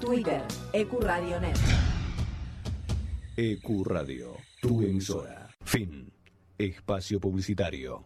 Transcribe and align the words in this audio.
Twitter 0.00 0.42
Ecuradionet. 0.72 1.56
Ecuradio, 3.36 4.36
tu 4.60 4.82
emisora. 4.82 5.48
Fin. 5.64 6.12
Espacio 6.58 7.20
publicitario. 7.20 8.04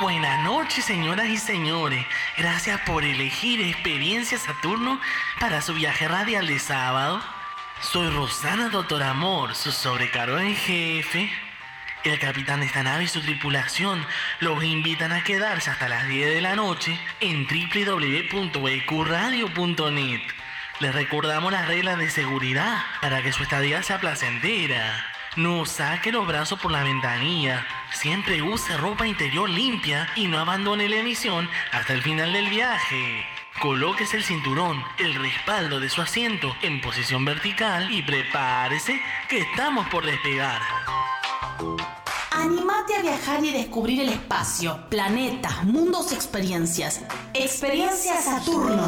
Buenas 0.00 0.44
noches, 0.44 0.84
señoras 0.84 1.28
y 1.28 1.38
señores. 1.38 2.06
Gracias 2.36 2.80
por 2.86 3.02
elegir 3.02 3.60
Experiencia 3.62 4.38
Saturno 4.38 5.00
para 5.40 5.60
su 5.60 5.74
viaje 5.74 6.06
radial 6.06 6.46
de 6.46 6.60
sábado. 6.60 7.20
Soy 7.80 8.10
Rosana 8.10 8.70
Doctor 8.70 9.04
Amor, 9.04 9.54
su 9.54 9.70
sobrecargo 9.70 10.38
en 10.38 10.56
jefe. 10.56 11.30
El 12.02 12.18
capitán 12.18 12.58
de 12.60 12.66
esta 12.66 12.82
nave 12.82 13.04
y 13.04 13.08
su 13.08 13.20
tripulación 13.20 14.04
los 14.40 14.64
invitan 14.64 15.12
a 15.12 15.22
quedarse 15.22 15.70
hasta 15.70 15.88
las 15.88 16.08
10 16.08 16.34
de 16.34 16.40
la 16.40 16.56
noche 16.56 16.98
en 17.20 17.46
www.ecuradio.net. 17.46 20.22
Les 20.80 20.94
recordamos 20.94 21.52
las 21.52 21.68
reglas 21.68 21.98
de 21.98 22.10
seguridad 22.10 22.82
para 23.00 23.22
que 23.22 23.32
su 23.32 23.44
estadía 23.44 23.84
sea 23.84 24.00
placentera. 24.00 25.06
No 25.36 25.64
saque 25.64 26.10
los 26.10 26.26
brazos 26.26 26.58
por 26.60 26.72
la 26.72 26.82
ventanilla. 26.82 27.64
Siempre 27.92 28.42
use 28.42 28.76
ropa 28.76 29.06
interior 29.06 29.48
limpia 29.48 30.08
y 30.16 30.26
no 30.26 30.40
abandone 30.40 30.88
la 30.88 30.96
emisión 30.96 31.48
hasta 31.70 31.94
el 31.94 32.02
final 32.02 32.32
del 32.32 32.48
viaje. 32.48 33.37
Colóquese 33.60 34.16
el 34.16 34.22
cinturón, 34.22 34.84
el 34.98 35.16
respaldo 35.16 35.80
de 35.80 35.88
su 35.88 36.00
asiento 36.00 36.54
en 36.62 36.80
posición 36.80 37.24
vertical 37.24 37.90
y 37.90 38.02
prepárese 38.02 39.00
que 39.28 39.38
estamos 39.38 39.88
por 39.88 40.06
despegar. 40.06 40.62
Animate 42.30 42.94
a 42.94 43.02
viajar 43.02 43.44
y 43.44 43.50
descubrir 43.50 44.02
el 44.02 44.10
espacio, 44.10 44.88
planetas, 44.88 45.64
mundos, 45.64 46.12
experiencias. 46.12 47.00
Experiencia 47.34 48.20
Saturno. 48.22 48.86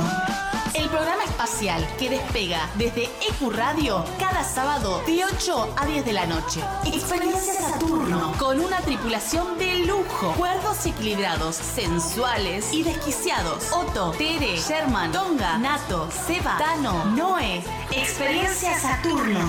El 0.75 0.89
programa 0.89 1.25
espacial 1.25 1.87
que 1.99 2.11
despega 2.11 2.71
desde 2.77 3.05
EQ 3.05 3.53
Radio 3.53 4.05
cada 4.19 4.45
sábado 4.45 5.03
de 5.07 5.25
8 5.25 5.75
a 5.77 5.87
10 5.87 6.05
de 6.05 6.13
la 6.13 6.27
noche. 6.27 6.61
Experiencia 6.85 7.55
Saturno. 7.55 8.33
Con 8.39 8.61
una 8.61 8.79
tripulación 8.79 9.59
de 9.59 9.81
lujo. 9.81 10.33
Cuerdos 10.37 10.87
equilibrados, 10.87 11.57
sensuales 11.57 12.73
y 12.73 12.85
desquiciados. 12.85 13.73
Otto, 13.73 14.13
Tere, 14.13 14.57
Sherman, 14.57 15.11
Tonga, 15.11 15.59
Nato, 15.59 16.09
Seba, 16.27 16.57
Tano, 16.59 17.05
Noé. 17.17 17.63
Experiencia 17.91 18.79
Saturno. 18.79 19.41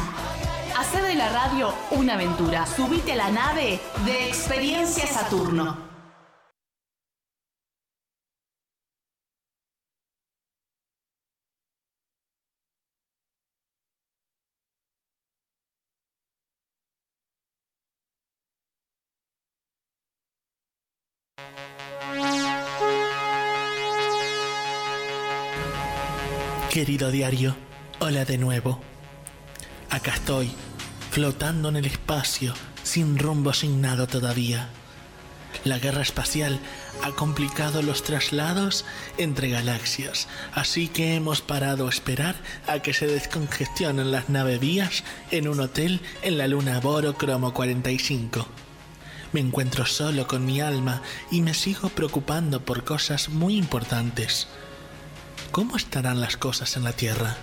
Hacer 0.78 1.04
de 1.04 1.16
la 1.16 1.30
radio 1.30 1.74
una 1.92 2.16
aventura. 2.16 2.66
Subite 2.66 3.14
a 3.14 3.18
la 3.18 3.30
nave 3.30 3.80
de 4.06 4.28
Experiencia 4.28 5.06
Saturno. 5.06 5.91
Querido 26.82 27.12
diario, 27.12 27.56
hola 28.00 28.26
de 28.26 28.40
nuevo. 28.40 28.82
Acá 29.92 30.16
estoy, 30.16 30.50
flotando 31.12 31.70
en 31.70 31.76
el 31.76 31.86
espacio, 31.86 32.56
sin 32.82 33.20
rumbo 33.20 33.52
asignado 33.52 34.08
todavía. 34.08 34.68
La 35.64 35.78
guerra 35.78 36.02
espacial 36.02 36.60
ha 37.04 37.12
complicado 37.12 37.84
los 37.84 38.02
traslados 38.02 38.84
entre 39.20 39.50
galaxias, 39.50 40.28
así 40.54 40.88
que 40.88 41.14
hemos 41.14 41.42
parado 41.42 41.86
a 41.86 41.92
esperar 41.92 42.36
a 42.66 42.80
que 42.80 42.96
se 42.96 43.06
descongestionen 43.06 44.10
las 44.10 44.30
navevías 44.30 45.04
en 45.30 45.48
un 45.48 45.60
hotel 45.60 46.02
en 46.24 46.40
la 46.40 46.48
luna 46.48 46.80
Boro 46.80 47.14
Cromo 47.14 47.54
45. 47.54 48.48
Me 49.34 49.40
encuentro 49.40 49.86
solo 49.86 50.26
con 50.26 50.48
mi 50.48 50.62
alma 50.62 51.04
y 51.30 51.44
me 51.44 51.54
sigo 51.54 51.90
preocupando 51.90 52.66
por 52.66 52.84
cosas 52.84 53.30
muy 53.30 53.56
importantes. 53.56 54.48
¿Cómo 55.52 55.76
estarán 55.76 56.22
las 56.22 56.38
cosas 56.38 56.78
en 56.78 56.86
la 56.86 56.94
Tierra? 56.94 57.36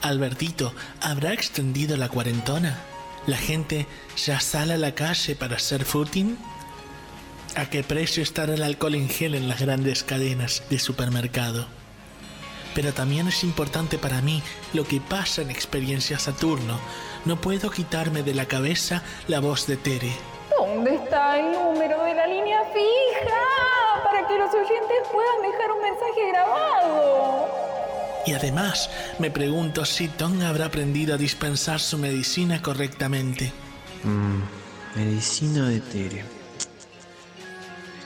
Albertito, 0.00 0.74
¿habrá 1.02 1.34
extendido 1.34 1.98
la 1.98 2.08
cuarentona? 2.08 2.80
¿La 3.26 3.36
gente 3.36 3.86
ya 4.16 4.40
sale 4.40 4.72
a 4.72 4.78
la 4.78 4.94
calle 4.94 5.36
para 5.36 5.56
hacer 5.56 5.84
footing? 5.84 6.38
¿A 7.56 7.66
qué 7.66 7.82
precio 7.82 8.22
estará 8.22 8.54
el 8.54 8.62
alcohol 8.62 8.94
en 8.94 9.10
gel 9.10 9.34
en 9.34 9.50
las 9.50 9.60
grandes 9.60 10.02
cadenas 10.02 10.62
de 10.70 10.78
supermercado? 10.78 11.66
Pero 12.74 12.94
también 12.94 13.28
es 13.28 13.44
importante 13.44 13.98
para 13.98 14.22
mí 14.22 14.42
lo 14.72 14.84
que 14.84 15.02
pasa 15.02 15.42
en 15.42 15.50
Experiencia 15.50 16.18
Saturno. 16.18 16.80
No 17.26 17.38
puedo 17.38 17.70
quitarme 17.70 18.22
de 18.22 18.32
la 18.32 18.46
cabeza 18.46 19.02
la 19.28 19.40
voz 19.40 19.66
de 19.66 19.76
Tere. 19.76 20.12
¿Dónde 20.60 20.96
está 20.96 21.38
el 21.38 21.52
número 21.52 22.04
de 22.04 22.14
la 22.14 22.26
línea 22.26 22.60
fija? 22.64 23.40
Para 24.04 24.28
que 24.28 24.36
los 24.36 24.52
oyentes 24.52 25.08
puedan 25.10 25.40
dejar 25.40 25.72
un 25.72 25.82
mensaje 25.82 26.28
grabado. 26.32 27.48
Y 28.26 28.34
además 28.34 28.90
me 29.18 29.30
pregunto 29.30 29.86
si 29.86 30.08
Tom 30.08 30.42
habrá 30.42 30.66
aprendido 30.66 31.14
a 31.14 31.16
dispensar 31.16 31.80
su 31.80 31.96
medicina 31.96 32.60
correctamente. 32.60 33.54
Mm, 34.04 34.98
medicina 34.98 35.66
de 35.66 35.80
Tere. 35.80 36.24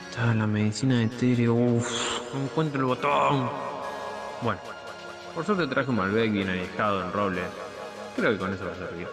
Está 0.09 0.33
la 0.33 0.47
medicina 0.47 0.99
de 0.99 1.07
Tere. 1.09 1.49
Uff, 1.49 2.33
no 2.33 2.43
encuentro 2.43 2.79
el 2.79 2.85
botón. 2.85 3.49
Bueno, 4.41 4.61
por 5.33 5.45
suerte 5.45 5.67
traje 5.67 5.89
un 5.89 5.97
Malbec 5.97 6.31
bien 6.31 6.47
alejado 6.47 7.03
en 7.03 7.11
roble. 7.11 7.41
Creo 8.15 8.31
que 8.31 8.37
con 8.37 8.53
eso 8.53 8.65
va 8.65 8.71
a 8.71 8.75
servir. 8.75 9.09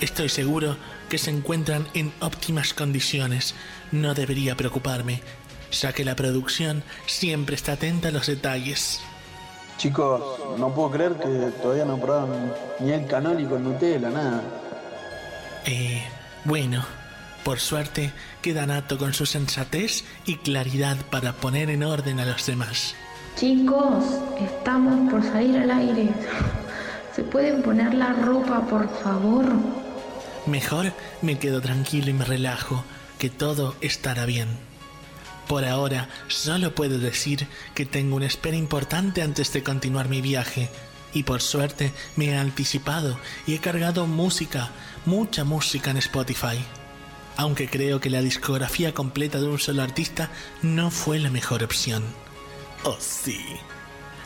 Estoy 0.00 0.28
seguro 0.28 0.76
que 1.08 1.18
se 1.18 1.30
encuentran 1.30 1.86
en 1.94 2.12
óptimas 2.20 2.74
condiciones. 2.74 3.54
No 3.92 4.14
debería 4.14 4.56
preocuparme, 4.56 5.22
ya 5.70 5.92
que 5.92 6.04
la 6.04 6.16
producción 6.16 6.82
siempre 7.06 7.56
está 7.56 7.72
atenta 7.72 8.08
a 8.08 8.12
los 8.12 8.26
detalles. 8.26 9.00
Chicos, 9.78 10.20
no 10.58 10.74
puedo 10.74 10.90
creer 10.90 11.12
que 11.14 11.52
todavía 11.62 11.84
no 11.84 11.98
probaron 11.98 12.52
ni 12.80 12.90
el 12.90 13.06
canónico 13.06 13.50
con 13.50 13.64
Nutella, 13.64 14.10
nada. 14.10 14.42
Eh, 15.66 16.02
bueno, 16.44 16.84
por 17.44 17.60
suerte 17.60 18.12
queda 18.42 18.66
Nato 18.66 18.98
con 18.98 19.14
su 19.14 19.24
sensatez 19.24 20.04
y 20.26 20.36
claridad 20.36 20.96
para 21.10 21.32
poner 21.32 21.70
en 21.70 21.84
orden 21.84 22.18
a 22.20 22.26
los 22.26 22.44
demás. 22.46 22.94
Chicos, 23.36 24.04
estamos 24.40 25.10
por 25.10 25.22
salir 25.22 25.56
al 25.58 25.70
aire. 25.70 26.08
¿Se 27.14 27.22
pueden 27.22 27.62
poner 27.62 27.94
la 27.94 28.12
ropa, 28.14 28.60
por 28.66 28.88
favor? 29.00 29.46
Mejor 30.46 30.92
me 31.22 31.38
quedo 31.38 31.60
tranquilo 31.60 32.10
y 32.10 32.14
me 32.14 32.24
relajo, 32.24 32.84
que 33.18 33.30
todo 33.30 33.76
estará 33.80 34.24
bien. 34.26 34.48
Por 35.46 35.64
ahora, 35.64 36.08
solo 36.28 36.74
puedo 36.74 36.98
decir 36.98 37.46
que 37.74 37.86
tengo 37.86 38.16
una 38.16 38.26
espera 38.26 38.56
importante 38.56 39.22
antes 39.22 39.52
de 39.52 39.62
continuar 39.62 40.08
mi 40.08 40.20
viaje, 40.20 40.68
y 41.14 41.22
por 41.22 41.40
suerte 41.40 41.92
me 42.16 42.26
he 42.26 42.36
anticipado 42.36 43.18
y 43.46 43.54
he 43.54 43.58
cargado 43.58 44.06
música, 44.06 44.70
mucha 45.06 45.44
música 45.44 45.90
en 45.90 45.96
Spotify. 45.96 46.58
Aunque 47.36 47.68
creo 47.68 48.00
que 48.00 48.10
la 48.10 48.20
discografía 48.20 48.92
completa 48.92 49.38
de 49.38 49.46
un 49.46 49.58
solo 49.58 49.82
artista 49.82 50.30
no 50.60 50.90
fue 50.90 51.18
la 51.18 51.30
mejor 51.30 51.62
opción. 51.62 52.04
Oh 52.84 52.96
sí. 53.00 53.40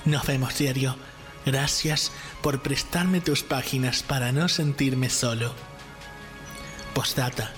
Nos 0.05 0.27
vemos 0.27 0.59
diario. 0.59 0.97
Gracias 1.47 2.11
por 2.41 2.63
prestarme 2.63 3.21
tus 3.21 3.43
páginas 3.43 4.03
para 4.03 4.33
no 4.33 4.49
sentirme 4.49 5.11
solo. 5.11 5.55
Postdata. 6.95 7.51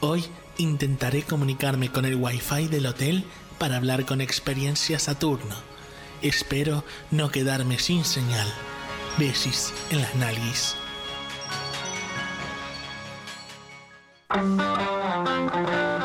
Hoy 0.00 0.24
intentaré 0.58 1.22
comunicarme 1.22 1.90
con 1.90 2.04
el 2.04 2.16
wifi 2.16 2.68
del 2.68 2.86
hotel 2.86 3.24
para 3.58 3.76
hablar 3.76 4.04
con 4.04 4.20
Experiencia 4.20 4.98
Saturno. 4.98 5.54
Espero 6.20 6.84
no 7.10 7.30
quedarme 7.30 7.78
sin 7.78 8.04
señal. 8.04 8.52
Besis 9.18 9.72
en 9.90 10.00
las. 10.00 10.76
Buenas 14.28 16.01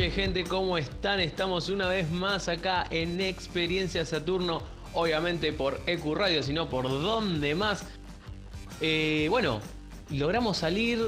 noches, 0.00 0.14
gente, 0.14 0.44
¿cómo 0.44 0.78
están? 0.78 1.20
Estamos 1.20 1.68
una 1.68 1.86
vez 1.86 2.10
más 2.10 2.48
acá 2.48 2.86
en 2.90 3.20
Experiencia 3.20 4.06
Saturno, 4.06 4.62
obviamente 4.94 5.52
por 5.52 5.78
EQ 5.86 6.14
Radio, 6.14 6.42
sino 6.42 6.70
por 6.70 6.88
donde 6.88 7.54
más. 7.54 7.84
Eh, 8.80 9.26
bueno, 9.28 9.60
logramos 10.08 10.56
salir 10.56 11.00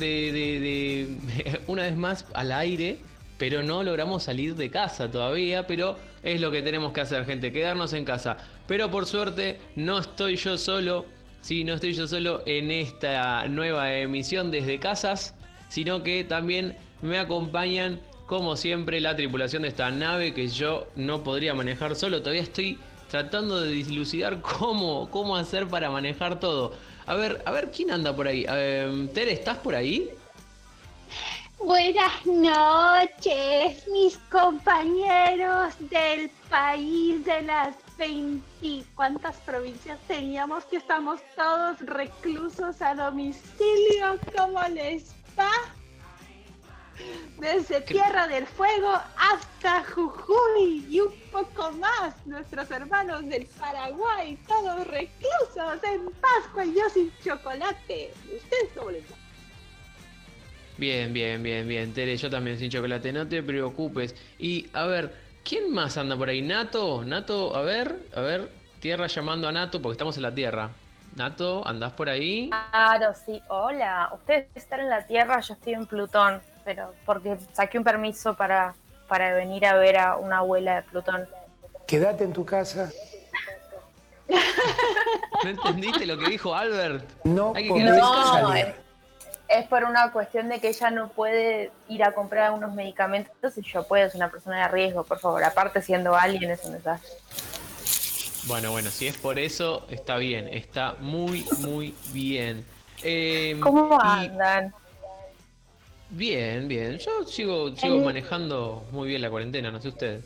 de, 0.00 0.32
de- 0.32 1.60
una 1.68 1.84
vez 1.84 1.96
más 1.96 2.26
al 2.34 2.50
aire 2.50 2.98
pero 3.38 3.62
no 3.62 3.84
logramos 3.84 4.24
salir 4.24 4.56
de 4.56 4.68
casa 4.68 5.08
todavía, 5.08 5.68
pero 5.68 5.96
es 6.24 6.40
lo 6.40 6.50
que 6.50 6.60
tenemos 6.60 6.92
que 6.92 7.02
hacer, 7.02 7.24
gente, 7.26 7.52
quedarnos 7.52 7.92
en 7.92 8.04
casa. 8.04 8.36
Pero 8.66 8.90
por 8.90 9.06
suerte 9.06 9.60
no 9.76 10.00
estoy 10.00 10.34
yo 10.34 10.58
solo, 10.58 11.06
sí, 11.40 11.62
no 11.62 11.74
estoy 11.74 11.92
yo 11.92 12.08
solo 12.08 12.42
en 12.46 12.72
esta 12.72 13.46
nueva 13.46 13.94
emisión 13.94 14.50
desde 14.50 14.80
casas, 14.80 15.36
sino 15.68 16.02
que 16.02 16.24
también 16.24 16.76
me 17.00 17.18
acompañan, 17.18 18.00
como 18.30 18.54
siempre, 18.54 19.00
la 19.00 19.16
tripulación 19.16 19.62
de 19.62 19.68
esta 19.68 19.90
nave 19.90 20.32
que 20.32 20.46
yo 20.46 20.86
no 20.94 21.24
podría 21.24 21.52
manejar 21.52 21.96
solo. 21.96 22.20
Todavía 22.20 22.42
estoy 22.42 22.78
tratando 23.10 23.60
de 23.60 23.72
dilucidar 23.72 24.40
cómo, 24.40 25.10
cómo 25.10 25.34
hacer 25.34 25.66
para 25.66 25.90
manejar 25.90 26.38
todo. 26.38 26.72
A 27.06 27.16
ver, 27.16 27.42
a 27.44 27.50
ver, 27.50 27.72
¿quién 27.72 27.90
anda 27.90 28.14
por 28.14 28.28
ahí? 28.28 28.46
Eh, 28.48 29.08
Tere, 29.12 29.32
¿estás 29.32 29.58
por 29.58 29.74
ahí? 29.74 30.10
Buenas 31.58 32.24
noches, 32.24 33.88
mis 33.88 34.16
compañeros 34.30 35.74
del 35.90 36.30
país 36.48 37.24
de 37.24 37.42
las 37.42 37.74
20. 37.98 38.84
¿Cuántas 38.94 39.38
provincias 39.38 39.98
teníamos 40.06 40.64
que 40.66 40.76
estamos 40.76 41.20
todos 41.34 41.80
reclusos 41.80 42.80
a 42.80 42.94
domicilio? 42.94 44.20
¿Cómo 44.36 44.62
les 44.68 45.12
va? 45.36 45.50
Desde 47.38 47.80
Tierra 47.80 48.28
del 48.28 48.46
Fuego 48.46 48.92
hasta 49.16 49.82
Jujuy 49.84 50.86
y 50.90 51.00
un 51.00 51.14
poco 51.32 51.72
más, 51.72 52.14
nuestros 52.26 52.70
hermanos 52.70 53.26
del 53.26 53.46
Paraguay, 53.46 54.38
todos 54.46 54.86
reclusos 54.86 55.82
en 55.84 56.10
Pascua 56.20 56.64
y 56.66 56.74
yo 56.74 56.88
sin 56.90 57.10
chocolate. 57.24 58.12
¿Ustedes 58.24 58.70
cómo 58.76 58.90
les 58.90 59.02
va? 59.04 59.16
Bien, 60.76 61.12
bien, 61.12 61.42
bien, 61.42 61.68
bien. 61.68 61.92
Tere, 61.92 62.16
yo 62.16 62.30
también 62.30 62.58
sin 62.58 62.70
chocolate, 62.70 63.12
no 63.12 63.26
te 63.26 63.42
preocupes. 63.42 64.14
Y 64.38 64.68
a 64.72 64.84
ver, 64.86 65.14
¿quién 65.44 65.72
más 65.72 65.96
anda 65.96 66.16
por 66.16 66.28
ahí? 66.28 66.42
¿Nato? 66.42 67.04
¿Nato? 67.04 67.54
A 67.54 67.62
ver, 67.62 67.96
a 68.14 68.20
ver. 68.20 68.50
Tierra 68.80 69.06
llamando 69.06 69.46
a 69.46 69.52
Nato 69.52 69.82
porque 69.82 69.92
estamos 69.92 70.16
en 70.16 70.22
la 70.22 70.34
Tierra. 70.34 70.70
Nato, 71.16 71.66
¿andás 71.66 71.92
por 71.92 72.08
ahí? 72.08 72.48
Claro, 72.70 73.12
sí. 73.14 73.42
Hola. 73.48 74.10
Ustedes 74.14 74.46
están 74.54 74.80
en 74.80 74.88
la 74.88 75.06
Tierra, 75.06 75.40
yo 75.40 75.54
estoy 75.54 75.74
en 75.74 75.86
Plutón. 75.86 76.40
Pero 76.64 76.94
porque 77.06 77.36
saqué 77.52 77.78
un 77.78 77.84
permiso 77.84 78.34
para, 78.34 78.74
para 79.08 79.34
venir 79.34 79.66
a 79.66 79.74
ver 79.74 79.98
a 79.98 80.16
una 80.16 80.38
abuela 80.38 80.76
de 80.76 80.82
Plutón. 80.82 81.28
Quédate 81.86 82.24
en 82.24 82.32
tu 82.32 82.44
casa. 82.44 82.90
¿No 85.42 85.50
entendiste 85.50 86.06
lo 86.06 86.18
que 86.18 86.28
dijo 86.28 86.54
Albert? 86.54 87.04
No, 87.24 87.52
Hay 87.56 87.68
que. 87.72 87.80
No, 87.82 88.54
es, 88.54 88.68
es 89.48 89.66
por 89.66 89.84
una 89.84 90.12
cuestión 90.12 90.48
de 90.48 90.60
que 90.60 90.68
ella 90.68 90.90
no 90.90 91.08
puede 91.08 91.72
ir 91.88 92.04
a 92.04 92.12
comprar 92.12 92.46
algunos 92.46 92.72
medicamentos 92.74 93.58
y 93.58 93.62
yo 93.62 93.86
puedo, 93.88 94.06
es 94.06 94.14
una 94.14 94.30
persona 94.30 94.62
de 94.62 94.68
riesgo, 94.68 95.02
por 95.02 95.18
favor. 95.18 95.42
Aparte, 95.42 95.82
siendo 95.82 96.14
alguien 96.14 96.50
es 96.50 96.64
un 96.64 96.74
desastre. 96.74 97.10
Bueno, 98.46 98.70
bueno, 98.70 98.90
si 98.90 99.06
es 99.06 99.16
por 99.18 99.38
eso, 99.38 99.86
está 99.90 100.16
bien, 100.16 100.48
está 100.48 100.94
muy, 101.00 101.46
muy 101.58 101.94
bien. 102.12 102.64
Eh, 103.02 103.58
¿Cómo 103.60 103.98
y- 104.02 104.26
andan? 104.26 104.74
Bien, 106.10 106.66
bien. 106.68 106.98
Yo 106.98 107.24
sigo, 107.24 107.74
sigo 107.76 107.94
El- 107.96 108.04
manejando 108.04 108.82
muy 108.92 109.08
bien 109.08 109.22
la 109.22 109.30
cuarentena, 109.30 109.70
no 109.70 109.80
sé 109.80 109.88
ustedes. 109.88 110.24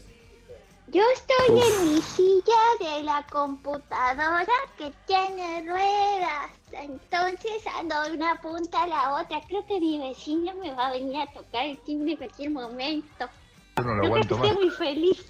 Yo 0.88 1.02
estoy 1.14 1.60
en 1.60 1.94
mi 1.94 2.02
silla 2.02 2.54
de 2.78 3.02
la 3.04 3.26
computadora 3.30 4.46
que 4.76 4.92
tiene 5.06 5.62
ruedas. 5.66 6.50
Entonces 6.72 7.66
ando 7.78 8.00
de 8.02 8.12
una 8.12 8.36
punta 8.40 8.82
a 8.82 8.86
la 8.86 9.14
otra. 9.20 9.40
Creo 9.48 9.64
que 9.66 9.80
mi 9.80 9.98
vecino 9.98 10.52
me 10.54 10.72
va 10.72 10.88
a 10.88 10.92
venir 10.92 11.16
a 11.22 11.26
tocar 11.32 11.66
el 11.66 11.78
timbre 11.78 12.12
en 12.12 12.18
cualquier 12.18 12.50
momento. 12.50 13.28
Yo 13.76 13.82
no 13.82 13.94
lo 13.94 14.00
creo 14.02 14.04
aguanto 14.06 14.28
que 14.36 14.40
más. 14.40 14.50
estoy 14.50 14.64
muy 14.66 14.74
feliz 14.74 15.26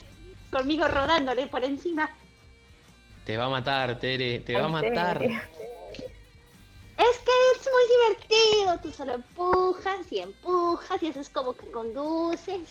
conmigo 0.51 0.89
rodándole 0.89 1.47
por 1.47 1.65
encima. 1.65 2.11
Te 3.25 3.37
va 3.37 3.47
a 3.47 3.49
matar, 3.49 3.99
Tere, 3.99 4.41
te 4.41 4.55
va 4.55 4.65
a 4.65 4.69
matar. 4.69 5.19
Tere. 5.21 5.41
Es 6.97 7.19
que 7.19 7.33
es 7.57 7.69
muy 7.73 7.83
divertido. 7.97 8.79
Tú 8.83 8.91
solo 8.93 9.15
empujas 9.15 10.11
y 10.13 10.21
empujas 10.21 11.03
y 11.03 11.09
eso 11.09 11.21
es 11.21 11.29
como 11.29 11.55
que 11.55 11.71
conduces. 11.71 12.69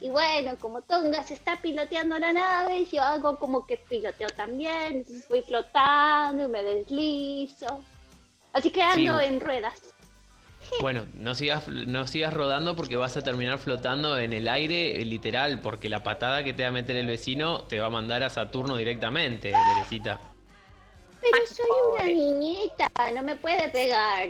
Y 0.00 0.10
bueno, 0.10 0.56
como 0.58 0.82
Tonga 0.82 1.22
se 1.22 1.34
está 1.34 1.60
piloteando 1.62 2.18
la 2.18 2.32
nave, 2.32 2.84
yo 2.90 3.00
hago 3.02 3.38
como 3.38 3.64
que 3.66 3.76
piloteo 3.88 4.28
también. 4.30 4.96
Entonces 4.96 5.28
voy 5.28 5.42
flotando 5.42 6.44
y 6.44 6.48
me 6.48 6.62
deslizo. 6.62 7.80
Así 8.52 8.70
que 8.70 8.82
ando 8.82 9.18
Sí. 9.20 9.26
en 9.26 9.40
ruedas. 9.40 9.80
Bueno, 10.80 11.06
no 11.14 11.34
sigas, 11.34 11.66
no 11.68 12.06
sigas 12.06 12.32
rodando 12.32 12.76
porque 12.76 12.96
vas 12.96 13.16
a 13.16 13.22
terminar 13.22 13.58
flotando 13.58 14.16
en 14.16 14.32
el 14.32 14.48
aire, 14.48 15.00
eh, 15.00 15.04
literal, 15.04 15.60
porque 15.60 15.88
la 15.88 16.02
patada 16.02 16.44
que 16.44 16.52
te 16.54 16.62
va 16.62 16.68
a 16.70 16.72
meter 16.72 16.96
el 16.96 17.06
vecino 17.06 17.62
te 17.64 17.80
va 17.80 17.86
a 17.86 17.90
mandar 17.90 18.22
a 18.22 18.30
Saturno 18.30 18.76
directamente, 18.76 19.52
Teresita. 19.52 20.20
Pero 21.22 21.46
soy 21.46 21.66
una 21.94 22.04
niñita, 22.04 22.90
no 23.14 23.22
me 23.22 23.36
puede 23.36 23.68
pegar. 23.70 24.28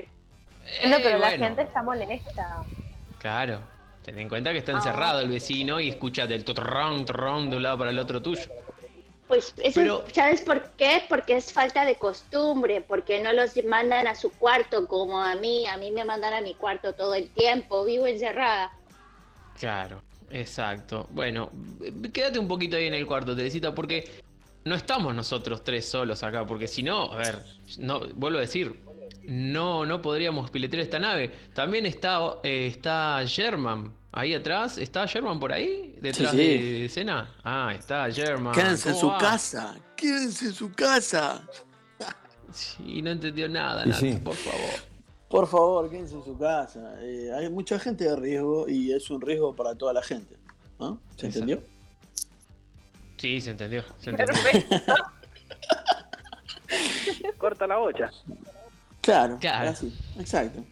No, 0.86 0.96
pero 1.02 1.16
Eh, 1.16 1.20
la 1.20 1.30
gente 1.32 1.62
está 1.62 1.82
molesta. 1.82 2.64
Claro, 3.18 3.60
ten 4.04 4.18
en 4.18 4.28
cuenta 4.28 4.50
que 4.50 4.56
Ah. 4.56 4.60
está 4.60 4.72
encerrado 4.72 5.20
el 5.20 5.28
vecino 5.28 5.80
y 5.80 5.88
escúchate 5.88 6.34
el 6.34 6.44
torrón, 6.44 7.04
torrón 7.04 7.50
de 7.50 7.56
un 7.56 7.62
lado 7.62 7.78
para 7.78 7.90
el 7.90 7.98
otro 7.98 8.20
tuyo. 8.22 8.42
Pues 9.28 9.54
eso, 9.62 9.80
Pero- 9.80 10.04
¿sabes 10.12 10.42
por 10.42 10.70
qué? 10.72 11.04
Porque 11.08 11.36
es 11.36 11.52
falta 11.52 11.86
de 11.86 11.94
costumbre, 11.96 12.82
porque 12.82 13.22
no 13.22 13.32
los 13.32 13.52
mandan 13.64 14.06
a 14.06 14.14
su 14.14 14.30
cuarto 14.30 14.86
como 14.86 15.22
a 15.22 15.34
mí, 15.36 15.66
a 15.66 15.78
mí 15.78 15.90
me 15.90 16.04
mandan 16.04 16.34
a 16.34 16.40
mi 16.42 16.54
cuarto 16.54 16.92
todo 16.92 17.14
el 17.14 17.30
tiempo, 17.30 17.84
vivo 17.84 18.06
encerrada. 18.06 18.70
Claro, 19.58 20.02
exacto. 20.30 21.06
Bueno, 21.10 21.50
eh, 21.82 21.92
quédate 22.12 22.38
un 22.38 22.46
poquito 22.48 22.76
ahí 22.76 22.86
en 22.88 22.94
el 22.94 23.06
cuarto, 23.06 23.34
Teresita, 23.34 23.74
porque 23.74 24.04
no 24.64 24.74
estamos 24.74 25.14
nosotros 25.14 25.62
tres 25.64 25.88
solos 25.88 26.22
acá, 26.22 26.46
porque 26.46 26.66
si 26.68 26.82
no, 26.82 27.12
a 27.12 27.16
ver, 27.16 27.38
no, 27.78 28.00
vuelvo 28.14 28.38
a 28.38 28.42
decir, 28.42 28.80
no, 29.24 29.84
no 29.86 30.00
podríamos 30.02 30.50
pilotear 30.50 30.82
esta 30.82 30.98
nave. 30.98 31.30
También 31.54 31.86
está, 31.86 32.20
eh, 32.42 32.66
está 32.68 33.22
German. 33.26 33.92
Ahí 34.14 34.34
atrás, 34.34 34.76
¿está 34.76 35.06
German 35.08 35.40
por 35.40 35.52
ahí? 35.52 35.96
¿Detrás 36.00 36.32
Sí, 36.32 36.36
de, 36.36 36.44
sí. 36.44 36.58
de 36.62 36.84
escena? 36.84 37.34
Ah, 37.42 37.72
está 37.76 38.10
German. 38.10 38.52
Quédense 38.54 38.90
en 38.90 38.94
¿Cómo 38.96 39.00
su 39.00 39.08
va? 39.08 39.18
casa. 39.18 39.74
Quédense 39.96 40.46
en 40.46 40.52
su 40.54 40.72
casa. 40.72 41.42
Sí, 42.52 43.00
no 43.00 43.10
entendió 43.10 43.48
nada, 43.48 43.86
Y 43.86 43.92
sí. 43.94 44.18
por 44.22 44.34
favor. 44.34 44.60
Por 45.30 45.46
favor, 45.46 45.88
quédense 45.90 46.14
en 46.16 46.22
su 46.24 46.36
casa. 46.36 46.96
Eh, 47.00 47.30
hay 47.34 47.48
mucha 47.48 47.78
gente 47.78 48.04
de 48.04 48.14
riesgo 48.14 48.68
y 48.68 48.92
es 48.92 49.08
un 49.08 49.22
riesgo 49.22 49.56
para 49.56 49.74
toda 49.74 49.94
la 49.94 50.02
gente. 50.02 50.36
¿no? 50.78 51.00
¿Se 51.16 51.28
Exacto. 51.28 51.50
entendió? 51.50 51.62
Sí, 53.22 53.40
se 53.40 53.52
entendió. 53.52 53.84
Se 54.00 54.10
entendió. 54.10 54.34
Perfecto. 54.34 54.94
Corta 57.38 57.68
la 57.68 57.76
bocha. 57.76 58.10
Claro, 59.00 59.38
Claro. 59.40 59.70
así, 59.70 59.96
exacto. 60.18 60.64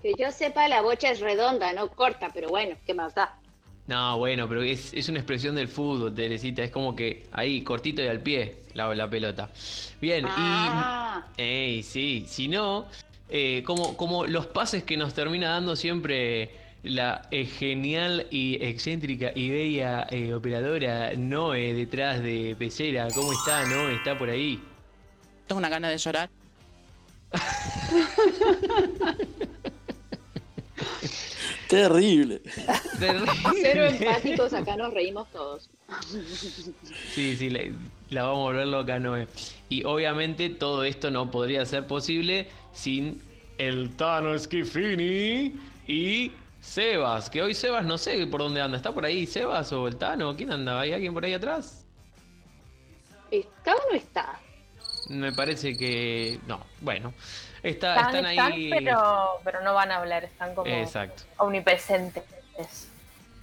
Que 0.00 0.14
yo 0.18 0.30
sepa, 0.32 0.66
la 0.68 0.80
bocha 0.80 1.10
es 1.10 1.20
redonda, 1.20 1.74
no 1.74 1.88
corta, 1.90 2.30
pero 2.32 2.48
bueno, 2.48 2.74
¿qué 2.86 2.94
más 2.94 3.14
da? 3.14 3.36
No, 3.86 4.16
bueno, 4.16 4.48
pero 4.48 4.62
es, 4.62 4.94
es 4.94 5.10
una 5.10 5.18
expresión 5.18 5.54
del 5.54 5.68
fútbol, 5.68 6.14
Teresita. 6.14 6.62
Es 6.62 6.70
como 6.70 6.96
que 6.96 7.28
ahí, 7.32 7.62
cortito 7.62 8.00
y 8.02 8.06
al 8.08 8.20
pie, 8.20 8.62
la, 8.72 8.94
la 8.94 9.10
pelota. 9.10 9.50
Bien, 10.00 10.24
Ah, 10.26 11.26
y. 11.36 11.42
Ey, 11.42 11.82
sí, 11.82 12.24
si 12.26 12.48
no, 12.48 12.86
eh, 13.28 13.62
como, 13.66 13.94
como 13.98 14.24
los 14.26 14.46
pases 14.46 14.84
que 14.84 14.96
nos 14.96 15.12
termina 15.12 15.50
dando 15.50 15.76
siempre 15.76 16.61
la 16.82 17.22
eh, 17.30 17.46
genial 17.46 18.26
y 18.30 18.62
excéntrica 18.64 19.30
y 19.34 19.50
bella 19.50 20.06
eh, 20.10 20.34
operadora 20.34 21.12
Noé 21.16 21.74
detrás 21.74 22.22
de 22.22 22.56
Pecera. 22.58 23.08
¿Cómo 23.14 23.32
está, 23.32 23.64
Noé? 23.66 23.94
¿Está 23.94 24.18
por 24.18 24.30
ahí? 24.30 24.60
Tengo 25.46 25.58
una 25.58 25.68
gana 25.68 25.88
de 25.88 25.98
llorar. 25.98 26.30
Terrible. 31.68 32.42
cero 32.98 33.24
Terrible. 33.60 33.88
empáticos, 33.88 34.52
acá 34.52 34.76
nos 34.76 34.92
reímos 34.92 35.30
todos. 35.30 35.70
Sí, 37.14 37.36
sí, 37.36 37.48
la, 37.48 37.60
la 38.10 38.24
vamos 38.24 38.40
a 38.40 38.42
volver 38.42 38.66
loca, 38.66 38.98
Noé. 38.98 39.26
Y 39.68 39.84
obviamente 39.84 40.50
todo 40.50 40.84
esto 40.84 41.10
no 41.10 41.30
podría 41.30 41.64
ser 41.64 41.86
posible 41.86 42.48
sin 42.72 43.22
el 43.58 43.94
Tano 43.96 44.36
Schifini 44.36 45.54
y 45.86 46.32
Sebas. 46.62 47.28
Que 47.28 47.42
hoy 47.42 47.54
Sebas 47.54 47.84
no 47.84 47.98
sé 47.98 48.26
por 48.28 48.40
dónde 48.40 48.60
anda. 48.62 48.76
¿Está 48.76 48.92
por 48.92 49.04
ahí 49.04 49.26
Sebas 49.26 49.72
o 49.72 49.88
el 49.88 49.96
Tano? 49.96 50.34
¿Quién 50.36 50.52
anda? 50.52 50.80
¿Hay 50.80 50.92
alguien 50.92 51.12
por 51.12 51.24
ahí 51.24 51.34
atrás? 51.34 51.84
¿Está 53.30 53.74
o 53.74 53.90
no 53.90 53.96
está? 53.96 54.38
Me 55.08 55.32
parece 55.32 55.76
que. 55.76 56.38
No, 56.46 56.64
bueno. 56.80 57.12
Está, 57.62 57.96
Están, 57.96 58.16
están 58.16 58.26
están, 58.30 58.52
ahí. 58.52 58.70
pero, 58.70 59.40
pero 59.44 59.60
no 59.62 59.74
van 59.74 59.90
a 59.90 59.96
hablar, 59.98 60.24
están 60.24 60.54
como 60.54 60.68
Exacto. 60.70 61.24
omnipresentes. 61.38 62.24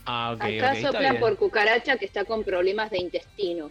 Ah, 0.05 0.31
ok, 0.35 0.43
Acá 0.43 0.75
soplan 0.75 1.01
bien. 1.13 1.19
por 1.19 1.38
cucaracha 1.38 1.97
que 1.97 2.05
está 2.05 2.25
con 2.25 2.43
problemas 2.43 2.89
de 2.89 2.97
intestino. 2.99 3.69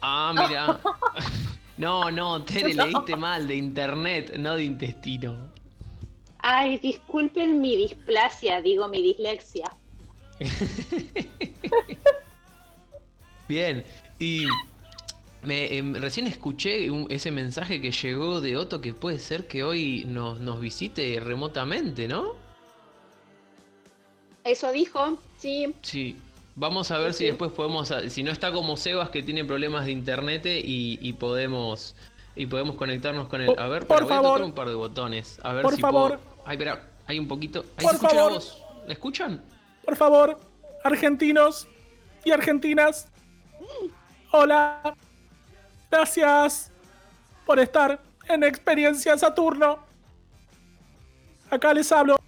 Ah, 0.00 0.32
mira. 0.34 0.78
No, 1.78 2.10
no, 2.10 2.42
Tere, 2.42 2.74
leíste 2.74 3.14
mal, 3.14 3.46
de 3.46 3.54
internet, 3.54 4.34
no 4.36 4.56
de 4.56 4.64
intestino. 4.64 5.48
Ay, 6.50 6.78
disculpen 6.78 7.60
mi 7.60 7.76
displasia, 7.76 8.62
digo 8.62 8.88
mi 8.88 9.02
dislexia. 9.02 9.70
Bien, 13.48 13.84
y 14.18 14.44
me, 15.42 15.76
em, 15.76 15.94
recién 15.94 16.26
escuché 16.26 16.90
un- 16.90 17.06
ese 17.10 17.30
mensaje 17.30 17.82
que 17.82 17.90
llegó 17.92 18.40
de 18.40 18.56
Otto 18.56 18.80
que 18.80 18.94
puede 18.94 19.18
ser 19.18 19.46
que 19.46 19.62
hoy 19.62 20.04
nos, 20.06 20.40
nos 20.40 20.58
visite 20.60 21.20
remotamente, 21.20 22.08
¿no? 22.08 22.32
Eso 24.44 24.72
dijo, 24.72 25.18
sí. 25.36 25.74
Sí. 25.82 26.16
Vamos 26.56 26.90
a 26.90 26.98
ver 26.98 27.12
Sí, 27.12 27.18
si 27.18 27.24
sí. 27.24 27.30
después 27.30 27.52
podemos, 27.52 27.92
si 28.08 28.22
no 28.22 28.30
está 28.32 28.52
como 28.52 28.76
Sebas 28.78 29.10
que 29.10 29.22
tiene 29.22 29.44
problemas 29.44 29.84
de 29.84 29.92
internet 29.92 30.46
y, 30.46 30.98
y 31.00 31.12
podemos 31.12 31.94
y 32.34 32.46
podemos 32.46 32.76
conectarnos 32.76 33.28
con 33.28 33.42
él. 33.42 33.54
A 33.58 33.66
ver, 33.68 33.86
Por 33.86 33.96
pero 33.98 34.06
voy 34.06 34.12
a 34.12 34.16
favor. 34.16 34.32
tocar 34.38 34.44
un 34.46 34.52
par 34.54 34.68
de 34.68 34.74
botones. 34.76 35.38
A 35.42 35.52
ver 35.52 35.62
Por 35.62 35.74
si 35.74 35.80
favor. 35.82 36.18
puedo- 36.18 36.27
Ay, 36.48 36.56
espera, 36.56 36.80
hay 37.06 37.18
un 37.18 37.28
poquito. 37.28 37.62
Ahí 37.76 37.84
Por 37.84 37.90
se 37.90 37.96
escucha 37.96 38.14
favor. 38.14 38.30
la 38.32 38.38
voz. 38.38 38.64
¿La 38.86 38.92
escuchan? 38.94 39.42
Por 39.84 39.96
favor, 39.96 40.40
argentinos 40.82 41.68
y 42.24 42.30
argentinas. 42.30 43.06
Hola. 44.32 44.94
Gracias 45.90 46.70
por 47.44 47.58
estar 47.58 48.00
en 48.28 48.44
Experiencia 48.44 49.18
Saturno. 49.18 49.80
Acá 51.50 51.74
les 51.74 51.92
hablo 51.92 52.18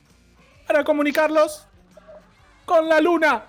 para 0.67 0.85
comunicarlos 0.85 1.65
con 2.67 2.91
la 2.91 3.01
luna 3.01 3.45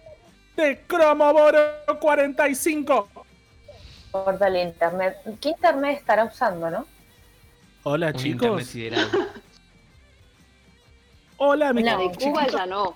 de 0.56 0.84
Cromoboro 0.88 1.60
45. 2.00 3.10
Corta 4.12 4.48
el 4.48 4.56
internet. 4.56 5.18
¿Qué 5.42 5.50
internet 5.50 5.98
estará 5.98 6.24
usando, 6.24 6.70
no? 6.70 6.86
Hola 7.84 8.08
Un 8.16 8.25
internet 8.25 8.60
chicos. 8.60 8.68
sideral. 8.68 9.10
Hola 11.44 11.74
mis 11.74 11.84
La 11.84 11.98
de 11.98 12.04
Cuba 12.06 12.18
chiquitos. 12.18 12.52
ya 12.52 12.66
no. 12.68 12.94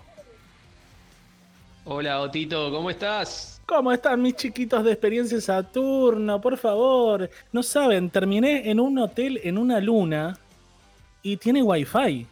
Hola, 1.85 2.21
Otito, 2.21 2.69
¿cómo 2.69 2.91
estás? 2.91 3.59
¿Cómo 3.65 3.91
están 3.91 4.21
mis 4.21 4.35
chiquitos 4.35 4.83
de 4.83 4.91
Experiencia 4.91 5.41
Saturno? 5.41 6.39
Por 6.39 6.55
favor. 6.55 7.27
No 7.51 7.63
saben, 7.63 8.11
terminé 8.11 8.69
en 8.69 8.79
un 8.79 8.99
hotel 8.99 9.39
en 9.43 9.57
una 9.57 9.79
luna 9.79 10.37
y 11.23 11.37
tiene 11.37 11.63
wifi. 11.63 12.27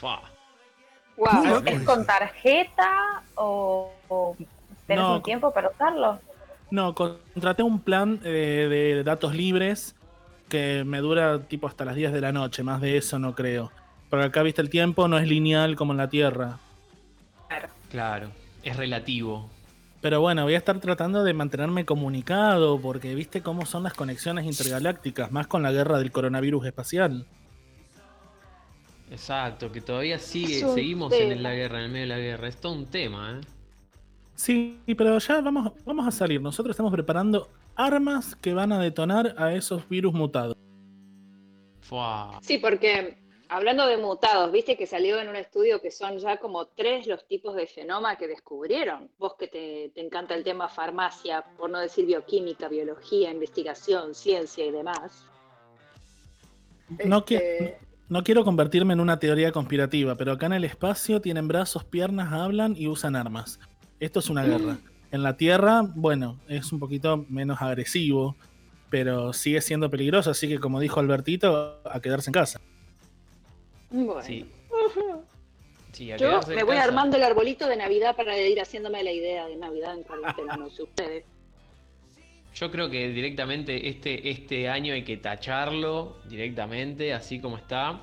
Fa. 0.00 0.18
Wow. 1.16 1.62
¿Es 1.64 1.82
con 1.82 2.04
tarjeta 2.04 3.22
o, 3.36 3.92
o 4.08 4.36
tenés 4.88 5.04
No, 5.04 5.14
un 5.16 5.22
tiempo 5.22 5.52
para 5.52 5.68
usarlo? 5.68 6.18
No, 6.72 6.92
contraté 6.92 7.62
un 7.62 7.78
plan 7.78 8.18
eh, 8.24 8.66
de 8.68 9.04
datos 9.04 9.32
libres 9.32 9.94
que 10.48 10.82
me 10.84 10.98
dura 10.98 11.38
tipo 11.38 11.68
hasta 11.68 11.84
las 11.84 11.94
10 11.94 12.12
de 12.12 12.20
la 12.20 12.32
noche, 12.32 12.64
más 12.64 12.80
de 12.80 12.96
eso 12.96 13.20
no 13.20 13.32
creo. 13.36 13.70
Pero 14.10 14.24
acá, 14.24 14.42
viste, 14.42 14.60
el 14.60 14.70
tiempo 14.70 15.06
no 15.08 15.18
es 15.18 15.28
lineal 15.28 15.76
como 15.76 15.92
en 15.92 15.98
la 15.98 16.10
Tierra. 16.10 16.58
Claro, 17.90 18.30
es 18.62 18.76
relativo. 18.76 19.48
Pero 20.00 20.20
bueno, 20.20 20.44
voy 20.44 20.54
a 20.54 20.58
estar 20.58 20.78
tratando 20.80 21.24
de 21.24 21.34
mantenerme 21.34 21.84
comunicado 21.84 22.80
porque 22.80 23.14
viste 23.14 23.42
cómo 23.42 23.66
son 23.66 23.82
las 23.82 23.94
conexiones 23.94 24.46
intergalácticas, 24.46 25.30
más 25.30 25.46
con 25.46 25.62
la 25.62 25.72
guerra 25.72 25.98
del 25.98 26.10
coronavirus 26.10 26.66
espacial. 26.66 27.26
Exacto, 29.10 29.72
que 29.72 29.80
todavía 29.80 30.18
sigue, 30.18 30.60
seguimos 30.60 31.12
en 31.12 31.42
la 31.42 31.52
guerra, 31.52 31.78
en 31.78 31.86
el 31.86 31.90
medio 31.90 32.02
de 32.04 32.08
la 32.08 32.18
guerra. 32.18 32.48
Es 32.48 32.60
todo 32.60 32.72
un 32.72 32.86
tema, 32.86 33.38
¿eh? 33.38 33.46
Sí, 34.36 34.80
pero 34.96 35.18
ya 35.18 35.40
vamos, 35.40 35.72
vamos 35.84 36.06
a 36.06 36.10
salir. 36.10 36.40
Nosotros 36.40 36.72
estamos 36.72 36.92
preparando 36.92 37.50
armas 37.74 38.34
que 38.36 38.54
van 38.54 38.72
a 38.72 38.78
detonar 38.78 39.34
a 39.36 39.52
esos 39.52 39.86
virus 39.88 40.14
mutados. 40.14 40.56
Fua. 41.80 42.38
Sí, 42.40 42.56
porque 42.56 43.18
hablando 43.50 43.86
de 43.86 43.96
mutados, 43.96 44.50
viste 44.52 44.76
que 44.76 44.86
salió 44.86 45.18
en 45.20 45.28
un 45.28 45.36
estudio 45.36 45.80
que 45.80 45.90
son 45.90 46.18
ya 46.18 46.38
como 46.38 46.66
tres 46.66 47.06
los 47.06 47.26
tipos 47.26 47.54
de 47.56 47.66
genoma 47.66 48.16
que 48.16 48.28
descubrieron. 48.28 49.10
Vos 49.18 49.34
que 49.38 49.48
te, 49.48 49.90
te 49.94 50.00
encanta 50.00 50.34
el 50.34 50.44
tema 50.44 50.68
farmacia, 50.68 51.44
por 51.58 51.68
no 51.68 51.78
decir 51.78 52.06
bioquímica, 52.06 52.68
biología, 52.68 53.30
investigación, 53.30 54.14
ciencia 54.14 54.64
y 54.64 54.70
demás. 54.70 55.24
No, 57.04 57.24
qui- 57.24 57.36
Este, 57.36 57.78
no 58.08 58.22
quiero 58.24 58.44
convertirme 58.44 58.94
en 58.94 59.00
una 59.00 59.18
teoría 59.18 59.52
conspirativa, 59.52 60.16
pero 60.16 60.32
acá 60.32 60.46
en 60.46 60.54
el 60.54 60.64
espacio 60.64 61.20
tienen 61.20 61.46
brazos, 61.48 61.84
piernas, 61.84 62.32
hablan 62.32 62.74
y 62.76 62.88
usan 62.88 63.14
armas. 63.16 63.60
Esto 64.00 64.20
es 64.20 64.30
una 64.30 64.44
guerra. 64.44 64.78
En 65.12 65.22
la 65.22 65.36
Tierra, 65.36 65.82
bueno, 65.94 66.38
es 66.48 66.72
un 66.72 66.78
poquito 66.78 67.24
menos 67.28 67.60
agresivo, 67.60 68.36
pero 68.90 69.32
sigue 69.32 69.60
siendo 69.60 69.90
peligroso, 69.90 70.30
así 70.30 70.48
que 70.48 70.58
como 70.58 70.80
dijo 70.80 71.00
Albertito, 71.00 71.80
a 71.84 72.00
quedarse 72.00 72.30
en 72.30 72.34
casa. 72.34 72.60
Bueno. 73.90 74.22
Sí. 74.22 74.50
Yo 75.92 76.40
me 76.46 76.62
voy 76.62 76.76
casa. 76.76 76.84
armando 76.84 77.16
el 77.16 77.22
arbolito 77.24 77.66
de 77.66 77.76
Navidad 77.76 78.14
para 78.16 78.38
ir 78.38 78.60
haciéndome 78.60 79.02
la 79.02 79.10
idea 79.10 79.46
de 79.46 79.56
Navidad 79.56 79.94
en 79.96 80.04
cuarentena, 80.04 80.56
no 80.56 80.70
sé 80.70 80.84
ustedes. 80.84 81.24
Yo 82.54 82.70
creo 82.70 82.88
que 82.88 83.08
directamente 83.08 83.88
este, 83.88 84.30
este 84.30 84.68
año 84.68 84.94
hay 84.94 85.02
que 85.04 85.16
tacharlo 85.16 86.16
directamente, 86.26 87.12
así 87.12 87.40
como 87.40 87.56
está, 87.56 88.00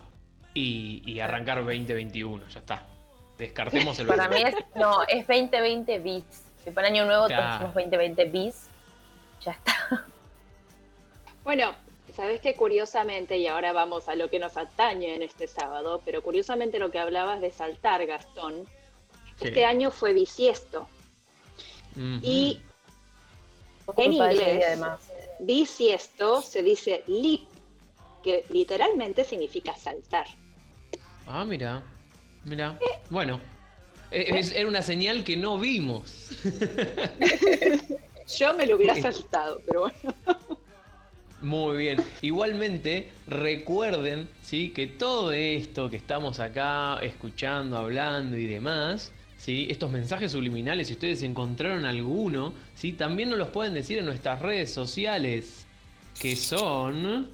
y, 0.53 1.01
y 1.05 1.19
arrancar 1.21 1.59
2021, 1.59 2.47
ya 2.49 2.59
está. 2.59 2.85
Descartemos 3.37 3.97
el 3.99 4.07
Para 4.07 4.27
mí 4.29 4.41
es, 4.41 4.55
no, 4.75 5.03
es 5.07 5.25
2020 5.27 5.99
bis. 5.99 6.23
Si 6.63 6.71
para 6.71 6.87
año 6.87 7.05
nuevo 7.05 7.27
Claro. 7.27 7.51
decimos 7.53 7.73
2020 7.73 8.25
bis, 8.25 8.67
ya 9.41 9.51
está. 9.51 10.05
Bueno, 11.43 11.73
sabes 12.17 12.41
que 12.41 12.55
curiosamente, 12.55 13.37
y 13.37 13.45
ahora 13.47 13.71
vamos 13.71 14.09
a 14.09 14.15
lo 14.15 14.29
que 14.29 14.39
nos 14.39 14.57
atañe 14.57 15.15
en 15.15 15.21
este 15.21 15.47
sábado, 15.47 16.01
pero 16.03 16.21
curiosamente 16.23 16.79
lo 16.79 16.89
que 16.91 16.97
hablabas 16.99 17.39
de 17.39 17.51
saltar, 17.51 18.05
Gastón, 18.05 18.65
Sí. 19.39 19.45
este 19.49 19.63
año 19.65 19.91
fue 19.91 20.13
bisiesto. 20.13 20.87
Y 21.95 22.59
en 23.97 24.13
inglés, 24.13 24.63
además. 24.67 24.99
bisiesto 25.39 26.41
se 26.41 26.61
dice 26.63 27.03
leap, 27.07 27.41
que 28.23 28.45
literalmente 28.49 29.23
significa 29.23 29.75
saltar. 29.77 30.25
Ah, 31.27 31.45
mira, 31.45 31.83
mira. 32.45 32.77
Bueno, 33.11 33.39
e- 34.11 34.37
es- 34.39 34.51
era 34.53 34.67
una 34.67 34.81
señal 34.81 35.23
que 35.23 35.37
no 35.37 35.57
vimos. 35.59 36.29
Yo 38.39 38.53
me 38.55 38.65
lo 38.65 38.75
hubiera 38.75 38.95
saltado, 38.99 39.61
pero 39.65 39.81
bueno. 39.81 40.15
Muy 41.47 41.77
bien. 41.77 42.03
Igualmente, 42.21 43.09
recuerden, 43.25 44.27
¿sí? 44.41 44.71
Que 44.71 44.85
todo 44.85 45.31
esto 45.31 45.89
que 45.89 45.95
estamos 45.95 46.41
acá 46.41 46.99
escuchando, 47.01 47.77
hablando 47.77 48.35
y 48.35 48.47
demás, 48.47 49.13
¿sí? 49.37 49.65
Estos 49.69 49.89
mensajes 49.89 50.33
subliminales, 50.33 50.87
si 50.87 50.93
ustedes 50.95 51.23
encontraron 51.23 51.85
alguno, 51.85 52.51
¿sí? 52.75 52.91
También 52.91 53.29
nos 53.29 53.39
los 53.39 53.47
pueden 53.47 53.73
decir 53.73 53.97
en 53.97 54.05
nuestras 54.07 54.41
redes 54.41 54.73
sociales, 54.73 55.65
que 56.19 56.35
son... 56.35 57.29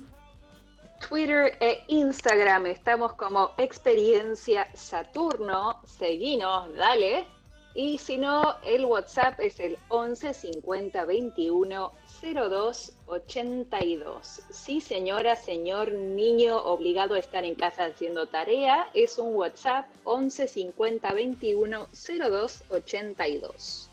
Twitter 1.10 1.58
e 1.60 1.84
Instagram 1.88 2.68
estamos 2.68 3.14
como 3.14 3.50
Experiencia 3.58 4.68
Saturno. 4.76 5.82
Seguinos, 5.88 6.72
dale. 6.76 7.26
Y 7.74 7.98
si 7.98 8.18
no, 8.18 8.58
el 8.64 8.86
WhatsApp 8.86 9.40
es 9.40 9.60
el 9.60 9.76
11 9.90 10.36
50 10.36 11.04
21 11.04 11.92
02 12.22 12.93
82. 13.08 14.42
Sí, 14.50 14.82
señora, 14.82 15.36
señor, 15.36 15.92
niño 15.92 16.58
obligado 16.58 17.16
a 17.16 17.20
estar 17.20 17.44
en 17.44 17.56
casa 17.56 17.86
haciendo 17.86 18.28
tarea, 18.28 18.88
es 18.94 19.18
un 19.18 19.36
WhatsApp 19.36 19.86
11 20.04 20.48
50 20.48 21.14
21 21.14 21.88
02 21.92 22.64
82. 22.70 23.90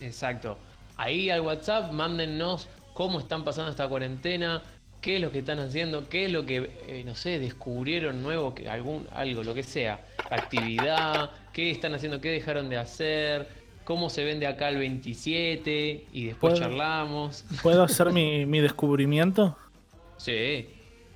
Exacto. 0.00 0.56
Ahí 0.96 1.30
al 1.30 1.42
WhatsApp, 1.42 1.92
mándennos 1.92 2.68
cómo 2.94 3.18
están 3.18 3.44
pasando 3.44 3.70
esta 3.70 3.88
cuarentena, 3.88 4.62
qué 5.00 5.16
es 5.16 5.22
lo 5.22 5.30
que 5.30 5.40
están 5.40 5.58
haciendo, 5.58 6.08
qué 6.08 6.24
es 6.24 6.32
lo 6.32 6.46
que, 6.46 6.70
eh, 6.86 7.02
no 7.04 7.14
sé, 7.14 7.38
descubrieron 7.38 8.22
nuevo, 8.22 8.54
que 8.54 8.68
algún, 8.68 9.06
algo, 9.12 9.44
lo 9.44 9.54
que 9.54 9.62
sea, 9.62 10.04
actividad, 10.30 11.30
qué 11.52 11.70
están 11.70 11.94
haciendo, 11.94 12.20
qué 12.20 12.30
dejaron 12.30 12.68
de 12.68 12.78
hacer, 12.78 13.48
cómo 13.86 14.10
se 14.10 14.24
vende 14.24 14.48
acá 14.48 14.68
el 14.68 14.78
27 14.78 16.06
y 16.12 16.24
después 16.26 16.54
¿Puedo- 16.54 16.56
charlamos. 16.66 17.44
¿Puedo 17.62 17.82
hacer 17.84 18.12
mi, 18.12 18.44
mi 18.44 18.58
descubrimiento? 18.60 19.56
Sí. 20.18 20.68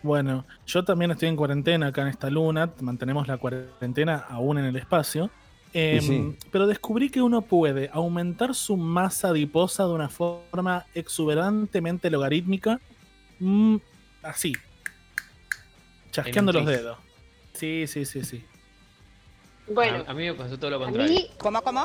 Bueno, 0.03 0.47
yo 0.67 0.85
también 0.85 1.11
estoy 1.11 1.29
en 1.29 1.37
cuarentena 1.37 1.89
acá 1.89 2.03
en 2.03 2.09
esta 2.09 2.31
luna, 2.31 2.71
mantenemos 2.81 3.27
la 3.27 3.37
cuarentena 3.39 4.25
aún 4.29 4.57
en 4.59 4.65
el 4.67 4.77
espacio. 4.77 5.31
Em, 5.73 6.01
sí. 6.01 6.37
Pero 6.53 6.67
descubrí 6.69 7.11
que 7.11 7.21
uno 7.21 7.43
puede 7.43 7.91
aumentar 7.93 8.55
su 8.55 8.77
masa 8.77 9.29
adiposa 9.31 9.85
de 9.87 9.93
una 9.93 10.09
forma 10.09 10.87
exuberantemente 10.95 12.09
logarítmica, 12.09 12.81
mm, 13.41 13.77
así, 14.23 14.53
chasqueando 16.13 16.53
los 16.53 16.67
dedos. 16.67 16.99
Sí, 17.53 17.85
sí, 17.89 18.05
sí, 18.05 18.25
sí. 18.25 18.45
Bueno, 19.71 20.05
a, 20.07 20.11
a 20.11 20.15
mí 20.15 20.25
me 20.27 20.35
pasó 20.35 20.59
todo 20.59 20.71
lo 20.71 20.77
a 20.77 20.81
contrario. 20.85 21.09
mí 21.13 21.31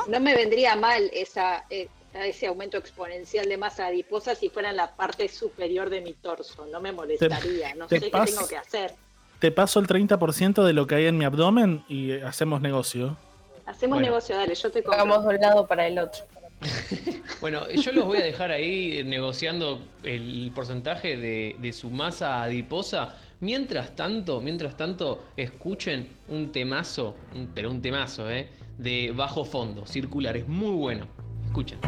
no 0.08 0.20
me 0.20 0.36
vendría 0.36 0.76
mal 0.76 1.10
esa, 1.14 1.66
eh, 1.70 1.88
ese 2.14 2.48
aumento 2.48 2.78
exponencial 2.78 3.48
de 3.48 3.58
masa 3.58 3.88
adiposa 3.88 4.36
si 4.36 4.50
fuera 4.50 4.70
en 4.72 4.78
la 4.78 4.96
parte 4.96 5.28
superior 5.30 5.90
de 5.90 6.02
mi 6.02 6.14
torso. 6.14 6.66
No 6.72 6.82
me 6.82 6.92
molestaría. 6.92 7.76
No 7.76 7.88
te 7.88 8.00
sé 8.00 8.12
qué 8.12 8.20
tengo 8.26 8.48
que 8.48 8.58
hacer. 8.58 8.94
Te 9.40 9.52
paso 9.52 9.80
el 9.80 9.88
30% 9.88 10.64
de 10.64 10.74
lo 10.74 10.88
que 10.88 10.96
hay 10.96 11.06
en 11.06 11.18
mi 11.18 11.26
abdomen 11.26 11.84
y 11.88 12.14
hacemos 12.14 12.62
negocio. 12.62 13.18
Hacemos 13.66 13.98
Bueno. 13.98 14.08
negocio, 14.12 14.36
dale, 14.36 14.56
yo 14.56 14.72
te 14.72 14.82
compro. 14.84 15.02
Hagamos 15.02 15.24
de 15.28 15.36
un 15.36 15.42
lado 15.42 15.68
para 15.68 15.88
el 15.88 16.00
otro. 16.00 16.24
Bueno, 17.42 17.70
yo 17.70 17.92
los 17.92 18.06
voy 18.06 18.20
a 18.20 18.24
dejar 18.24 18.50
ahí 18.52 19.04
negociando 19.04 19.80
el 20.04 20.52
porcentaje 20.56 21.18
de, 21.18 21.56
de 21.60 21.74
su 21.74 21.90
masa 21.90 22.42
adiposa. 22.44 23.16
Mientras 23.42 23.96
tanto, 23.96 24.40
mientras 24.40 24.78
tanto, 24.78 25.26
escuchen 25.36 26.08
un 26.30 26.52
temazo, 26.52 27.16
pero 27.54 27.70
un 27.70 27.82
temazo, 27.82 28.30
¿eh? 28.32 28.50
De 28.78 29.12
bajo 29.16 29.44
fondo, 29.44 29.86
circular, 29.86 30.38
es 30.38 30.48
muy 30.48 30.72
bueno. 30.72 31.08
Escuchen. 31.48 31.80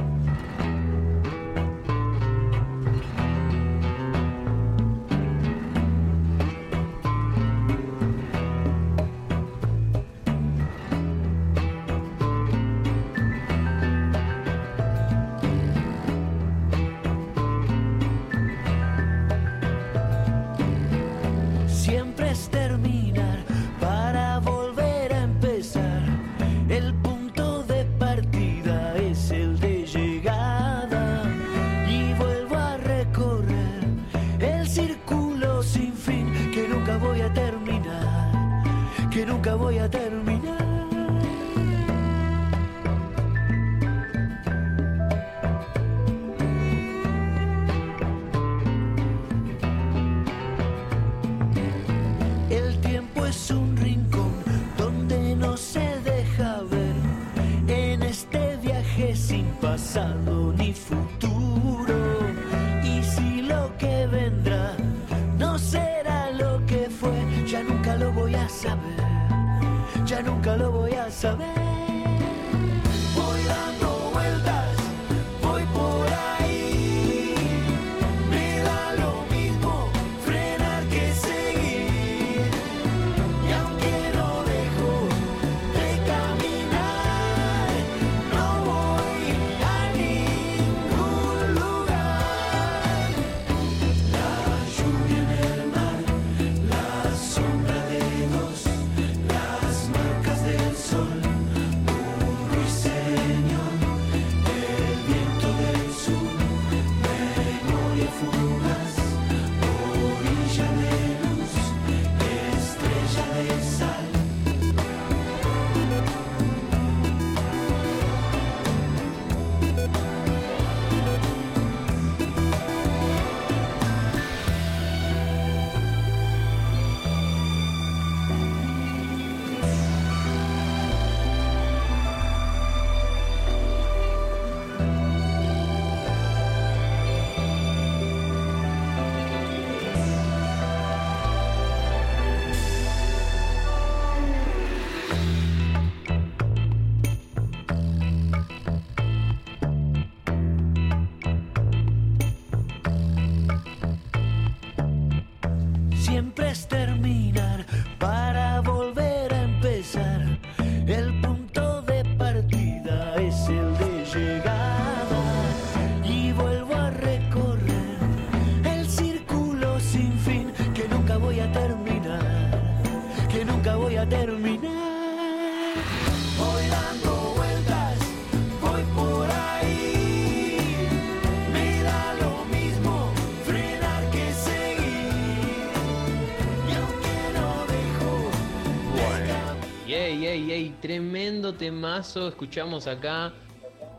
Yey, 190.21 190.75
tremendo 190.81 191.53
temazo. 191.53 192.27
Escuchamos 192.27 192.87
acá 192.87 193.33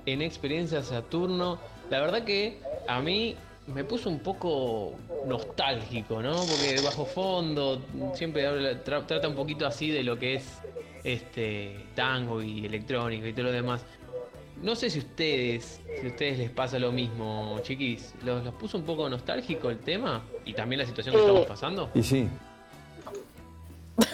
en 0.06 0.22
Experiencia 0.22 0.82
Saturno. 0.82 1.58
La 1.90 2.00
verdad 2.00 2.24
que 2.24 2.58
a 2.86 3.00
mí 3.00 3.34
me 3.66 3.84
puso 3.84 4.08
un 4.10 4.18
poco 4.20 4.94
nostálgico, 5.26 6.22
¿no? 6.22 6.32
Porque 6.32 6.80
bajo 6.84 7.04
fondo 7.04 7.80
siempre 8.14 8.46
habla- 8.46 8.82
tra- 8.84 9.06
trata 9.06 9.28
un 9.28 9.34
poquito 9.34 9.66
así 9.66 9.90
de 9.90 10.02
lo 10.02 10.18
que 10.18 10.34
es 10.36 10.44
este 11.04 11.86
tango 11.94 12.42
y 12.42 12.64
electrónica 12.66 13.28
y 13.28 13.32
todo 13.32 13.46
lo 13.46 13.52
demás. 13.52 13.82
No 14.62 14.74
sé 14.74 14.90
si 14.90 14.98
ustedes, 14.98 15.80
si 16.00 16.06
a 16.06 16.10
ustedes 16.10 16.38
les 16.38 16.50
pasa 16.50 16.78
lo 16.80 16.90
mismo, 16.90 17.58
chiquis. 17.62 18.12
¿Los, 18.24 18.44
los 18.44 18.54
puso 18.54 18.76
un 18.76 18.84
poco 18.84 19.08
nostálgico 19.08 19.70
el 19.70 19.78
tema? 19.78 20.22
Y 20.44 20.52
también 20.52 20.80
la 20.80 20.86
situación 20.86 21.14
que 21.14 21.20
Eh, 21.20 21.24
estamos 21.24 21.46
pasando. 21.46 21.90
Y 21.94 22.02
sí, 22.02 22.28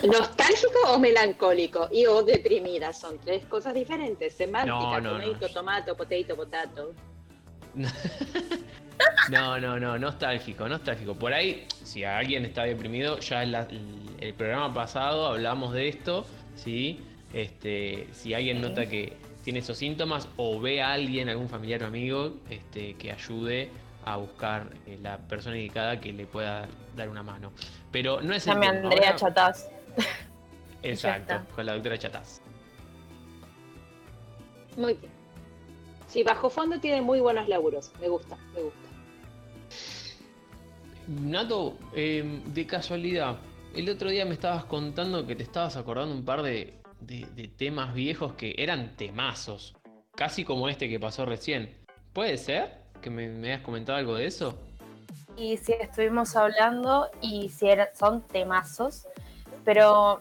¿Nostálgico 0.06 0.78
o 0.88 0.98
melancólico? 0.98 1.88
Y 1.92 2.06
o 2.06 2.22
deprimida, 2.22 2.92
son 2.92 3.18
tres 3.18 3.44
cosas 3.46 3.74
diferentes. 3.74 4.34
Semántica, 4.34 4.74
No, 4.74 5.00
no, 5.00 5.18
no. 5.18 5.24
tomato, 5.24 5.48
tomato, 5.48 5.96
potato, 5.96 6.36
potato. 6.36 6.92
No, 9.30 9.58
no, 9.58 9.80
no, 9.80 9.98
nostálgico, 9.98 10.68
nostálgico. 10.68 11.14
Por 11.14 11.32
ahí, 11.32 11.66
si 11.82 12.04
alguien 12.04 12.44
está 12.44 12.62
deprimido, 12.62 13.18
ya 13.18 13.42
en 13.42 13.52
la- 13.52 13.66
el, 14.20 14.34
programa 14.34 14.72
pasado 14.72 15.26
hablamos 15.26 15.72
de 15.72 15.88
esto, 15.88 16.24
¿sí? 16.54 17.00
Este, 17.32 18.06
si 18.12 18.34
alguien 18.34 18.60
nota 18.60 18.86
que 18.86 19.16
tiene 19.42 19.58
esos 19.58 19.76
síntomas 19.78 20.28
o 20.36 20.60
ve 20.60 20.80
a 20.80 20.92
alguien, 20.92 21.28
algún 21.28 21.48
familiar 21.48 21.82
o 21.82 21.86
amigo, 21.86 22.34
este, 22.48 22.94
que 22.94 23.10
ayude 23.10 23.70
a 24.04 24.16
buscar 24.16 24.68
eh, 24.86 24.98
la 25.02 25.18
persona 25.18 25.56
indicada 25.56 25.98
que 26.00 26.12
le 26.12 26.26
pueda 26.26 26.68
dar 26.94 27.08
una 27.08 27.22
mano. 27.24 27.52
Pero 27.90 28.20
no 28.22 28.32
es 28.34 28.46
el 28.46 28.54
tema. 28.54 28.68
Andrea 28.68 29.08
Ahora- 29.10 29.16
Chataz. 29.16 29.68
Exacto, 30.82 31.40
con 31.54 31.66
la 31.66 31.72
doctora 31.74 31.98
Chataz. 31.98 32.40
Muy 34.76 34.94
bien. 34.94 35.12
Sí, 36.08 36.22
bajo 36.22 36.50
fondo 36.50 36.78
tiene 36.80 37.00
muy 37.00 37.20
buenos 37.20 37.48
laburos. 37.48 37.90
Me 38.00 38.08
gusta, 38.08 38.36
me 38.54 38.60
gusta. 38.62 38.78
Nato, 41.08 41.78
eh, 41.94 42.42
de 42.46 42.66
casualidad, 42.66 43.36
el 43.74 43.88
otro 43.90 44.10
día 44.10 44.24
me 44.24 44.34
estabas 44.34 44.64
contando 44.64 45.26
que 45.26 45.36
te 45.36 45.42
estabas 45.42 45.76
acordando 45.76 46.14
un 46.14 46.24
par 46.24 46.42
de, 46.42 46.78
de- 47.00 47.26
de 47.34 47.48
temas 47.48 47.92
viejos 47.94 48.34
que 48.34 48.54
eran 48.56 48.96
temazos, 48.96 49.74
casi 50.14 50.44
como 50.44 50.68
este 50.68 50.88
que 50.88 50.98
pasó 50.98 51.24
recién. 51.26 51.76
¿Puede 52.12 52.38
ser 52.38 52.78
que 53.02 53.10
me, 53.10 53.28
me 53.28 53.52
hayas 53.52 53.62
comentado 53.64 53.98
algo 53.98 54.14
de 54.14 54.26
eso? 54.26 54.56
Y 55.36 55.56
sí, 55.56 55.74
estuvimos 55.78 56.36
hablando 56.36 57.10
y 57.20 57.50
eran- 57.60 57.88
son 57.94 58.22
temazos, 58.28 59.06
pero 59.64 60.20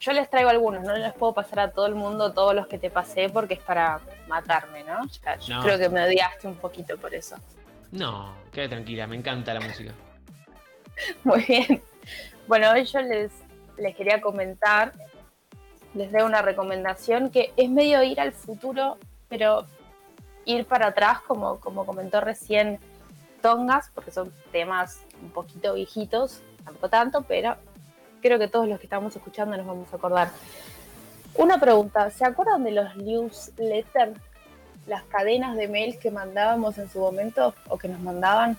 yo 0.00 0.12
les 0.12 0.28
traigo 0.28 0.50
algunos, 0.50 0.82
no 0.82 0.96
les 0.96 1.12
puedo 1.14 1.32
pasar 1.32 1.60
a 1.60 1.70
todo 1.70 1.86
el 1.86 1.94
mundo 1.94 2.32
todos 2.32 2.54
los 2.54 2.66
que 2.66 2.78
te 2.78 2.90
pasé 2.90 3.28
porque 3.28 3.54
es 3.54 3.60
para 3.60 4.00
matarme, 4.28 4.82
¿no? 4.84 5.06
Ya- 5.24 5.36
yo 5.38 5.54
No. 5.56 5.62
creo 5.62 5.78
que 5.78 5.88
me 5.88 6.02
odiaste 6.04 6.46
un 6.48 6.56
poquito 6.56 6.96
por 6.98 7.14
eso. 7.14 7.36
No, 7.92 8.34
quédate 8.52 8.70
tranquila, 8.74 9.06
me 9.06 9.16
encanta 9.16 9.54
la 9.54 9.60
música. 9.60 9.92
Muy 11.24 11.42
bien. 11.44 11.82
Bueno, 12.46 12.70
hoy 12.72 12.84
yo 12.84 13.00
les, 13.00 13.30
les 13.76 13.94
quería 13.94 14.20
comentar, 14.20 14.92
les 15.94 16.10
doy 16.10 16.22
una 16.22 16.42
recomendación 16.42 17.30
que 17.30 17.52
es 17.56 17.70
medio 17.70 18.02
ir 18.02 18.20
al 18.20 18.32
futuro, 18.32 18.98
pero 19.28 19.66
ir 20.44 20.64
para 20.66 20.88
atrás, 20.88 21.20
como, 21.22 21.60
como 21.60 21.86
comentó 21.86 22.20
recién 22.20 22.80
Tongas, 23.40 23.90
porque 23.94 24.10
son 24.10 24.32
temas 24.52 25.00
un 25.20 25.30
poquito 25.30 25.74
viejitos, 25.74 26.40
tampoco 26.64 26.88
tanto, 26.88 27.22
pero 27.22 27.56
creo 28.22 28.38
que 28.38 28.48
todos 28.48 28.66
los 28.68 28.78
que 28.78 28.86
estamos 28.86 29.14
escuchando 29.14 29.56
nos 29.56 29.66
vamos 29.66 29.92
a 29.92 29.96
acordar. 29.96 30.30
Una 31.34 31.58
pregunta, 31.58 32.10
¿se 32.10 32.24
acuerdan 32.24 32.64
de 32.64 32.72
los 32.72 32.96
newsletters, 32.96 34.18
las 34.86 35.02
cadenas 35.04 35.56
de 35.56 35.68
mails 35.68 35.96
que 35.98 36.10
mandábamos 36.10 36.78
en 36.78 36.88
su 36.88 37.00
momento 37.00 37.54
o 37.68 37.76
que 37.76 37.88
nos 37.88 38.00
mandaban? 38.00 38.56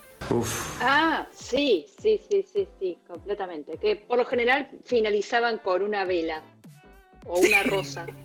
Ah, 0.81 1.27
sí, 1.31 1.85
sí, 1.99 2.19
sí, 2.29 2.43
sí, 2.43 2.67
sí, 2.79 2.97
completamente. 3.07 3.77
Que 3.77 3.95
por 3.95 4.17
lo 4.17 4.25
general 4.25 4.69
finalizaban 4.85 5.57
con 5.59 5.81
una 5.81 6.05
vela 6.05 6.41
o 7.25 7.39
una 7.39 7.63
rosa. 7.63 8.05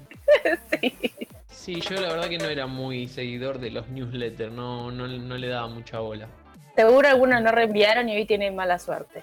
Sí, 1.51 1.81
yo 1.81 1.97
la 1.97 2.13
verdad 2.13 2.29
que 2.29 2.39
no 2.39 2.47
era 2.47 2.67
muy 2.67 3.09
seguidor 3.09 3.59
de 3.59 3.71
los 3.71 3.89
newsletters, 3.89 4.53
no, 4.53 4.91
no, 4.91 5.07
no 5.07 5.37
le 5.37 5.49
daba 5.49 5.67
mucha 5.67 5.99
bola. 5.99 6.29
Seguro 6.75 7.09
algunos 7.09 7.43
no 7.43 7.51
reenviaron 7.51 8.09
y 8.09 8.17
hoy 8.17 8.25
tienen 8.25 8.57
mala 8.57 8.79
suerte. 8.79 9.23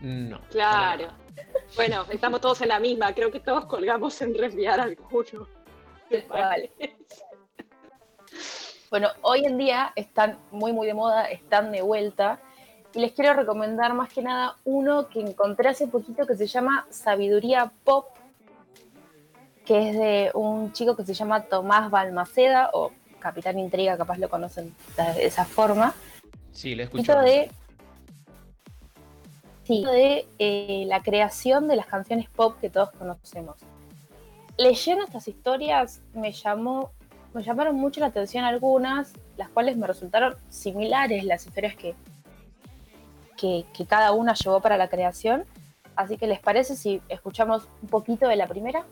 No. 0.00 0.40
Claro. 0.50 1.08
Bueno, 1.74 2.06
estamos 2.10 2.40
todos 2.40 2.60
en 2.62 2.68
la 2.68 2.80
misma. 2.80 3.14
Creo 3.14 3.30
que 3.30 3.40
todos 3.40 3.66
colgamos 3.66 4.20
en 4.22 4.36
reenviar 4.36 4.80
alguno. 4.80 5.46
Vale. 6.28 6.70
Bueno, 8.90 9.08
hoy 9.22 9.44
en 9.44 9.58
día 9.58 9.92
están 9.96 10.38
muy, 10.50 10.72
muy 10.72 10.86
de 10.86 10.94
moda, 10.94 11.24
están 11.30 11.72
de 11.72 11.82
vuelta. 11.82 12.40
Y 12.94 13.00
les 13.00 13.12
quiero 13.12 13.34
recomendar 13.34 13.92
más 13.94 14.12
que 14.12 14.22
nada 14.22 14.56
uno 14.64 15.08
que 15.08 15.20
encontré 15.20 15.68
hace 15.68 15.86
poquito 15.88 16.26
que 16.26 16.36
se 16.36 16.46
llama 16.46 16.86
Sabiduría 16.88 17.72
Pop, 17.84 18.06
que 19.64 19.90
es 19.90 19.98
de 19.98 20.30
un 20.34 20.72
chico 20.72 20.96
que 20.96 21.04
se 21.04 21.12
llama 21.12 21.42
Tomás 21.42 21.90
Balmaceda, 21.90 22.70
o 22.72 22.92
Capitán 23.18 23.58
Intriga, 23.58 23.98
capaz 23.98 24.18
lo 24.18 24.30
conocen 24.30 24.74
de 24.96 25.26
esa 25.26 25.44
forma. 25.44 25.92
Sí, 26.52 26.74
le 26.74 26.84
escucho. 26.84 27.20
de, 27.20 27.50
sí, 29.66 29.84
de 29.84 30.26
eh, 30.38 30.84
la 30.86 31.02
creación 31.02 31.68
de 31.68 31.76
las 31.76 31.86
canciones 31.86 32.28
pop 32.30 32.56
que 32.60 32.70
todos 32.70 32.90
conocemos. 32.92 33.56
Leyendo 34.56 35.04
estas 35.04 35.28
historias 35.28 36.02
me 36.14 36.32
llamó, 36.32 36.90
me 37.34 37.42
llamaron 37.42 37.76
mucho 37.76 38.00
la 38.00 38.06
atención 38.06 38.44
algunas, 38.44 39.12
las 39.36 39.48
cuales 39.50 39.76
me 39.76 39.86
resultaron 39.86 40.36
similares 40.48 41.24
las 41.24 41.46
historias 41.46 41.76
que, 41.76 41.94
que, 43.36 43.66
que 43.74 43.86
cada 43.86 44.12
una 44.12 44.34
llevó 44.34 44.60
para 44.60 44.76
la 44.76 44.88
creación. 44.88 45.44
Así 45.94 46.16
que 46.16 46.26
les 46.26 46.40
parece 46.40 46.76
si 46.76 47.02
escuchamos 47.08 47.68
un 47.82 47.88
poquito 47.88 48.28
de 48.28 48.36
la 48.36 48.46
primera. 48.46 48.84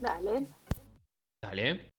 Dale. 0.00 0.46
Dale. 1.42 1.91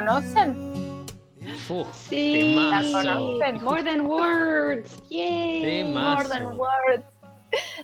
¿Conocen? 0.00 1.06
Uf, 1.70 1.88
Sí, 2.08 2.54
temazo. 2.54 3.02
¿La 3.02 3.14
conocen? 3.14 3.64
More 3.64 3.82
than 3.82 4.00
words. 4.02 5.02
Yay. 5.08 5.62
Temazo. 5.62 6.16
More 6.16 6.28
than 6.28 6.58
words. 6.58 7.04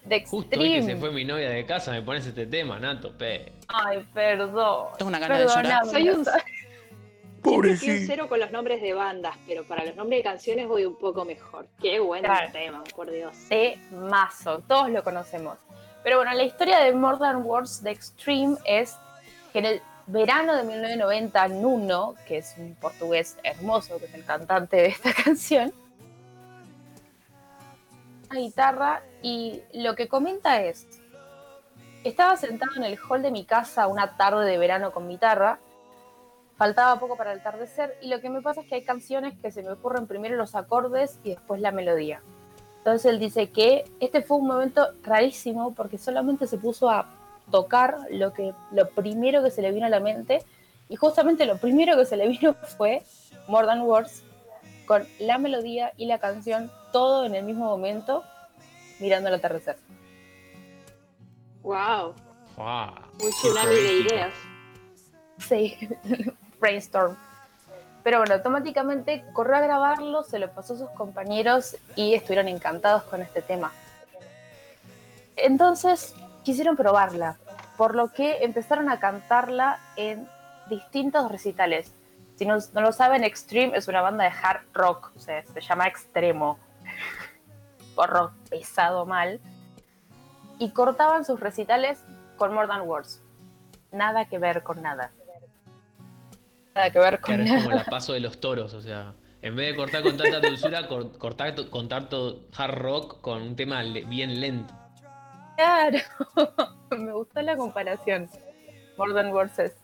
De 0.05 0.25
Justo 0.27 0.61
hoy 0.61 0.68
que 0.68 0.83
se 0.83 0.90
Extreme. 0.92 1.01
fue 1.01 1.11
mi 1.12 1.25
novia 1.25 1.48
de 1.48 1.64
casa 1.64 1.90
me 1.92 2.03
pones 2.03 2.27
este 2.27 2.46
tema, 2.46 2.79
Nato, 2.79 3.16
pe. 3.16 3.53
Ay, 3.68 4.07
perdón. 4.12 4.88
Tengo 4.98 5.09
una 5.09 5.18
gana 5.18 5.38
de 5.38 5.46
llorar. 5.46 5.87
Soy 5.87 6.11
un, 6.11 6.25
soy 6.27 6.35
un 6.35 7.40
Pobrecito. 7.42 8.05
cero 8.07 8.29
con 8.29 8.40
los 8.40 8.51
nombres 8.51 8.83
de 8.83 8.92
bandas, 8.92 9.35
pero 9.46 9.64
para 9.64 9.83
los 9.87 9.96
nombres 9.96 10.18
de 10.18 10.25
canciones 10.25 10.68
voy 10.68 10.85
un 10.85 10.98
poco 10.98 11.25
mejor. 11.25 11.66
Qué 11.81 11.98
buen 11.98 12.25
Claro. 12.25 12.53
tema, 12.53 12.85
por 12.94 13.11
Dios. 13.11 13.35
de 13.48 13.79
mazo, 13.90 14.59
todos 14.68 14.90
lo 14.90 15.03
conocemos. 15.03 15.57
Pero 16.05 16.16
bueno, 16.18 16.35
la 16.35 16.42
historia 16.42 16.79
de 16.81 16.92
Modern 16.92 17.40
Wars 17.42 17.83
de 17.83 17.92
Extreme 17.92 18.57
es 18.66 18.98
que 19.55 19.61
en 19.61 19.64
el 19.66 19.83
verano 20.06 20.56
de 20.56 20.64
1990, 20.64 21.48
Nuno, 21.48 22.14
que 22.26 22.38
es 22.38 22.54
un 22.58 22.74
portugués 22.74 23.38
hermoso, 23.42 23.98
que 23.98 24.06
es 24.06 24.14
el 24.14 24.24
cantante 24.24 24.76
de 24.76 24.86
esta 24.86 25.12
canción, 25.24 25.72
una 28.30 28.40
guitarra 28.40 29.02
y 29.22 29.62
lo 29.74 29.94
que 29.94 30.08
comenta 30.08 30.62
es, 30.62 30.86
estaba 32.04 32.36
sentado 32.36 32.72
en 32.76 32.84
el 32.84 32.98
hall 32.98 33.22
de 33.22 33.30
mi 33.30 33.44
casa 33.44 33.86
una 33.86 34.16
tarde 34.16 34.44
de 34.44 34.58
verano 34.58 34.92
con 34.92 35.08
guitarra, 35.08 35.58
faltaba 36.56 36.98
poco 36.98 37.16
para 37.16 37.32
el 37.32 37.40
atardecer 37.40 37.96
y 38.02 38.08
lo 38.08 38.20
que 38.20 38.30
me 38.30 38.42
pasa 38.42 38.62
es 38.62 38.68
que 38.68 38.76
hay 38.76 38.84
canciones 38.84 39.34
que 39.40 39.50
se 39.50 39.62
me 39.62 39.70
ocurren 39.70 40.06
primero 40.06 40.36
los 40.36 40.54
acordes 40.54 41.18
y 41.22 41.30
después 41.30 41.60
la 41.60 41.72
melodía. 41.72 42.22
Entonces 42.78 43.12
él 43.12 43.20
dice 43.20 43.50
que 43.50 43.84
este 44.00 44.22
fue 44.22 44.38
un 44.38 44.48
momento 44.48 44.88
rarísimo 45.04 45.72
porque 45.74 45.98
solamente 45.98 46.48
se 46.48 46.58
puso 46.58 46.90
a 46.90 47.08
tocar 47.52 47.98
lo 48.10 48.32
que 48.32 48.52
lo 48.72 48.88
primero 48.88 49.44
que 49.44 49.52
se 49.52 49.62
le 49.62 49.70
vino 49.70 49.86
a 49.86 49.90
la 49.90 50.00
mente 50.00 50.42
y 50.88 50.96
justamente 50.96 51.46
lo 51.46 51.56
primero 51.58 51.96
que 51.96 52.04
se 52.04 52.16
le 52.16 52.26
vino 52.36 52.54
fue 52.54 53.04
More 53.46 53.66
Than 53.66 53.82
Words 53.82 54.24
con 54.86 55.06
la 55.20 55.38
melodía 55.38 55.92
y 55.96 56.06
la 56.06 56.18
canción 56.18 56.72
todo 56.92 57.24
en 57.24 57.36
el 57.36 57.44
mismo 57.44 57.66
momento 57.66 58.24
mirando 58.98 59.28
el 59.28 59.36
atardecer. 59.36 59.76
Wow, 61.62 62.14
Fua, 62.56 62.92
un 63.22 63.30
tsunami 63.30 63.74
de 63.74 63.92
ideas. 64.00 64.34
Sí, 65.38 65.76
brainstorm. 66.60 67.16
Pero 68.02 68.18
bueno, 68.18 68.34
automáticamente 68.34 69.24
corrió 69.32 69.56
a 69.56 69.60
grabarlo, 69.60 70.24
se 70.24 70.40
lo 70.40 70.50
pasó 70.50 70.74
a 70.74 70.78
sus 70.78 70.90
compañeros 70.90 71.76
y 71.94 72.14
estuvieron 72.14 72.48
encantados 72.48 73.04
con 73.04 73.22
este 73.22 73.42
tema. 73.42 73.72
Entonces 75.36 76.14
quisieron 76.42 76.76
probarla, 76.76 77.38
por 77.76 77.94
lo 77.94 78.12
que 78.12 78.44
empezaron 78.44 78.88
a 78.90 79.00
cantarla 79.00 79.78
en 79.96 80.28
distintos 80.68 81.30
recitales. 81.30 81.92
Si 82.37 82.46
no, 82.46 82.56
no 82.72 82.80
lo 82.80 82.92
saben, 82.92 83.24
Extreme 83.24 83.76
es 83.76 83.88
una 83.88 84.00
banda 84.00 84.24
de 84.24 84.30
hard 84.30 84.62
rock, 84.72 85.12
o 85.16 85.20
sea, 85.20 85.44
se 85.44 85.61
llama 85.61 85.87
Extremo, 85.87 86.58
por 87.94 88.11
rock 88.11 88.32
pesado 88.48 89.04
mal, 89.06 89.40
y 90.58 90.70
cortaban 90.70 91.24
sus 91.24 91.40
recitales 91.40 92.02
con 92.37 92.54
More 92.54 92.68
Than 92.68 92.82
Words. 92.82 93.20
Nada 93.90 94.24
que 94.26 94.38
ver 94.38 94.62
con 94.62 94.80
nada. 94.82 95.12
Nada 96.74 96.90
que 96.90 96.98
ver 96.98 97.20
con 97.20 97.35
Claro, 97.35 97.42
es 97.44 97.50
nada. 97.50 97.62
como 97.64 97.76
la 97.76 97.85
paso 97.85 98.12
de 98.14 98.20
los 98.20 98.40
toros, 98.40 98.72
o 98.74 98.80
sea, 98.80 99.12
en 99.42 99.54
vez 99.56 99.70
de 99.72 99.76
cortar 99.76 100.02
con 100.02 100.16
tanta 100.16 100.40
dulzura, 100.40 100.88
cor- 100.88 101.18
cortar 101.18 101.54
to- 101.54 101.70
con 101.70 101.88
tanto 101.88 102.46
hard 102.56 102.74
rock 102.78 103.20
con 103.20 103.42
un 103.42 103.56
tema 103.56 103.82
bien 103.82 104.40
lento. 104.40 104.72
Claro, 105.56 105.98
me 106.96 107.12
gustó 107.12 107.42
la 107.42 107.56
comparación. 107.56 108.28
More 108.96 109.14
Than 109.14 109.32
Words 109.32 109.58
es, 109.58 109.74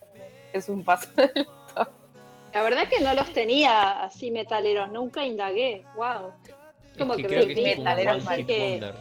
es 0.53 0.69
un 0.69 0.85
paso. 0.85 1.11
La 2.55 2.63
verdad 2.63 2.89
que 2.89 3.01
no 3.01 3.15
los 3.15 3.33
tenía 3.33 4.03
así 4.03 4.31
metaleros, 4.31 4.91
nunca 4.91 5.25
indagué. 5.25 5.85
Wow. 5.97 6.33
Como 6.99 7.15
Es 7.15 7.19
que, 7.19 7.27
creo 7.27 7.47
me 7.47 7.55
que 7.55 7.73
es 7.73 7.79
metaleros 7.79 8.29
hit 8.29 8.47
que, 8.47 8.95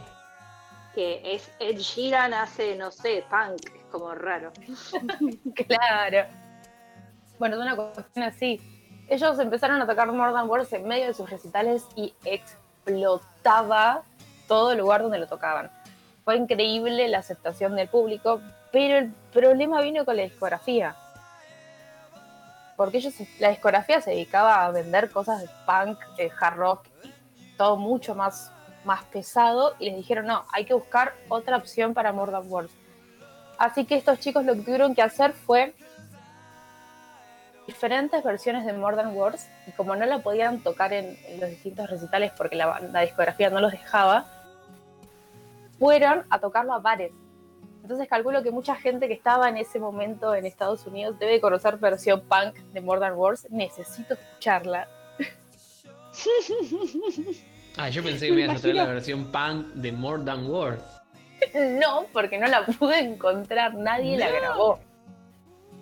que 0.93 1.21
es 1.23 1.51
Ed 1.59 1.77
Sheeran 1.77 2.33
hace, 2.33 2.75
no 2.75 2.91
sé, 2.91 3.23
punk, 3.29 3.65
es 3.75 3.83
como 3.91 4.13
raro. 4.13 4.51
claro. 5.67 6.29
Bueno, 7.39 7.55
es 7.55 7.61
una 7.61 7.75
cuestión 7.75 8.25
así. 8.25 8.61
Ellos 9.07 9.39
empezaron 9.39 9.81
a 9.81 9.87
tocar 9.87 10.11
More 10.11 10.33
Than 10.33 10.49
Words 10.49 10.73
en 10.73 10.87
medio 10.87 11.07
de 11.07 11.13
sus 11.13 11.29
recitales 11.29 11.85
y 11.95 12.13
explotaba 12.25 14.03
todo 14.47 14.73
el 14.73 14.79
lugar 14.79 15.01
donde 15.01 15.19
lo 15.19 15.27
tocaban. 15.27 15.71
Fue 16.27 16.35
increíble 16.35 17.07
la 17.07 17.19
aceptación 17.19 17.77
del 17.77 17.87
público, 17.87 18.41
pero 18.73 18.97
el 18.97 19.13
problema 19.31 19.79
vino 19.79 20.03
con 20.03 20.17
la 20.17 20.23
discografía. 20.23 20.93
Porque 22.75 22.97
ellos, 22.97 23.13
la 23.39 23.47
discografía 23.47 24.01
se 24.01 24.09
dedicaba 24.09 24.65
a 24.65 24.71
vender 24.71 25.09
cosas 25.09 25.39
de 25.39 25.47
punk, 25.65 25.97
de 26.17 26.29
hard 26.37 26.57
rock, 26.57 26.85
todo 27.55 27.77
mucho 27.77 28.13
más, 28.13 28.51
más 28.83 29.05
pesado, 29.05 29.77
y 29.79 29.85
les 29.85 29.95
dijeron, 29.95 30.25
no, 30.25 30.43
hay 30.51 30.65
que 30.65 30.73
buscar 30.73 31.13
otra 31.29 31.55
opción 31.55 31.93
para 31.93 32.11
Than 32.11 32.51
Words. 32.51 32.73
Así 33.57 33.85
que 33.85 33.95
estos 33.95 34.19
chicos 34.19 34.43
lo 34.43 34.53
que 34.53 34.63
tuvieron 34.63 34.93
que 34.95 35.03
hacer 35.03 35.31
fue 35.31 35.75
diferentes 37.67 38.21
versiones 38.21 38.65
de 38.65 38.73
More 38.73 38.97
Than 38.97 39.15
Words 39.15 39.47
y 39.65 39.71
como 39.71 39.95
no 39.95 40.05
la 40.05 40.19
podían 40.19 40.59
tocar 40.59 40.91
en, 40.91 41.17
los 41.39 41.49
distintos 41.49 41.89
recitales 41.89 42.33
porque 42.35 42.57
la 42.57 43.01
discografía 43.01 43.49
no 43.49 43.61
los 43.61 43.71
dejaba, 43.71 44.36
fueron 45.79 46.25
a 46.29 46.39
tocarlo 46.39 46.73
a 46.73 46.79
bares. 46.79 47.11
Entonces 47.81 48.07
calculo 48.09 48.43
que 48.43 48.51
mucha 48.51 48.75
gente 48.75 49.07
que 49.07 49.13
estaba 49.13 49.47
en 49.47 49.57
ese 49.57 49.79
momento 49.79 50.35
en 50.35 50.45
Estados 50.45 50.85
Unidos 50.85 51.17
debe 51.19 51.39
conocer 51.39 51.77
versión 51.77 52.21
punk 52.21 52.55
de 52.73 52.81
More 52.81 52.99
Than 52.99 53.13
Words. 53.13 53.47
Necesito 53.49 54.13
escucharla. 54.15 54.87
Ah, 57.79 57.89
yo 57.89 58.01
pensé 58.01 58.25
que 58.25 58.33
me 58.33 58.41
ibas 58.41 58.57
a 58.57 58.59
traer 58.59 58.75
la 58.75 58.85
versión 58.85 59.31
punk 59.31 59.67
de 59.75 59.91
More 59.91 60.23
Than 60.23 60.49
Words. 60.49 60.83
No, 61.79 62.07
porque 62.11 62.39
no 62.39 62.47
la 62.47 62.65
pude 62.65 62.97
encontrar. 62.97 63.75
Nadie 63.75 64.17
la 64.17 64.31
grabó. 64.31 64.79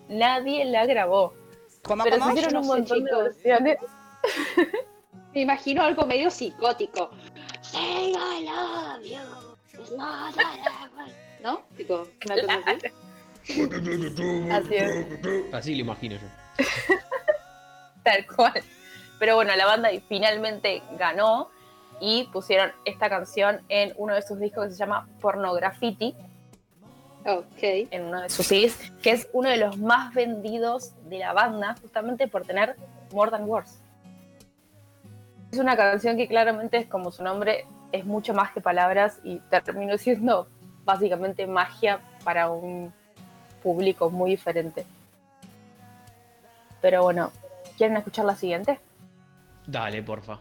Nadie 0.10 0.66
la 0.66 0.86
grabó. 0.86 1.34
¿Cómo, 1.84 2.04
Pero 2.04 2.18
cómo? 2.18 2.34
se 2.34 2.40
hicieron 2.40 2.58
un 2.58 2.64
sé, 2.64 2.68
montón 2.68 3.04
de 3.06 3.16
versiones. 3.16 3.78
Me 5.34 5.42
imagino 5.42 5.84
algo 5.84 6.06
medio 6.06 6.30
psicótico. 6.30 7.12
Say 7.62 8.12
I 8.12 8.46
love 8.46 9.04
you. 9.04 9.45
¿No? 11.41 11.62
Tipo, 11.78 12.08
una 12.26 12.36
cosa 12.36 12.63
así. 12.65 12.91
Así 14.52 14.76
es. 14.76 15.54
Así 15.54 15.76
lo 15.76 15.82
imagino 15.82 16.15
yo. 16.15 16.28
Tal 18.04 18.26
cual. 18.28 18.63
Pero 19.19 19.36
bueno, 19.36 19.56
la 19.56 19.65
banda 19.65 19.89
finalmente 20.08 20.82
ganó 20.98 21.50
y 22.00 22.26
pusieron 22.34 22.71
esta 22.84 23.10
canción 23.10 23.62
en 23.69 23.93
uno 23.98 24.15
de 24.15 24.21
sus 24.21 24.39
discos 24.39 24.65
que 24.65 24.71
se 24.71 24.78
llama 24.78 25.08
Pornografiti. 25.21 26.15
Ok. 27.26 27.62
En 27.62 28.06
uno 28.06 28.21
de 28.21 28.30
sus 28.30 28.45
CDs, 28.45 28.91
que 29.02 29.12
es 29.12 29.28
uno 29.34 29.50
de 29.50 29.58
los 29.58 29.78
más 29.78 30.13
vendidos 30.13 30.93
de 31.10 31.19
la 31.19 31.34
banda, 31.34 31.76
justamente 31.82 32.28
por 32.28 32.45
tener 32.45 32.76
More 33.12 33.32
Than 33.32 33.48
Words. 33.48 33.80
Es 35.52 35.60
una 35.60 35.78
canción 35.78 36.17
que 36.17 36.28
claramente 36.28 36.78
es 36.78 36.88
como 36.88 37.12
su 37.12 37.24
nombre, 37.24 37.65
es 37.96 38.06
mucho 38.06 38.34
más 38.34 38.52
que 38.52 38.62
palabras 38.62 39.20
y 39.24 39.40
terminó 39.64 39.98
siendo 39.98 40.48
básicamente 40.84 41.48
magia 41.48 42.00
para 42.24 42.50
un 42.50 42.94
público 43.64 44.10
muy 44.10 44.32
diferente. 44.32 44.86
Pero 46.82 47.04
bueno, 47.04 47.32
¿quieren 47.78 47.98
escuchar 47.98 48.26
la 48.26 48.36
siguiente? 48.36 48.80
Dale, 49.66 50.04
porfa. 50.04 50.40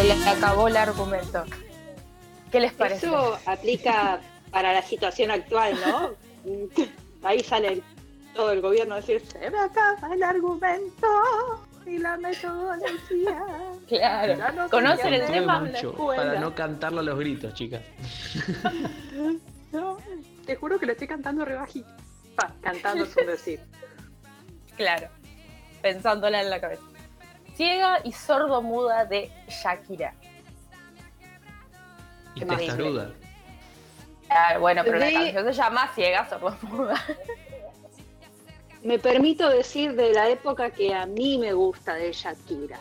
Se 0.00 0.06
le 0.06 0.30
acabó 0.30 0.66
el 0.66 0.78
argumento. 0.78 1.44
¿Qué 2.50 2.58
les 2.58 2.72
parece? 2.72 3.06
Eso 3.06 3.38
aplica 3.44 4.18
para 4.50 4.72
la 4.72 4.80
situación 4.80 5.30
actual, 5.30 5.78
¿no? 5.86 6.12
Ahí 7.22 7.40
sale 7.40 7.82
todo 8.34 8.50
el 8.52 8.62
gobierno 8.62 8.94
a 8.94 9.00
decir, 9.00 9.22
se 9.26 9.50
me 9.50 9.58
acaba 9.58 10.14
el 10.14 10.22
argumento 10.22 11.06
y 11.84 11.98
la 11.98 12.16
metodología. 12.16 13.44
Claro. 13.88 14.52
No 14.54 14.70
¿Conocen 14.70 15.12
el 15.12 15.26
tema? 15.26 15.70
para 16.16 16.40
no 16.40 16.54
cantarlo 16.54 17.00
a 17.00 17.02
los 17.02 17.18
gritos, 17.18 17.52
chicas. 17.52 17.82
No, 19.72 19.98
te 20.46 20.56
juro 20.56 20.80
que 20.80 20.86
lo 20.86 20.92
estoy 20.92 21.06
cantando 21.06 21.44
rebajito. 21.44 21.88
Pa, 22.34 22.54
cantando 22.62 23.04
es 23.04 23.16
un 23.20 23.26
decir. 23.26 23.60
Claro. 24.76 25.08
Pensándola 25.80 26.40
en 26.40 26.50
la 26.50 26.60
cabeza. 26.60 26.89
Ciega 27.64 28.00
y 28.04 28.12
sordo-muda 28.12 29.04
de 29.04 29.30
Shakira. 29.46 30.14
Y 32.34 32.40
Qué 32.40 32.46
testaruda. 32.46 33.10
Ah, 34.30 34.56
bueno, 34.58 34.80
pero 34.82 34.98
la 34.98 35.04
De- 35.04 35.12
canción 35.12 35.44
se 35.44 35.52
llama 35.52 35.90
Ciega, 35.94 36.26
sordo-muda. 36.26 36.94
Me 38.82 38.98
permito 38.98 39.46
decir 39.50 39.94
de 39.94 40.14
la 40.14 40.30
época 40.30 40.70
que 40.70 40.94
a 40.94 41.04
mí 41.04 41.36
me 41.36 41.52
gusta 41.52 41.92
de 41.96 42.14
Shakira, 42.14 42.78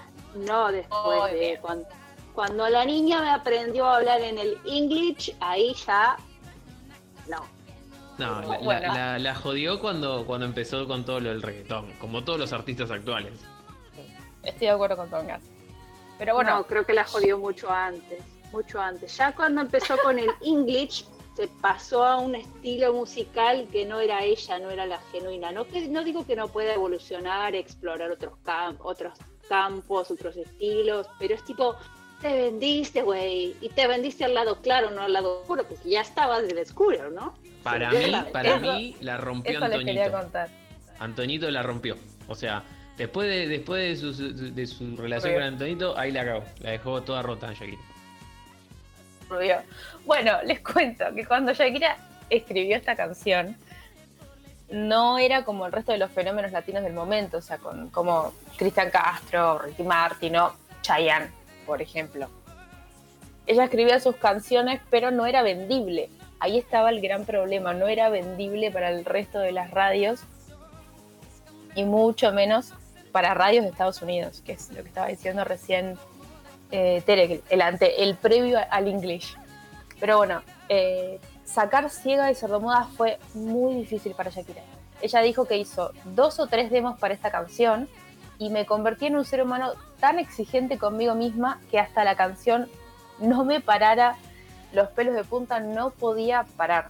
no 0.48 0.72
después 0.72 1.34
de 1.34 1.60
cuando, 1.62 1.86
cuando 2.34 2.70
la 2.70 2.86
niña 2.86 3.20
me 3.22 3.30
aprendió 3.32 3.86
a 3.86 3.98
hablar 3.98 4.22
en 4.22 4.38
el 4.38 4.58
English, 4.66 5.36
ahí 5.42 5.74
ya 5.86 6.16
no. 7.28 7.46
No, 8.18 8.40
la, 8.44 8.58
Bueno. 8.60 8.82
la- 8.88 8.94
la- 8.94 9.20
la 9.20 9.36
jodió 9.36 9.82
cuando, 9.82 10.26
cuando 10.26 10.46
empezó 10.46 10.88
con 10.88 11.04
todo 11.04 11.20
lo 11.20 11.28
del 11.32 11.42
reggaetón, 11.42 11.92
como 12.00 12.24
todos 12.24 12.40
los 12.40 12.54
artistas 12.54 12.90
actuales. 12.92 13.34
Estoy 14.44 14.68
de 14.68 14.74
acuerdo 14.74 14.98
con 14.98 15.10
Tongas. 15.10 15.42
Pero 16.18 16.36
bueno, 16.36 16.58
No, 16.58 16.64
creo 16.66 16.86
que 16.86 16.94
la 16.94 17.06
jodió 17.06 17.38
mucho 17.38 17.70
antes, 17.72 18.22
mucho 18.52 18.80
antes. 18.82 19.16
Ya 19.18 19.34
cuando 19.34 19.62
empezó 19.62 19.98
con 20.00 20.20
el 20.20 20.30
English, 20.42 21.06
se 21.36 21.48
pasó 21.62 22.04
a 22.04 22.18
un 22.18 22.36
estilo 22.36 22.94
musical 22.94 23.68
que 23.72 23.86
no 23.86 24.00
era 24.02 24.24
ella, 24.24 24.60
no 24.60 24.70
era 24.70 24.86
la 24.86 25.00
genuina. 25.12 25.52
No, 25.54 25.66
que, 25.66 25.88
no 25.88 26.04
digo 26.04 26.26
que 26.26 26.36
no 26.36 26.50
pueda 26.50 26.74
evolucionar, 26.74 27.56
explorar 27.56 28.12
otros, 28.12 28.34
cam- 28.46 28.76
otros 28.80 29.18
campos, 29.48 30.12
otros 30.12 30.36
estilos, 30.36 31.08
pero 31.18 31.36
es 31.36 31.44
tipo, 31.46 31.76
te 32.22 32.34
vendiste, 32.34 33.02
güey, 33.04 33.56
y 33.62 33.70
te 33.70 33.88
vendiste 33.88 34.26
al 34.26 34.34
lado 34.34 34.62
claro, 34.62 34.92
no 34.92 35.02
al 35.04 35.14
lado 35.14 35.40
oscuro, 35.42 35.64
porque 35.66 35.90
ya 35.90 36.02
estabas 36.02 36.46
del 36.46 36.58
oscuro, 36.60 37.10
¿no? 37.10 37.34
Para 37.64 37.92
Sí, 37.92 37.98
mí, 37.98 38.04
eso- 38.14 38.32
para 38.34 38.56
eso- 38.56 38.74
mí 38.74 38.96
la 39.00 39.16
rompió 39.18 39.52
eso 39.58 39.68
les 39.70 39.78
quería 39.80 40.06
Antoñito. 40.06 40.22
contar. 40.24 40.50
Antoñito 41.00 41.50
la 41.52 41.64
rompió. 41.64 41.96
O 42.28 42.36
sea, 42.36 42.64
después 43.00 43.28
de, 43.28 43.48
después 43.48 43.82
de 43.82 43.96
su, 43.96 44.14
su- 44.14 44.54
de 44.54 44.68
su 44.68 44.96
relación 44.96 45.34
con 45.34 45.42
Antoñito, 45.44 45.98
ahí 45.98 46.12
la 46.12 46.22
acabó. 46.22 46.44
La 46.60 46.70
dejó 46.72 47.02
toda 47.02 47.24
rota 47.24 47.52
Shakira. 47.54 47.82
Rubio. 49.28 49.58
Bueno, 50.06 50.34
les 50.46 50.60
cuento 50.60 51.06
que 51.16 51.26
cuando 51.26 51.54
Shakira 51.54 51.98
escribió 52.30 52.76
esta 52.78 52.96
canción, 52.96 53.56
no 54.70 55.18
era 55.18 55.44
como 55.46 55.66
el 55.66 55.72
resto 55.72 55.92
de 55.92 55.98
los 55.98 56.12
fenómenos 56.12 56.52
latinos 56.52 56.84
del 56.84 56.94
momento, 56.94 57.38
o 57.38 57.42
sea, 57.42 57.58
con, 57.58 57.90
como 57.90 58.34
Cristian 58.56 58.92
Castro, 58.92 59.58
Ricky 59.60 59.82
Martin 59.84 60.36
o 60.38 60.54
Chayanne, 60.84 61.32
por 61.66 61.82
ejemplo. 61.82 62.28
Ella 63.48 63.64
escribía 63.64 64.00
sus 64.00 64.16
canciones, 64.18 64.80
pero 64.92 65.10
no 65.10 65.26
era 65.26 65.42
vendible. 65.42 66.10
Ahí 66.40 66.60
estaba 66.60 66.92
el 66.92 67.02
gran 67.02 67.26
problema, 67.26 67.74
no 67.74 67.88
era 67.88 68.10
vendible 68.10 68.70
para 68.70 68.90
el 68.92 69.06
resto 69.06 69.40
de 69.40 69.52
las 69.52 69.72
radios 69.72 70.22
y 71.76 71.84
mucho 71.84 72.32
menos 72.32 72.74
para 73.12 73.34
radios 73.34 73.64
de 73.64 73.72
Estados 73.72 74.02
Unidos, 74.02 74.42
que 74.46 74.54
es 74.54 74.70
lo 74.70 74.82
que 74.82 74.90
estaba 74.90 75.08
diciendo 75.08 75.44
recién 75.44 75.98
eh, 76.72 77.04
el, 77.50 77.62
ante, 77.62 78.04
el 78.04 78.16
previo 78.16 78.60
al 78.70 78.88
English. 78.88 79.36
Pero 80.00 80.18
bueno, 80.18 80.42
eh, 80.70 81.20
sacar 81.44 81.90
Ciega 81.90 82.32
y 82.32 82.36
Sordomuda 82.36 82.88
fue 82.96 83.20
muy 83.34 83.76
difícil 83.76 84.14
para 84.14 84.30
Shakira. 84.30 84.62
Ella 85.02 85.22
dijo 85.22 85.46
que 85.46 85.58
hizo 85.58 85.92
dos 86.16 86.40
o 86.40 86.48
tres 86.48 86.70
demos 86.72 87.00
para 87.00 87.14
esta 87.14 87.32
canción 87.32 87.88
y 88.38 88.50
me 88.50 88.66
convertí 88.66 89.08
en 89.08 89.16
un 89.16 89.26
ser 89.26 89.42
humano 89.42 89.74
tan 90.00 90.20
exigente 90.20 90.78
conmigo 90.78 91.16
misma 91.16 91.60
que 91.72 91.80
hasta 91.80 92.04
la 92.04 92.16
canción 92.16 92.70
no 93.20 93.44
me 93.44 93.60
parara 93.60 94.16
los 94.72 94.90
pelos 94.90 95.16
de 95.16 95.24
punta, 95.24 95.60
no 95.60 95.90
podía 95.90 96.46
parar. 96.56 96.90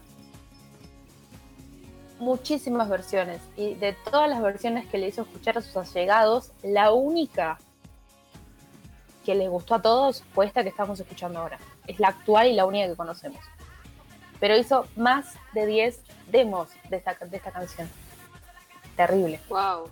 Muchísimas 2.19 2.89
versiones 2.89 3.41
y 3.55 3.75
de 3.75 3.93
todas 3.93 4.29
las 4.29 4.41
versiones 4.41 4.87
que 4.87 4.97
le 4.97 5.07
hizo 5.07 5.21
escuchar 5.21 5.57
a 5.57 5.61
sus 5.61 5.75
allegados, 5.77 6.51
la 6.63 6.91
única 6.91 7.57
que 9.25 9.35
les 9.35 9.49
gustó 9.49 9.75
a 9.75 9.81
todos 9.81 10.23
fue 10.33 10.45
esta 10.45 10.63
que 10.63 10.69
estamos 10.69 10.99
escuchando 10.99 11.39
ahora. 11.39 11.59
Es 11.87 11.99
la 11.99 12.09
actual 12.09 12.47
y 12.47 12.53
la 12.53 12.65
única 12.65 12.87
que 12.87 12.95
conocemos. 12.95 13.39
Pero 14.39 14.57
hizo 14.57 14.85
más 14.95 15.35
de 15.53 15.65
10 15.65 16.01
demos 16.31 16.69
de 16.89 16.97
esta, 16.97 17.13
de 17.13 17.37
esta 17.37 17.51
canción. 17.51 17.89
Terrible. 18.95 19.39
Wow. 19.49 19.89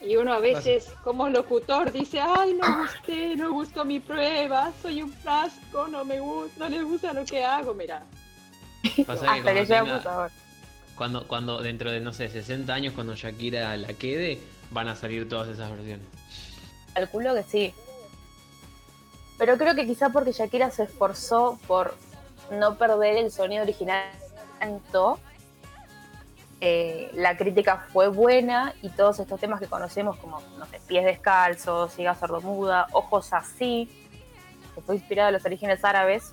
Y 0.00 0.16
uno 0.16 0.34
a 0.34 0.40
veces, 0.40 0.92
como 1.02 1.28
locutor, 1.28 1.90
dice, 1.90 2.20
ay, 2.20 2.54
no 2.54 2.82
gusté, 2.82 3.34
no 3.34 3.52
gustó 3.52 3.84
mi 3.84 3.98
prueba, 3.98 4.70
soy 4.82 5.02
un 5.02 5.12
frasco, 5.12 5.88
no 5.88 6.04
me 6.04 6.20
gusta, 6.20 6.58
no 6.58 6.68
les 6.68 6.84
gusta 6.84 7.12
lo 7.12 7.24
que 7.24 7.44
hago, 7.44 7.72
mira. 7.72 8.02
Pasa 9.06 9.20
que 9.20 9.30
Hasta 9.30 9.54
que 9.54 9.60
llegamos 9.60 10.06
ahora. 10.06 10.32
Cuando, 10.96 11.26
cuando 11.28 11.60
dentro 11.60 11.90
de, 11.90 12.00
no 12.00 12.12
sé, 12.12 12.28
60 12.28 12.72
años, 12.72 12.94
cuando 12.94 13.14
Shakira 13.14 13.76
la 13.76 13.88
quede, 13.88 14.40
van 14.70 14.88
a 14.88 14.96
salir 14.96 15.28
todas 15.28 15.48
esas 15.48 15.70
versiones. 15.70 16.06
Calculo 16.94 17.34
que 17.34 17.42
sí. 17.42 17.74
Pero 19.38 19.58
creo 19.58 19.74
que 19.74 19.86
quizá 19.86 20.08
porque 20.08 20.32
Shakira 20.32 20.70
se 20.70 20.84
esforzó 20.84 21.58
por 21.66 21.94
no 22.50 22.76
perder 22.78 23.16
el 23.16 23.30
sonido 23.30 23.62
original 23.62 24.04
tanto, 24.58 25.18
eh, 26.60 27.10
la 27.12 27.36
crítica 27.36 27.86
fue 27.92 28.08
buena 28.08 28.74
y 28.80 28.88
todos 28.88 29.18
estos 29.18 29.38
temas 29.38 29.60
que 29.60 29.66
conocemos 29.66 30.16
como, 30.16 30.40
no 30.58 30.64
sé, 30.66 30.80
pies 30.86 31.04
descalzos, 31.04 31.92
ciega 31.92 32.14
sordomuda, 32.14 32.86
ojos 32.92 33.32
así, 33.34 33.90
que 34.74 34.80
fue 34.80 34.94
inspirado 34.94 35.28
en 35.28 35.34
los 35.34 35.44
orígenes 35.44 35.84
árabes 35.84 36.32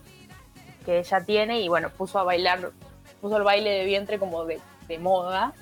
que 0.85 0.99
ella 0.99 1.25
tiene 1.25 1.59
y 1.61 1.67
bueno, 1.67 1.89
puso 1.89 2.19
a 2.19 2.23
bailar, 2.23 2.71
puso 3.23 3.37
el 3.37 3.43
baile 3.43 3.69
de 3.69 3.85
vientre 3.85 4.19
como 4.19 4.43
de, 4.43 4.59
moda. 4.99 5.53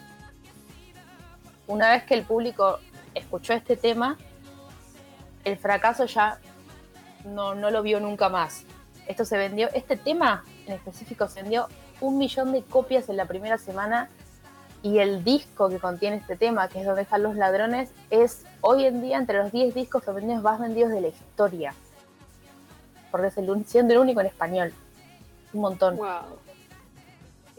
Una 1.67 1.91
vez 1.91 2.03
que 2.03 2.15
el 2.15 2.23
público 2.23 2.79
escuchó 3.13 3.53
este 3.53 3.77
tema, 3.77 4.17
el 5.43 5.57
fracaso 5.57 6.05
ya 6.05 6.39
no, 7.23 7.53
no 7.53 7.69
lo 7.69 7.83
vio 7.83 7.99
nunca 7.99 8.29
más. 8.29 8.63
Esto 9.05 9.25
se 9.25 9.37
vendió, 9.37 9.69
este 9.75 9.95
tema 9.95 10.43
en 10.65 10.73
específico 10.73 11.27
se 11.27 11.43
vendió 11.43 11.67
un 11.99 12.17
millón 12.17 12.51
de 12.51 12.63
copias 12.63 13.09
en 13.09 13.17
la 13.17 13.25
primera 13.25 13.59
semana 13.59 14.09
y 14.81 14.97
el 14.97 15.23
disco 15.23 15.69
que 15.69 15.77
contiene 15.77 16.15
este 16.15 16.37
tema, 16.37 16.67
que 16.67 16.79
es 16.79 16.85
donde 16.87 17.03
están 17.03 17.21
los 17.21 17.35
ladrones, 17.35 17.91
es 18.09 18.43
hoy 18.61 18.85
en 18.85 19.03
día 19.03 19.19
entre 19.19 19.37
los 19.37 19.51
10 19.51 19.75
discos 19.75 20.03
femeninos 20.03 20.41
más 20.41 20.59
vendidos 20.59 20.91
de 20.91 21.01
la 21.01 21.09
historia. 21.09 21.75
Porque 23.11 23.27
es 23.27 23.37
el, 23.37 23.65
siendo 23.67 23.93
el 23.93 23.99
único 23.99 24.19
en 24.19 24.25
español. 24.25 24.73
Un 25.53 25.61
montón. 25.61 25.97
Wow. 25.97 26.50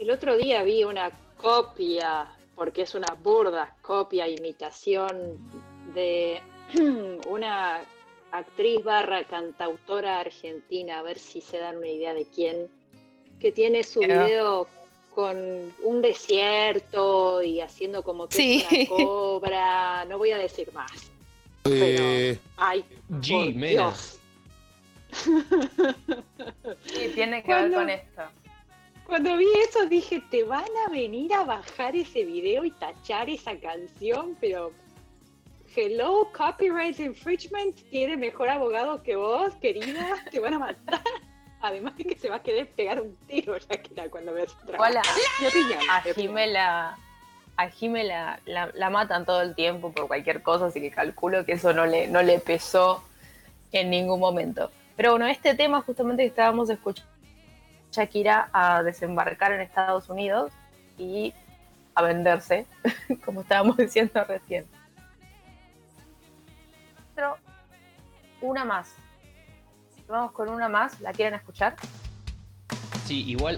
El 0.03 0.11
otro 0.11 0.35
día 0.35 0.63
vi 0.63 0.83
una 0.83 1.11
copia, 1.37 2.27
porque 2.57 2.81
es 2.81 2.93
una 2.93 3.07
burda 3.23 3.73
copia, 3.81 4.27
imitación 4.27 5.37
de 5.95 6.41
una 7.29 7.79
actriz 8.33 8.83
barra 8.83 9.23
cantautora 9.23 10.19
argentina, 10.19 10.99
a 10.99 11.03
ver 11.03 11.17
si 11.17 11.39
se 11.39 11.57
dan 11.57 11.77
una 11.77 11.87
idea 11.87 12.13
de 12.13 12.25
quién, 12.25 12.67
que 13.39 13.53
tiene 13.53 13.85
su 13.85 14.01
video 14.01 14.67
con 15.15 15.37
un 15.83 16.01
desierto 16.01 17.41
y 17.41 17.61
haciendo 17.61 18.03
como 18.03 18.27
que 18.27 18.35
Sí. 18.35 18.65
es 18.69 18.89
una 18.89 18.97
cobra, 18.97 20.03
no 20.03 20.17
voy 20.17 20.31
a 20.31 20.37
decir 20.37 20.69
más. 20.73 20.91
Eh, 21.63 22.37
Ay, 22.57 22.83
G, 23.09 23.53
por. 23.53 23.69
Dios. 23.69 24.19
Sí, 26.87 27.11
tiene 27.15 27.41
que 27.41 27.53
ver 27.53 27.71
con 27.71 27.89
esto. 27.89 28.23
Cuando 29.13 29.37
vi 29.37 29.45
eso 29.69 29.85
dije, 29.85 30.23
te 30.31 30.43
van 30.43 30.65
a 30.87 30.89
venir 30.89 31.31
a 31.35 31.43
bajar 31.43 31.95
ese 31.95 32.25
video 32.25 32.65
y 32.65 32.71
tachar 32.71 33.29
esa 33.29 33.55
canción, 33.59 34.35
pero 34.41 34.71
hello, 35.75 36.31
copyright 36.35 36.99
infringement, 36.99 37.75
tiene 37.91 38.17
mejor 38.17 38.49
abogado 38.49 39.03
que 39.03 39.15
vos, 39.15 39.53
querida, 39.61 40.15
te 40.31 40.39
van 40.39 40.55
a 40.55 40.57
matar. 40.57 40.99
Además 41.61 41.95
de 41.95 42.05
que 42.05 42.17
se 42.17 42.27
va 42.27 42.37
a 42.37 42.41
querer 42.41 42.67
pegar 42.71 42.99
un 43.03 43.15
tiro, 43.27 43.55
Shakira, 43.55 44.09
cuando 44.09 44.33
veas 44.33 44.51
trabajo. 44.65 44.89
Igual 44.91 44.97
a, 44.97 45.47
opinión, 45.47 45.79
a 45.91 46.01
mi 46.03 46.09
opinión. 46.09 46.15
Jime 46.15 46.47
la, 46.47 46.97
a 47.57 47.69
Jime 47.69 48.03
la, 48.05 48.39
la- 48.45 48.71
la 48.73 48.89
matan 48.89 49.27
todo 49.27 49.43
el 49.43 49.53
tiempo 49.53 49.91
por 49.91 50.07
cualquier 50.07 50.41
cosa, 50.41 50.65
así 50.65 50.81
que 50.81 50.89
calculo 50.89 51.45
que 51.45 51.51
eso 51.51 51.71
no 51.71 51.85
le, 51.85 52.07
no 52.07 52.23
le 52.23 52.39
pesó 52.39 53.03
en 53.71 53.91
ningún 53.91 54.19
momento. 54.19 54.71
Pero 54.95 55.11
bueno, 55.11 55.27
este 55.27 55.53
tema 55.53 55.81
justamente 55.83 56.23
que 56.23 56.29
estábamos 56.29 56.71
escuchando, 56.71 57.12
Shakira 57.93 58.49
a 58.51 58.81
desembarcar 58.81 59.53
en 59.53 59.61
Estados 59.61 60.09
Unidos 60.09 60.51
y 60.97 61.33
a 61.95 62.01
venderse, 62.01 62.65
como 63.25 63.41
estábamos 63.41 63.77
diciendo 63.85 64.23
recién. 64.27 64.65
Pero 67.15 67.37
una 68.41 68.65
más. 68.65 68.95
Vamos 70.07 70.31
con 70.31 70.49
una 70.49 70.67
más, 70.67 70.99
¿la 70.99 71.13
quieren 71.13 71.35
escuchar? 71.35 71.75
Sí, 73.05 73.23
igual 73.29 73.57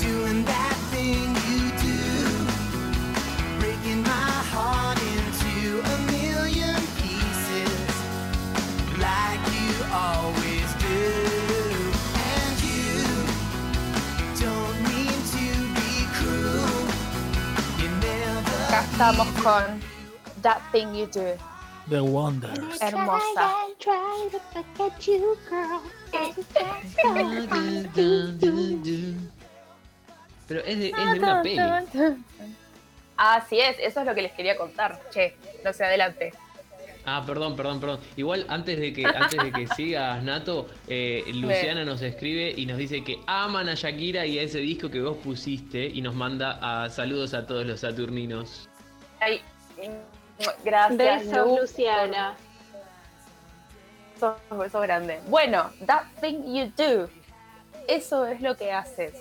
Doing 0.00 0.44
that 0.44 0.76
thing 0.90 1.34
you 1.46 1.70
do, 1.82 3.58
breaking 3.60 4.02
my 4.02 4.08
heart 4.52 5.15
always 9.92 10.68
do. 10.80 11.02
And 12.14 12.54
you 12.62 13.02
don't 14.40 14.78
mean 14.88 15.18
to 15.34 15.44
be 15.76 15.92
cruel. 16.16 16.86
You 17.78 17.88
never 18.00 18.56
Acá 18.68 18.80
estamos 18.84 19.28
con 19.42 19.80
That 20.42 20.60
Thing 20.72 20.94
You 20.94 21.06
Do. 21.06 21.36
The 21.88 22.00
Wonders. 22.02 22.80
Hermosa. 22.80 23.52
Pero 30.48 30.60
es 30.60 30.78
de, 30.78 30.88
es 30.88 31.12
de 31.12 31.18
una 31.18 31.42
peli. 31.42 31.58
Así 33.16 33.58
es, 33.60 33.78
eso 33.78 34.00
es 34.00 34.06
lo 34.06 34.14
que 34.14 34.22
les 34.22 34.32
quería 34.32 34.56
contar. 34.56 35.00
Che, 35.10 35.36
no 35.64 35.72
sé, 35.72 35.84
adelante. 35.84 36.32
Ah, 37.06 37.22
perdón, 37.24 37.54
perdón, 37.54 37.78
perdón. 37.78 38.00
Igual 38.16 38.44
antes 38.48 38.78
de 38.80 38.92
que 38.92 39.06
antes 39.06 39.40
de 39.40 39.52
que 39.52 39.66
sigas, 39.76 40.22
Nato, 40.24 40.66
eh, 40.88 41.24
Luciana 41.32 41.84
nos 41.84 42.02
escribe 42.02 42.52
y 42.56 42.66
nos 42.66 42.78
dice 42.78 43.04
que 43.04 43.20
aman 43.28 43.68
a 43.68 43.74
Shakira 43.74 44.26
y 44.26 44.40
a 44.40 44.42
ese 44.42 44.58
disco 44.58 44.90
que 44.90 45.00
vos 45.00 45.16
pusiste 45.18 45.86
y 45.86 46.02
nos 46.02 46.16
manda 46.16 46.58
a 46.60 46.90
saludos 46.90 47.32
a 47.32 47.46
todos 47.46 47.64
los 47.64 47.80
saturninos. 47.80 48.68
Ay, 49.20 49.40
gracias, 50.64 50.98
Besos, 50.98 51.46
Lu, 51.46 51.60
Luciana. 51.60 52.34
Sos, 54.18 54.36
sos 54.72 54.82
grande. 54.82 55.20
Bueno, 55.28 55.70
That 55.86 56.04
Thing 56.20 56.42
You 56.44 56.72
Do. 56.76 57.08
Eso 57.86 58.26
es 58.26 58.40
lo 58.40 58.56
que 58.56 58.72
haces. 58.72 59.14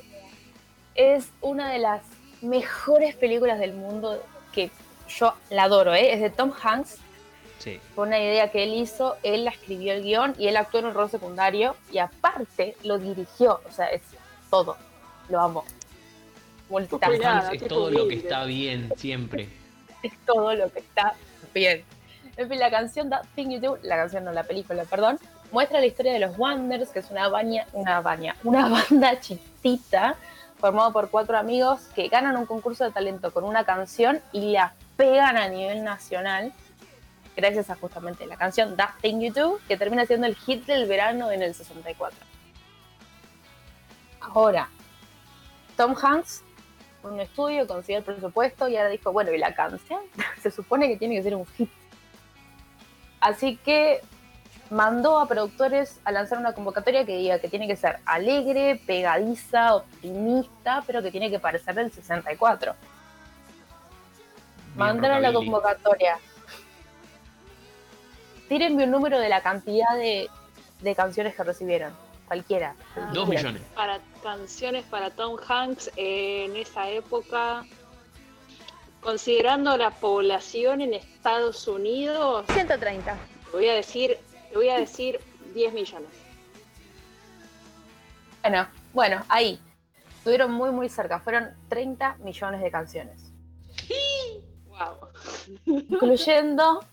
Es 0.95 1.29
una 1.41 1.71
de 1.71 1.79
las 1.79 2.01
mejores 2.41 3.15
películas 3.15 3.59
del 3.59 3.73
mundo 3.73 4.23
que 4.51 4.71
yo 5.07 5.35
la 5.51 5.63
adoro, 5.63 5.93
¿eh? 5.93 6.13
Es 6.13 6.21
de 6.21 6.31
Tom 6.31 6.51
Hanks. 6.51 7.04
Sí. 7.59 7.79
Fue 7.95 8.05
una 8.07 8.19
idea 8.19 8.51
que 8.51 8.63
él 8.63 8.73
hizo, 8.73 9.15
él 9.23 9.45
la 9.45 9.51
escribió 9.51 9.93
el 9.93 10.03
guion 10.03 10.35
y 10.37 10.47
él 10.47 10.57
actuó 10.57 10.79
en 10.79 10.87
un 10.87 10.93
rol 10.93 11.09
secundario 11.09 11.75
y 11.91 11.97
aparte 11.97 12.75
lo 12.83 12.97
dirigió. 12.99 13.61
O 13.67 13.71
sea, 13.71 13.87
es 13.87 14.01
todo. 14.49 14.77
Lo 15.29 15.41
amo. 15.41 15.65
Multitask. 16.69 17.21
nada, 17.21 17.51
es 17.53 17.61
qué 17.61 17.67
todo 17.67 17.89
lo 17.89 18.07
que 18.07 18.15
está 18.15 18.45
bien, 18.45 18.91
siempre. 18.97 19.49
es 20.03 20.13
todo 20.25 20.53
lo 20.53 20.71
que 20.71 20.79
está 20.79 21.15
bien. 21.53 21.83
En 22.37 22.49
fin, 22.49 22.59
la 22.59 22.69
canción 22.69 23.09
That 23.09 23.23
Thing 23.35 23.49
You 23.49 23.59
Do, 23.59 23.77
la 23.83 23.95
canción 23.95 24.25
no, 24.25 24.31
la 24.31 24.43
película, 24.43 24.83
perdón, 24.83 25.19
muestra 25.51 25.79
la 25.79 25.85
historia 25.85 26.11
de 26.13 26.19
los 26.19 26.37
Wonders, 26.37 26.89
que 26.89 26.99
es 26.99 27.09
una 27.09 27.29
baña, 27.29 27.65
una 27.73 28.01
baña, 28.01 28.35
una 28.43 28.67
banda 28.89 29.19
chiquitita 29.19 30.17
formado 30.57 30.91
por 30.93 31.09
cuatro 31.09 31.37
amigos 31.37 31.81
que 31.95 32.07
ganan 32.07 32.35
un 32.37 32.45
concurso 32.45 32.83
de 32.83 32.91
talento 32.91 33.31
con 33.31 33.43
una 33.43 33.65
canción 33.65 34.21
y 34.31 34.51
la 34.51 34.73
pegan 34.97 35.37
a 35.37 35.47
nivel 35.47 35.83
nacional 35.83 36.53
gracias 37.35 37.69
a 37.69 37.75
justamente 37.75 38.25
la 38.25 38.37
canción 38.37 38.75
That 38.75 38.91
Thing 39.01 39.19
You 39.19 39.33
Do, 39.33 39.59
que 39.67 39.77
termina 39.77 40.05
siendo 40.05 40.27
el 40.27 40.35
hit 40.35 40.65
del 40.65 40.87
verano 40.87 41.31
en 41.31 41.41
el 41.41 41.53
64. 41.53 42.17
Ahora, 44.21 44.69
Tom 45.75 45.95
Hanks 46.01 46.43
un 47.05 47.19
estudio, 47.19 47.67
consiguió 47.67 47.99
el 47.99 48.03
presupuesto 48.03 48.67
y 48.67 48.77
ahora 48.77 48.89
dijo, 48.89 49.11
bueno, 49.11 49.31
¿y 49.31 49.37
la 49.37 49.53
canción? 49.53 50.01
Se 50.41 50.51
supone 50.51 50.87
que 50.87 50.97
tiene 50.97 51.15
que 51.15 51.23
ser 51.23 51.35
un 51.35 51.45
hit. 51.45 51.69
Así 53.19 53.57
que 53.57 54.01
mandó 54.69 55.19
a 55.19 55.27
productores 55.27 55.99
a 56.03 56.11
lanzar 56.11 56.39
una 56.39 56.53
convocatoria 56.53 57.05
que 57.05 57.17
diga 57.17 57.39
que 57.39 57.47
tiene 57.47 57.67
que 57.67 57.75
ser 57.75 57.99
alegre, 58.05 58.81
pegadiza, 58.85 59.75
optimista, 59.75 60.83
pero 60.85 61.01
que 61.01 61.11
tiene 61.11 61.29
que 61.29 61.39
parecer 61.39 61.75
del 61.75 61.91
64. 61.91 62.75
Mandaron 64.75 65.21
la 65.21 65.31
convocatoria. 65.31 66.17
Tírenme 68.47 68.83
un 68.83 68.91
número 68.91 69.19
de 69.19 69.29
la 69.29 69.41
cantidad 69.41 69.95
de, 69.95 70.29
de 70.81 70.95
canciones 70.95 71.35
que 71.35 71.43
recibieron. 71.43 71.93
Cualquiera. 72.27 72.75
Dos 73.13 73.27
millones. 73.27 73.61
Para 73.75 73.99
canciones 74.23 74.83
para 74.85 75.11
Tom 75.11 75.37
Hanks 75.47 75.91
en 75.95 76.55
esa 76.55 76.89
época, 76.89 77.65
considerando 79.01 79.77
la 79.77 79.91
población 79.91 80.81
en 80.81 80.95
Estados 80.95 81.67
Unidos, 81.67 82.45
130. 82.51 83.13
te 83.13 83.51
voy 83.51 83.67
a 83.67 83.75
decir, 83.75 84.17
te 84.49 84.55
voy 84.55 84.69
a 84.69 84.79
decir 84.79 85.19
10 85.53 85.73
millones. 85.73 86.09
Bueno, 88.41 88.67
bueno, 88.93 89.23
ahí. 89.29 89.59
Estuvieron 90.17 90.51
muy, 90.51 90.71
muy 90.71 90.89
cerca. 90.89 91.19
Fueron 91.19 91.53
30 91.69 92.17
millones 92.23 92.61
de 92.61 92.71
canciones. 92.71 93.31
Wow. 94.67 95.09
incluyendo 95.65 96.83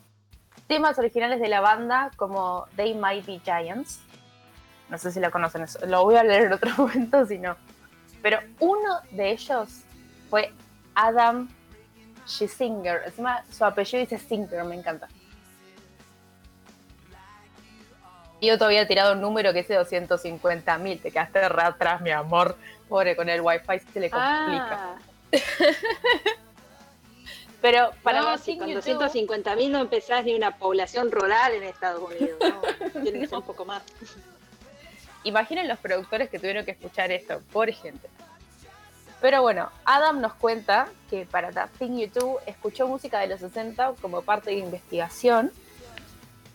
temas 0.73 0.99
originales 0.99 1.39
de 1.39 1.49
la 1.49 1.61
banda 1.61 2.11
como 2.17 2.67
They 2.77 2.95
Might 2.95 3.27
Be 3.27 3.41
Giants. 3.45 4.01
No 4.89 4.97
sé 4.97 5.13
si 5.13 5.21
la 5.21 5.31
conocen, 5.31 5.65
eso- 5.65 5.85
lo 5.85 6.03
voy 6.05 6.17
a 6.17 6.25
leer 6.25 6.45
en 6.45 6.53
otro 6.55 6.71
momento 6.79 7.27
si 7.27 7.37
no. 7.39 7.57
Pero 8.23 8.39
uno 8.59 9.01
de 9.11 9.33
ellos 9.33 9.69
fue 10.31 10.51
Adam 10.95 11.51
Schlesinger. 12.27 13.03
Encima 13.05 13.45
su 13.51 13.67
apellido 13.67 14.01
dice 14.01 14.19
Singer, 14.19 14.65
me 14.65 14.75
encanta. 14.77 15.09
yo 18.41 18.57
todavía 18.59 18.81
he 18.83 18.87
tirado 18.87 19.13
un 19.13 19.21
número 19.21 19.53
que 19.53 19.59
es 19.61 19.69
de 19.69 19.77
250 19.77 20.79
mil. 20.79 20.99
Te 21.03 21.11
quedaste 21.11 21.49
re 21.51 21.63
atrás, 21.65 22.01
mi 22.01 22.11
amor. 22.13 22.57
Pobre, 22.89 23.15
con 23.15 23.29
el 23.29 23.41
wifi 23.43 23.79
se 23.93 24.01
le 24.01 24.09
complica. 24.11 24.79
Ah, 24.81 24.97
Pero 27.63 27.93
para 28.03 28.21
no, 28.21 28.39
sin 28.39 28.59
con 28.59 28.69
YouTube- 28.69 28.99
250 28.99 29.57
mil 29.57 29.71
no 29.73 29.79
empezás 29.79 30.25
ni 30.25 30.35
una 30.35 30.57
población 30.57 31.13
rural 31.13 31.55
en 31.55 31.63
Estados 31.63 32.03
Unidos. 32.03 32.37
¿no? 32.41 33.01
Tiene 33.03 33.21
que 33.21 33.29
ser 33.29 33.39
un 33.39 33.45
poco 33.45 33.65
más. 33.65 33.83
Imaginen 35.25 35.69
los 35.69 35.79
productores 35.79 36.29
que 36.29 36.41
tuvieron 36.41 36.65
que 36.65 36.73
escuchar 36.73 37.13
esto, 37.13 37.41
pobre 37.53 37.73
gente. 37.73 38.09
Pero 39.21 39.41
bueno, 39.41 39.71
Adam 39.85 40.21
nos 40.21 40.35
cuenta 40.35 40.89
que 41.09 41.25
para 41.25 41.53
That 41.53 41.69
Thing 41.79 41.97
YouTube 41.97 42.41
escuchó 42.45 42.89
música 42.89 43.21
de 43.21 43.29
los 43.29 43.39
60 43.39 43.95
como 44.03 44.23
parte 44.23 44.51
de 44.51 44.57
investigación 44.57 45.53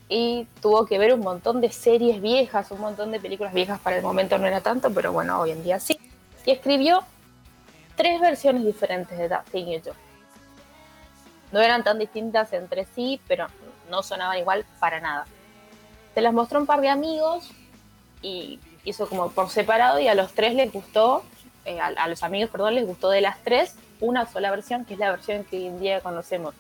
y 0.10 0.46
tuvo 0.62 0.86
que 0.86 0.98
ver 1.00 1.14
un 1.14 1.22
montón 1.22 1.62
de 1.62 1.72
series 1.72 2.22
viejas, 2.22 2.70
un 2.72 2.82
montón 2.82 3.12
de 3.12 3.22
películas 3.22 3.54
viejas 3.54 3.80
para 3.80 3.96
el 3.96 4.04
momento 4.04 4.38
no 4.38 4.46
era 4.48 4.60
tanto, 4.60 4.92
pero 4.94 5.14
bueno, 5.14 5.40
hoy 5.40 5.52
en 5.52 5.64
día 5.64 5.80
sí. 5.80 5.98
Y 6.46 6.52
escribió 6.52 7.06
tres 7.96 8.20
versiones 8.20 8.66
diferentes 8.66 9.18
de 9.18 9.30
That 9.30 9.46
Thing 9.50 9.68
YouTube. 9.68 9.96
No 11.52 11.62
eran 11.62 11.84
tan 11.84 12.00
distintas 12.00 12.52
entre 12.54 12.86
sí, 12.86 13.22
pero 13.28 13.48
no 13.90 14.04
sonaban 14.04 14.38
igual 14.38 14.66
para 14.80 15.00
nada. 15.00 15.26
Se 16.14 16.22
las 16.22 16.34
mostró 16.34 16.60
un 16.60 16.66
par 16.66 16.82
de 16.82 16.90
amigos 16.90 17.52
y 18.22 18.60
hizo 18.84 19.08
como 19.08 19.32
por 19.32 19.50
separado 19.50 20.00
y 20.00 20.08
a 20.08 20.16
los 20.16 20.34
tres 20.34 20.56
les 20.56 20.72
gustó, 20.72 21.24
eh, 21.66 21.80
a, 21.80 21.88
a 21.88 22.08
los 22.08 22.24
amigos, 22.24 22.50
perdón, 22.50 22.76
les 22.76 22.86
gustó 22.86 23.10
de 23.10 23.22
las 23.22 23.42
tres 23.44 23.76
una 24.00 24.26
sola 24.26 24.52
versión, 24.52 24.86
que 24.86 24.94
es 24.94 25.00
la 25.00 25.12
versión 25.12 25.44
que 25.44 25.58
hoy 25.58 25.68
en 25.68 25.80
día 25.80 26.02
conocemos. 26.02 26.54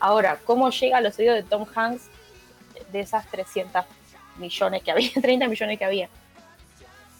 Ahora, 0.00 0.38
¿cómo 0.44 0.70
llega 0.70 0.98
a 0.98 1.00
los 1.00 1.18
oídos 1.18 1.36
de 1.36 1.42
Tom 1.42 1.66
Hanks 1.74 2.08
de 2.92 3.00
esas 3.00 3.26
300 3.28 3.84
millones 4.36 4.82
que 4.82 4.90
había, 4.90 5.10
30 5.20 5.48
millones 5.48 5.78
que 5.78 5.84
había? 5.84 6.08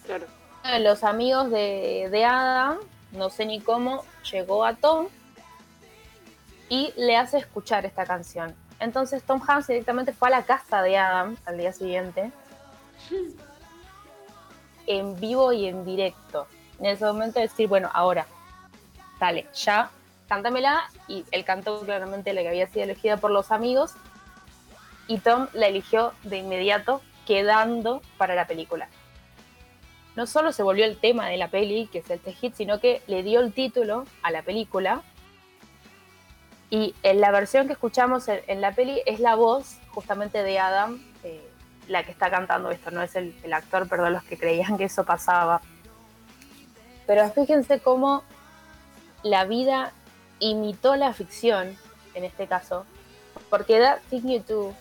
Claro. 0.06 0.26
Uno 0.64 0.72
de 0.72 0.80
los 0.80 1.04
amigos 1.04 1.50
de, 1.50 2.08
de 2.10 2.24
Adam, 2.24 2.78
no 3.12 3.30
sé 3.30 3.46
ni 3.46 3.60
cómo, 3.60 4.04
llegó 4.30 4.64
a 4.64 4.74
Tom 4.74 5.08
y 6.68 6.92
le 6.96 7.16
hace 7.16 7.38
escuchar 7.38 7.86
esta 7.86 8.04
canción. 8.04 8.54
Entonces 8.80 9.22
Tom 9.22 9.40
Hanks 9.46 9.66
directamente 9.66 10.12
fue 10.12 10.28
a 10.28 10.30
la 10.32 10.42
casa 10.44 10.82
de 10.82 10.96
Adam 10.96 11.36
al 11.44 11.58
día 11.58 11.72
siguiente, 11.72 12.30
en 14.86 15.18
vivo 15.20 15.52
y 15.52 15.66
en 15.66 15.84
directo. 15.84 16.46
En 16.78 16.86
ese 16.86 17.04
momento 17.04 17.40
decir, 17.40 17.68
bueno, 17.68 17.90
ahora, 17.92 18.26
dale, 19.18 19.46
ya, 19.54 19.90
cántamela. 20.28 20.88
Y 21.08 21.24
él 21.30 21.44
cantó 21.44 21.80
claramente 21.80 22.32
la 22.32 22.42
que 22.42 22.48
había 22.48 22.68
sido 22.68 22.84
elegida 22.84 23.16
por 23.16 23.30
los 23.30 23.50
amigos. 23.50 23.94
Y 25.08 25.18
Tom 25.18 25.48
la 25.54 25.66
eligió 25.66 26.12
de 26.22 26.38
inmediato, 26.38 27.02
quedando 27.26 28.02
para 28.16 28.34
la 28.34 28.46
película. 28.46 28.88
No 30.16 30.26
solo 30.26 30.52
se 30.52 30.62
volvió 30.62 30.84
el 30.84 30.98
tema 30.98 31.28
de 31.28 31.36
la 31.36 31.48
peli, 31.48 31.86
que 31.86 31.98
es 31.98 32.10
el 32.10 32.20
hit, 32.20 32.54
sino 32.54 32.80
que 32.80 33.02
le 33.06 33.22
dio 33.22 33.40
el 33.40 33.52
título 33.52 34.04
a 34.22 34.30
la 34.30 34.42
película. 34.42 35.02
Y 36.70 36.94
en 37.02 37.20
la 37.20 37.30
versión 37.30 37.66
que 37.66 37.72
escuchamos 37.72 38.28
en, 38.28 38.60
la 38.60 38.72
peli 38.72 39.00
es 39.06 39.20
la 39.20 39.34
voz 39.34 39.78
justamente 39.88 40.42
de 40.42 40.58
Adam, 40.58 41.02
eh, 41.24 41.48
la 41.86 42.02
que 42.04 42.10
está 42.10 42.30
cantando 42.30 42.70
esto, 42.70 42.90
no 42.90 43.02
es 43.02 43.16
el, 43.16 43.34
actor, 43.52 43.88
perdón, 43.88 44.12
los 44.12 44.24
que 44.24 44.36
creían 44.36 44.76
que 44.76 44.84
eso 44.84 45.04
pasaba. 45.04 45.62
Pero 47.06 47.30
fíjense 47.30 47.80
cómo 47.80 48.22
la 49.22 49.44
vida 49.46 49.92
imitó 50.40 50.96
la 50.96 51.14
ficción, 51.14 51.76
en 52.14 52.24
este 52.24 52.46
caso, 52.46 52.84
porque 53.48 53.78
That 53.80 54.00
Thing 54.10 54.28
You 54.28 54.44
Do 54.46 54.74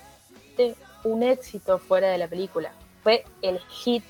un 1.04 1.24
éxito 1.24 1.80
fuera 1.80 2.10
de 2.10 2.18
la 2.18 2.28
película. 2.28 2.72
Fue 3.04 3.24
el 3.42 3.60
hit 3.60 4.04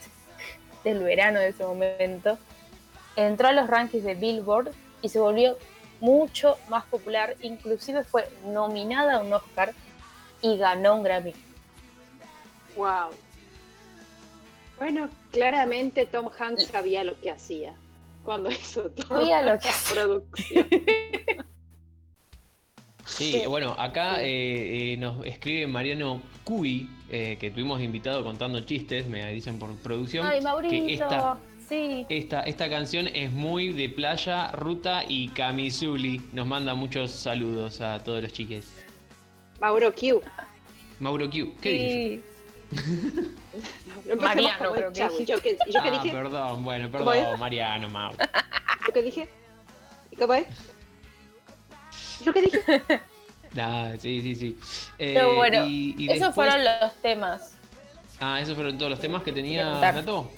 del 0.83 1.03
verano 1.03 1.39
de 1.39 1.49
ese 1.49 1.63
momento. 1.63 2.37
Entró 3.15 3.49
a 3.49 3.51
los 3.51 3.67
rankings 3.67 4.03
de 4.03 4.15
Billboard 4.15 4.71
y 5.01 5.09
se 5.09 5.19
volvió 5.19 5.57
mucho 5.99 6.57
más 6.69 6.85
popular. 6.85 7.35
Inclusive 7.41 8.03
fue 8.03 8.29
nominada 8.45 9.15
a 9.15 9.19
un 9.19 9.33
Oscar 9.33 9.73
y 10.41 10.57
ganó 10.57 10.95
un 10.95 11.03
Grammy. 11.03 11.33
Wow. 12.75 13.09
Bueno, 14.77 15.09
claramente 15.31 16.05
Tom 16.05 16.29
Hanks 16.37 16.67
sabía 16.67 17.03
lo 17.03 17.19
que 17.19 17.31
hacía 17.31 17.73
cuando 18.23 18.51
hizo 18.51 18.89
todo. 18.91 19.19
Sabía 19.19 19.41
lo 19.41 19.59
que 19.59 19.69
hacía. 19.69 19.95
producción. 19.95 20.67
Sí, 23.07 23.41
bueno, 23.47 23.73
acá 23.79 24.21
eh, 24.21 24.93
eh, 24.93 24.97
nos 24.97 25.25
escribe 25.25 25.65
Mariano 25.65 26.21
Cuy, 26.43 26.89
eh, 27.09 27.37
que 27.39 27.49
tuvimos 27.49 27.81
invitado 27.81 28.23
contando 28.23 28.59
chistes, 28.59 29.07
me 29.07 29.31
dicen 29.31 29.57
por 29.57 29.73
producción. 29.77 30.27
Ay, 30.27 30.39
que 30.39 30.43
Maurito, 30.43 30.87
esta, 30.87 31.39
sí. 31.67 32.05
esta, 32.09 32.41
esta 32.41 32.69
canción 32.69 33.07
es 33.07 33.31
muy 33.31 33.73
de 33.73 33.89
playa, 33.89 34.51
ruta 34.51 35.03
y 35.07 35.29
camisuli. 35.29 36.21
Nos 36.33 36.47
manda 36.47 36.73
muchos 36.73 37.11
saludos 37.11 37.81
a 37.81 37.99
todos 38.03 38.21
los 38.23 38.33
chiques. 38.33 38.67
Mauro 39.59 39.93
Q. 39.93 40.21
Mauro 40.99 41.29
Q, 41.29 41.55
¿qué 41.61 41.69
dije? 41.69 42.21
No 44.05 44.13
empecemos 44.13 44.23
Mariano, 44.23 44.71
creo 44.73 44.93
que. 44.93 44.99
Yo 45.25 45.41
que, 45.41 45.57
yo 45.71 45.81
que 45.81 45.89
ah, 45.89 45.99
dije, 46.03 46.15
perdón, 46.15 46.63
bueno, 46.63 46.91
¿Cómo 46.91 47.13
es? 47.13 47.21
perdón, 47.23 47.39
Mariano, 47.39 47.89
Mauro. 47.89 48.17
yo 48.87 48.93
que 48.93 49.01
dije. 49.01 49.29
¿Y 50.11 50.15
¿Cómo 50.15 50.33
es? 50.33 50.47
¿Yo 52.23 52.33
qué 52.33 52.41
dije? 52.41 52.61
Ah, 53.59 53.93
sí, 53.97 54.21
sí, 54.21 54.35
sí. 54.35 54.57
Eh, 54.99 55.13
Pero 55.15 55.33
bueno, 55.35 55.65
y- 55.65 55.95
y 55.97 56.11
esos 56.11 56.27
después- 56.27 56.49
fueron 56.51 56.63
los 56.63 56.93
temas. 57.01 57.55
Ah, 58.19 58.39
esos 58.41 58.53
fueron 58.55 58.77
todos 58.77 58.91
los 58.91 58.99
temas 58.99 59.23
que 59.23 59.31
tenía. 59.31 59.79
Nato. 59.79 60.29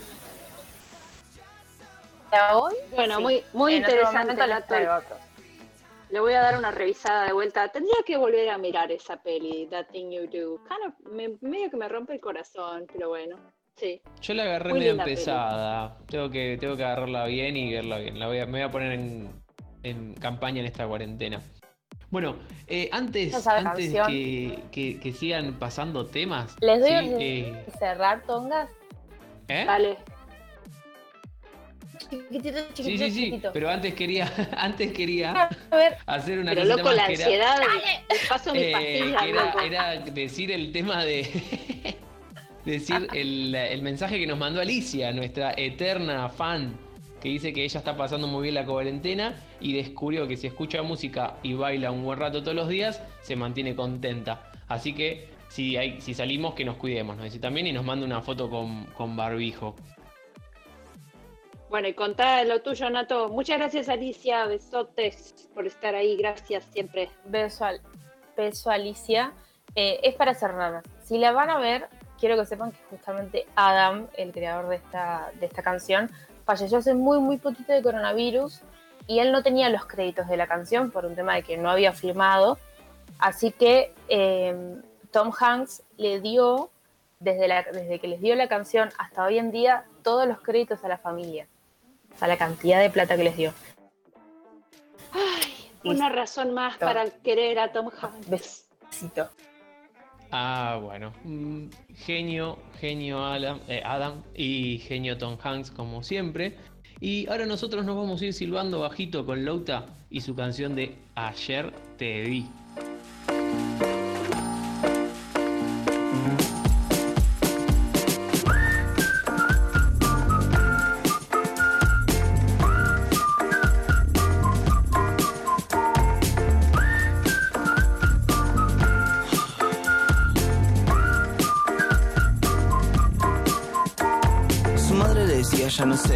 Bueno, 2.95 3.17
Sí. 3.17 3.21
muy, 3.23 3.43
muy 3.53 3.73
En 3.75 3.80
interesante. 3.82 4.34
otro. 4.34 5.17
Le 6.11 6.19
voy 6.19 6.34
a 6.34 6.41
dar 6.41 6.57
una 6.57 6.71
revisada 6.71 7.25
de 7.25 7.34
vuelta. 7.34 7.67
Tendría 7.69 7.97
que 8.05 8.17
volver 8.17 8.49
a 8.49 8.57
mirar 8.57 8.91
esa 8.91 9.17
peli, 9.17 9.67
That 9.69 9.88
Thing 9.91 10.09
You 10.09 10.21
Do. 10.23 10.57
Kind 10.63 10.88
of- 10.88 11.11
me- 11.11 11.38
medio 11.41 11.69
que 11.69 11.77
me 11.77 11.88
rompe 11.88 12.13
el 12.13 12.19
corazón, 12.19 12.88
pero 12.91 13.09
bueno. 13.09 13.38
Sí. 13.75 14.01
Yo 14.21 14.34
la 14.34 14.43
agarré 14.43 14.71
Muy 14.71 14.80
medio 14.80 14.97
peli. 14.97 15.11
empezada. 15.11 15.97
Tengo 16.07 16.30
que, 16.30 16.57
tengo 16.59 16.75
que 16.75 16.84
agarrarla 16.84 17.25
bien 17.25 17.55
y 17.55 17.71
verla 17.73 17.99
bien. 17.99 18.17
La 18.19 18.27
voy 18.27 18.39
a, 18.39 18.45
me 18.45 18.53
voy 18.53 18.61
a 18.61 18.71
poner 18.71 18.91
en, 18.93 19.30
en 19.84 20.15
campaña 20.15 20.59
en 20.61 20.65
esta 20.65 20.88
cuarentena. 20.88 21.41
Bueno, 22.09 22.38
eh, 22.65 22.89
antes, 22.91 23.32
¿No 23.32 23.39
sabe 23.39 23.59
antes 23.69 23.93
que, 24.07 24.59
que- 24.71 24.99
que 24.99 25.13
sigan 25.13 25.59
pasando 25.59 26.07
temas. 26.07 26.55
¿Les 26.59 26.80
doy 26.80 26.89
sí, 27.07 27.15
eh, 27.19 27.65
cerrar 27.77 28.23
tongas? 28.23 28.67
¿eh? 29.47 29.63
Dale. 29.65 29.97
Chiquitito, 32.00 32.58
chiquitito, 32.74 32.84
Sí, 32.84 32.97
sí, 32.97 33.12
sí. 33.12 33.24
chiquitito. 33.26 33.52
Pero 33.54 33.70
antes 33.70 33.93
quería, 33.93 34.32
antes 34.58 34.91
quería 34.93 35.50
A 35.72 35.76
ver, 35.76 35.97
hacer 36.06 36.39
una 36.39 36.52
Pero 36.54 36.66
loco, 36.66 36.84
más 36.86 36.95
la 36.95 37.08
que 37.08 37.14
era- 37.14 37.26
ansiedad. 37.26 37.56
Paso 38.30 38.52
Eh, 38.56 38.72
pastillas, 38.72 39.22
que 39.24 39.30
era, 39.30 39.45
loco. 39.45 39.60
era 39.60 39.95
decir 40.00 40.52
el 40.52 40.72
tema 40.72 41.04
de. 41.06 41.28
decir 42.66 43.08
el, 43.14 43.54
el 43.56 43.82
mensaje 43.82 44.20
que 44.20 44.28
nos 44.28 44.38
mandó 44.38 44.62
Alicia, 44.62 45.12
nuestra 45.12 45.54
eterna 45.58 46.30
fan, 46.30 46.78
que 47.22 47.30
dice 47.30 47.52
que 47.54 47.64
ella 47.64 47.80
está 47.80 47.95
pasando 47.97 48.28
muy 48.28 48.43
bien 48.43 48.56
la 48.56 48.66
cuarentena 48.66 49.36
y 49.60 49.74
descubrió 49.74 50.28
que 50.28 50.38
si 50.38 50.47
escucha 50.47 50.82
música 50.82 51.36
y 51.43 51.54
baila 51.54 51.91
un 51.91 52.04
buen 52.04 52.20
rato 52.20 52.41
todos 52.41 52.56
los 52.56 52.70
días, 52.70 53.02
se 53.22 53.36
mantiene 53.36 53.76
contenta. 53.76 54.52
Así 54.68 54.93
que 54.93 55.28
si, 55.50 55.76
hay, 55.78 56.00
si 56.00 56.14
salimos, 56.14 56.54
que 56.54 56.64
nos 56.64 56.78
cuidemos, 56.78 57.16
nos 57.18 57.26
dice 57.26 57.39
también 57.39 57.68
y 57.68 57.74
nos 57.74 57.84
manda 57.84 58.06
una 58.06 58.22
foto 58.22 58.50
con, 58.50 58.86
con 58.88 59.16
barbijo. 59.18 59.76
Bueno, 61.70 61.88
y 61.88 61.93
contá 61.93 62.43
lo 62.45 62.61
tuyo, 62.61 62.89
Nato. 62.89 63.30
Muchas 63.30 63.59
gracias, 63.59 63.89
Alicia. 63.89 64.45
Besotes 64.45 65.36
por 65.53 65.67
estar 65.67 65.93
ahí. 65.95 66.17
Gracias 66.17 66.65
siempre. 66.72 67.09
beso, 67.26 67.65
al- 67.65 67.82
beso 68.36 68.72
Alicia. 68.72 69.34
Eh, 69.76 69.99
es 70.03 70.15
para 70.15 70.34
cerrar. 70.34 70.82
Si 71.03 71.20
la 71.20 71.32
van 71.32 71.49
a 71.51 71.59
ver, 71.59 71.88
quiero 72.20 72.36
que 72.38 72.45
sepan 72.45 72.72
que 72.72 72.80
justamente 72.89 73.45
Adam, 73.55 74.07
el 74.17 74.32
creador 74.32 74.67
de 74.70 74.78
esta, 74.78 75.32
de 75.39 75.45
esta 75.45 75.61
canción, 75.61 76.09
falleció 76.43 76.80
hace 76.80 76.95
muy, 76.95 77.20
muy 77.20 77.38
poquito 77.38 77.72
de 77.72 77.84
coronavirus 77.84 78.61
y 79.05 79.20
él 79.20 79.32
no 79.32 79.43
tenía 79.43 79.70
los 79.70 79.86
créditos 79.86 80.28
de 80.28 80.38
la 80.38 80.47
canción 80.47 80.89
por 80.89 81.05
un 81.05 81.15
tema 81.15 81.36
de 81.36 81.43
que 81.43 81.55
no 81.57 81.70
había 81.70 81.93
filmado. 81.93 82.57
Así 83.20 83.51
que 83.51 83.93
eh, 84.07 84.55
Tom 85.11 85.32
Hanks 85.39 85.84
le 85.97 86.20
dio, 86.20 86.72
desde, 87.20 87.47
la- 87.47 87.63
desde 87.63 87.99
que 87.99 88.07
les 88.07 88.22
dio 88.22 88.36
la 88.36 88.47
canción 88.47 88.89
hasta 88.97 89.24
hoy 89.24 89.38
en 89.38 89.51
día, 89.51 89.86
todos 90.01 90.28
los 90.28 90.41
créditos 90.41 90.84
a 90.84 90.88
la 90.88 90.97
familia. 90.97 91.47
O 92.20 92.26
sea, 92.28 92.28
la 92.28 92.38
cantidad 92.38 92.82
de 92.82 92.89
plata 92.89 93.15
que 93.15 93.24
les 93.24 93.38
dio. 93.38 93.53
Una 95.86 96.09
razón 96.09 96.53
más 96.53 96.78
para 96.78 97.09
querer 97.09 97.57
a 97.59 97.72
Tom 97.72 97.89
Hanks. 97.89 98.28
Besito. 98.28 99.30
Ah, 100.30 100.78
bueno. 100.82 101.13
Mm, 101.24 101.70
Genio, 101.95 102.59
genio 102.78 103.24
Adam, 103.24 103.61
eh, 103.70 103.82
Adam 103.86 104.22
y 104.36 104.80
genio 104.80 105.17
Tom 105.17 105.38
Hanks 105.41 105.72
como 105.72 106.03
siempre. 106.03 106.57
Y 106.99 107.26
ahora 107.30 107.45
nosotros 107.45 107.86
nos 107.86 107.95
vamos 107.95 108.22
a 108.22 108.26
ir 108.26 108.34
silbando 108.34 108.82
bajito 108.82 109.26
con 109.26 109.45
Louta 109.45 109.86
y 110.09 110.20
su 110.20 110.36
canción 110.36 110.76
de 110.76 110.97
Ayer 111.15 111.74
te 111.95 112.24
vi. 112.24 112.49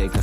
Ya 0.04 0.10
no 0.10 0.12
sé 0.12 0.20
qué 0.20 0.23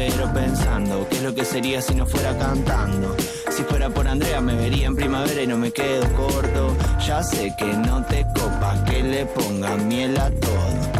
Desespero 0.00 0.32
pensando 0.32 1.06
qué 1.08 1.16
es 1.16 1.22
lo 1.22 1.34
que 1.34 1.44
sería 1.44 1.82
si 1.82 1.94
no 1.94 2.06
fuera 2.06 2.36
cantando. 2.38 3.14
Si 3.50 3.62
fuera 3.64 3.90
por 3.90 4.08
Andrea 4.08 4.40
me 4.40 4.54
vería 4.54 4.86
en 4.86 4.96
primavera 4.96 5.42
y 5.42 5.46
no 5.46 5.58
me 5.58 5.72
quedo 5.72 6.10
corto. 6.14 6.76
Ya 7.06 7.22
sé 7.22 7.54
que 7.58 7.66
no 7.66 8.02
te 8.04 8.24
copa 8.34 8.82
que 8.84 9.02
le 9.02 9.26
ponga 9.26 9.76
miel 9.76 10.16
a 10.18 10.30
todo. 10.30 10.99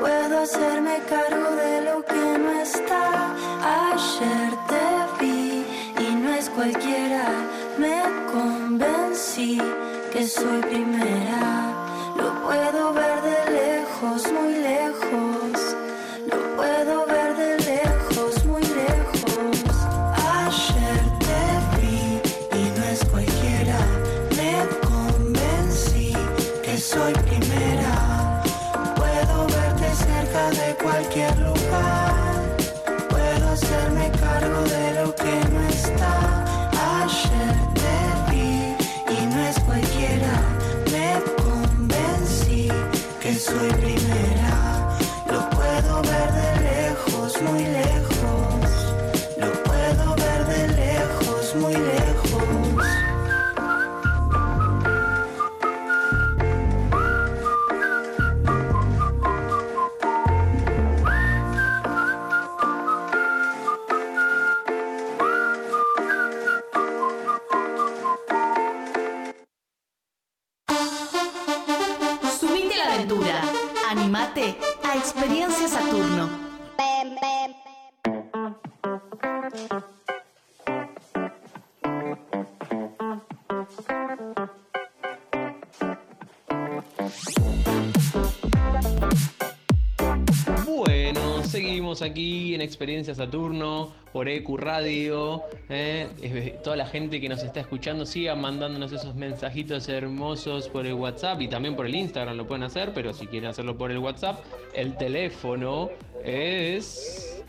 Puedo 0.00 0.42
hacerme 0.42 0.98
cargo 1.08 1.56
de 1.56 1.82
lo 1.82 2.04
que 2.04 2.38
no 2.38 2.52
está. 2.60 3.34
Ayer 3.90 4.50
te 4.70 5.24
vi 5.24 5.64
y 5.98 6.14
no 6.14 6.32
es 6.32 6.48
cualquiera. 6.50 7.24
Me 7.78 8.00
convencí 8.32 9.60
que 10.12 10.26
soy 10.26 10.60
primera. 10.62 11.72
Lo 12.16 12.28
puedo 12.42 12.92
ver 12.92 13.22
de 13.22 13.50
lejos, 13.60 14.32
muy 14.32 14.54
lejos. 14.54 15.76
Aquí 92.02 92.54
en 92.54 92.60
Experiencia 92.60 93.14
Saturno 93.14 93.92
por 94.12 94.28
EQ 94.28 94.56
Radio. 94.58 95.42
¿eh? 95.68 96.58
Toda 96.62 96.76
la 96.76 96.86
gente 96.86 97.20
que 97.20 97.28
nos 97.28 97.42
está 97.42 97.60
escuchando 97.60 98.04
siga 98.04 98.34
mandándonos 98.34 98.92
esos 98.92 99.14
mensajitos 99.14 99.88
hermosos 99.88 100.68
por 100.68 100.86
el 100.86 100.94
WhatsApp 100.94 101.40
y 101.40 101.48
también 101.48 101.76
por 101.76 101.86
el 101.86 101.94
Instagram 101.94 102.36
lo 102.36 102.46
pueden 102.46 102.64
hacer, 102.64 102.92
pero 102.94 103.12
si 103.12 103.26
quieren 103.26 103.50
hacerlo 103.50 103.76
por 103.76 103.90
el 103.90 103.98
WhatsApp, 103.98 104.40
el 104.74 104.96
teléfono 104.96 105.90
es 106.24 107.42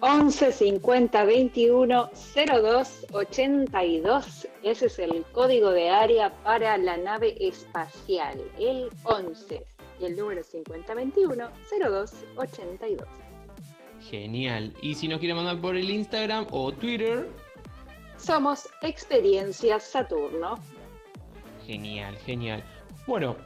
11 0.00 0.52
50 0.52 1.24
21 1.24 2.10
02 2.34 3.06
82. 3.12 4.48
Ese 4.62 4.86
es 4.86 4.98
el 4.98 5.24
código 5.32 5.70
de 5.70 5.88
área 5.88 6.30
para 6.42 6.76
la 6.76 6.96
nave 6.96 7.36
espacial. 7.40 8.38
El 8.58 8.90
11 9.04 9.64
y 10.00 10.04
el 10.04 10.16
número 10.16 10.42
50 10.42 10.94
21 10.94 11.48
02 11.80 12.12
82. 12.36 13.08
Genial. 14.10 14.72
Y 14.82 14.94
si 14.94 15.08
nos 15.08 15.18
quieren 15.18 15.36
mandar 15.36 15.60
por 15.60 15.76
el 15.76 15.90
Instagram 15.90 16.46
o 16.50 16.72
Twitter, 16.72 17.28
Somos 18.16 18.68
Experiencia 18.82 19.78
Saturno. 19.78 20.58
Genial, 21.66 22.16
genial. 22.24 22.62
Bueno, 23.06 23.36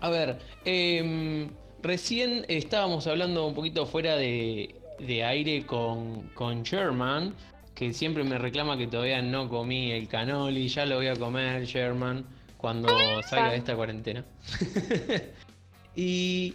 a 0.00 0.10
ver, 0.10 0.38
em, 0.64 1.50
recién 1.82 2.44
estábamos 2.48 3.06
hablando 3.06 3.46
un 3.46 3.54
poquito 3.54 3.86
fuera 3.86 4.16
de, 4.16 4.74
de 4.98 5.24
aire 5.24 5.66
con, 5.66 6.22
con 6.34 6.62
Sherman, 6.62 7.34
que 7.74 7.92
siempre 7.92 8.24
me 8.24 8.38
reclama 8.38 8.76
que 8.76 8.86
todavía 8.86 9.20
no 9.20 9.48
comí 9.48 9.92
el 9.92 10.08
canoli, 10.08 10.68
ya 10.68 10.86
lo 10.86 10.96
voy 10.96 11.08
a 11.08 11.16
comer, 11.16 11.64
Sherman, 11.64 12.24
cuando 12.56 12.88
salga 13.22 13.50
de 13.50 13.56
esta 13.56 13.74
cuarentena. 13.74 14.24
y, 15.96 16.54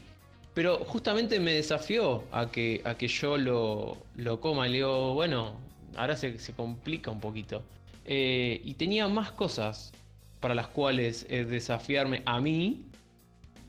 pero 0.60 0.84
justamente 0.84 1.40
me 1.40 1.54
desafió 1.54 2.26
a 2.34 2.52
que, 2.52 2.82
a 2.84 2.96
que 2.96 3.08
yo 3.08 3.38
lo, 3.38 3.96
lo 4.18 4.42
coma. 4.42 4.68
Le 4.68 4.80
digo, 4.80 5.14
bueno, 5.14 5.54
ahora 5.96 6.18
se, 6.18 6.38
se 6.38 6.52
complica 6.52 7.10
un 7.10 7.22
poquito. 7.22 7.64
Eh, 8.04 8.60
y 8.66 8.74
tenía 8.74 9.08
más 9.08 9.32
cosas 9.32 9.94
para 10.42 10.54
las 10.54 10.68
cuales 10.68 11.26
eh, 11.30 11.46
desafiarme 11.46 12.24
a 12.26 12.42
mí 12.42 12.84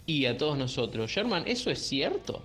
y 0.04 0.26
a 0.26 0.36
todos 0.36 0.58
nosotros. 0.58 1.08
Sherman, 1.08 1.44
¿eso 1.46 1.70
es 1.70 1.78
cierto? 1.78 2.42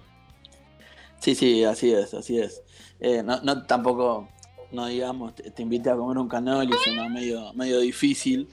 Sí, 1.18 1.34
sí, 1.34 1.64
así 1.64 1.92
es, 1.92 2.14
así 2.14 2.38
es. 2.38 2.62
Eh, 3.00 3.24
no, 3.24 3.42
no, 3.42 3.64
tampoco, 3.64 4.30
no 4.72 4.86
digamos, 4.86 5.34
te, 5.34 5.60
invité 5.64 5.90
a 5.90 5.96
comer 5.96 6.20
un 6.20 6.30
canoli, 6.30 6.72
suena 6.84 7.10
medio, 7.10 7.52
medio 7.54 7.80
difícil. 7.80 8.48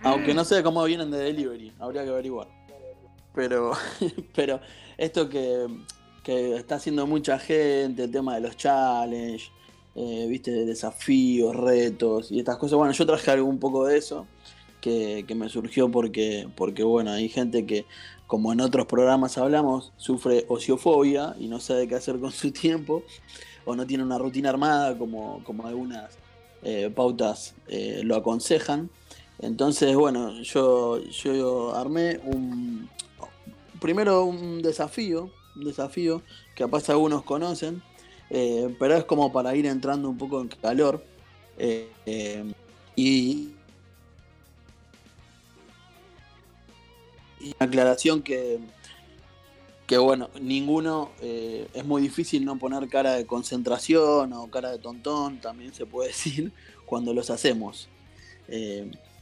Aunque 0.00 0.32
no 0.32 0.44
sé 0.44 0.62
cómo 0.62 0.84
vienen 0.84 1.10
de 1.10 1.18
delivery, 1.18 1.72
habría 1.80 2.04
que 2.04 2.10
averiguar. 2.10 2.53
Pero, 3.34 3.72
pero 4.34 4.60
esto 4.96 5.28
que, 5.28 5.66
que 6.22 6.56
está 6.56 6.76
haciendo 6.76 7.06
mucha 7.06 7.38
gente, 7.38 8.04
el 8.04 8.10
tema 8.10 8.34
de 8.34 8.40
los 8.40 8.56
challenge, 8.56 9.50
eh, 9.94 10.26
viste, 10.28 10.50
de 10.50 10.64
desafíos, 10.64 11.54
retos 11.54 12.32
y 12.32 12.38
estas 12.38 12.56
cosas. 12.56 12.78
Bueno, 12.78 12.92
yo 12.92 13.06
traje 13.06 13.30
algo 13.30 13.48
un 13.48 13.58
poco 13.58 13.86
de 13.86 13.98
eso 13.98 14.26
que, 14.80 15.24
que 15.26 15.34
me 15.34 15.48
surgió 15.48 15.90
porque, 15.90 16.48
porque, 16.56 16.82
bueno, 16.82 17.12
hay 17.12 17.28
gente 17.28 17.66
que, 17.66 17.86
como 18.26 18.52
en 18.52 18.60
otros 18.60 18.86
programas 18.86 19.38
hablamos, 19.38 19.92
sufre 19.96 20.44
ociofobia 20.48 21.36
y 21.38 21.48
no 21.48 21.60
sabe 21.60 21.86
qué 21.88 21.94
hacer 21.94 22.18
con 22.18 22.32
su 22.32 22.50
tiempo 22.52 23.02
o 23.64 23.76
no 23.76 23.86
tiene 23.86 24.04
una 24.04 24.18
rutina 24.18 24.50
armada 24.50 24.96
como, 24.98 25.42
como 25.44 25.66
algunas 25.66 26.18
eh, 26.62 26.90
pautas 26.94 27.54
eh, 27.68 28.00
lo 28.04 28.16
aconsejan. 28.16 28.90
Entonces, 29.40 29.94
bueno, 29.94 30.40
yo, 30.42 31.02
yo 31.04 31.74
armé 31.74 32.20
un, 32.24 32.88
primero 33.84 34.24
un 34.24 34.62
desafío, 34.62 35.30
un 35.54 35.64
desafío 35.64 36.22
que 36.54 36.64
capaz 36.64 36.88
algunos 36.88 37.22
conocen, 37.22 37.82
eh, 38.30 38.74
pero 38.78 38.96
es 38.96 39.04
como 39.04 39.30
para 39.30 39.54
ir 39.54 39.66
entrando 39.66 40.08
un 40.08 40.16
poco 40.16 40.40
en 40.40 40.48
calor. 40.48 41.04
eh, 41.58 41.90
eh, 42.06 42.50
y, 42.96 43.50
y 47.40 47.54
aclaración 47.58 48.22
que, 48.22 48.58
que 49.86 49.98
bueno, 49.98 50.30
ninguno, 50.40 51.10
es 51.20 51.84
muy 51.84 52.00
difícil 52.00 52.42
no 52.46 52.58
poner 52.58 52.88
cara 52.88 53.12
de 53.12 53.26
concentración 53.26 54.32
o 54.32 54.50
cara 54.50 54.70
de 54.70 54.78
tontón, 54.78 55.42
también 55.42 55.74
se 55.74 55.84
puede 55.84 56.08
decir, 56.14 56.52
cuando 56.86 57.12
los 57.12 57.28
hacemos. 57.28 57.90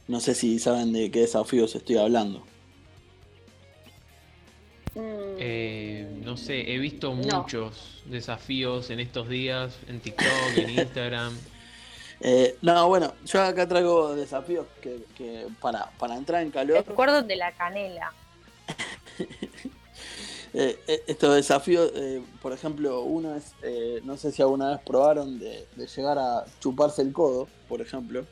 No 0.07 0.21
sé 0.21 0.33
si 0.33 0.57
saben 0.57 0.93
de 0.93 1.11
qué 1.11 1.19
desafíos 1.19 1.75
estoy 1.75 1.97
hablando. 1.97 2.52
Eh, 4.95 6.07
no 6.23 6.37
sé, 6.37 6.71
he 6.73 6.77
visto 6.77 7.13
No. 7.15 7.39
muchos 7.41 8.01
desafíos 8.05 8.89
en 8.89 8.99
estos 8.99 9.27
días, 9.29 9.75
en 9.87 9.99
TikTok, 9.99 10.57
en 10.57 10.69
Instagram. 10.79 11.37
Eh, 12.21 12.57
no, 12.61 12.87
bueno, 12.87 13.13
yo 13.25 13.41
acá 13.41 13.67
traigo 13.67 14.15
desafíos 14.15 14.67
que, 14.81 15.03
que 15.17 15.47
para, 15.59 15.89
para 15.97 16.15
entrar 16.15 16.41
en 16.43 16.51
calor. 16.51 16.85
Recuerdo 16.87 17.21
de 17.23 17.35
la 17.35 17.51
canela. 17.53 18.13
Eh, 20.55 20.79
eh, 20.87 21.03
estos 21.07 21.33
desafíos, 21.35 21.91
eh, 21.95 22.21
por 22.39 22.53
ejemplo, 22.53 23.01
uno 23.01 23.35
es, 23.35 23.53
eh, 23.63 24.01
no 24.03 24.17
sé 24.17 24.31
si 24.31 24.39
alguna 24.43 24.69
vez 24.69 24.81
probaron 24.85 25.39
de, 25.39 25.65
de 25.75 25.87
llegar 25.87 26.19
a 26.19 26.45
chuparse 26.59 27.01
el 27.01 27.11
codo, 27.11 27.47
por 27.67 27.81
ejemplo. 27.81 28.23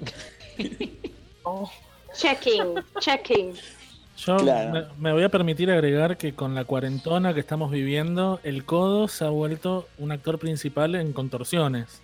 Checking, 2.14 2.74
checking. 2.98 3.54
Yo 4.24 4.36
Claro. 4.38 4.70
me, 4.70 4.84
me 4.98 5.12
voy 5.12 5.24
a 5.24 5.28
permitir 5.28 5.70
agregar 5.70 6.16
que 6.16 6.34
con 6.34 6.54
la 6.54 6.64
cuarentona 6.64 7.34
que 7.34 7.40
estamos 7.40 7.70
viviendo, 7.72 8.38
el 8.44 8.64
codo 8.64 9.08
se 9.08 9.24
ha 9.24 9.30
vuelto 9.30 9.88
un 9.98 10.12
actor 10.12 10.38
principal 10.38 10.94
en 10.94 11.12
contorsiones. 11.12 12.00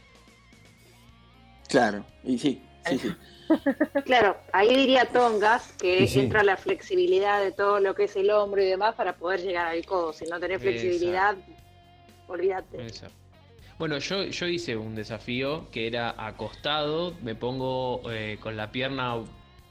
Claro, 1.68 2.04
y 2.24 2.38
sí, 2.38 2.62
sí, 2.84 2.98
sí. 2.98 3.14
Claro, 4.04 4.36
ahí 4.52 4.74
diría 4.76 5.06
Tongas 5.06 5.72
que 5.78 6.06
Sí, 6.06 6.14
sí. 6.14 6.20
entra 6.20 6.42
la 6.42 6.56
flexibilidad 6.58 7.40
de 7.40 7.50
todo 7.52 7.80
lo 7.80 7.94
que 7.94 8.04
es 8.04 8.16
el 8.16 8.30
hombro 8.30 8.62
y 8.62 8.66
demás 8.66 8.94
para 8.94 9.14
poder 9.16 9.40
llegar 9.40 9.68
al 9.68 9.84
codo. 9.86 10.12
Si 10.12 10.26
no 10.26 10.38
tenés 10.38 10.60
flexibilidad, 10.60 11.34
olvídate. 12.26 12.78
Bueno, 13.78 13.98
yo, 13.98 14.24
yo 14.24 14.46
hice 14.46 14.76
un 14.76 14.94
desafío 14.94 15.70
que 15.70 15.86
era 15.86 16.14
acostado, 16.18 17.14
me 17.22 17.34
pongo 17.34 18.02
eh, 18.10 18.36
con 18.40 18.56
la 18.56 18.70
pierna 18.70 19.16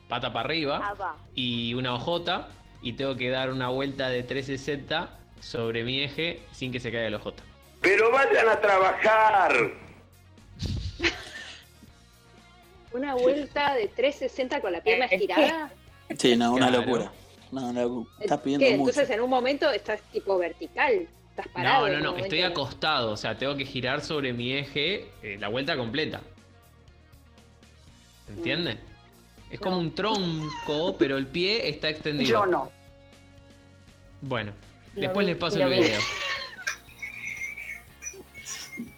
pata 0.08 0.32
para 0.34 0.46
arriba 0.46 0.96
y 1.36 1.74
una 1.74 1.94
hojota 1.96 2.50
y 2.82 2.94
tengo 2.94 3.16
que 3.16 3.30
dar 3.30 3.52
una 3.52 3.70
vuelta 3.70 4.10
de 4.10 4.24
360 4.24 5.10
sobre 5.42 5.84
mi 5.84 6.02
eje 6.02 6.42
sin 6.52 6.72
que 6.72 6.80
se 6.80 6.92
caiga 6.92 7.08
el 7.08 7.16
ojota. 7.16 7.44
Pero 7.82 8.12
vayan 8.12 8.50
a 8.50 8.60
trabajar. 8.60 9.54
Una 12.94 13.16
vuelta 13.16 13.76
de 13.76 13.88
360 13.90 14.62
con 14.62 14.72
la 14.72 14.82
pierna 14.82 15.06
estirada. 15.06 15.72
Sí, 16.18 16.36
no, 16.36 16.54
una 16.54 16.70
Claro. 16.70 16.84
locura. 16.86 17.12
No, 17.52 17.68
una 17.70 17.82
locura. 17.84 18.10
Estás 18.20 18.40
¿Qué? 18.40 18.44
pidiendo 18.44 18.66
mucho. 18.78 18.90
Entonces 18.90 19.10
en 19.12 19.22
un 19.22 19.30
momento 19.30 19.70
estás 19.70 20.02
tipo 20.12 20.38
vertical. 20.38 21.08
Estás 21.30 21.48
parado. 21.50 21.88
No, 21.90 21.94
no, 22.00 22.12
no, 22.14 22.18
estoy 22.18 22.42
acostado, 22.42 23.12
o 23.12 23.18
sea, 23.18 23.38
tengo 23.38 23.56
que 23.56 23.66
girar 23.66 24.02
sobre 24.02 24.34
mi 24.34 24.54
eje 24.54 25.12
eh, 25.22 25.38
la 25.40 25.50
vuelta 25.50 25.76
completa. 25.78 26.22
¿Entiendes? 28.30 28.78
Es 29.50 29.60
como 29.60 29.78
un 29.78 29.94
tronco, 29.96 30.96
pero 30.98 31.18
el 31.18 31.28
pie 31.28 31.70
está 31.70 31.90
extendido. 31.90 32.30
Yo 32.42 32.46
no. 32.46 32.72
Bueno, 34.22 34.52
Lo 34.96 35.02
después 35.02 35.26
vi, 35.26 35.32
les 35.34 35.40
paso 35.40 35.58
lo 35.58 35.66
el 35.68 35.70
vi. 35.72 35.80
video. 35.86 36.00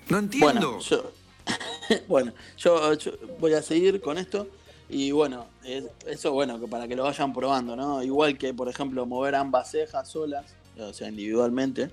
No 0.10 0.18
entiendo. 0.18 0.48
Bueno, 0.54 0.80
yo, 0.80 1.12
bueno, 2.08 2.34
yo, 2.58 2.94
yo 2.96 3.12
voy 3.40 3.54
a 3.54 3.62
seguir 3.62 4.02
con 4.02 4.18
esto. 4.18 4.48
Y 4.90 5.12
bueno, 5.12 5.46
es- 5.64 5.86
eso 6.08 6.32
bueno, 6.32 6.60
que 6.60 6.68
para 6.68 6.88
que 6.88 6.96
lo 6.96 7.04
vayan 7.04 7.32
probando, 7.32 7.76
¿no? 7.76 8.02
Igual 8.02 8.38
que, 8.38 8.54
por 8.54 8.68
ejemplo, 8.70 9.06
mover 9.06 9.36
ambas 9.36 9.70
cejas 9.70 10.10
solas, 10.10 10.46
o 10.80 10.92
sea, 10.94 11.10
individualmente, 11.10 11.92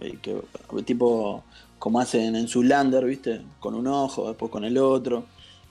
eh, 0.00 0.16
que, 0.22 0.40
tipo 0.84 1.42
como 1.80 2.00
hacen 2.00 2.36
en 2.36 2.46
Zulander, 2.48 3.04
¿viste? 3.04 3.40
Con 3.58 3.74
un 3.74 3.86
ojo, 3.88 4.28
después 4.28 4.52
con 4.52 4.64
el 4.64 4.78
otro. 4.78 5.24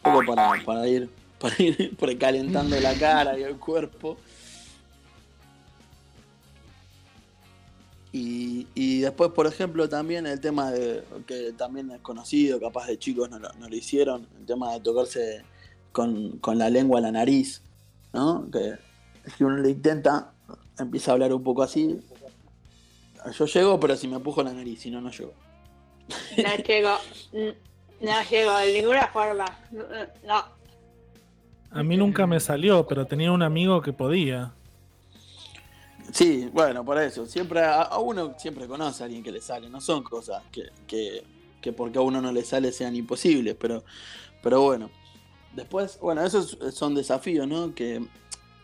Un 0.03 0.13
poco 0.13 0.25
para, 0.35 0.63
para 0.65 0.87
ir, 0.87 1.09
para 1.39 1.55
ir 1.61 1.95
precalentando 1.99 2.79
la 2.79 2.93
cara 2.95 3.37
y 3.37 3.43
el 3.43 3.57
cuerpo. 3.57 4.17
Y, 8.11 8.67
y 8.73 9.01
después, 9.01 9.31
por 9.31 9.45
ejemplo, 9.47 9.87
también 9.87 10.25
el 10.25 10.39
tema 10.39 10.71
de 10.71 11.03
que 11.27 11.51
también 11.53 11.91
es 11.91 12.01
conocido, 12.01 12.59
capaz 12.59 12.87
de 12.87 12.97
chicos 12.97 13.29
no 13.29 13.37
lo, 13.37 13.51
no 13.53 13.69
lo 13.69 13.75
hicieron, 13.75 14.27
el 14.39 14.45
tema 14.45 14.73
de 14.73 14.79
tocarse 14.79 15.43
con, 15.91 16.39
con 16.39 16.57
la 16.57 16.69
lengua 16.69 17.01
la 17.01 17.11
nariz, 17.11 17.61
¿no? 18.13 18.49
Que 18.49 18.75
si 19.35 19.43
uno 19.43 19.57
le 19.57 19.69
intenta, 19.69 20.33
empieza 20.79 21.11
a 21.11 21.13
hablar 21.13 21.33
un 21.33 21.43
poco 21.43 21.63
así. 21.63 21.99
Yo 23.37 23.45
llego, 23.45 23.79
pero 23.79 23.95
si 23.95 24.07
me 24.07 24.15
empujo 24.15 24.41
la 24.41 24.53
nariz, 24.53 24.81
si 24.81 24.89
no, 24.89 25.01
no 25.01 25.11
llego. 25.11 25.33
No 26.37 26.55
llego. 26.55 26.97
No 27.99 28.21
llego 28.29 28.55
de 28.59 28.73
ninguna 28.73 29.07
forma. 29.07 29.45
No. 30.23 30.56
A 31.71 31.83
mí 31.83 31.97
nunca 31.97 32.25
me 32.25 32.39
salió, 32.39 32.87
pero 32.87 33.05
tenía 33.05 33.31
un 33.31 33.41
amigo 33.41 33.81
que 33.81 33.93
podía. 33.93 34.53
Sí, 36.11 36.49
bueno, 36.53 36.85
por 36.85 36.97
eso. 36.97 37.25
Siempre 37.25 37.63
a, 37.63 37.97
uno 37.97 38.35
siempre 38.37 38.67
conoce 38.67 39.03
a 39.03 39.05
alguien 39.05 39.23
que 39.23 39.31
le 39.31 39.41
sale. 39.41 39.69
No 39.69 39.81
son 39.81 40.03
cosas 40.03 40.43
que, 40.51 40.69
que, 40.87 41.23
que 41.61 41.73
porque 41.73 41.99
a 41.99 42.01
uno 42.01 42.21
no 42.21 42.31
le 42.31 42.43
sale 42.43 42.71
sean 42.71 42.95
imposibles, 42.95 43.55
pero, 43.59 43.83
pero 44.41 44.61
bueno. 44.61 44.89
Después, 45.55 45.97
bueno, 46.01 46.23
esos 46.23 46.57
son 46.71 46.93
desafíos, 46.93 47.47
¿no? 47.47 47.73
Que, 47.73 48.05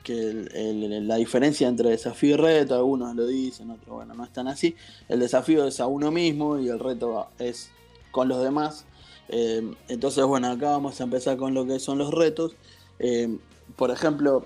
que 0.03 1.01
la 1.01 1.15
diferencia 1.15 1.67
entre 1.67 1.89
desafío 1.89 2.35
y 2.35 2.37
reto, 2.37 2.75
algunos 2.75 3.15
lo 3.15 3.25
dicen, 3.25 3.71
otros, 3.71 3.95
bueno, 3.95 4.13
no 4.13 4.23
están 4.23 4.47
así. 4.47 4.75
El 5.09 5.19
desafío 5.19 5.65
es 5.65 5.79
a 5.79 5.87
uno 5.87 6.11
mismo 6.11 6.59
y 6.59 6.69
el 6.69 6.79
reto 6.79 7.29
es 7.39 7.71
con 8.11 8.27
los 8.27 8.43
demás. 8.43 8.85
Eh, 9.29 9.73
entonces, 9.87 10.23
bueno, 10.25 10.51
acá 10.51 10.71
vamos 10.71 10.99
a 10.99 11.05
empezar 11.05 11.37
con 11.37 11.53
lo 11.53 11.65
que 11.65 11.79
son 11.79 11.97
los 11.97 12.11
retos. 12.11 12.55
Eh, 13.03 13.37
por 13.75 13.91
ejemplo, 13.91 14.45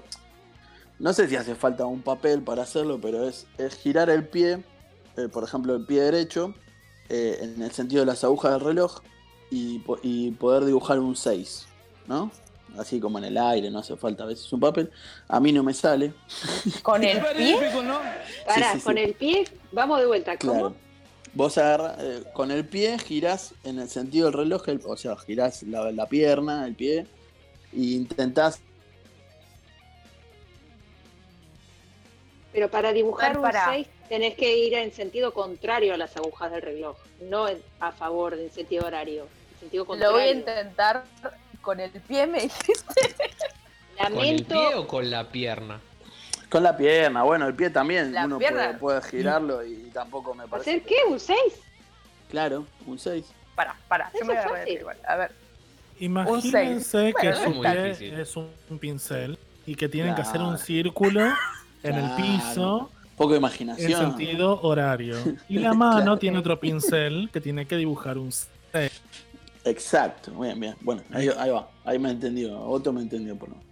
no 1.00 1.14
sé 1.14 1.28
si 1.30 1.36
hace 1.36 1.54
falta 1.56 1.86
un 1.86 2.02
papel 2.02 2.42
para 2.42 2.64
hacerlo, 2.64 3.00
pero 3.00 3.28
es, 3.30 3.46
es 3.60 3.76
girar 3.76 4.10
el 4.10 4.28
pie, 4.28 4.64
eh, 5.16 5.28
por 5.32 5.44
ejemplo, 5.44 5.76
el 5.76 5.86
pie 5.86 6.02
derecho, 6.02 6.56
eh, 7.10 7.38
en 7.42 7.62
el 7.62 7.72
sentido 7.72 8.00
de 8.02 8.08
las 8.08 8.24
agujas 8.24 8.54
del 8.54 8.62
reloj, 8.62 9.00
y, 9.52 9.80
po- 9.80 10.00
y 10.02 10.32
poder 10.32 10.66
dibujar 10.66 11.00
un 11.00 11.16
6, 11.16 11.68
¿no? 12.08 12.32
Así 12.78 13.00
como 13.00 13.18
en 13.20 13.26
el 13.26 13.38
aire, 13.38 13.70
no 13.72 13.80
hace 13.80 13.96
falta 13.96 14.24
a 14.24 14.28
veces 14.28 14.52
un 14.52 14.60
papel. 14.60 14.92
A 15.28 15.40
mí 15.40 15.52
no 15.52 15.64
me 15.64 15.74
sale. 15.74 16.14
¿Con 16.84 17.04
el 17.04 17.20
pie? 17.36 17.58
Pará, 18.46 18.74
Sí, 18.74 18.80
sí, 18.80 18.84
con 18.84 18.96
sí. 18.96 19.02
el 19.04 19.14
pie, 19.14 19.46
vamos 19.72 20.00
de 20.00 20.06
vuelta. 20.08 20.36
¿Cómo? 20.38 20.54
Claro. 20.54 20.76
Vos 21.34 21.58
agarras, 21.58 21.96
eh, 22.00 22.24
con 22.34 22.50
el 22.52 22.66
pie 22.66 22.98
girás 23.00 23.54
en 23.64 23.80
el 23.80 23.88
sentido 23.90 24.26
del 24.26 24.34
reloj, 24.34 24.68
el- 24.70 24.82
o 24.86 24.98
sea, 24.98 25.16
girás 25.16 25.64
la, 25.64 25.92
la 25.92 26.08
pierna, 26.08 26.66
el 26.68 26.76
pie, 26.76 27.08
e 27.74 27.80
intentás 27.80 28.60
Pero 32.52 32.70
para 32.70 32.92
dibujar 32.94 33.36
un 33.38 33.44
para- 33.44 33.66
6 33.66 33.88
tenés 34.10 34.36
que 34.36 34.58
ir 34.58 34.74
en 34.74 34.92
sentido 34.92 35.34
contrario 35.34 35.94
a 35.94 35.98
las 35.98 36.16
agujas 36.18 36.52
del 36.52 36.62
reloj, 36.62 36.98
no 37.22 37.48
en- 37.48 37.62
a 37.80 37.92
favor 37.92 38.36
del 38.36 38.50
sentido 38.52 38.86
horario. 38.88 39.28
En 39.54 39.60
sentido 39.60 39.84
Lo 39.84 39.88
voy 39.88 40.00
contrario. 40.00 40.22
a 40.30 40.32
intentar 40.32 41.04
con 41.62 41.80
el 41.80 41.92
pie, 41.92 42.26
me 42.26 42.42
dijiste. 42.42 43.16
¿Con 43.98 44.08
el 44.08 44.14
Lamento. 44.16 44.50
pie 44.56 44.76
o 44.76 44.88
con 44.88 45.10
la 45.10 45.30
pierna? 45.30 45.82
con 46.50 46.64
la 46.64 46.78
pierna. 46.78 47.24
Bueno, 47.24 47.46
el 47.46 47.56
pie 47.56 47.70
también, 47.70 48.14
La 48.14 48.24
uno 48.24 48.38
pierna. 48.40 48.78
puede, 48.80 49.00
puede 49.00 49.02
girarlo 49.02 49.66
y 49.66 49.90
tampoco 49.94 50.34
me 50.34 50.48
parece. 50.48 50.70
¿Hacer 50.70 50.84
qué? 50.84 50.96
¿Un 51.10 51.20
6? 51.20 51.38
Claro, 52.30 52.66
un 52.86 52.98
6. 52.98 53.26
Para, 53.54 53.76
para, 53.90 54.10
yo 54.14 54.20
me 54.24 54.28
voy 54.28 54.38
a 54.38 54.42
reír 54.48 54.58
fácil. 54.60 54.80
igual. 54.80 54.98
A 55.06 55.16
ver. 55.18 55.32
Imagínense 56.00 57.14
que 57.20 57.30
Bueno, 57.32 57.44
su 57.44 57.50
no 57.62 57.64
es 57.64 57.72
pie 57.74 57.84
difícil. 57.86 58.14
es 58.20 58.36
un 58.38 58.80
pincel 58.80 59.38
y 59.66 59.76
que 59.76 59.90
tienen 59.90 60.16
que 60.16 60.22
hacer 60.22 60.42
un 60.42 60.58
círculo 60.58 61.22
en 61.84 61.96
el 61.96 62.12
piso 62.16 62.90
Poco 63.16 63.32
en 63.34 63.38
imaginación. 63.40 64.00
sentido 64.18 64.62
horario. 64.62 65.16
Y 65.50 65.60
la 65.60 65.74
mano 65.74 65.98
Claro. 66.02 66.18
tiene 66.20 66.38
otro 66.38 66.60
pincel 66.60 67.30
que 67.34 67.42
tiene 67.42 67.66
que 67.66 67.76
dibujar 67.78 68.18
un 68.18 68.32
6. 68.32 68.52
Exacto, 69.66 70.32
bien, 70.40 70.60
bien. 70.60 70.76
Bueno, 70.82 71.02
ahí, 71.12 71.30
ahí 71.38 71.50
va. 71.50 71.68
Ahí 71.84 72.00
me 72.00 72.12
entendió. 72.12 72.58
Otro 72.62 72.94
me 72.94 73.02
entendió 73.02 73.36
por 73.36 73.50
lo 73.50 73.56
menos. 73.56 73.68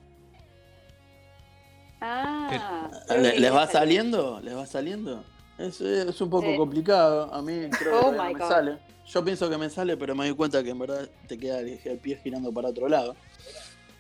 Ah. 2.02 2.90
¿Le- 3.10 3.40
¿Les 3.40 3.54
va 3.54 3.68
saliendo? 3.68 4.40
¿Les 4.44 4.56
va 4.56 4.66
saliendo? 4.66 5.24
Es, 5.58 5.80
es 5.80 6.20
un 6.22 6.30
poco 6.30 6.48
Sí. 6.52 6.58
complicado. 6.58 7.34
A 7.34 7.42
mí 7.42 7.70
creo 7.80 8.00
que 8.02 8.06
Oh 8.08 8.12
my 8.12 8.18
no 8.18 8.34
me 8.34 8.40
sale. 8.40 8.78
Yo 9.08 9.24
pienso 9.24 9.50
que 9.50 9.58
me 9.58 9.70
sale, 9.70 9.98
pero 9.98 10.16
me 10.16 10.26
doy 10.26 10.36
cuenta 10.36 10.64
que 10.64 10.72
en 10.72 10.80
verdad 10.80 11.10
te 11.28 11.38
queda 11.38 11.60
el, 11.60 11.80
el 11.84 11.98
pie 12.00 12.20
girando 12.24 12.52
para 12.52 12.70
otro 12.70 12.90
lado. 12.90 13.16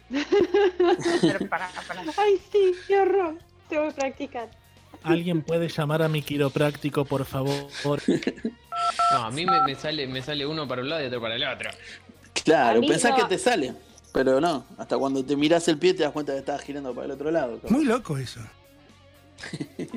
Ay, 2.17 2.41
sí, 2.51 2.73
qué 2.87 2.99
horror. 2.99 3.37
Tengo 3.69 3.87
que 3.87 3.93
practicar. 3.93 4.49
¿Alguien 5.03 5.43
puede 5.43 5.67
llamar 5.69 6.01
a 6.01 6.09
mi 6.09 6.21
quiropráctico, 6.21 7.05
por 7.05 7.25
favor? 7.25 7.67
No, 9.11 9.17
a 9.17 9.31
mí 9.31 9.45
me, 9.45 9.61
me 9.63 9.75
sale, 9.75 10.07
me 10.07 10.21
sale 10.21 10.45
uno 10.45 10.67
para 10.67 10.81
un 10.81 10.89
lado 10.89 11.03
y 11.03 11.07
otro 11.07 11.21
para 11.21 11.35
el 11.35 11.43
otro. 11.43 11.69
Claro, 12.43 12.81
pensás 12.81 13.11
no. 13.11 13.17
que 13.17 13.23
te 13.25 13.37
sale, 13.37 13.73
pero 14.11 14.41
no. 14.41 14.65
Hasta 14.77 14.97
cuando 14.97 15.23
te 15.23 15.35
mirás 15.35 15.67
el 15.67 15.77
pie 15.77 15.93
te 15.93 16.03
das 16.03 16.11
cuenta 16.11 16.33
que 16.33 16.39
estás 16.39 16.61
girando 16.61 16.93
para 16.93 17.05
el 17.05 17.11
otro 17.11 17.31
lado. 17.31 17.59
Muy 17.69 17.85
loco 17.85 18.17
eso. 18.17 18.39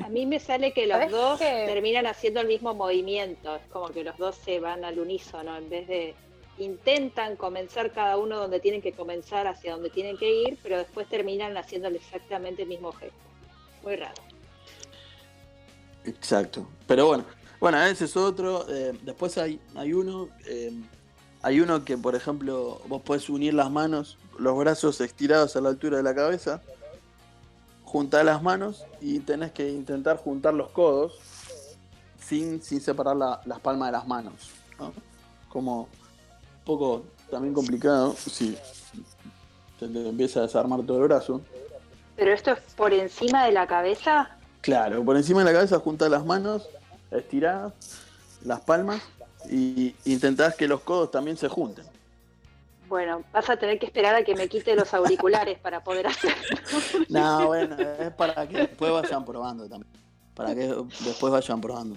A 0.03 0.09
mí 0.09 0.25
me 0.25 0.39
sale 0.39 0.73
que 0.73 0.87
los 0.87 0.97
¿Sabes 0.97 1.11
dos 1.11 1.39
qué? 1.39 1.65
terminan 1.67 2.05
haciendo 2.07 2.41
el 2.41 2.47
mismo 2.47 2.73
movimiento. 2.73 3.55
Es 3.55 3.61
como 3.71 3.89
que 3.89 4.03
los 4.03 4.17
dos 4.17 4.35
se 4.35 4.59
van 4.59 4.83
al 4.85 4.99
unísono 4.99 5.55
en 5.57 5.69
vez 5.69 5.87
de 5.87 6.15
intentan 6.57 7.37
comenzar 7.37 7.91
cada 7.93 8.17
uno 8.17 8.37
donde 8.37 8.59
tienen 8.59 8.81
que 8.81 8.91
comenzar 8.91 9.47
hacia 9.47 9.71
donde 9.73 9.89
tienen 9.89 10.17
que 10.17 10.29
ir, 10.41 10.57
pero 10.61 10.77
después 10.77 11.07
terminan 11.07 11.55
haciendo 11.57 11.87
exactamente 11.87 12.63
el 12.63 12.67
mismo 12.69 12.91
gesto. 12.91 13.15
Muy 13.83 13.95
raro. 13.95 14.21
Exacto. 16.05 16.67
Pero 16.87 17.07
bueno, 17.07 17.25
bueno, 17.59 17.81
ese 17.83 18.05
es 18.05 18.17
otro. 18.17 18.65
eh, 18.69 18.93
después 19.03 19.37
hay, 19.37 19.59
hay 19.75 19.93
uno, 19.93 20.29
eh, 20.47 20.71
hay 21.41 21.61
uno 21.61 21.85
que, 21.85 21.97
por 21.97 22.15
ejemplo, 22.15 22.81
vos 22.87 23.01
podés 23.03 23.29
unir 23.29 23.53
las 23.53 23.71
manos, 23.71 24.17
los 24.37 24.57
brazos 24.57 24.99
estirados 25.01 25.55
a 25.55 25.61
la 25.61 25.69
altura 25.69 25.97
de 25.97 26.03
la 26.03 26.15
cabeza, 26.15 26.61
juntar 27.89 28.23
las 28.23 28.41
manos 28.43 28.85
y 29.01 29.19
tenés 29.19 29.51
que 29.51 29.67
intentar 29.67 30.17
juntar 30.17 30.53
los 30.53 30.69
codos 30.69 31.17
sin, 32.19 32.61
sin 32.61 32.79
separar 32.81 33.15
la- 33.15 33.41
las 33.45 33.59
palmas 33.59 33.87
de 33.87 33.91
las 33.93 34.07
manos. 34.07 34.33
¿no? 34.79 34.93
Como 35.49 35.81
un 35.81 35.87
poco 36.65 37.03
también 37.31 37.53
complicado 37.53 38.13
si 38.13 38.55
se 39.79 39.87
te 39.87 40.07
empieza 40.09 40.39
a 40.39 40.43
desarmar 40.43 40.83
todo 40.83 40.97
el 41.01 41.03
brazo. 41.07 41.41
Pero 42.15 42.31
esto 42.31 42.51
es 42.51 42.59
por 42.75 42.93
encima 42.93 43.45
de 43.45 43.53
la 43.53 43.65
cabeza. 43.65 44.37
Claro, 44.61 45.03
por 45.03 45.17
encima 45.17 45.39
de 45.39 45.45
la 45.45 45.53
cabeza 45.53 45.79
juntas 45.79 46.11
las 46.11 46.23
manos, 46.23 46.69
estiradas, 47.09 47.73
las 48.43 48.59
palmas, 48.59 49.01
y 49.49 49.95
intentás 50.05 50.55
que 50.55 50.67
los 50.67 50.81
codos 50.81 51.09
también 51.09 51.37
se 51.37 51.47
junten. 51.47 51.85
Bueno, 52.89 53.23
vas 53.31 53.49
a 53.49 53.55
tener 53.55 53.77
que 53.77 53.85
esperar 53.85 54.15
a 54.15 54.23
que 54.23 54.35
me 54.35 54.47
quite 54.47 54.75
los 54.75 54.93
auriculares 54.93 55.59
para 55.59 55.83
poder 55.83 56.07
hacerlo. 56.07 56.35
No, 57.09 57.47
bueno, 57.47 57.75
es 57.77 58.11
para 58.11 58.47
que 58.47 58.57
después 58.57 58.91
vayan 58.91 59.23
probando 59.23 59.69
también. 59.69 59.91
Para 60.33 60.53
que 60.55 60.73
después 61.05 61.31
vayan 61.31 61.61
probando. 61.61 61.95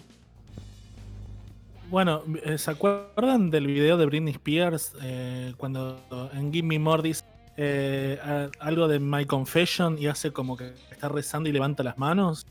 Bueno, 1.91 2.23
eh, 2.45 2.59
¿se 2.59 2.71
acuerdan 2.71 3.51
del 3.51 3.67
video 3.67 3.97
de 3.97 4.07
Britney 4.07 4.33
Spears 4.33 4.95
eh, 5.03 5.55
cuando 5.57 5.99
en 6.33 6.53
Give 6.53 6.67
Me 6.67 6.79
More 6.79 7.03
dice 7.03 7.25
eh, 7.57 8.19
algo 8.61 8.89
de 8.89 8.99
My 8.99 9.27
Confession 9.27 9.99
y 9.99 10.07
hace 10.07 10.33
como 10.33 10.57
que 10.57 10.73
está 10.91 11.09
rezando 11.09 11.49
y 11.49 11.53
levanta 11.53 11.83
las 11.83 11.99
manos? 11.99 12.47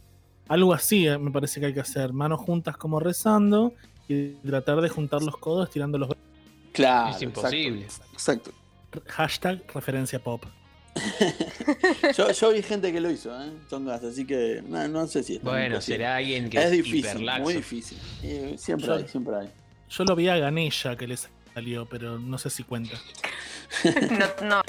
Algo 0.48 0.74
así 0.74 1.08
eh, 1.08 1.18
me 1.18 1.32
parece 1.32 1.60
que 1.60 1.68
hay 1.68 1.74
que 1.74 1.80
hacer. 1.80 2.12
Manos 2.12 2.42
juntas 2.42 2.76
como 2.76 3.00
rezando 3.00 3.74
y 4.08 4.34
tratar 4.34 4.82
de 4.82 4.90
juntar 4.90 5.24
los 5.24 5.38
codos 5.38 5.68
estirando 5.68 5.98
los 5.98 6.10
brazos. 6.10 6.21
Claro. 6.72 7.16
Es 7.16 7.22
imposible. 7.22 7.88
Exacto. 8.14 8.52
Hashtag 9.08 9.62
referencia 9.74 10.20
pop. 10.24 10.44
Yo, 12.18 12.30
yo 12.32 12.52
vi 12.52 12.62
gente 12.62 12.92
que 12.92 13.00
lo 13.00 13.10
hizo, 13.10 13.30
¿eh? 13.42 13.50
Tongas, 13.70 14.04
así 14.04 14.26
que 14.26 14.62
no, 14.68 14.86
no 14.90 15.08
sé 15.08 15.24
si 15.24 15.36
es 15.38 15.42
Bueno, 15.42 15.68
imposible. 15.76 15.98
será 15.98 16.16
alguien 16.18 16.50
que 16.50 16.58
es 16.58 16.66
es 16.66 16.72
difícil, 16.72 17.00
hiperlaxo. 17.00 17.44
muy 17.44 17.54
difícil. 17.54 17.98
Y 18.22 18.58
siempre 18.58 18.88
Yo- 18.88 18.96
hay, 18.96 19.08
siempre 19.08 19.36
hay. 19.38 19.50
Yo 19.90 20.04
lo 20.04 20.16
vi 20.16 20.28
a 20.28 20.38
Ganesha 20.38 20.98
que 20.98 21.08
le 21.08 21.16
salió, 21.54 21.86
pero 21.86 22.20
no 22.20 22.38
sé 22.38 22.50
si 22.50 22.64
cuenta. 22.64 22.98
No, 24.42 24.48
no. 24.48 24.62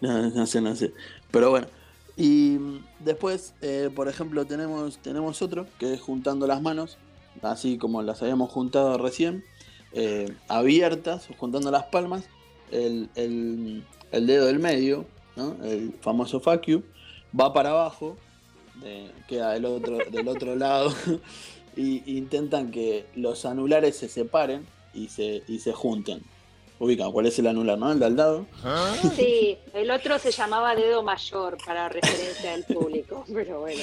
No, 0.00 0.30
no 0.30 0.46
sé, 0.46 0.60
no 0.62 0.74
sé. 0.74 0.92
Pero 1.30 1.50
bueno. 1.50 1.66
Y 2.16 2.58
después, 2.98 3.54
eh, 3.60 3.90
por 3.94 4.08
ejemplo, 4.08 4.44
tenemos, 4.46 4.96
tenemos 4.98 5.42
otro 5.42 5.66
que 5.78 5.92
es 5.94 6.00
juntando 6.00 6.46
las 6.46 6.60
manos, 6.62 6.96
así 7.42 7.76
como 7.78 8.02
las 8.02 8.22
habíamos 8.22 8.50
juntado 8.50 8.96
recién, 8.98 9.44
eh, 9.94 10.32
abiertas, 10.48 11.28
juntando 11.38 11.70
las 11.70 11.84
palmas, 11.84 12.24
el, 12.70 13.08
el- 13.14 13.84
el 14.12 14.26
dedo 14.26 14.46
del 14.46 14.58
medio, 14.58 15.06
¿no? 15.36 15.56
el 15.64 15.92
famoso 16.00 16.40
fuck 16.40 16.62
you, 16.66 16.82
va 17.38 17.52
para 17.52 17.70
abajo, 17.70 18.16
de- 18.80 19.10
queda 19.28 19.52
del 19.52 19.64
otro, 19.64 19.98
del 20.10 20.28
otro 20.28 20.56
lado, 20.56 20.92
y 21.76 22.16
intentan 22.18 22.70
que 22.70 23.06
los 23.14 23.44
anulares 23.46 23.96
se 23.96 24.08
separen 24.08 24.66
y 24.94 25.08
se, 25.08 25.42
y 25.48 25.58
se 25.58 25.72
junten. 25.72 26.22
Ubican 26.78 27.12
cuál 27.12 27.26
es 27.26 27.38
el 27.38 27.46
anular, 27.46 27.78
¿no? 27.78 27.92
El 27.92 28.00
de 28.00 28.06
al 28.06 28.16
lado. 28.16 28.46
Sí, 29.14 29.56
el 29.72 29.88
otro 29.92 30.18
se 30.18 30.32
llamaba 30.32 30.74
dedo 30.74 31.02
mayor 31.04 31.56
para 31.64 31.88
referencia 31.88 32.50
del 32.52 32.64
público, 32.64 33.24
pero 33.32 33.60
bueno. 33.60 33.82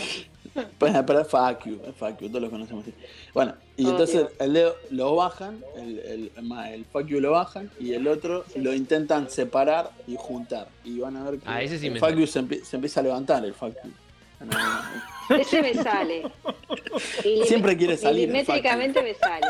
Pero, 0.53 1.05
pero 1.05 1.19
es 1.21 1.27
fuck 1.27 1.65
you, 1.65 1.79
es 1.87 1.95
fuck 1.95 2.19
you, 2.19 2.27
todos 2.29 2.41
lo 2.41 2.49
conocemos 2.49 2.83
así. 2.83 2.93
Bueno, 3.33 3.53
y 3.77 3.85
Oh, 3.85 3.91
entonces 3.91 4.15
Dios. 4.21 4.31
el 4.39 4.53
dedo 4.53 4.75
lo 4.91 5.15
bajan, 5.15 5.63
el, 5.77 5.99
el, 5.99 6.31
el 6.73 6.85
fuck 6.85 7.05
you 7.07 7.19
lo 7.19 7.31
bajan 7.31 7.69
y 7.79 7.93
el 7.93 8.07
otro 8.07 8.43
lo 8.55 8.73
intentan 8.73 9.29
separar 9.29 9.91
y 10.07 10.15
juntar. 10.17 10.67
Y 10.83 10.99
van 10.99 11.15
a 11.17 11.29
ver 11.29 11.39
que 11.39 11.45
Ah, 11.47 11.61
ese 11.61 11.77
sí 11.79 11.87
el 11.87 11.93
me 11.93 11.99
fuck 11.99 12.09
sale. 12.09 12.21
you 12.21 12.27
se, 12.27 12.41
empie- 12.41 12.63
se 12.63 12.75
empieza 12.77 12.99
a 12.99 13.03
levantar, 13.03 13.45
el 13.45 13.53
fuck 13.53 13.73
you. 13.83 13.91
No, 14.45 14.57
no. 15.29 15.35
Ese 15.37 15.61
me 15.61 15.73
sale. 15.75 16.23
Y 17.25 17.43
Siempre 17.45 17.75
quiere 17.77 17.97
salir 17.97 18.23
el 18.23 18.33
Milimétricamente 18.33 19.01
me 19.03 19.13
sale. 19.13 19.47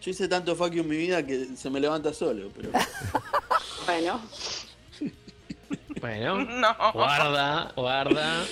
Yo 0.00 0.10
hice 0.10 0.28
tanto 0.28 0.54
fuck 0.54 0.70
you 0.72 0.82
en 0.82 0.88
mi 0.88 0.96
vida 0.96 1.24
que 1.24 1.46
se 1.56 1.70
me 1.70 1.80
levanta 1.80 2.12
solo, 2.12 2.50
pero 2.54 2.70
Bueno, 3.86 4.20
Bueno, 6.00 6.46
guarda, 6.94 7.72
guarda. 7.74 8.44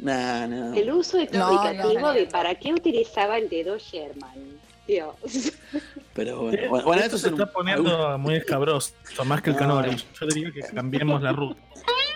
No. 0.00 0.74
el 0.74 0.90
uso 0.92 1.16
No, 1.16 1.22
explicativo 1.24 2.00
no. 2.00 2.12
de 2.12 2.26
para 2.26 2.54
qué 2.54 2.72
utilizaba 2.72 3.38
el 3.38 3.48
dedo 3.48 3.76
Sherman. 3.78 4.58
Dios. 4.86 5.14
Pero 6.14 6.42
bueno, 6.44 6.68
bueno, 6.70 6.84
bueno, 6.86 7.02
Esto 7.02 7.18
se 7.18 7.26
es 7.26 7.32
un- 7.34 7.40
está 7.40 7.52
poniendo 7.52 8.16
muy 8.18 8.36
escabroso, 8.36 8.94
más 9.26 9.42
que 9.42 9.50
el 9.50 9.56
No, 9.56 9.60
canoli. 9.60 9.90
no. 9.90 9.96
Yo 10.18 10.26
diría 10.28 10.50
que 10.50 10.60
cambiemos 10.74 11.20
la 11.20 11.32
ruta. 11.32 11.60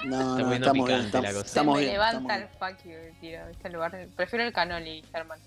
No, 0.05 0.39
Está 0.39 0.43
no, 0.49 0.53
estamos 0.55 0.87
bien, 0.89 1.01
estamos, 1.01 1.23
la 1.27 1.33
cosa. 1.35 1.47
estamos 1.47 1.79
bien. 1.79 1.93
levanta 1.93 2.37
el 2.37 2.49
fuck 2.49 2.83
you, 2.85 2.99
tío. 3.21 3.41
Este 3.51 3.69
lugar. 3.71 4.09
Prefiero 4.17 4.45
el 4.47 4.53
canoli, 4.53 5.05
Germán. 5.13 5.39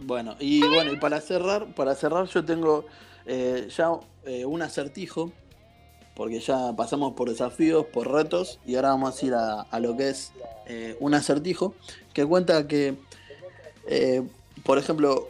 Bueno, 0.00 0.34
y 0.40 0.60
bueno, 0.66 0.92
y 0.92 0.96
para 0.96 1.20
cerrar, 1.20 1.66
para 1.74 1.94
cerrar 1.94 2.26
yo 2.26 2.44
tengo 2.44 2.86
eh, 3.26 3.68
ya 3.74 3.90
eh, 4.24 4.44
un 4.44 4.62
acertijo, 4.62 5.30
porque 6.14 6.40
ya 6.40 6.74
pasamos 6.76 7.14
por 7.14 7.30
desafíos, 7.30 7.86
por 7.86 8.10
retos, 8.10 8.58
y 8.66 8.76
ahora 8.76 8.90
vamos 8.90 9.22
a 9.22 9.26
ir 9.26 9.34
a, 9.34 9.62
a 9.62 9.80
lo 9.80 9.96
que 9.96 10.10
es 10.10 10.32
eh, 10.66 10.96
un 11.00 11.14
acertijo, 11.14 11.74
que 12.12 12.26
cuenta 12.26 12.66
que, 12.66 12.96
eh, 13.86 14.22
por 14.64 14.78
ejemplo, 14.78 15.28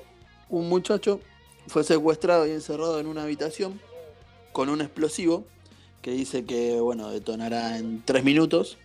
un 0.48 0.68
muchacho 0.68 1.20
fue 1.66 1.84
secuestrado 1.84 2.46
y 2.46 2.50
encerrado 2.50 2.98
en 2.98 3.06
una 3.06 3.22
habitación 3.22 3.80
con 4.52 4.68
un 4.68 4.80
explosivo 4.80 5.44
que 6.02 6.10
dice 6.10 6.44
que, 6.44 6.80
bueno, 6.80 7.10
detonará 7.10 7.78
en 7.78 8.02
tres 8.04 8.24
minutos, 8.24 8.78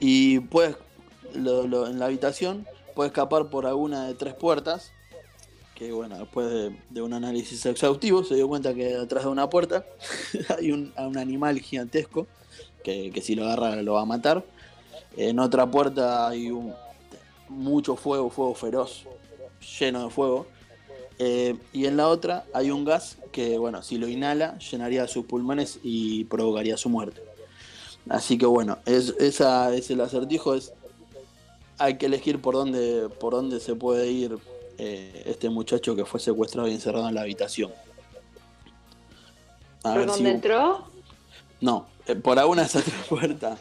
y 0.00 0.40
pues 0.40 0.74
en 1.34 1.98
la 1.98 2.06
habitación 2.06 2.66
puede 2.94 3.08
escapar 3.08 3.50
por 3.50 3.66
alguna 3.66 4.06
de 4.06 4.14
tres 4.14 4.34
puertas 4.34 4.92
que 5.80 5.92
bueno, 5.92 6.18
después 6.18 6.46
de, 6.90 7.00
un 7.00 7.14
análisis 7.14 7.64
exhaustivo 7.64 8.22
se 8.22 8.34
dio 8.34 8.46
cuenta 8.46 8.74
que 8.74 8.98
detrás 8.98 9.24
de 9.24 9.30
una 9.30 9.48
puerta 9.48 9.86
hay 10.58 10.72
un, 10.72 10.92
un 10.98 11.16
animal 11.16 11.58
gigantesco 11.58 12.26
que, 12.84 13.10
que 13.10 13.22
si 13.22 13.34
lo 13.34 13.46
agarra 13.46 13.80
lo 13.80 13.94
va 13.94 14.02
a 14.02 14.04
matar. 14.04 14.44
En 15.16 15.38
otra 15.38 15.70
puerta 15.70 16.28
hay 16.28 16.50
un, 16.50 16.74
mucho 17.48 17.96
fuego, 17.96 18.28
fuego 18.28 18.54
feroz, 18.54 19.06
lleno 19.78 20.04
de 20.04 20.10
fuego. 20.10 20.46
Eh, 21.18 21.56
y 21.72 21.86
en 21.86 21.96
la 21.96 22.08
otra 22.08 22.44
hay 22.52 22.70
un 22.70 22.84
gas 22.84 23.16
que, 23.32 23.56
bueno, 23.56 23.82
si 23.82 23.96
lo 23.96 24.06
inhala, 24.06 24.58
llenaría 24.58 25.08
sus 25.08 25.24
pulmones 25.24 25.80
y 25.82 26.24
provocaría 26.24 26.76
su 26.76 26.90
muerte. 26.90 27.22
Así 28.10 28.36
que 28.36 28.44
bueno, 28.44 28.76
es, 28.84 29.14
esa 29.18 29.74
es 29.74 29.90
el 29.90 30.02
acertijo, 30.02 30.54
es 30.54 30.74
hay 31.78 31.96
que 31.96 32.04
elegir 32.04 32.42
por 32.42 32.52
dónde, 32.52 33.08
por 33.18 33.32
dónde 33.32 33.60
se 33.60 33.74
puede 33.74 34.10
ir 34.10 34.36
eh, 34.82 35.22
este 35.26 35.48
muchacho 35.50 35.94
que 35.94 36.04
fue 36.04 36.18
secuestrado 36.20 36.66
y 36.68 36.72
encerrado 36.72 37.08
en 37.08 37.14
la 37.14 37.20
habitación. 37.22 37.70
A 39.84 39.94
¿Por 39.94 40.06
dónde 40.06 40.28
si- 40.30 40.34
entró? 40.34 40.84
No, 41.60 41.86
eh, 42.06 42.14
por 42.16 42.38
alguna 42.38 42.62
de 42.62 42.68
esas 42.68 42.84
tres 42.84 42.96
puertas. 43.08 43.58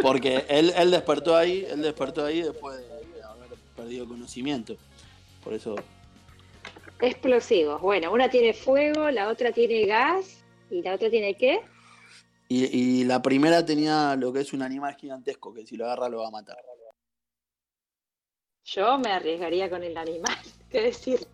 Porque 0.00 0.44
él, 0.48 0.72
él 0.76 0.90
despertó 0.90 1.36
ahí, 1.36 1.66
él 1.68 1.82
despertó 1.82 2.24
ahí 2.24 2.42
después 2.42 2.76
de, 2.76 2.84
de 2.86 3.22
haber 3.22 3.50
perdido 3.76 4.06
conocimiento. 4.08 4.76
Por 5.44 5.54
eso. 5.54 5.76
Explosivos. 7.00 7.80
Bueno, 7.80 8.12
una 8.12 8.28
tiene 8.30 8.52
fuego, 8.52 9.10
la 9.10 9.28
otra 9.28 9.50
tiene 9.52 9.86
gas 9.86 10.44
y 10.70 10.82
la 10.82 10.94
otra 10.94 11.10
tiene 11.10 11.34
qué? 11.36 11.60
Y, 12.48 12.64
y 12.66 13.04
la 13.04 13.22
primera 13.22 13.64
tenía 13.64 14.14
lo 14.16 14.32
que 14.32 14.40
es 14.40 14.52
un 14.52 14.62
animal 14.62 14.94
gigantesco, 14.96 15.52
que 15.54 15.66
si 15.66 15.76
lo 15.76 15.86
agarra 15.86 16.08
lo 16.08 16.18
va 16.20 16.28
a 16.28 16.30
matar. 16.30 16.58
Yo 18.64 18.98
me 18.98 19.10
arriesgaría 19.10 19.68
con 19.70 19.82
el 19.82 19.96
animal. 19.96 20.36
¿Qué 20.70 20.82
decirte? 20.82 21.26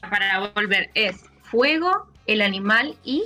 Para 0.00 0.50
volver, 0.54 0.90
es 0.94 1.16
fuego, 1.42 1.90
el 2.26 2.42
animal 2.42 2.96
y. 3.04 3.24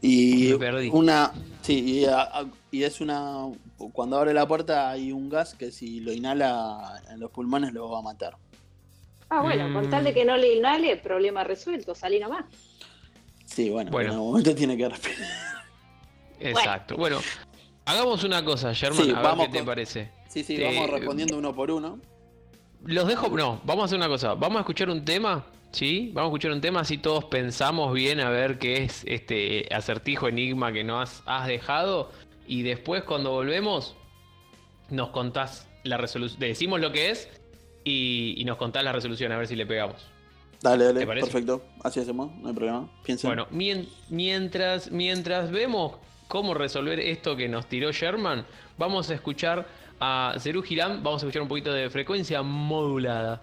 Y 0.00 0.52
una. 0.92 1.32
Sí, 1.62 1.80
y, 2.00 2.04
a- 2.06 2.22
a- 2.22 2.46
y 2.70 2.82
es 2.84 3.00
una. 3.00 3.46
Cuando 3.92 4.18
abre 4.18 4.32
la 4.34 4.46
puerta 4.46 4.90
hay 4.90 5.12
un 5.12 5.28
gas 5.28 5.54
que 5.54 5.70
si 5.72 6.00
lo 6.00 6.12
inhala 6.12 7.02
en 7.10 7.20
los 7.20 7.30
pulmones 7.30 7.72
lo 7.72 7.88
va 7.90 7.98
a 8.00 8.02
matar. 8.02 8.36
Ah, 9.30 9.42
bueno, 9.42 9.72
con 9.74 9.90
tal 9.90 10.04
de 10.04 10.14
que 10.14 10.24
no 10.24 10.36
le 10.36 10.54
inhale, 10.54 10.96
problema 10.96 11.44
resuelto, 11.44 11.94
salí 11.94 12.18
nomás. 12.18 12.44
Sí, 13.44 13.68
bueno, 13.70 13.90
Bueno. 13.90 14.08
en 14.10 14.14
algún 14.14 14.28
momento 14.30 14.54
tiene 14.54 14.76
que 14.76 14.88
respirar. 14.88 15.28
Exacto. 16.40 16.96
Bueno, 16.96 17.20
hagamos 17.84 18.24
una 18.24 18.42
cosa, 18.44 18.72
Sherman, 18.72 19.02
Sí, 19.04 19.10
a 19.10 19.14
ver 19.14 19.22
vamos 19.22 19.46
qué 19.46 19.52
te 19.52 19.58
con- 19.58 19.66
parece. 19.66 20.10
Sí, 20.28 20.44
sí, 20.44 20.62
vamos 20.62 20.90
respondiendo 20.90 21.36
uno 21.36 21.54
por 21.54 21.70
uno. 21.70 21.98
Los 22.84 23.06
dejo, 23.06 23.28
no, 23.36 23.60
vamos 23.64 23.82
a 23.82 23.84
hacer 23.86 23.98
una 23.98 24.08
cosa, 24.08 24.34
vamos 24.34 24.56
a 24.58 24.60
escuchar 24.60 24.88
un 24.88 25.04
tema, 25.04 25.44
¿sí? 25.72 26.10
Vamos 26.14 26.28
a 26.28 26.30
escuchar 26.30 26.52
un 26.52 26.60
tema 26.60 26.80
así 26.80 26.98
todos 26.98 27.24
pensamos 27.24 27.92
bien 27.92 28.20
a 28.20 28.30
ver 28.30 28.58
qué 28.58 28.84
es 28.84 29.02
este 29.06 29.68
acertijo, 29.74 30.28
enigma 30.28 30.72
que 30.72 30.84
nos 30.84 31.02
has, 31.10 31.22
has 31.26 31.46
dejado 31.48 32.10
y 32.46 32.62
después 32.62 33.02
cuando 33.02 33.30
volvemos 33.32 33.94
nos 34.90 35.10
contás 35.10 35.68
la 35.84 35.96
resolución, 35.98 36.40
decimos 36.40 36.80
lo 36.80 36.92
que 36.92 37.10
es 37.10 37.28
y, 37.84 38.34
y 38.38 38.44
nos 38.44 38.56
contás 38.56 38.84
la 38.84 38.92
resolución 38.92 39.32
a 39.32 39.38
ver 39.38 39.46
si 39.48 39.56
le 39.56 39.66
pegamos. 39.66 40.06
Dale, 40.60 40.86
dale, 40.86 41.06
perfecto. 41.06 41.62
Así 41.84 42.00
hacemos, 42.00 42.34
no 42.36 42.48
hay 42.48 42.54
problema. 42.54 42.88
Piensen. 43.04 43.28
Bueno, 43.28 43.46
mien- 43.50 43.88
mientras, 44.08 44.90
mientras 44.90 45.50
vemos 45.52 45.92
cómo 46.26 46.52
resolver 46.54 46.98
esto 46.98 47.36
que 47.36 47.48
nos 47.48 47.66
tiró 47.66 47.92
Sherman, 47.92 48.44
vamos 48.76 49.08
a 49.10 49.14
escuchar 49.14 49.66
a 50.00 50.34
Cerú 50.38 50.62
Girán, 50.62 51.02
vamos 51.02 51.22
a 51.22 51.26
escuchar 51.26 51.42
un 51.42 51.48
poquito 51.48 51.72
de 51.72 51.90
frecuencia 51.90 52.42
modulada. 52.42 53.40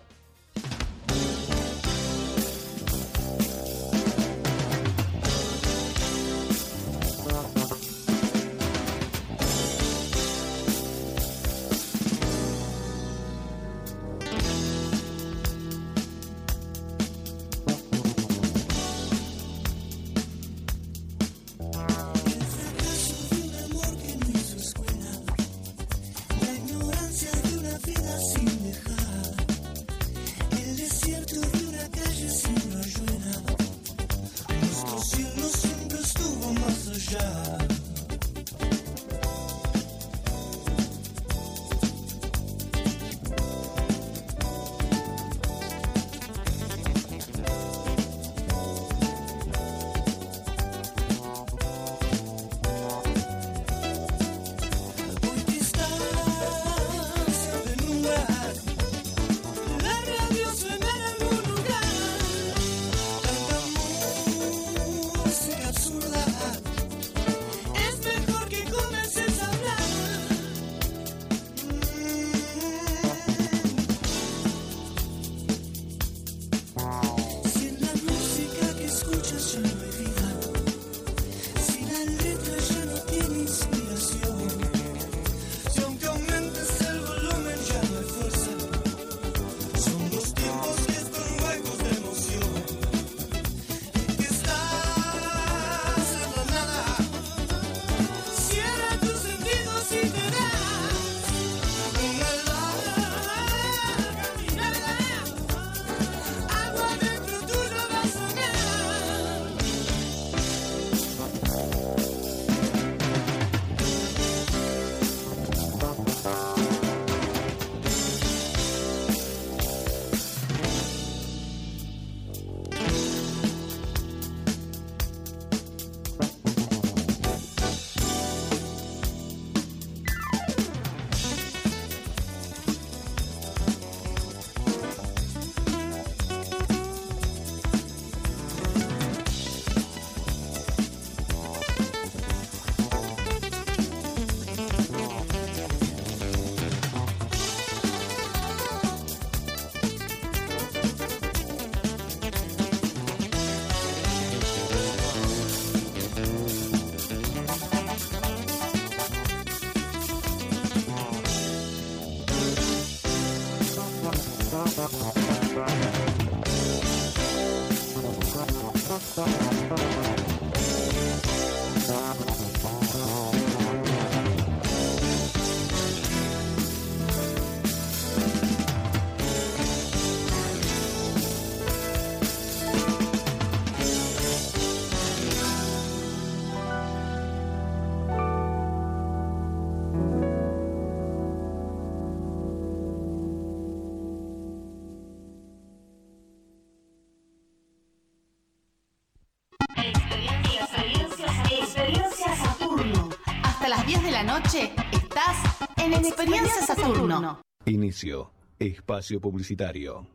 Inicio. 207.85 208.31
Espacio 208.57 209.21
publicitario. 209.21 210.07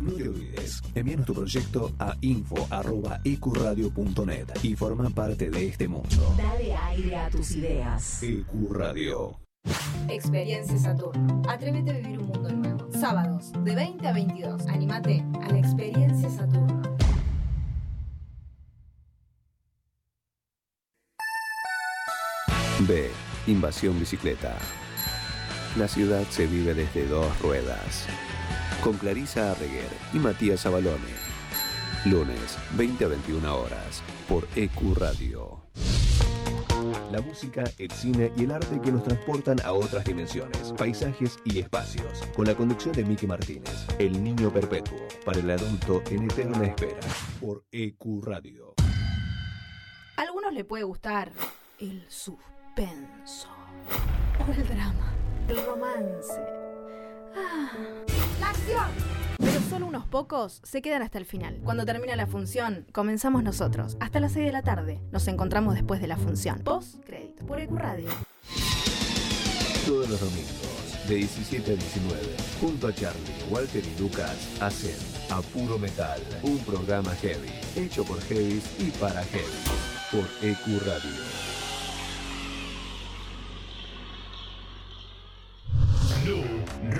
No 0.00 0.12
te 0.12 0.26
olvides, 0.26 0.80
envíanos 0.94 1.26
tu 1.26 1.34
proyecto 1.34 1.92
a 1.98 2.16
info.ecuradio.net 2.22 4.46
y 4.62 4.74
forma 4.74 5.10
parte 5.10 5.50
de 5.50 5.66
este 5.66 5.86
mundo. 5.86 6.34
Dale 6.38 6.74
aire 6.74 7.14
a 7.14 7.28
tus 7.28 7.56
ideas. 7.56 8.22
Ecuradio. 8.22 9.38
Experiencia 10.08 10.78
Saturno. 10.78 11.42
Atrévete 11.46 11.90
a 11.90 11.94
vivir 11.98 12.20
un 12.20 12.28
mundo 12.28 12.50
nuevo. 12.50 12.90
Sábados 12.98 13.52
de 13.64 13.74
20 13.74 14.08
a 14.08 14.14
22. 14.14 14.66
Animate 14.68 15.22
a 15.42 15.52
la 15.52 15.58
experiencia 15.58 16.30
Saturno. 16.30 16.80
B. 22.86 23.10
Invasión 23.46 24.00
bicicleta. 24.00 24.56
La 25.76 25.86
ciudad 25.86 26.24
se 26.30 26.46
vive 26.46 26.74
desde 26.74 27.06
dos 27.06 27.38
ruedas. 27.40 28.06
Con 28.82 28.96
Clarisa 28.96 29.52
Arreguer 29.52 29.88
y 30.12 30.18
Matías 30.18 30.66
Abalone. 30.66 31.28
Lunes, 32.04 32.58
20 32.76 33.04
a 33.04 33.08
21 33.08 33.56
horas, 33.56 34.02
por 34.28 34.48
EQ 34.56 34.96
Radio. 34.96 35.60
La 37.12 37.20
música, 37.20 37.64
el 37.78 37.90
cine 37.90 38.32
y 38.36 38.44
el 38.44 38.52
arte 38.52 38.80
que 38.80 38.92
nos 38.92 39.02
transportan 39.02 39.60
a 39.64 39.72
otras 39.72 40.04
dimensiones, 40.04 40.72
paisajes 40.76 41.38
y 41.44 41.58
espacios. 41.58 42.22
Con 42.36 42.46
la 42.46 42.54
conducción 42.54 42.92
de 42.94 43.04
Miki 43.04 43.26
Martínez, 43.26 43.86
El 43.98 44.22
Niño 44.22 44.52
Perpetuo, 44.52 44.98
para 45.24 45.38
el 45.38 45.50
adulto 45.50 46.02
en 46.10 46.24
eterna 46.24 46.66
espera, 46.66 47.00
por 47.40 47.64
EQ 47.72 48.24
Radio. 48.24 48.74
A 50.16 50.22
algunos 50.22 50.52
le 50.52 50.64
puede 50.64 50.84
gustar 50.84 51.30
el 51.78 52.04
suspenso 52.08 53.48
o 54.46 54.52
el 54.52 54.68
drama, 54.68 55.12
el 55.48 55.64
romance. 55.64 56.32
Ah, 57.34 57.70
¡La 58.40 58.50
acción! 58.50 58.86
Pero 59.38 59.60
solo 59.70 59.86
unos 59.86 60.06
pocos 60.06 60.60
se 60.64 60.82
quedan 60.82 61.02
hasta 61.02 61.18
el 61.18 61.24
final. 61.24 61.58
Cuando 61.64 61.84
termina 61.86 62.16
la 62.16 62.26
función, 62.26 62.86
comenzamos 62.92 63.42
nosotros. 63.42 63.96
Hasta 64.00 64.20
las 64.20 64.32
6 64.32 64.46
de 64.46 64.52
la 64.52 64.62
tarde. 64.62 65.00
Nos 65.12 65.26
encontramos 65.28 65.74
después 65.74 66.00
de 66.00 66.08
la 66.08 66.16
función. 66.16 66.60
Post 66.60 67.04
crédito 67.04 67.46
por 67.46 67.60
EQ 67.60 67.72
Radio. 67.72 68.08
Todos 69.86 70.10
los 70.10 70.20
domingos, 70.20 71.08
de 71.08 71.14
17 71.14 71.72
a 71.72 71.76
19, 71.76 72.20
junto 72.60 72.88
a 72.88 72.94
Charlie, 72.94 73.20
Walter 73.50 73.82
y 73.82 74.00
Lucas, 74.00 74.36
hacen 74.60 74.96
A 75.30 75.40
Puro 75.40 75.78
Metal, 75.78 76.20
un 76.42 76.58
programa 76.58 77.14
heavy, 77.22 77.48
hecho 77.74 78.04
por 78.04 78.20
heavies 78.22 78.64
y 78.78 78.90
para 78.90 79.24
heavies, 79.24 80.10
por 80.12 80.24
EQ 80.42 80.84
Radio. 80.84 81.37
New 86.28 86.44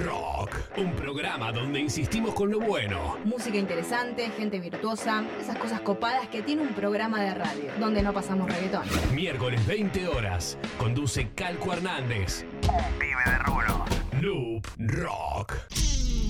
Rock, 0.07 0.57
un 0.79 0.93
programa 0.95 1.53
donde 1.53 1.81
insistimos 1.81 2.33
con 2.33 2.51
lo 2.51 2.61
bueno. 2.61 3.19
Música 3.25 3.59
interesante, 3.59 4.31
gente 4.31 4.59
virtuosa, 4.59 5.23
esas 5.39 5.59
cosas 5.59 5.83
copadas 5.83 6.29
que 6.29 6.41
tiene 6.41 6.63
un 6.63 6.73
programa 6.73 7.21
de 7.23 7.35
radio, 7.35 7.71
donde 7.79 8.03
no 8.03 8.15
pasamos 8.15 8.51
reggaetón. 8.51 8.87
Miércoles 9.15 9.67
20 9.67 10.09
horas, 10.09 10.57
conduce 10.79 11.31
Calco 11.35 11.75
Hernández. 11.75 12.47
Un 12.63 12.99
pibe 12.99 13.23
de 13.27 13.39
rulo. 13.41 13.85
Noob 14.23 14.67
Rock. 14.79 15.57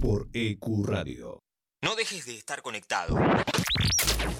Por 0.02 0.28
EQ 0.32 0.84
Radio. 0.84 1.47
No 1.80 1.94
dejes 1.94 2.26
de 2.26 2.36
estar 2.36 2.60
conectado. 2.60 3.16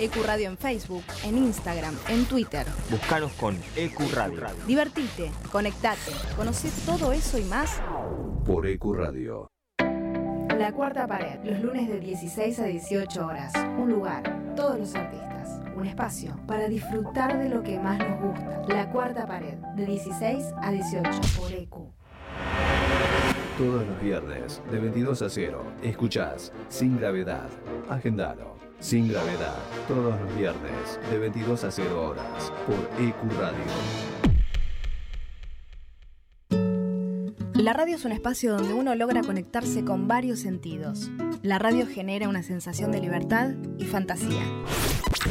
EQ 0.01 0.24
Radio 0.24 0.49
en 0.49 0.59
Facebook, 0.59 1.05
en 1.22 1.39
Instagram, 1.39 1.97
en 2.09 2.24
Twitter. 2.24 2.66
Búscanos 2.91 3.32
con 3.34 3.57
EQ 3.76 4.12
Radio. 4.12 4.45
Divertite, 4.66 5.30
conectate, 5.53 6.11
conoce 6.34 6.68
todo 6.84 7.12
eso 7.12 7.39
y 7.39 7.45
más. 7.45 7.80
Por 8.45 8.66
EQ 8.66 8.93
Radio. 8.93 9.47
La 10.59 10.72
cuarta 10.72 11.07
pared, 11.07 11.39
los 11.45 11.61
lunes 11.61 11.89
de 11.89 12.01
16 12.01 12.59
a 12.59 12.64
18 12.64 13.24
horas. 13.24 13.53
Un 13.55 13.89
lugar, 13.89 14.55
todos 14.57 14.76
los 14.76 14.93
artistas. 14.97 15.61
Un 15.76 15.86
espacio 15.86 16.36
para 16.49 16.66
disfrutar 16.66 17.39
de 17.39 17.49
lo 17.49 17.62
que 17.62 17.78
más 17.78 18.01
nos 18.01 18.20
gusta. 18.20 18.62
La 18.66 18.91
cuarta 18.91 19.28
pared, 19.28 19.59
de 19.76 19.86
16 19.86 20.45
a 20.61 20.72
18 20.72 21.09
por 21.36 21.53
EQ. 21.53 23.38
Todos 23.59 23.85
los 23.85 24.01
viernes, 24.01 24.63
de 24.71 24.79
22 24.79 25.21
a 25.21 25.29
0, 25.29 25.73
escuchás 25.83 26.53
Sin 26.69 26.97
Gravedad. 26.97 27.49
Agendalo. 27.89 28.57
Sin 28.79 29.09
Gravedad. 29.09 29.57
Todos 29.89 30.21
los 30.21 30.37
viernes, 30.37 31.01
de 31.11 31.19
22 31.19 31.65
a 31.65 31.71
0 31.73 32.09
horas, 32.09 32.53
por 32.69 32.77
EQ 33.03 33.17
Radio. 33.37 33.65
La 37.55 37.73
radio 37.73 37.97
es 37.97 38.05
un 38.05 38.13
espacio 38.13 38.57
donde 38.57 38.75
uno 38.75 38.95
logra 38.95 39.23
conectarse 39.23 39.85
con 39.85 40.07
varios 40.07 40.39
sentidos. 40.39 41.11
La 41.43 41.59
radio 41.59 41.89
genera 41.89 42.29
una 42.29 42.45
sensación 42.45 42.93
de 42.93 43.01
libertad 43.01 43.57
y 43.77 43.87
fantasía. 43.87 44.45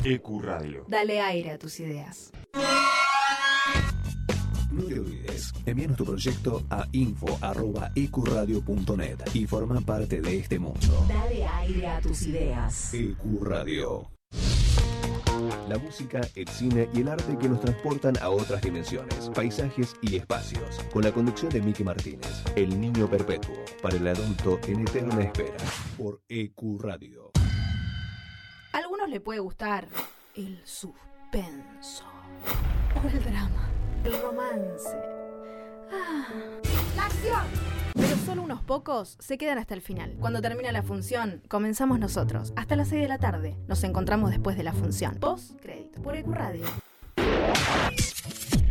EQ 0.03 0.41
Radio. 0.41 0.84
Dale 0.89 1.21
aire 1.21 1.51
a 1.51 1.57
tus 1.57 1.80
ideas. 1.80 2.34
No 4.78 4.84
te 4.84 4.99
olvides, 4.99 5.53
envíanos 5.65 5.97
tu 5.97 6.05
proyecto 6.05 6.63
a 6.69 6.88
info.ecuradio.net 6.91 9.17
y 9.34 9.47
forma 9.47 9.82
parte 9.82 10.21
de 10.21 10.38
este 10.38 10.59
mundo. 10.59 11.03
Dale 11.07 11.47
aire 11.47 11.88
a 11.88 11.99
tus 11.99 12.28
ideas. 12.28 12.93
EQ 12.93 13.41
Radio. 13.41 14.07
La 15.67 15.80
música, 15.80 16.21
el 16.36 16.47
cine 16.47 16.88
y 16.93 17.01
el 17.01 17.07
arte 17.07 17.36
que 17.39 17.49
nos 17.49 17.59
transportan 17.59 18.19
a 18.21 18.30
otras 18.30 18.61
dimensiones, 18.61 19.32
paisajes 19.34 19.95
y 20.01 20.15
espacios. 20.15 20.80
Con 20.93 21.03
la 21.03 21.11
conducción 21.11 21.49
de 21.51 21.59
Miki 21.61 21.84
Martínez, 21.84 22.43
El 22.55 22.80
Niño 22.80 23.09
Perpetuo, 23.09 23.55
para 23.82 23.97
el 23.97 24.07
adulto 24.07 24.59
en 24.67 24.82
eterna 24.82 25.23
espera, 25.23 25.57
por 25.97 26.21
EQ 26.30 26.82
Radio. 26.82 27.32
A 28.73 28.78
algunos 28.78 29.09
le 29.09 29.21
puede 29.21 29.39
gustar 29.39 29.88
el 30.36 30.61
suspenso 30.65 32.05
o 33.03 33.07
el 33.07 33.23
drama, 33.23 33.71
el 34.03 34.21
romance. 34.21 34.89
Ah, 35.91 36.27
¡La 36.95 37.05
acción! 37.05 37.41
Pero 37.95 38.15
solo 38.25 38.43
unos 38.43 38.61
pocos 38.61 39.15
se 39.19 39.37
quedan 39.37 39.57
hasta 39.57 39.73
el 39.73 39.81
final. 39.81 40.15
Cuando 40.19 40.41
termina 40.41 40.71
la 40.71 40.83
función, 40.83 41.41
comenzamos 41.47 41.99
nosotros. 41.99 42.53
Hasta 42.55 42.75
las 42.75 42.89
6 42.89 43.01
de 43.01 43.07
la 43.07 43.17
tarde. 43.17 43.55
Nos 43.67 43.83
encontramos 43.83 44.29
después 44.29 44.55
de 44.57 44.63
la 44.63 44.73
función. 44.73 45.15
Post 45.15 45.59
crédito 45.61 46.01
por 46.01 46.15
EQ 46.15 46.27
Radio. 46.27 46.65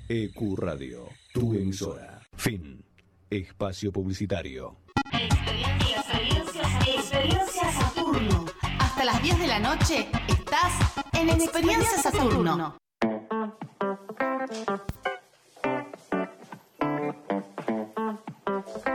EQ 0.08 0.42
E 0.42 0.54
Radio, 0.58 1.08
tu 1.32 1.54
emisora. 1.54 2.09
Fin. 2.40 2.82
Espacio 3.28 3.92
publicitario. 3.92 4.78
Experiencia, 5.12 6.62
experiencia 6.86 7.70
Saturno. 7.70 8.46
Hasta 8.78 9.04
las 9.04 9.22
10 9.22 9.40
de 9.40 9.46
la 9.46 9.58
noche 9.58 10.08
estás 10.26 10.72
en 11.12 11.28
Experiencia 11.28 11.98
Saturno. 12.02 12.78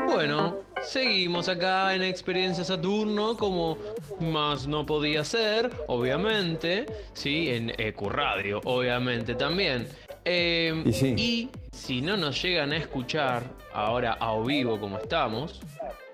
Bueno, 0.08 0.56
seguimos 0.84 1.48
acá 1.48 1.94
en 1.94 2.02
Experiencia 2.02 2.64
Saturno, 2.64 3.38
como 3.38 3.78
más 4.22 4.66
no 4.66 4.88
podía 4.88 5.24
ser, 5.24 5.72
obviamente, 5.88 6.88
sí, 7.14 7.50
en 7.50 7.72
EQ 7.78 8.10
Radio, 8.10 8.60
obviamente 8.64 9.36
también. 9.36 9.88
Eh, 10.26 10.84
Y 10.86 10.94
sí. 10.94 11.14
y 11.18 11.50
si 11.72 12.02
no 12.02 12.18
nos 12.18 12.42
llegan 12.42 12.72
a 12.74 12.78
escuchar 12.78 13.44
ahora 13.74 14.14
a 14.20 14.32
o 14.34 14.44
vivo 14.44 14.80
como 14.80 14.98
estamos, 14.98 15.62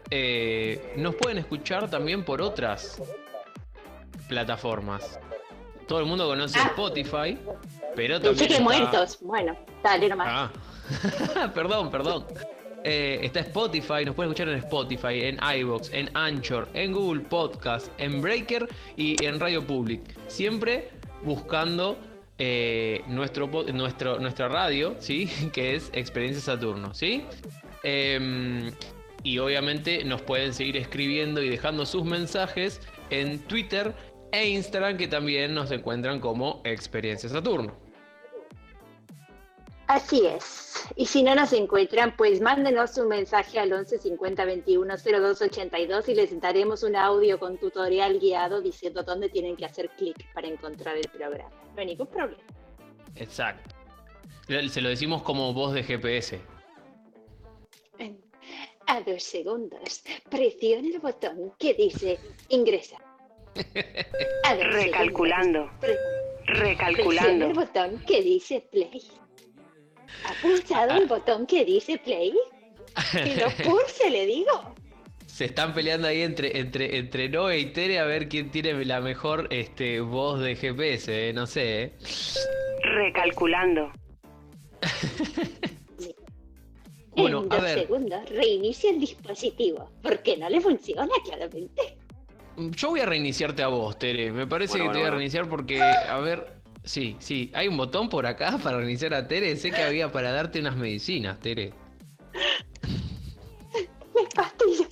eh, 0.09 0.93
nos 0.97 1.15
pueden 1.15 1.37
escuchar 1.37 1.89
también 1.89 2.23
por 2.25 2.41
otras 2.41 3.01
plataformas. 4.27 5.19
Todo 5.87 5.99
el 5.99 6.05
mundo 6.05 6.27
conoce 6.27 6.59
Spotify, 6.59 7.37
pero 7.95 8.15
también 8.15 8.37
Pensé 8.37 8.47
que 8.47 8.53
está- 8.53 8.63
muertos. 8.63 9.17
Bueno, 9.21 9.57
dale 9.83 10.07
nomás. 10.09 10.27
Ah, 10.29 11.51
perdón, 11.53 11.89
perdón. 11.91 12.25
Eh, 12.83 13.19
está 13.23 13.41
Spotify, 13.41 14.03
nos 14.05 14.15
pueden 14.15 14.31
escuchar 14.31 14.49
en 14.49 14.57
Spotify, 14.57 15.23
en 15.25 15.39
iVoox, 15.59 15.89
en 15.93 16.09
Anchor, 16.15 16.67
en 16.73 16.93
Google 16.93 17.21
Podcast, 17.21 17.87
en 17.99 18.21
Breaker 18.21 18.67
y 18.97 19.23
en 19.23 19.39
Radio 19.39 19.65
Public. 19.65 20.01
Siempre 20.27 20.89
buscando 21.23 21.95
eh, 22.37 23.03
nuestro, 23.07 23.47
nuestro, 23.73 24.19
nuestra 24.19 24.47
radio, 24.47 24.95
¿sí? 24.99 25.29
Que 25.53 25.75
es 25.75 25.89
Experiencia 25.93 26.41
Saturno, 26.41 26.93
¿sí? 26.93 27.23
Em, 27.83 28.71
y 29.23 29.37
obviamente 29.37 30.03
nos 30.03 30.21
pueden 30.21 30.53
seguir 30.53 30.77
escribiendo 30.77 31.41
y 31.41 31.49
dejando 31.49 31.85
sus 31.85 32.03
mensajes 32.03 32.81
en 33.09 33.39
Twitter 33.39 33.93
e 34.31 34.49
Instagram, 34.49 34.97
que 34.97 35.07
también 35.07 35.53
nos 35.53 35.71
encuentran 35.71 36.19
como 36.19 36.61
Experiencia 36.63 37.29
Saturno. 37.29 37.90
Así 39.87 40.25
es. 40.25 40.85
Y 40.95 41.05
si 41.05 41.21
no 41.23 41.35
nos 41.35 41.51
encuentran, 41.53 42.15
pues 42.15 42.39
mándenos 42.41 42.97
un 42.97 43.09
mensaje 43.09 43.59
al 43.59 43.71
11 43.73 43.97
50 43.99 44.45
21 44.45 44.95
02 44.97 45.41
82 45.41 46.09
y 46.09 46.15
les 46.15 46.39
daremos 46.39 46.83
un 46.83 46.95
audio 46.95 47.39
con 47.39 47.57
tutorial 47.57 48.19
guiado 48.19 48.61
diciendo 48.61 49.03
dónde 49.03 49.29
tienen 49.29 49.57
que 49.57 49.65
hacer 49.65 49.89
clic 49.97 50.31
para 50.33 50.47
encontrar 50.47 50.95
el 50.97 51.07
programa. 51.09 51.49
No 51.75 51.79
hay 51.81 51.87
ningún 51.87 52.07
problema. 52.07 52.41
Exacto. 53.15 53.75
Se 54.47 54.81
lo 54.81 54.89
decimos 54.89 55.23
como 55.23 55.53
voz 55.53 55.73
de 55.73 55.83
GPS. 55.83 56.39
A 58.87 58.99
dos 59.01 59.23
segundos, 59.23 60.03
presione 60.29 60.89
el 60.89 60.99
botón 60.99 61.53
que 61.57 61.73
dice 61.73 62.19
ingresa. 62.49 62.97
A 64.45 64.53
ver, 64.55 64.67
Recalculando. 64.73 65.69
Pre- 65.79 65.95
Recalculando. 66.45 67.45
Presiona 67.45 67.45
el 67.45 67.53
botón 67.53 68.05
que 68.05 68.21
dice 68.21 68.67
play. 68.71 69.01
¿Ha 70.25 70.33
pulsado 70.41 70.91
el 70.97 71.07
botón 71.07 71.45
que 71.45 71.65
dice 71.65 71.97
play? 71.97 72.33
Que 73.11 73.35
lo 73.35 73.49
pulse, 73.71 74.09
le 74.09 74.25
digo. 74.25 74.75
Se 75.25 75.45
están 75.45 75.73
peleando 75.73 76.07
ahí 76.07 76.21
entre, 76.21 76.59
entre, 76.59 76.97
entre 76.97 77.29
Noé 77.29 77.59
y 77.59 77.65
Tere 77.67 77.99
a 77.99 78.05
ver 78.05 78.27
quién 78.27 78.51
tiene 78.51 78.83
la 78.85 78.99
mejor 79.01 79.47
este, 79.49 80.01
voz 80.01 80.39
de 80.41 80.55
GPS, 80.55 81.29
eh, 81.29 81.33
no 81.33 81.47
sé. 81.47 81.83
eh. 81.83 81.93
Recalculando. 82.83 83.91
Bueno, 87.13 87.43
en 87.43 87.53
a 87.53 87.57
ver. 87.59 87.79
segundos 87.79 88.29
reinicia 88.29 88.89
el 88.89 88.99
dispositivo. 88.99 89.91
Porque 90.01 90.37
no 90.37 90.49
le 90.49 90.61
funciona 90.61 91.09
claramente. 91.25 91.97
Yo 92.55 92.89
voy 92.89 93.01
a 93.01 93.05
reiniciarte 93.05 93.63
a 93.63 93.67
vos, 93.67 93.97
Tere. 93.99 94.31
Me 94.31 94.47
parece 94.47 94.77
Bueno, 94.77 94.91
que 94.91 94.93
te 94.93 94.99
voy 94.99 95.07
a 95.07 95.11
reiniciar 95.11 95.49
porque, 95.49 95.81
a 95.81 96.17
ver, 96.19 96.60
sí, 96.83 97.15
sí, 97.19 97.51
hay 97.53 97.67
un 97.67 97.77
botón 97.77 98.09
por 98.09 98.25
acá 98.25 98.57
para 98.63 98.77
reiniciar 98.77 99.13
a 99.13 99.27
Tere. 99.27 99.55
Sé 99.55 99.71
que 99.71 99.81
había 99.83 100.11
para 100.11 100.31
darte 100.31 100.59
unas 100.59 100.75
medicinas, 100.75 101.39
Tere. 101.39 101.73
Mis 104.15 104.27
pastillas. 104.35 104.87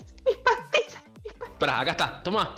Pará, 1.60 1.82
acá 1.82 1.92
está, 1.92 2.24
toma. 2.24 2.54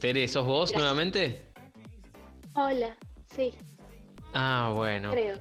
Tere, 0.00 0.28
¿sos 0.28 0.44
vos 0.44 0.70
Gracias. 0.70 0.78
nuevamente? 0.78 1.42
Hola. 2.54 2.96
Sí, 3.34 3.52
Ah, 4.32 4.72
bueno. 4.74 5.10
creo. 5.12 5.38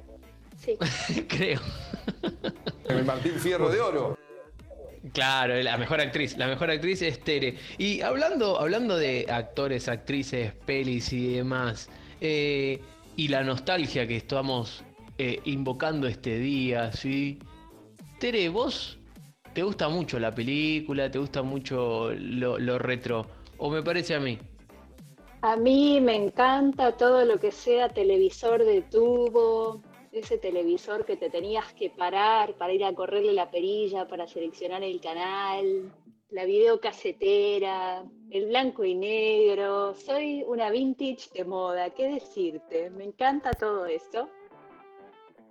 Sí. 0.57 0.77
Creo. 1.27 1.59
El 2.87 3.03
Martín 3.05 3.33
Fierro 3.33 3.69
de 3.69 3.79
Oro. 3.81 4.14
Claro, 5.15 5.55
la 5.63 5.77
mejor 5.77 6.01
actriz. 6.01 6.37
La 6.37 6.45
mejor 6.45 6.69
actriz 6.69 7.01
es 7.01 7.21
Tere. 7.21 7.57
Y 7.77 8.01
hablando, 8.01 8.59
hablando 8.59 8.97
de 8.97 9.25
actores, 9.29 9.87
actrices, 9.87 10.51
pelis 10.65 11.13
y 11.13 11.35
demás, 11.35 11.89
eh, 12.19 12.81
y 13.15 13.29
la 13.29 13.41
nostalgia 13.41 14.05
que 14.05 14.17
estamos 14.17 14.83
eh, 15.17 15.39
invocando 15.45 16.05
este 16.05 16.37
día, 16.37 16.91
¿sí? 16.91 17.39
Tere, 18.19 18.49
vos 18.49 18.97
te 19.53 19.63
gusta 19.63 19.87
mucho 19.87 20.19
la 20.19 20.35
película, 20.35 21.09
te 21.09 21.17
gusta 21.17 21.41
mucho 21.43 22.11
lo, 22.13 22.59
lo 22.59 22.77
retro, 22.77 23.25
o 23.57 23.69
me 23.69 23.81
parece 23.81 24.15
a 24.15 24.19
mí. 24.19 24.37
A 25.41 25.55
mí 25.55 26.01
me 26.01 26.15
encanta 26.15 26.91
todo 26.97 27.23
lo 27.23 27.39
que 27.39 27.53
sea 27.53 27.87
televisor 27.87 28.65
de 28.65 28.81
tubo, 28.81 29.81
ese 30.15 30.37
televisor 30.37 31.05
que 31.05 31.17
te 31.17 31.29
tenías 31.29 31.73
que 31.73 31.89
parar 31.89 32.53
para 32.55 32.73
ir 32.73 32.83
a 32.83 32.93
correrle 32.93 33.33
la 33.33 33.51
perilla, 33.51 34.07
para 34.07 34.27
seleccionar 34.27 34.83
el 34.83 34.99
canal, 35.01 35.91
la 36.29 36.45
videocasetera, 36.45 38.03
el 38.31 38.47
blanco 38.47 38.83
y 38.83 38.95
negro. 38.95 39.93
Soy 39.95 40.43
una 40.47 40.69
vintage 40.69 41.29
de 41.33 41.45
moda, 41.45 41.89
¿qué 41.91 42.09
decirte? 42.09 42.89
Me 42.89 43.05
encanta 43.05 43.51
todo 43.51 43.85
esto. 43.85 44.29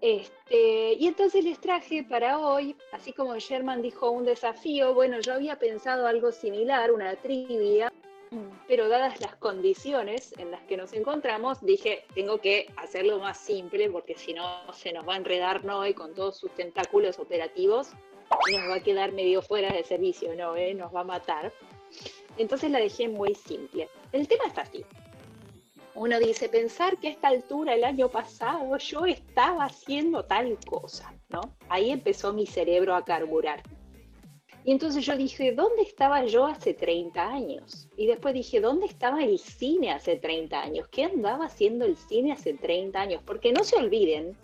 Este, 0.01 0.93
y 0.95 1.07
entonces 1.07 1.45
les 1.45 1.59
traje 1.59 2.05
para 2.05 2.39
hoy, 2.39 2.77
así 2.93 3.15
como 3.15 3.39
Sherman 3.39 3.81
dijo 3.81 4.11
un 4.11 4.27
desafío, 4.27 4.93
bueno, 4.93 5.21
yo 5.21 5.33
había 5.33 5.59
pensado 5.59 6.07
algo 6.07 6.31
similar, 6.31 6.93
una 6.93 7.17
trivia, 7.17 7.91
pero 8.67 8.89
dadas 8.89 9.21
las 9.21 9.37
condiciones 9.37 10.35
en 10.39 10.51
las 10.51 10.63
que 10.63 10.77
nos 10.77 10.93
encontramos, 10.93 11.61
dije, 11.65 12.05
tengo 12.15 12.39
que 12.39 12.73
hacerlo 12.77 13.19
más 13.19 13.39
simple 13.39 13.91
porque 13.91 14.17
si 14.17 14.33
no 14.35 14.73
se 14.73 14.93
nos 14.93 15.07
va 15.07 15.15
a 15.15 15.19
enredar 15.19 15.65
Noé 15.65 15.95
con 15.95 16.15
todos 16.15 16.39
sus 16.39 16.51
tentáculos 16.55 17.19
operativos 17.19 17.91
y 18.49 18.57
nos 18.57 18.71
va 18.71 18.77
a 18.77 18.83
quedar 18.83 19.13
medio 19.13 19.43
fuera 19.43 19.73
de 19.73 19.85
servicio, 19.85 20.35
Noé, 20.35 20.75
nos 20.75 20.95
va 20.95 21.01
a 21.01 21.05
matar. 21.05 21.53
Entonces 22.37 22.71
la 22.71 22.81
dejé 22.81 23.09
muy 23.09 23.35
simple. 23.35 23.89
El 24.13 24.27
tema 24.27 24.45
está 24.47 24.63
así. 24.63 24.85
Uno 25.95 26.19
dice, 26.19 26.49
pensar 26.49 26.97
que 26.99 27.07
a 27.07 27.11
esta 27.13 27.29
altura 27.29 27.75
el 27.75 27.85
año 27.85 28.09
pasado 28.09 28.77
yo 28.79 29.07
estaba 29.07 29.67
haciendo 29.67 30.25
tal 30.25 30.59
cosa, 30.67 31.15
¿no? 31.29 31.41
Ahí 31.69 31.91
empezó 31.91 32.33
mi 32.33 32.47
cerebro 32.47 32.97
a 32.97 33.05
carburar. 33.05 33.63
Y 34.65 34.73
entonces 34.73 35.05
yo 35.05 35.15
dije, 35.17 35.53
¿dónde 35.53 35.83
estaba 35.83 36.25
yo 36.25 36.47
hace 36.47 36.73
30 36.73 37.23
años? 37.23 37.87
Y 37.99 38.07
después 38.07 38.33
dije, 38.33 38.61
¿dónde 38.61 38.87
estaba 38.87 39.23
el 39.23 39.39
cine 39.39 39.93
hace 39.93 40.17
30 40.17 40.59
años? 40.59 40.89
¿Qué 40.89 41.05
andaba 41.05 41.45
haciendo 41.45 41.85
el 41.85 41.97
cine 41.99 42.33
hace 42.33 42.55
30 42.55 42.99
años? 42.99 43.23
Porque 43.27 43.53
no 43.53 43.63
se 43.63 43.77
olviden 43.77 44.35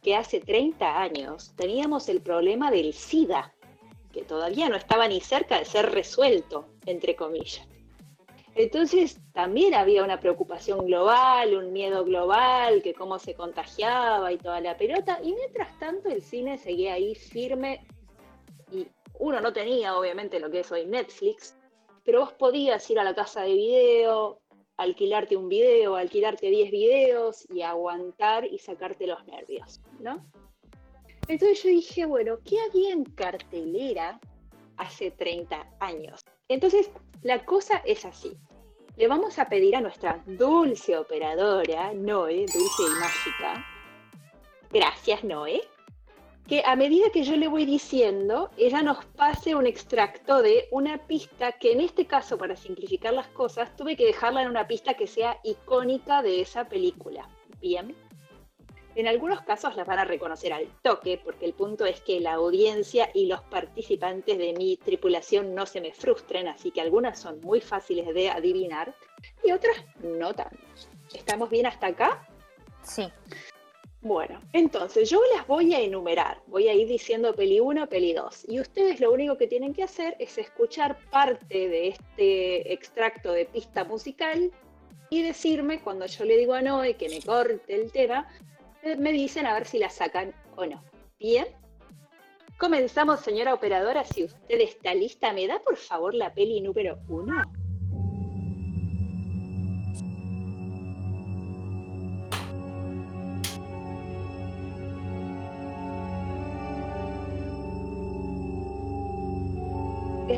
que 0.00 0.16
hace 0.16 0.40
30 0.40 0.98
años 0.98 1.52
teníamos 1.56 2.08
el 2.08 2.22
problema 2.22 2.70
del 2.70 2.94
SIDA, 2.94 3.52
que 4.12 4.22
todavía 4.22 4.70
no 4.70 4.76
estaba 4.76 5.08
ni 5.08 5.20
cerca 5.20 5.58
de 5.58 5.66
ser 5.66 5.92
resuelto, 5.92 6.66
entre 6.86 7.14
comillas. 7.14 7.68
Entonces 8.54 9.20
también 9.34 9.74
había 9.74 10.02
una 10.02 10.18
preocupación 10.18 10.86
global, 10.86 11.54
un 11.54 11.74
miedo 11.74 12.02
global, 12.02 12.80
que 12.82 12.94
cómo 12.94 13.18
se 13.18 13.34
contagiaba 13.34 14.32
y 14.32 14.38
toda 14.38 14.62
la 14.62 14.78
pelota. 14.78 15.20
Y 15.22 15.34
mientras 15.34 15.78
tanto 15.78 16.08
el 16.08 16.22
cine 16.22 16.56
seguía 16.56 16.94
ahí 16.94 17.14
firme 17.14 17.86
uno 19.18 19.40
no 19.40 19.52
tenía 19.52 19.96
obviamente 19.96 20.40
lo 20.40 20.50
que 20.50 20.60
es 20.60 20.72
hoy 20.72 20.86
Netflix, 20.86 21.56
pero 22.04 22.20
vos 22.20 22.32
podías 22.32 22.88
ir 22.90 22.98
a 22.98 23.04
la 23.04 23.14
casa 23.14 23.42
de 23.42 23.54
video, 23.54 24.40
alquilarte 24.76 25.36
un 25.36 25.48
video, 25.48 25.96
alquilarte 25.96 26.48
10 26.48 26.70
videos 26.70 27.46
y 27.50 27.62
aguantar 27.62 28.44
y 28.44 28.58
sacarte 28.58 29.06
los 29.06 29.24
nervios, 29.26 29.80
¿no? 30.00 30.24
Entonces 31.28 31.62
yo 31.62 31.70
dije, 31.70 32.06
bueno, 32.06 32.38
¿qué 32.44 32.60
había 32.60 32.92
en 32.92 33.04
cartelera 33.04 34.20
hace 34.76 35.10
30 35.10 35.68
años? 35.80 36.24
Entonces, 36.48 36.90
la 37.22 37.44
cosa 37.44 37.82
es 37.84 38.04
así. 38.04 38.36
Le 38.96 39.08
vamos 39.08 39.38
a 39.38 39.48
pedir 39.48 39.74
a 39.76 39.80
nuestra 39.80 40.22
dulce 40.26 40.96
operadora, 40.96 41.92
Noé, 41.92 42.46
dulce 42.46 42.82
y 42.82 43.00
mágica, 43.00 43.66
gracias 44.70 45.24
Noé, 45.24 45.62
que 46.46 46.62
a 46.64 46.76
medida 46.76 47.10
que 47.10 47.24
yo 47.24 47.36
le 47.36 47.48
voy 47.48 47.64
diciendo, 47.64 48.50
ella 48.56 48.82
nos 48.82 49.04
pase 49.04 49.54
un 49.54 49.66
extracto 49.66 50.42
de 50.42 50.68
una 50.70 50.98
pista 51.06 51.52
que 51.52 51.72
en 51.72 51.80
este 51.80 52.06
caso, 52.06 52.38
para 52.38 52.56
simplificar 52.56 53.12
las 53.12 53.26
cosas, 53.28 53.74
tuve 53.76 53.96
que 53.96 54.06
dejarla 54.06 54.42
en 54.42 54.50
una 54.50 54.66
pista 54.68 54.94
que 54.94 55.06
sea 55.06 55.40
icónica 55.42 56.22
de 56.22 56.40
esa 56.40 56.68
película. 56.68 57.28
Bien. 57.60 57.96
En 58.94 59.06
algunos 59.06 59.42
casos 59.42 59.76
las 59.76 59.86
van 59.86 59.98
a 59.98 60.04
reconocer 60.04 60.52
al 60.52 60.68
toque, 60.82 61.20
porque 61.22 61.44
el 61.44 61.52
punto 61.52 61.84
es 61.84 62.00
que 62.00 62.20
la 62.20 62.34
audiencia 62.34 63.10
y 63.12 63.26
los 63.26 63.42
participantes 63.42 64.38
de 64.38 64.54
mi 64.54 64.78
tripulación 64.78 65.54
no 65.54 65.66
se 65.66 65.82
me 65.82 65.92
frustren, 65.92 66.48
así 66.48 66.70
que 66.70 66.80
algunas 66.80 67.18
son 67.18 67.40
muy 67.42 67.60
fáciles 67.60 68.14
de 68.14 68.30
adivinar 68.30 68.94
y 69.44 69.52
otras 69.52 69.76
no 70.02 70.32
tanto. 70.32 70.56
¿Estamos 71.12 71.50
bien 71.50 71.66
hasta 71.66 71.88
acá? 71.88 72.26
Sí. 72.82 73.06
Bueno, 74.06 74.40
entonces 74.52 75.10
yo 75.10 75.20
las 75.34 75.48
voy 75.48 75.74
a 75.74 75.80
enumerar, 75.80 76.40
voy 76.46 76.68
a 76.68 76.74
ir 76.74 76.86
diciendo 76.86 77.34
peli 77.34 77.58
1, 77.58 77.88
peli 77.88 78.12
2, 78.12 78.46
y 78.48 78.60
ustedes 78.60 79.00
lo 79.00 79.10
único 79.10 79.36
que 79.36 79.48
tienen 79.48 79.74
que 79.74 79.82
hacer 79.82 80.14
es 80.20 80.38
escuchar 80.38 80.96
parte 81.10 81.68
de 81.68 81.88
este 81.88 82.72
extracto 82.72 83.32
de 83.32 83.46
pista 83.46 83.82
musical 83.82 84.52
y 85.10 85.22
decirme 85.22 85.80
cuando 85.80 86.06
yo 86.06 86.24
le 86.24 86.36
digo 86.36 86.54
a 86.54 86.62
Noé 86.62 86.94
que 86.94 87.08
me 87.08 87.20
corte 87.20 87.74
el 87.74 87.90
tema, 87.90 88.28
eh, 88.84 88.94
me 88.94 89.10
dicen 89.10 89.44
a 89.44 89.54
ver 89.54 89.66
si 89.66 89.80
la 89.80 89.90
sacan 89.90 90.32
o 90.54 90.64
no. 90.64 90.84
Bien. 91.18 91.48
Comenzamos, 92.58 93.18
señora 93.18 93.54
operadora, 93.54 94.04
si 94.04 94.22
usted 94.22 94.60
está 94.60 94.94
lista, 94.94 95.32
¿me 95.32 95.48
da 95.48 95.58
por 95.58 95.76
favor 95.76 96.14
la 96.14 96.32
peli 96.32 96.60
número 96.60 96.96
1? 97.08 97.65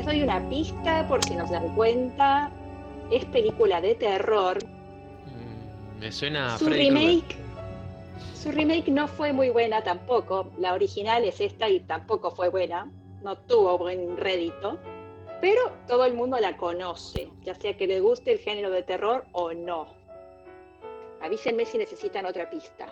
Les 0.09 0.17
doy 0.17 0.23
una 0.23 0.49
pista 0.49 1.07
por 1.07 1.23
si 1.23 1.35
no 1.35 1.45
se 1.45 1.53
dan 1.53 1.75
cuenta. 1.75 2.49
Es 3.11 3.25
película 3.25 3.79
de 3.79 3.93
terror. 3.93 4.57
Me 5.99 6.11
suena 6.11 6.55
a 6.55 6.57
Su 6.57 6.65
Freddy 6.65 6.89
remake, 6.89 7.35
su 8.33 8.51
remake 8.51 8.89
no 8.89 9.07
fue 9.07 9.33
muy 9.33 9.51
buena 9.51 9.83
tampoco. 9.83 10.51
La 10.57 10.73
original 10.73 11.25
es 11.25 11.39
esta 11.39 11.69
y 11.69 11.81
tampoco 11.81 12.31
fue 12.31 12.49
buena. 12.49 12.91
No 13.21 13.37
tuvo 13.37 13.77
buen 13.77 14.17
rédito. 14.17 14.79
Pero 15.41 15.61
todo 15.87 16.05
el 16.05 16.15
mundo 16.15 16.39
la 16.39 16.57
conoce, 16.57 17.29
ya 17.43 17.53
sea 17.53 17.77
que 17.77 17.85
le 17.85 17.99
guste 17.99 18.31
el 18.31 18.39
género 18.39 18.71
de 18.71 18.81
terror 18.81 19.25
o 19.33 19.53
no. 19.53 19.93
Avísenme 21.21 21.65
si 21.65 21.77
necesitan 21.77 22.25
otra 22.25 22.49
pista. 22.49 22.87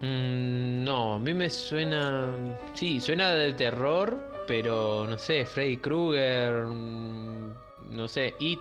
Mm, 0.00 0.84
no, 0.84 1.14
a 1.14 1.18
mí 1.18 1.32
me 1.32 1.48
suena. 1.48 2.30
Sí, 2.74 3.00
suena 3.00 3.34
de 3.34 3.54
terror, 3.54 4.37
pero 4.48 5.04
no 5.06 5.16
sé, 5.18 5.44
Freddy 5.46 5.76
Krueger. 5.76 6.64
mm, 6.66 7.54
No 7.90 8.08
sé, 8.08 8.34
It. 8.40 8.60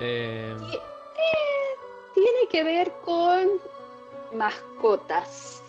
eh, 0.00 0.56
Tiene 2.14 2.48
que 2.50 2.64
ver 2.64 2.92
con 3.04 3.46
mascotas. 4.32 5.62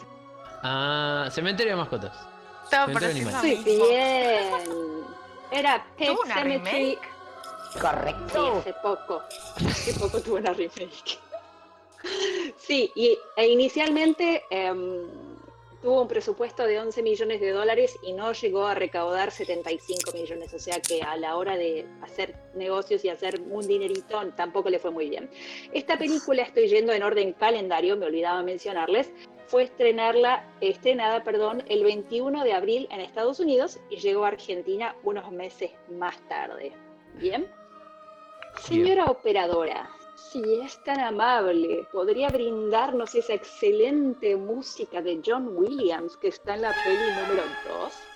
ah, 0.63 1.27
Cementerio 1.29 1.73
de 1.73 1.77
Mascotas. 1.77 2.27
Estaba 2.63 2.85
Animal. 2.85 3.33
Muy 3.43 3.55
bien. 3.57 5.05
Era 5.51 5.85
Pet 5.97 6.07
¿Tuvo 6.13 6.21
una 6.23 6.35
Cemetery. 6.35 6.79
remake? 6.95 7.09
Correcto. 7.81 8.33
Sí, 8.33 8.59
hace 8.59 8.73
poco. 8.81 9.23
Hace 9.57 9.93
poco 9.99 10.21
tuvo 10.21 10.35
una 10.37 10.51
remake. 10.53 11.19
Sí, 12.57 12.91
y, 12.95 13.17
e 13.35 13.47
inicialmente 13.47 14.43
em, 14.49 15.07
tuvo 15.87 16.01
un 16.01 16.07
presupuesto 16.09 16.65
de 16.65 16.81
11 16.81 17.01
millones 17.01 17.39
de 17.39 17.51
dólares 17.51 17.97
y 18.03 18.11
no 18.11 18.33
llegó 18.33 18.65
a 18.65 18.75
recaudar 18.75 19.31
75 19.31 20.11
millones. 20.11 20.53
O 20.53 20.59
sea 20.59 20.81
que 20.81 21.01
a 21.01 21.15
la 21.15 21.37
hora 21.37 21.55
de 21.55 21.87
hacer 22.01 22.35
negocios 22.55 23.05
y 23.05 23.09
hacer 23.09 23.39
un 23.49 23.65
dinerito 23.65 24.19
tampoco 24.35 24.69
le 24.69 24.79
fue 24.79 24.91
muy 24.91 25.09
bien. 25.09 25.29
Esta 25.71 25.97
película, 25.97 26.43
estoy 26.43 26.67
yendo 26.67 26.91
en 26.91 27.03
orden 27.03 27.31
calendario, 27.31 27.95
me 27.95 28.07
olvidaba 28.07 28.43
mencionarles, 28.43 29.13
fue 29.45 29.63
estrenarla, 29.63 30.45
estrenada 30.59 31.23
perdón, 31.23 31.63
el 31.69 31.85
21 31.85 32.43
de 32.43 32.51
abril 32.51 32.89
en 32.91 32.99
Estados 32.99 33.39
Unidos 33.39 33.79
y 33.89 33.95
llegó 33.95 34.25
a 34.25 34.27
Argentina 34.27 34.93
unos 35.05 35.31
meses 35.31 35.71
más 35.89 36.19
tarde. 36.27 36.73
¿Bien? 37.13 37.47
Señora 38.59 39.05
operadora, 39.05 39.89
si 40.17 40.61
es 40.61 40.83
tan 40.83 40.99
amable, 40.99 41.87
¿podría 41.91 42.29
brindarnos 42.29 43.13
esa 43.13 43.35
excelente 43.35 44.35
música 44.35 45.01
de 45.01 45.21
John 45.23 45.55
Williams 45.55 46.17
que 46.17 46.29
está 46.29 46.55
en 46.55 46.63
la 46.63 46.75
peli 46.83 47.11
número 47.21 47.43
2? 47.69 48.06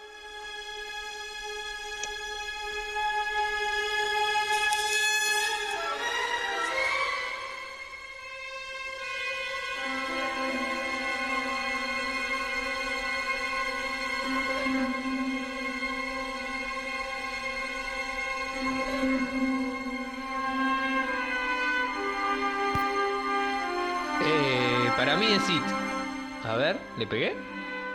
Pegué? 27.12 27.36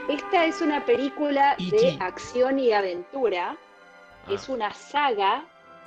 Esta 0.09 0.45
es 0.45 0.61
una 0.61 0.85
película 0.85 1.57
de 1.59 1.97
acción 2.01 2.61
y 2.61 2.73
aventura. 2.73 3.57
Es 4.31 4.49
una 4.49 4.73
saga, 4.73 5.45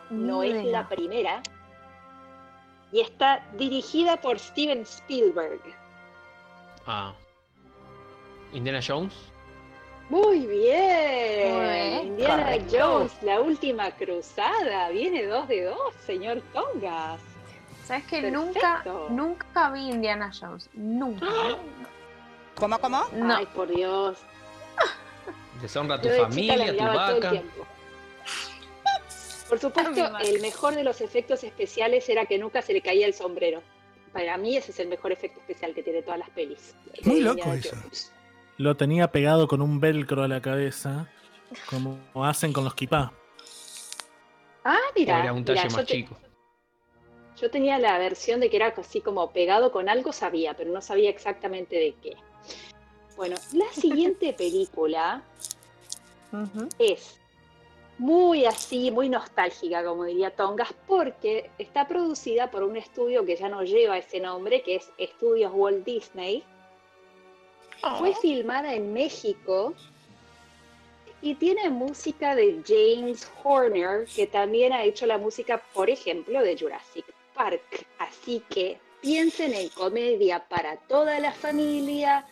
no 0.10 0.44
es 0.44 0.66
la 0.66 0.88
primera. 0.90 1.42
Y 2.92 3.02
está 3.02 3.46
dirigida 3.58 4.18
por 4.18 4.40
Steven 4.40 4.82
Spielberg. 4.82 5.62
Ah. 6.86 7.14
Indiana 8.52 8.80
Jones. 8.86 9.14
Muy 10.10 10.48
bien. 10.48 11.56
Muy 11.56 11.64
bien, 11.66 12.08
Indiana 12.08 12.44
correcto. 12.44 12.78
Jones, 12.80 13.24
la 13.24 13.42
última 13.42 13.92
cruzada. 13.92 14.90
Viene 14.90 15.28
dos 15.28 15.48
de 15.48 15.66
dos, 15.66 15.94
señor 16.06 16.42
Tongas. 16.52 17.22
¿Sabes 17.86 18.06
que 18.06 18.22
Perfecto. 18.22 18.46
nunca, 18.46 18.84
nunca 19.10 19.70
vi 19.70 19.90
Indiana 19.90 20.32
Jones? 20.38 20.68
Nunca. 20.74 21.28
¿Cómo, 22.60 22.80
cómo? 22.80 23.04
No. 23.14 23.36
Ay, 23.38 23.46
por 23.48 23.68
Dios. 23.68 24.18
Deshonra 25.62 25.96
a 25.96 26.02
tu 26.02 26.10
familia, 26.10 26.72
tu 26.78 26.84
vaca. 26.84 27.44
Por 29.48 29.60
supuesto, 29.60 30.18
el 30.20 30.42
mejor 30.42 30.76
de 30.76 30.84
los 30.84 31.02
efectos 31.02 31.44
especiales 31.44 32.08
era 32.08 32.26
que 32.26 32.38
nunca 32.38 32.62
se 32.62 32.74
le 32.74 32.82
caía 32.82 33.08
el 33.08 33.14
sombrero. 33.14 33.64
Para 34.14 34.38
mí 34.38 34.56
ese 34.58 34.72
es 34.72 34.80
el 34.80 34.88
mejor 34.88 35.12
efecto 35.12 35.40
especial 35.40 35.74
que 35.74 35.82
tiene 35.84 36.02
todas 36.04 36.20
las 36.20 36.30
pelis. 36.30 36.76
Muy 37.04 37.22
loco 37.22 37.52
eso. 37.54 37.76
Lo 38.58 38.76
tenía 38.76 39.12
pegado 39.12 39.48
con 39.48 39.62
un 39.62 39.80
velcro 39.80 40.24
a 40.24 40.28
la 40.28 40.42
cabeza, 40.42 41.08
como 41.70 41.98
hacen 42.24 42.54
con 42.54 42.64
los 42.64 42.76
kipá. 42.76 43.12
Ah, 44.64 44.78
mira. 44.96 45.24
Era 45.24 45.34
un 45.34 45.46
talle 45.46 45.64
más 45.70 45.86
te- 45.86 45.94
chico. 45.94 46.18
Yo 47.40 47.50
tenía 47.50 47.80
la 47.80 47.98
versión 47.98 48.42
de 48.42 48.50
que 48.50 48.58
era 48.58 48.74
así 48.78 49.00
como 49.02 49.32
pegado 49.32 49.72
con 49.72 49.88
algo, 49.88 50.12
sabía, 50.12 50.56
pero 50.56 50.72
no 50.72 50.82
sabía 50.82 51.10
exactamente 51.10 51.76
de 51.78 51.96
qué. 52.04 52.18
Bueno, 53.20 53.36
la 53.52 53.68
siguiente 53.74 54.32
película 54.38 55.22
es 56.80 57.20
muy 57.98 58.46
así, 58.46 58.92
muy 58.92 59.10
nostálgica, 59.10 59.84
como 59.84 60.06
diría 60.06 60.34
Tongas, 60.34 60.74
porque 60.88 61.52
está 61.58 61.86
producida 61.86 62.50
por 62.50 62.64
un 62.64 62.78
estudio 62.78 63.26
que 63.26 63.36
ya 63.36 63.50
no 63.50 63.62
lleva 63.64 63.98
ese 63.98 64.22
nombre, 64.22 64.64
que 64.64 64.78
es 64.78 64.90
Estudios 64.98 65.52
Walt 65.54 65.84
Disney. 65.84 66.46
Fue 67.98 68.16
filmada 68.16 68.74
en 68.74 68.94
México 68.94 69.74
y 71.22 71.36
tiene 71.36 71.70
música 71.70 72.36
de 72.36 72.64
James 72.66 73.30
Horner, 73.44 74.06
que 74.16 74.28
también 74.28 74.72
ha 74.72 74.86
hecho 74.86 75.06
la 75.06 75.18
música, 75.18 75.62
por 75.74 75.90
ejemplo, 75.90 76.42
de 76.42 76.58
Jurassic 76.58 77.06
Park. 77.34 77.86
Así 77.98 78.42
que 78.50 78.80
piensen 79.02 79.54
en 79.54 79.68
comedia 79.68 80.48
para 80.48 80.78
toda 80.78 81.20
la 81.20 81.34
familia 81.34 82.26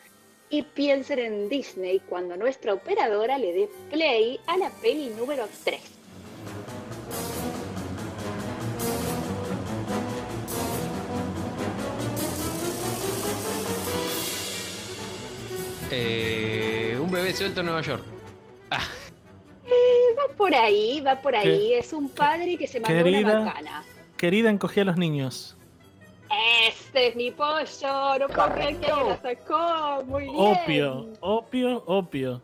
y 0.49 0.61
piensen 0.61 1.19
en 1.19 1.49
Disney 1.49 1.99
cuando 2.07 2.37
nuestra 2.37 2.73
operadora 2.73 3.37
le 3.37 3.53
dé 3.53 3.69
play 3.91 4.39
a 4.47 4.57
la 4.57 4.69
peli 4.69 5.09
número 5.09 5.47
3. 5.63 5.81
Eh, 15.91 16.97
un 17.01 17.09
bebé 17.11 17.33
suelto 17.33 17.61
en 17.61 17.65
Nueva 17.67 17.81
York. 17.81 18.03
Eh, 19.65 20.15
va 20.17 20.33
por 20.35 20.53
ahí, 20.53 21.01
va 21.01 21.21
por 21.21 21.35
ahí. 21.35 21.43
¿Qué? 21.69 21.79
Es 21.79 21.93
un 21.93 22.09
padre 22.09 22.57
que 22.57 22.67
se 22.67 22.79
mandó 22.79 22.93
una 22.95 23.03
Querida, 23.03 23.39
bacana. 23.39 23.83
querida 24.17 24.49
encogía 24.49 24.83
a 24.83 24.85
los 24.87 24.97
niños. 24.97 25.56
Este 26.67 27.07
es 27.07 27.15
mi 27.15 27.31
pollo, 27.31 28.19
no 28.19 28.27
puedo 28.27 28.53
creer 28.53 28.77
que 28.79 28.87
la 28.87 29.21
sacó. 29.21 30.03
Muy 30.05 30.23
bien. 30.23 30.35
Opio, 30.37 31.13
opio, 31.21 31.83
opio. 31.85 32.41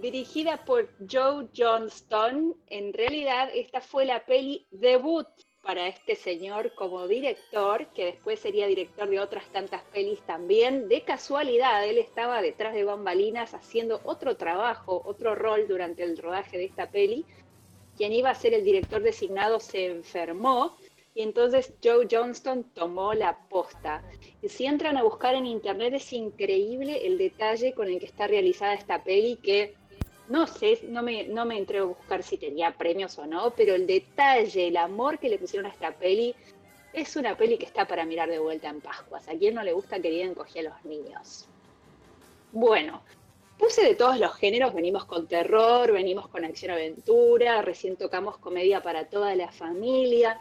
dirigida 0.00 0.64
por 0.64 0.88
Joe 1.10 1.48
Johnston. 1.56 2.54
En 2.68 2.92
realidad, 2.92 3.48
esta 3.54 3.80
fue 3.80 4.04
la 4.04 4.24
peli 4.24 4.66
debut 4.70 5.26
para 5.62 5.88
este 5.88 6.14
señor 6.14 6.72
como 6.74 7.08
director, 7.08 7.88
que 7.92 8.04
después 8.06 8.38
sería 8.38 8.68
director 8.68 9.08
de 9.08 9.18
otras 9.18 9.44
tantas 9.50 9.82
pelis 9.92 10.20
también. 10.22 10.88
De 10.88 11.02
casualidad, 11.02 11.84
él 11.84 11.98
estaba 11.98 12.40
detrás 12.40 12.72
de 12.72 12.84
bambalinas 12.84 13.52
haciendo 13.52 14.00
otro 14.04 14.36
trabajo, 14.36 15.02
otro 15.04 15.34
rol 15.34 15.66
durante 15.66 16.04
el 16.04 16.16
rodaje 16.18 16.56
de 16.56 16.66
esta 16.66 16.88
peli. 16.88 17.24
Quien 17.96 18.12
iba 18.12 18.30
a 18.30 18.34
ser 18.34 18.54
el 18.54 18.62
director 18.62 19.02
designado 19.02 19.58
se 19.58 19.86
enfermó 19.86 20.76
y 21.16 21.22
entonces 21.22 21.72
Joe 21.82 22.06
Johnston 22.10 22.64
tomó 22.74 23.14
la 23.14 23.38
posta. 23.48 24.04
Si 24.46 24.66
entran 24.66 24.98
a 24.98 25.02
buscar 25.02 25.34
en 25.34 25.46
internet 25.46 25.94
es 25.94 26.12
increíble 26.12 27.06
el 27.06 27.16
detalle 27.16 27.72
con 27.72 27.88
el 27.88 27.98
que 27.98 28.04
está 28.04 28.26
realizada 28.26 28.74
esta 28.74 29.02
peli 29.02 29.36
que 29.36 29.74
no 30.28 30.46
sé, 30.46 30.80
no 30.88 31.02
me, 31.02 31.24
no 31.24 31.46
me 31.46 31.56
entré 31.56 31.78
a 31.78 31.84
buscar 31.84 32.22
si 32.22 32.36
tenía 32.36 32.76
premios 32.76 33.16
o 33.16 33.26
no, 33.26 33.52
pero 33.52 33.74
el 33.74 33.86
detalle, 33.86 34.68
el 34.68 34.76
amor 34.76 35.18
que 35.18 35.30
le 35.30 35.38
pusieron 35.38 35.64
a 35.64 35.72
esta 35.72 35.90
peli, 35.92 36.34
es 36.92 37.16
una 37.16 37.34
peli 37.34 37.56
que 37.56 37.64
está 37.64 37.86
para 37.86 38.04
mirar 38.04 38.28
de 38.28 38.38
vuelta 38.38 38.68
en 38.68 38.82
Pascuas. 38.82 39.26
¿A 39.26 39.38
quién 39.38 39.54
no 39.54 39.62
le 39.62 39.72
gusta 39.72 40.00
que 40.00 40.10
digan 40.10 40.34
a 40.36 40.62
los 40.62 40.84
niños? 40.84 41.48
Bueno, 42.52 43.02
puse 43.56 43.82
de 43.82 43.94
todos 43.94 44.18
los 44.18 44.34
géneros, 44.34 44.74
venimos 44.74 45.06
con 45.06 45.26
terror, 45.26 45.92
venimos 45.92 46.28
con 46.28 46.44
acción-aventura, 46.44 47.62
recién 47.62 47.96
tocamos 47.96 48.36
comedia 48.36 48.82
para 48.82 49.06
toda 49.06 49.34
la 49.34 49.50
familia. 49.50 50.38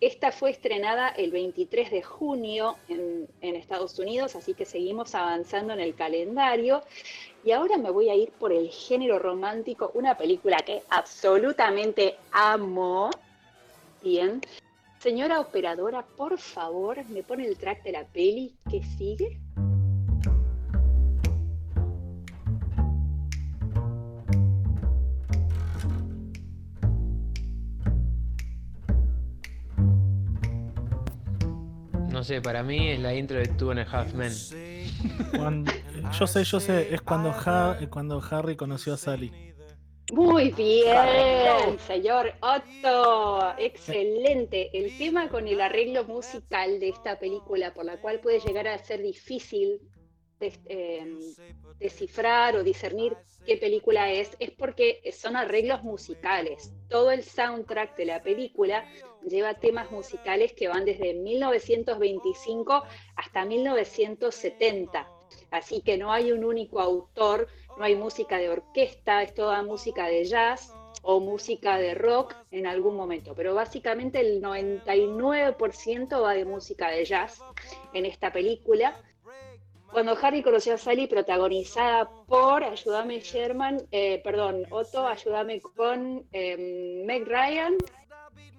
Esta 0.00 0.32
fue 0.32 0.50
estrenada 0.50 1.10
el 1.10 1.30
23 1.30 1.90
de 1.90 2.02
junio 2.02 2.76
en, 2.88 3.28
Estados 3.42 3.98
Unidos, 3.98 4.34
así 4.34 4.54
que 4.54 4.64
seguimos 4.64 5.14
avanzando 5.14 5.74
en 5.74 5.80
el 5.80 5.94
calendario. 5.94 6.82
Y 7.44 7.52
ahora 7.52 7.76
me 7.76 7.90
voy 7.90 8.08
a 8.08 8.14
ir 8.14 8.30
por 8.32 8.50
el 8.50 8.70
género 8.70 9.18
romántico, 9.18 9.90
una 9.92 10.16
película 10.16 10.56
que 10.64 10.82
absolutamente 10.88 12.16
amo. 12.32 13.10
Bien. 14.02 14.40
Señora 14.98 15.38
operadora, 15.38 16.02
por 16.02 16.38
favor, 16.38 17.04
me 17.10 17.22
pone 17.22 17.46
el 17.46 17.58
track 17.58 17.82
de 17.82 17.92
la 17.92 18.04
peli 18.04 18.54
que 18.70 18.82
sigue. 18.82 19.38
No 32.20 32.24
sé, 32.24 32.42
para 32.42 32.62
mí 32.62 32.90
es 32.90 33.00
la 33.00 33.14
intro 33.14 33.38
de 33.38 33.46
Two 33.46 33.70
and 33.70 33.80
a 33.80 33.82
Half 33.84 34.12
Men. 34.12 34.30
Cuando- 35.34 35.72
yo 36.18 36.26
sé, 36.26 36.44
yo 36.44 36.60
sé, 36.60 36.92
es 36.94 37.00
cuando, 37.00 37.30
Ha- 37.30 37.78
cuando 37.88 38.22
Harry 38.30 38.56
conoció 38.56 38.92
a 38.92 38.98
Sally. 38.98 39.32
Muy 40.12 40.50
bien, 40.50 41.78
señor 41.86 42.34
Otto. 42.42 43.54
Excelente. 43.56 44.68
El 44.78 44.98
tema 44.98 45.30
con 45.30 45.48
el 45.48 45.62
arreglo 45.62 46.04
musical 46.04 46.78
de 46.78 46.90
esta 46.90 47.18
película, 47.18 47.72
por 47.72 47.86
la 47.86 47.96
cual 48.02 48.20
puede 48.20 48.38
llegar 48.40 48.68
a 48.68 48.76
ser 48.76 49.00
difícil 49.00 49.80
eh, 50.42 51.18
descifrar 51.78 52.54
o 52.56 52.62
discernir 52.62 53.14
qué 53.46 53.56
película 53.56 54.10
es, 54.12 54.36
es 54.40 54.50
porque 54.50 55.00
son 55.12 55.36
arreglos 55.36 55.82
musicales. 55.84 56.70
Todo 56.90 57.12
el 57.12 57.22
soundtrack 57.22 57.96
de 57.96 58.04
la 58.04 58.22
película 58.22 58.84
lleva 59.28 59.54
temas 59.54 59.90
musicales 59.90 60.52
que 60.52 60.68
van 60.68 60.84
desde 60.84 61.14
1925 61.14 62.84
hasta 63.16 63.44
1970. 63.44 65.08
Así 65.50 65.82
que 65.82 65.98
no 65.98 66.12
hay 66.12 66.32
un 66.32 66.44
único 66.44 66.80
autor, 66.80 67.48
no 67.78 67.84
hay 67.84 67.96
música 67.96 68.38
de 68.38 68.50
orquesta, 68.50 69.22
es 69.22 69.34
toda 69.34 69.62
música 69.62 70.06
de 70.06 70.24
jazz 70.24 70.72
o 71.02 71.20
música 71.20 71.78
de 71.78 71.94
rock 71.94 72.34
en 72.50 72.66
algún 72.66 72.96
momento. 72.96 73.34
Pero 73.34 73.54
básicamente 73.54 74.20
el 74.20 74.42
99% 74.42 76.22
va 76.22 76.34
de 76.34 76.44
música 76.44 76.90
de 76.90 77.04
jazz 77.04 77.40
en 77.92 78.06
esta 78.06 78.32
película. 78.32 79.00
Cuando 79.92 80.16
Harry 80.22 80.42
conoció 80.42 80.74
a 80.74 80.78
Sally, 80.78 81.08
protagonizada 81.08 82.08
por, 82.26 82.62
ayúdame 82.62 83.20
Sherman, 83.20 83.88
eh, 83.90 84.20
perdón, 84.22 84.64
Otto, 84.70 85.04
ayúdame 85.04 85.60
con 85.60 86.24
eh, 86.32 87.02
Meg 87.04 87.26
Ryan 87.26 87.76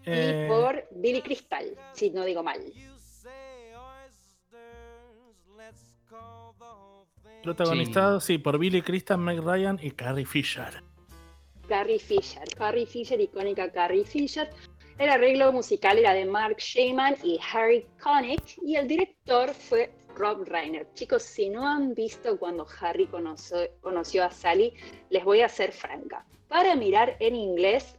Eh, 0.05 0.45
y 0.45 0.49
por 0.49 0.87
Billy 0.91 1.21
Crystal, 1.21 1.65
si 1.93 2.09
no 2.09 2.25
digo 2.25 2.43
mal. 2.43 2.61
protagonizado, 7.41 8.19
sí. 8.19 8.37
por 8.37 8.57
Billy 8.57 8.81
Crystal, 8.81 9.17
Meg 9.17 9.39
Ryan 9.39 9.79
y 9.81 9.91
Carrie 9.91 10.25
Fisher. 10.25 10.83
Carrie 11.67 11.99
Fisher, 11.99 12.43
Carrie 12.57 12.85
Fisher, 12.85 13.19
icónica 13.19 13.71
Carrie 13.71 14.05
Fisher. 14.05 14.49
El 14.97 15.09
arreglo 15.09 15.51
musical 15.51 15.97
era 15.97 16.13
de 16.13 16.25
Mark 16.25 16.57
Shaman 16.57 17.15
y 17.23 17.39
Harry 17.51 17.87
Connick 18.03 18.43
y 18.61 18.75
el 18.75 18.87
director 18.87 19.53
fue 19.53 19.91
Rob 20.15 20.43
Reiner. 20.47 20.87
Chicos, 20.93 21.23
si 21.23 21.49
no 21.49 21.67
han 21.67 21.95
visto 21.95 22.37
cuando 22.37 22.67
Harry 22.79 23.07
conoció, 23.07 23.57
conoció 23.79 24.25
a 24.25 24.31
Sally, 24.31 24.73
les 25.09 25.23
voy 25.23 25.41
a 25.41 25.49
ser 25.49 25.71
franca. 25.71 26.25
Para 26.47 26.75
mirar 26.75 27.15
en 27.19 27.35
inglés 27.35 27.95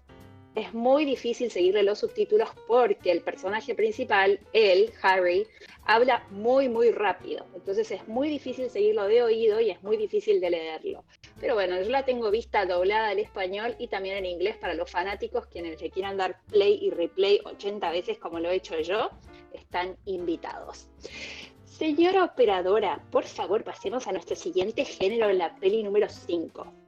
es 0.55 0.75
muy 0.75 1.05
difícil 1.05 1.51
seguirle 1.51 1.83
los 1.83 2.01
subtítulos 2.01 2.51
porque 2.67 3.11
el 3.11 3.23
personaje 3.23 3.75
principal, 3.75 4.39
él, 4.53 4.93
Harry, 5.01 5.47
habla 5.85 6.27
muy, 6.31 6.69
muy 6.69 6.91
rápido. 6.91 7.47
Entonces 7.55 7.91
es 7.91 8.07
muy 8.07 8.29
difícil 8.29 8.69
seguirlo 8.69 9.07
de 9.07 9.23
oído 9.23 9.61
y 9.61 9.71
es 9.71 9.83
muy 9.83 9.97
difícil 9.97 10.41
de 10.41 10.51
leerlo. 10.51 11.05
Pero 11.41 11.55
bueno, 11.55 11.81
yo 11.81 11.89
la 11.89 12.05
tengo 12.05 12.31
vista 12.31 12.67
doblada 12.67 13.09
al 13.09 13.19
español 13.19 13.75
y 13.79 13.89
también 13.89 14.19
en 14.19 14.27
inglés 14.27 14.57
para 14.57 14.75
los 14.75 14.91
fanáticos 14.91 15.47
quienes 15.47 15.81
le 15.81 15.91
quieran 15.91 16.17
dar 16.17 16.39
play 16.51 16.79
y 16.83 16.91
replay 16.91 17.41
80 17.45 17.91
veces 17.91 18.19
como 18.19 18.39
lo 18.39 18.51
he 18.51 18.57
hecho 18.57 18.79
yo, 18.81 19.11
están 19.55 19.97
invitados. 20.05 20.89
Señora 21.65 22.25
operadora, 22.25 23.03
por 23.11 23.25
favor 23.25 23.65
pasemos 23.65 24.07
a 24.07 24.13
nuestro 24.13 24.37
siguiente 24.37 24.85
género 24.85 25.31
en 25.31 25.39
la 25.39 25.57
peli 25.57 25.83
número 25.83 26.09
5. 26.09 26.82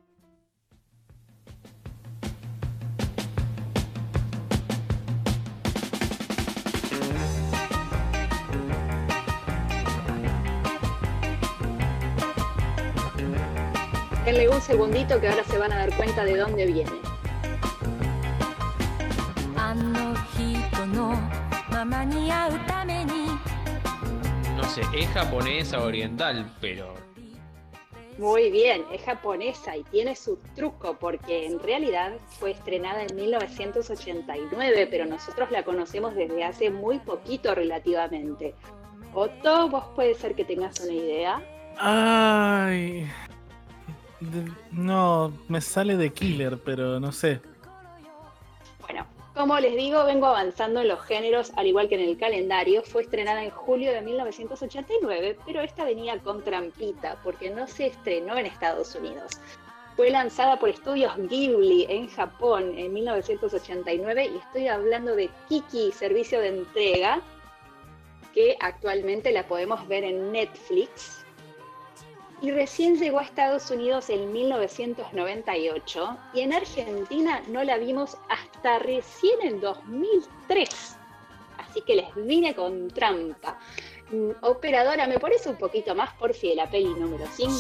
denle 14.35 14.49
un 14.49 14.61
segundito 14.61 15.21
que 15.21 15.29
ahora 15.29 15.45
se 15.45 15.59
van 15.59 15.73
a 15.73 15.79
dar 15.79 15.97
cuenta 15.97 16.25
de 16.25 16.37
dónde 16.37 16.67
viene. 16.67 16.91
No 24.57 24.65
sé, 24.65 24.83
es 24.95 25.07
japonesa 25.09 25.83
oriental, 25.83 26.51
pero... 26.61 26.95
Muy 28.19 28.51
bien, 28.51 28.85
es 28.93 29.03
japonesa 29.03 29.77
y 29.77 29.83
tiene 29.85 30.15
su 30.15 30.39
truco 30.55 30.97
porque 30.99 31.47
en 31.47 31.59
realidad 31.59 32.13
fue 32.39 32.53
estrenada 32.53 33.03
en 33.03 33.15
1989, 33.17 34.89
pero 34.89 35.05
nosotros 35.07 35.51
la 35.51 35.65
conocemos 35.65 36.15
desde 36.15 36.45
hace 36.45 36.71
muy 36.71 37.01
poquito 37.01 37.55
relativamente. 37.55 38.55
Otto, 39.13 39.69
vos 39.69 39.85
puede 39.97 40.15
ser 40.15 40.35
que 40.35 40.45
tengas 40.45 40.79
una 40.81 40.93
idea. 40.93 41.43
Ay, 41.77 43.09
no, 44.71 45.33
me 45.49 45.61
sale 45.61 45.97
de 45.97 46.13
Killer, 46.13 46.59
pero 46.65 47.01
no 47.01 47.13
sé. 47.13 47.41
Bueno, 48.81 49.07
como 49.35 49.59
les 49.59 49.77
digo, 49.77 50.05
vengo 50.05 50.27
avanzando 50.27 50.81
en 50.81 50.89
los 50.89 51.01
géneros, 51.03 51.53
al 51.57 51.67
igual 51.67 51.89
que 51.89 51.97
en 51.97 52.09
el 52.09 52.19
calendario. 52.19 52.83
Fue 52.83 53.03
estrenada 53.03 53.43
en 53.43 53.51
julio 53.51 53.93
de 53.93 54.01
1989, 54.01 55.39
pero 55.47 55.61
esta 55.61 55.85
venía 55.85 56.19
con 56.19 56.43
trampita, 56.43 57.19
porque 57.25 57.51
no 57.51 57.67
se 57.67 57.87
estrenó 57.87 58.37
en 58.37 58.47
Estados 58.47 58.95
Unidos. 58.95 59.41
Fue 59.97 60.11
lanzada 60.11 60.59
por 60.59 60.71
estudios 60.71 61.17
Ghibli 61.17 61.87
en 61.89 62.09
Japón 62.09 62.75
en 62.77 62.93
1989 62.93 64.31
y 64.35 64.39
estoy 64.39 64.67
hablando 64.67 65.15
de 65.15 65.31
Kiki, 65.49 65.93
servicio 65.93 66.41
de 66.41 66.49
entrega, 66.49 67.21
que 68.35 68.57
actualmente 68.59 69.31
la 69.31 69.47
podemos 69.47 69.87
ver 69.87 70.03
en 70.03 70.33
Netflix. 70.33 71.24
Y 72.45 72.51
recién 72.51 72.99
llegó 72.99 73.21
a 73.21 73.23
Estados 73.23 73.71
Unidos 73.71 74.11
en 74.11 74.31
1998 74.31 76.19
y 76.35 76.41
en 76.41 76.53
Argentina 76.53 77.43
no 77.49 77.65
la 77.65 77.79
vimos 77.79 78.19
hasta 78.29 78.81
recién 78.81 79.41
en 79.41 79.63
2003. 79.63 80.69
Así 81.57 81.81
que 81.81 81.95
les 81.95 82.15
vine 82.15 82.55
con 82.55 82.89
trampa. 82.89 83.59
Mm, 84.11 84.33
Operadora, 84.43 85.07
¿me 85.07 85.19
pones 85.19 85.47
un 85.47 85.57
poquito 85.57 85.95
más, 85.95 86.13
porfi, 86.17 86.51
de 86.51 86.57
la 86.57 86.69
peli 86.69 86.93
número 86.93 87.25
5? 87.33 87.51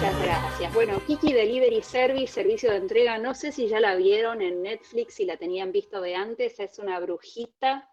Muchas 0.00 0.22
gracias. 0.22 0.72
Bueno, 0.72 0.98
Kiki 1.06 1.34
Delivery 1.34 1.82
Service, 1.82 2.28
servicio 2.28 2.70
de 2.70 2.78
entrega, 2.78 3.18
no 3.18 3.34
sé 3.34 3.52
si 3.52 3.68
ya 3.68 3.80
la 3.80 3.96
vieron 3.96 4.40
en 4.40 4.62
Netflix, 4.62 5.16
si 5.16 5.26
la 5.26 5.36
tenían 5.36 5.72
visto 5.72 6.00
de 6.00 6.14
antes, 6.14 6.58
es 6.58 6.78
una 6.78 6.98
brujita 7.00 7.86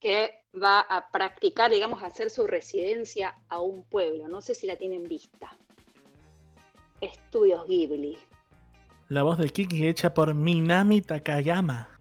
que 0.00 0.42
va 0.60 0.80
a 0.80 1.08
practicar, 1.12 1.70
digamos, 1.70 2.02
a 2.02 2.06
hacer 2.06 2.30
su 2.30 2.48
residencia 2.48 3.36
a 3.48 3.60
un 3.60 3.84
pueblo. 3.84 4.26
No 4.26 4.40
sé 4.40 4.56
si 4.56 4.66
la 4.66 4.74
tienen 4.74 5.04
vista. 5.04 5.56
Estudios 7.00 7.64
Ghibli. 7.68 8.18
La 9.08 9.22
voz 9.22 9.38
de 9.38 9.48
Kiki 9.48 9.86
hecha 9.86 10.12
por 10.12 10.34
Minami 10.34 11.00
Takayama. 11.00 11.95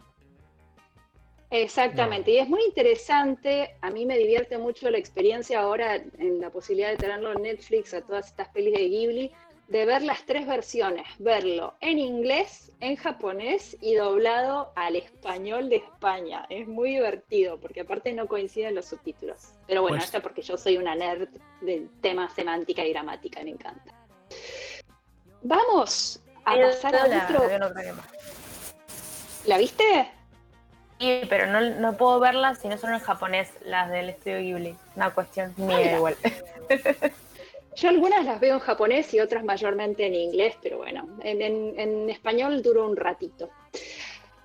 Exactamente, 1.62 2.32
y 2.32 2.38
es 2.38 2.50
muy 2.50 2.64
interesante, 2.64 3.76
a 3.82 3.90
mí 3.90 4.06
me 4.06 4.18
divierte 4.18 4.58
mucho 4.58 4.90
la 4.90 4.98
experiencia 4.98 5.62
ahora 5.62 5.96
en 5.96 6.42
la 6.42 6.50
posibilidad 6.50 6.90
de 6.90 6.98
tenerlo 6.98 7.32
en 7.32 7.44
Netflix 7.44 7.94
a 7.94 8.02
todas 8.02 8.28
estas 8.28 8.50
pelis 8.50 8.74
de 8.74 8.90
Ghibli, 8.90 9.32
de 9.68 9.86
ver 9.86 10.04
las 10.04 10.26
tres 10.26 10.46
versiones, 10.46 11.08
verlo 11.18 11.74
en 11.82 11.98
inglés, 11.98 12.72
en 12.82 12.96
japonés 12.98 13.78
y 13.82 13.96
doblado 13.96 14.72
al 14.76 14.96
español 14.96 15.70
de 15.70 15.78
España. 15.78 16.46
Es 16.50 16.68
muy 16.68 16.92
divertido 16.92 17.60
porque 17.60 17.82
aparte 17.82 18.14
no 18.14 18.28
coinciden 18.28 18.76
los 18.76 18.86
subtítulos. 18.86 19.54
Pero 19.66 19.82
bueno, 19.82 19.98
Pues- 19.98 20.06
esto 20.06 20.22
porque 20.22 20.42
yo 20.42 20.58
soy 20.58 20.78
una 20.78 20.94
nerd 20.94 21.30
del 21.62 21.90
tema 22.02 22.30
semántica 22.30 22.86
y 22.86 22.92
gramática, 22.92 23.42
me 23.44 23.52
encanta. 23.52 23.94
Vamos 25.42 26.22
a 26.44 26.56
pasar 26.56 26.96
a 26.96 27.26
otro... 27.26 27.44
¿La 29.46 29.58
viste? 29.58 30.12
Sí, 31.00 31.22
pero 31.30 31.48
no, 31.48 31.60
no 31.62 31.98
puedo 31.98 32.20
verlas 32.20 32.60
si 32.60 32.68
no 32.70 32.78
son 32.78 32.94
en 32.94 33.00
japonés, 33.00 33.50
las 33.66 33.90
del 33.92 34.10
estudio 34.10 34.40
Ghibli. 34.40 34.76
Una 34.96 35.10
cuestión 35.14 35.54
mía 35.58 35.96
igual. 35.98 36.16
Yo 37.76 37.90
algunas 37.90 38.24
las 38.24 38.40
veo 38.40 38.54
en 38.54 38.60
japonés 38.62 39.14
y 39.14 39.20
otras 39.20 39.44
mayormente 39.44 40.06
en 40.06 40.16
inglés, 40.16 40.56
pero 40.64 40.78
bueno, 40.78 41.06
en, 41.22 41.42
en- 41.42 41.78
en 41.78 42.10
español 42.10 42.62
duró 42.62 42.88
un 42.88 42.96
ratito. 42.96 43.50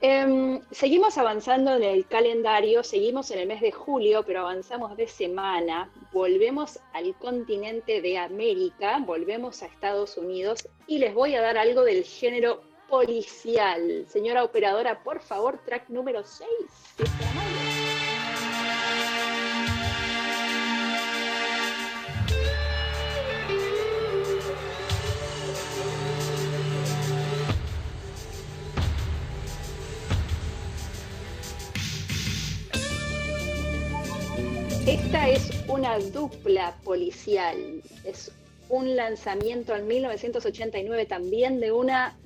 Em, 0.03 0.61
seguimos 0.71 1.19
avanzando 1.19 1.77
en 1.77 1.85
el 1.85 2.07
calendario, 2.07 2.83
seguimos 2.83 3.31
en 3.31 3.39
el 3.41 3.47
mes 3.47 3.61
de 3.61 3.71
julio, 3.71 4.25
pero 4.27 4.41
avanzamos 4.41 4.97
de 4.97 5.07
semana, 5.07 5.91
volvemos 6.11 6.81
al 6.95 7.15
continente 7.17 8.01
de 8.01 8.17
América, 8.19 8.99
volvemos 9.05 9.63
a 9.63 9.67
Estados 9.67 10.17
Unidos 10.17 10.67
y 10.87 10.99
les 10.99 11.13
voy 11.15 11.35
a 11.35 11.43
dar 11.43 11.59
algo 11.59 11.85
del 11.85 12.03
género 12.05 12.63
policial. 12.91 14.05
Señora 14.09 14.45
operadora, 14.45 15.03
por 15.03 15.21
favor, 15.21 15.59
track 15.65 15.89
número 15.89 16.25
6. 16.25 16.49
Esta 34.87 35.29
es 35.29 35.51
una 35.69 35.99
dupla 35.99 36.75
policial. 36.83 37.57
Es 38.05 38.33
un 38.69 38.97
lanzamiento 38.97 39.75
en 39.77 39.87
1989 39.87 41.07
también 41.07 41.61
de 41.61 41.73
una 41.73 42.17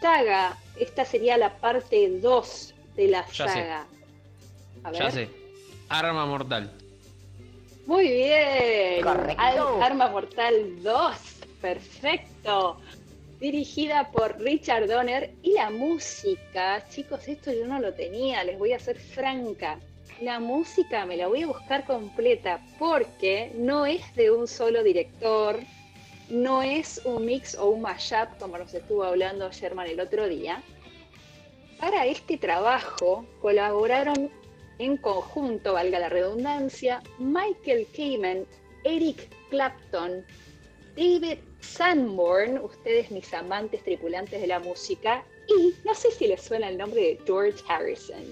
saga. 0.00 0.56
Esta 0.78 1.04
sería 1.04 1.36
la 1.36 1.56
parte 1.58 2.18
2 2.20 2.74
de 2.96 3.08
la 3.08 3.26
Ya 3.28 3.48
sé. 3.48 3.52
saga. 3.54 3.86
A 4.84 4.90
ver. 4.90 5.00
Ya 5.00 5.10
sé. 5.10 5.28
Arma 5.88 6.26
mortal. 6.26 6.70
Muy 7.86 8.08
bien. 8.08 9.02
Correcto. 9.02 9.82
Arma 9.82 10.08
Mortal 10.08 10.82
2. 10.82 11.16
Perfecto. 11.60 12.78
Dirigida 13.40 14.10
por 14.12 14.38
Richard 14.38 14.86
Donner. 14.86 15.32
Y 15.42 15.54
la 15.54 15.70
música, 15.70 16.84
chicos, 16.88 17.26
esto 17.26 17.52
yo 17.52 17.66
no 17.66 17.80
lo 17.80 17.92
tenía, 17.94 18.44
les 18.44 18.58
voy 18.58 18.72
a 18.74 18.78
ser 18.78 18.98
franca. 18.98 19.78
La 20.20 20.38
música 20.38 21.06
me 21.06 21.16
la 21.16 21.26
voy 21.26 21.42
a 21.42 21.46
buscar 21.46 21.84
completa 21.84 22.60
porque 22.78 23.50
no 23.56 23.86
es 23.86 24.14
de 24.14 24.30
un 24.30 24.46
solo 24.46 24.82
director, 24.82 25.58
no 26.30 26.62
es 26.62 27.00
un 27.04 27.24
mix 27.24 27.54
o 27.54 27.70
un 27.70 27.82
mashup 27.82 28.38
como 28.38 28.58
nos 28.58 28.72
estuvo 28.72 29.04
hablando 29.04 29.50
Sherman 29.50 29.88
el 29.88 30.00
otro 30.00 30.28
día. 30.28 30.62
Para 31.78 32.06
este 32.06 32.36
trabajo 32.38 33.26
colaboraron 33.40 34.30
en 34.78 34.96
conjunto, 34.96 35.74
valga 35.74 35.98
la 35.98 36.08
redundancia, 36.08 37.02
Michael 37.18 37.86
Kamen, 37.94 38.46
Eric 38.84 39.28
Clapton, 39.50 40.24
David 40.96 41.38
Sanborn, 41.60 42.58
ustedes 42.58 43.10
mis 43.10 43.32
amantes 43.34 43.82
tripulantes 43.84 44.40
de 44.40 44.46
la 44.46 44.58
música, 44.58 45.24
y 45.48 45.74
no 45.84 45.94
sé 45.94 46.10
si 46.12 46.28
les 46.28 46.42
suena 46.42 46.68
el 46.68 46.78
nombre 46.78 47.00
de 47.00 47.20
George 47.26 47.62
Harrison. 47.68 48.24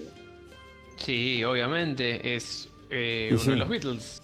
Sí, 0.97 1.43
obviamente. 1.43 2.35
Es 2.35 2.69
eh, 2.89 3.29
uno 3.31 3.39
sí. 3.39 3.49
de 3.51 3.55
los 3.55 3.69
Beatles. 3.69 4.21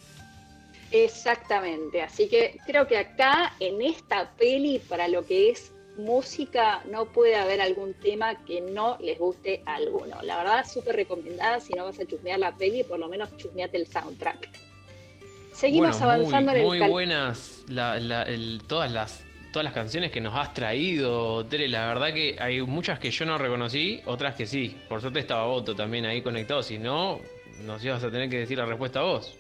Exactamente, 0.92 2.02
así 2.02 2.28
que 2.30 2.58
creo 2.66 2.88
que 2.88 2.98
acá 2.98 3.54
en 3.60 3.82
esta 3.82 4.32
peli, 4.38 4.80
para 4.80 5.08
lo 5.08 5.26
que 5.26 5.50
es 5.50 5.72
música, 5.98 6.82
no 6.90 7.06
puede 7.06 7.36
haber 7.36 7.62
algún 7.62 7.94
tema 7.94 8.44
que 8.46 8.62
no 8.62 8.98
les 9.00 9.18
guste 9.18 9.62
a 9.66 9.76
alguno. 9.76 10.22
La 10.22 10.38
verdad, 10.38 10.66
súper 10.68 10.96
recomendada, 10.96 11.60
si 11.60 11.74
no 11.74 11.86
vas 11.86 12.00
a 12.00 12.06
chusmear 12.06 12.40
la 12.40 12.56
peli, 12.56 12.84
por 12.84 13.00
lo 13.00 13.08
menos 13.08 13.36
chusmeate 13.38 13.78
el 13.78 13.88
soundtrack. 13.88 14.50
Seguimos 15.54 15.98
Bueno, 16.00 16.14
avanzando 16.14 16.52
muy, 16.52 16.60
en 16.60 16.62
el 16.62 16.68
muy 16.68 16.80
cal- 16.80 16.90
buenas 16.92 17.64
la- 17.70 18.00
la- 18.00 18.24
el- 18.24 18.62
todas 18.68 18.92
las 18.92 19.24
todas 19.54 19.64
las 19.64 19.74
canciones 19.74 20.12
que 20.12 20.20
nos 20.20 20.36
has 20.36 20.54
traído, 20.54 21.46
Tere. 21.46 21.70
La 21.70 21.88
verdad 21.88 22.14
que 22.14 22.36
hay 22.40 22.62
muchas 22.62 23.00
que 23.00 23.10
yo 23.10 23.26
no 23.26 23.38
reconocí, 23.38 24.02
otras 24.06 24.36
que 24.36 24.46
sí. 24.46 24.76
Por 24.90 25.00
suerte 25.00 25.20
estaba 25.20 25.46
Otto 25.48 25.74
también 25.74 26.06
ahí 26.06 26.22
conectado. 26.22 26.62
Si 26.62 26.78
no, 26.78 27.22
nos 27.62 27.82
ibas 27.86 28.04
a 28.04 28.12
tener 28.12 28.30
que 28.30 28.40
decir 28.40 28.58
la 28.58 28.66
respuesta 28.66 29.00
a 29.00 29.04
vos. 29.04 29.34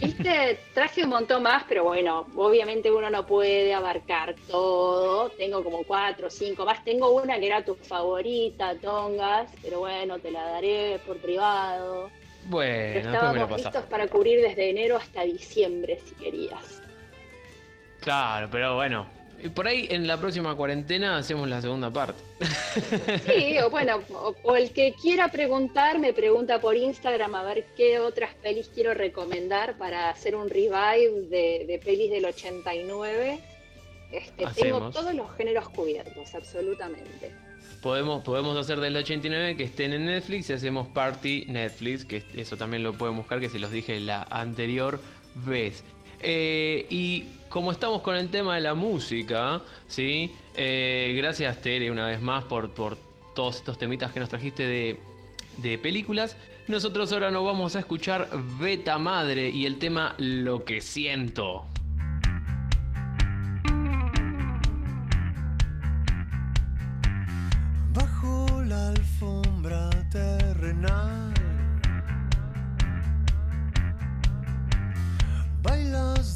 Viste, 0.00 0.58
traje 0.74 1.04
un 1.04 1.10
montón 1.10 1.42
más, 1.42 1.64
pero 1.68 1.84
bueno, 1.84 2.26
obviamente 2.36 2.90
uno 2.90 3.08
no 3.08 3.26
puede 3.26 3.72
abarcar 3.72 4.34
todo. 4.46 5.30
Tengo 5.30 5.64
como 5.64 5.84
cuatro 5.84 6.26
o 6.26 6.30
cinco 6.30 6.64
más. 6.64 6.84
Tengo 6.84 7.10
una 7.10 7.38
que 7.38 7.46
era 7.46 7.64
tu 7.64 7.74
favorita, 7.74 8.74
Tongas, 8.76 9.50
pero 9.62 9.80
bueno, 9.80 10.18
te 10.18 10.30
la 10.30 10.42
daré 10.50 11.00
por 11.06 11.16
privado. 11.18 12.10
Bueno, 12.44 13.00
estábamos 13.00 13.56
listos 13.56 13.84
para 13.84 14.06
cubrir 14.06 14.40
desde 14.40 14.70
enero 14.70 14.96
hasta 14.96 15.22
diciembre, 15.22 15.98
si 16.04 16.14
querías. 16.14 16.82
Claro, 18.00 18.48
pero 18.50 18.76
bueno. 18.76 19.15
Y 19.42 19.48
Por 19.48 19.66
ahí 19.66 19.86
en 19.90 20.06
la 20.06 20.18
próxima 20.18 20.54
cuarentena 20.54 21.18
hacemos 21.18 21.48
la 21.48 21.60
segunda 21.60 21.90
parte. 21.90 22.22
Sí, 23.26 23.58
o 23.58 23.70
bueno, 23.70 24.00
o, 24.10 24.34
o 24.42 24.56
el 24.56 24.70
que 24.70 24.94
quiera 25.00 25.28
preguntar, 25.28 25.98
me 25.98 26.12
pregunta 26.12 26.60
por 26.60 26.76
Instagram 26.76 27.34
a 27.34 27.42
ver 27.42 27.66
qué 27.76 27.98
otras 27.98 28.34
pelis 28.34 28.68
quiero 28.74 28.94
recomendar 28.94 29.78
para 29.78 30.10
hacer 30.10 30.36
un 30.36 30.48
revive 30.48 31.26
de, 31.28 31.64
de 31.66 31.80
pelis 31.82 32.10
del 32.10 32.24
89. 32.24 33.38
Este, 34.12 34.46
tengo 34.54 34.90
todos 34.90 35.14
los 35.14 35.34
géneros 35.36 35.68
cubiertos, 35.68 36.34
absolutamente. 36.34 37.32
Podemos, 37.82 38.22
podemos 38.24 38.56
hacer 38.56 38.80
del 38.80 38.96
89 38.96 39.56
que 39.56 39.64
estén 39.64 39.92
en 39.92 40.06
Netflix 40.06 40.50
y 40.50 40.52
hacemos 40.52 40.88
Party 40.88 41.46
Netflix, 41.48 42.04
que 42.04 42.22
eso 42.36 42.56
también 42.56 42.82
lo 42.82 42.92
pueden 42.94 43.16
buscar, 43.16 43.40
que 43.40 43.48
se 43.48 43.58
los 43.58 43.70
dije 43.70 44.00
la 44.00 44.22
anterior 44.30 45.00
vez. 45.34 45.84
Eh, 46.20 46.86
y 46.90 47.24
como 47.48 47.72
estamos 47.72 48.02
con 48.02 48.16
el 48.16 48.28
tema 48.28 48.56
de 48.56 48.60
la 48.60 48.74
música, 48.74 49.62
¿sí? 49.88 50.34
Eh, 50.54 51.14
gracias 51.16 51.60
Tere 51.60 51.90
una 51.90 52.06
vez 52.06 52.20
más 52.20 52.44
por, 52.44 52.70
por 52.70 52.96
todos 53.34 53.56
estos 53.56 53.78
temitas 53.78 54.12
que 54.12 54.20
nos 54.20 54.28
trajiste 54.28 54.66
de, 54.66 55.00
de 55.58 55.78
películas. 55.78 56.36
Nosotros 56.68 57.12
ahora 57.12 57.30
nos 57.30 57.44
vamos 57.44 57.76
a 57.76 57.78
escuchar 57.78 58.28
Beta 58.58 58.98
Madre 58.98 59.50
y 59.50 59.66
el 59.66 59.78
tema 59.78 60.14
Lo 60.18 60.64
que 60.64 60.80
siento. 60.80 61.64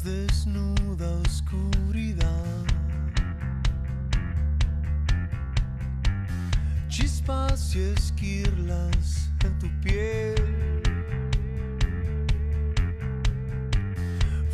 Desnuda 0.03 1.11
oscuridad. 1.27 2.65
Chispas 6.89 7.75
y 7.75 7.81
esquirlas 7.81 9.29
en 9.45 9.59
tu 9.59 9.69
piel. 9.81 10.81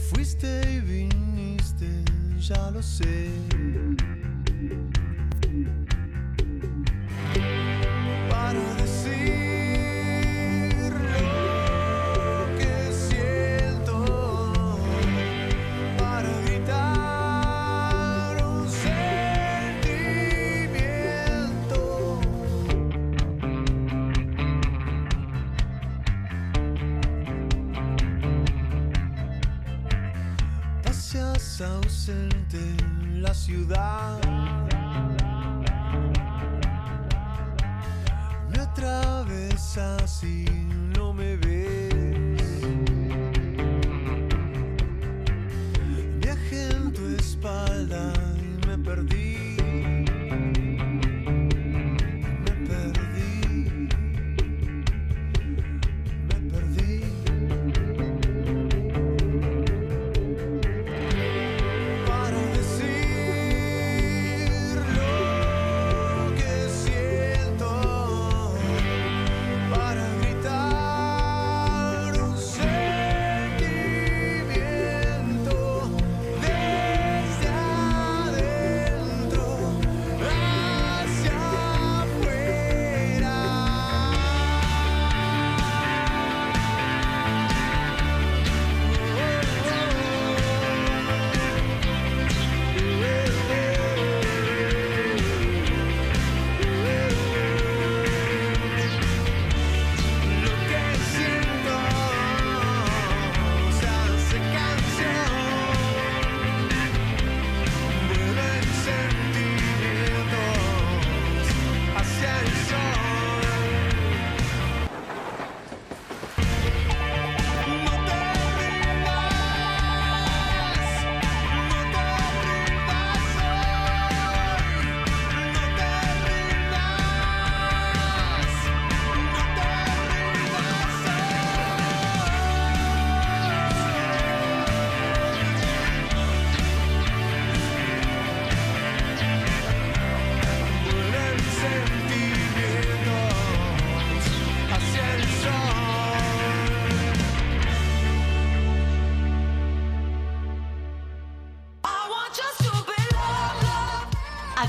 Fuiste 0.09 0.73
y 0.73 0.79
viniste, 0.81 2.03
ya 2.39 2.69
lo 2.71 2.83
sé. 2.83 3.29
Ciudad. 33.47 34.26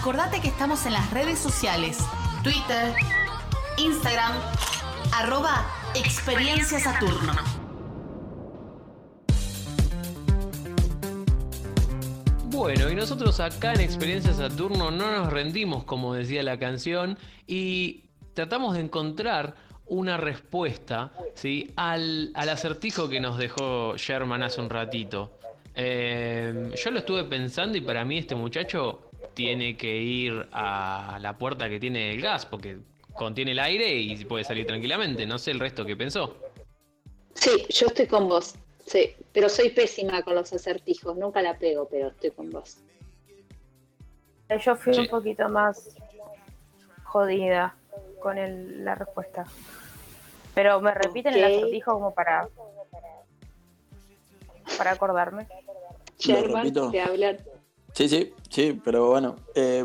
Acordate 0.09 0.41
que 0.41 0.49
estamos 0.49 0.87
en 0.87 0.95
las 0.95 1.11
redes 1.11 1.39
sociales, 1.39 1.99
Twitter, 2.43 2.95
Instagram, 3.77 4.33
arroba 5.13 5.67
Experiencia 5.95 6.81
Saturno. 6.81 7.35
Bueno, 12.45 12.89
y 12.89 12.95
nosotros 12.95 13.39
acá 13.39 13.75
en 13.75 13.81
Experiencia 13.81 14.33
Saturno 14.33 14.91
no 14.91 15.11
nos 15.15 15.31
rendimos, 15.31 15.85
como 15.85 16.15
decía 16.15 16.43
la 16.43 16.59
canción, 16.59 17.19
y 17.47 18.05
tratamos 18.33 18.77
de 18.77 18.81
encontrar 18.81 19.57
una 19.85 20.17
respuesta 20.17 21.13
¿sí? 21.35 21.71
al, 21.77 22.33
acertijo 22.35 23.11
que 23.11 23.21
nos 23.21 23.37
dejó 23.37 23.95
Sherman 23.99 24.43
hace 24.43 24.63
un 24.63 24.71
ratito. 24.71 25.39
Eh, 25.75 26.73
yo 26.83 26.91
lo 26.93 27.01
estuve 27.01 27.25
pensando 27.25 27.77
y 27.77 27.83
para 27.83 28.07
mí 28.07 28.17
este 28.17 28.35
muchacho 28.35 29.08
tiene 29.39 29.77
que 29.77 29.97
ir 29.99 30.49
a 30.51 31.17
la 31.21 31.39
puerta 31.39 31.69
que 31.69 31.79
tiene 31.79 32.13
el 32.13 32.21
gas, 32.21 32.45
porque 32.45 32.79
contiene 33.15 33.53
el 33.53 33.61
aire 33.61 33.95
y 33.95 34.25
puede 34.25 34.43
salir 34.43 34.67
tranquilamente. 34.67 35.27
No 35.27 35.39
sé 35.39 35.53
el 35.53 35.61
resto 35.61 35.87
que 35.87 35.95
pensó. 35.95 36.37
Sí, 37.35 37.65
yo 37.71 37.87
estoy 37.87 38.09
con 38.09 38.29
vos. 38.29 38.57
Sí, 38.85 39.15
pero 39.33 39.49
soy 39.49 39.69
pésima 39.71 40.23
con 40.23 40.35
los 40.35 40.53
acertijos. 40.53 41.17
Nunca 41.17 41.41
la 41.41 41.57
pego, 41.57 41.89
pero 41.89 42.09
estoy 42.09 42.33
con 42.33 42.51
vos. 42.51 42.79
Yo 44.65 44.75
fui 44.75 44.93
Sí. 44.95 45.01
un 45.03 45.07
poquito 45.07 45.49
más 45.49 45.95
jodida 47.05 47.77
con 48.19 48.39
el- 48.39 48.85
la 48.85 48.97
respuesta. 48.97 49.45
Pero 50.53 50.81
me 50.81 50.93
repiten 50.95 51.35
el 51.35 51.45
acertijo 51.45 51.93
como 51.93 52.13
para 52.13 52.49
para 54.77 54.91
acordarme. 54.93 55.47
Sherman, 56.19 56.73
te 56.91 57.01
hablan. 57.01 57.39
Sí, 57.99 58.09
sí, 58.09 58.33
sí, 58.49 58.81
pero 58.85 59.09
bueno. 59.09 59.35
eh, 59.57 59.85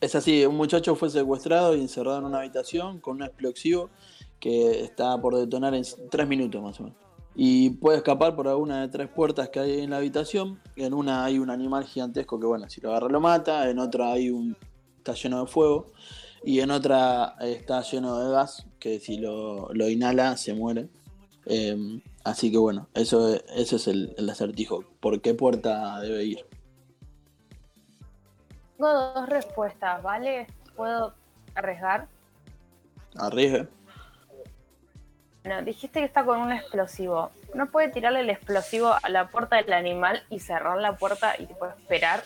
es 0.00 0.14
así, 0.14 0.46
un 0.46 0.56
muchacho 0.56 0.94
fue 0.94 1.10
secuestrado 1.10 1.76
y 1.76 1.82
encerrado 1.82 2.20
en 2.20 2.24
una 2.24 2.38
habitación 2.38 2.98
con 2.98 3.16
un 3.16 3.24
explosivo 3.24 3.90
que 4.40 4.80
está 4.82 5.20
por 5.20 5.36
detonar 5.36 5.74
en 5.74 5.84
tres 6.10 6.26
minutos 6.26 6.62
más 6.62 6.80
o 6.80 6.84
menos. 6.84 6.98
Y 7.34 7.68
puede 7.68 7.98
escapar 7.98 8.34
por 8.34 8.48
alguna 8.48 8.80
de 8.80 8.88
tres 8.88 9.10
puertas 9.10 9.50
que 9.50 9.60
hay 9.60 9.80
en 9.80 9.90
la 9.90 9.98
habitación. 9.98 10.62
En 10.76 10.94
una 10.94 11.26
hay 11.26 11.38
un 11.38 11.50
animal 11.50 11.84
gigantesco 11.84 12.40
que, 12.40 12.46
bueno, 12.46 12.70
si 12.70 12.80
lo 12.80 12.88
agarra 12.88 13.10
lo 13.10 13.20
mata. 13.20 13.68
En 13.68 13.80
otra 13.80 14.12
hay 14.12 14.30
un. 14.30 14.56
está 14.96 15.12
lleno 15.12 15.42
de 15.44 15.46
fuego. 15.46 15.92
Y 16.42 16.60
en 16.60 16.70
otra 16.70 17.36
está 17.42 17.82
lleno 17.82 18.18
de 18.18 18.30
gas 18.30 18.64
que 18.78 18.98
si 18.98 19.18
lo, 19.18 19.68
inhala 19.90 20.38
se 20.38 20.54
muere. 20.54 20.88
Eh, 21.44 22.00
así 22.24 22.50
que 22.50 22.56
bueno, 22.56 22.88
eso, 22.94 23.34
es- 23.34 23.44
eso 23.54 23.76
es 23.76 23.88
el, 23.88 24.14
el 24.16 24.30
acertijo. 24.30 24.84
¿Por 25.00 25.20
qué 25.20 25.34
puerta 25.34 26.00
debe 26.00 26.24
ir? 26.24 26.38
Tengo 28.76 28.92
dos 28.92 29.28
respuestas, 29.28 30.02
¿vale? 30.02 30.46
¿Puedo 30.74 31.14
arriesgar? 31.54 32.08
Arriesgue. 33.18 33.68
No, 35.44 35.62
dijiste 35.62 36.00
que 36.00 36.04
está 36.04 36.24
con 36.24 36.40
un 36.40 36.52
explosivo. 36.52 37.30
¿No 37.54 37.70
puede 37.70 37.88
tirarle 37.88 38.20
el 38.20 38.30
explosivo 38.30 38.96
a 39.00 39.08
la 39.08 39.28
puerta 39.28 39.56
del 39.56 39.72
animal 39.72 40.24
y 40.28 40.40
cerrar 40.40 40.76
la 40.78 40.96
puerta 40.96 41.34
y 41.38 41.46
tipo 41.46 41.66
esperar? 41.66 42.24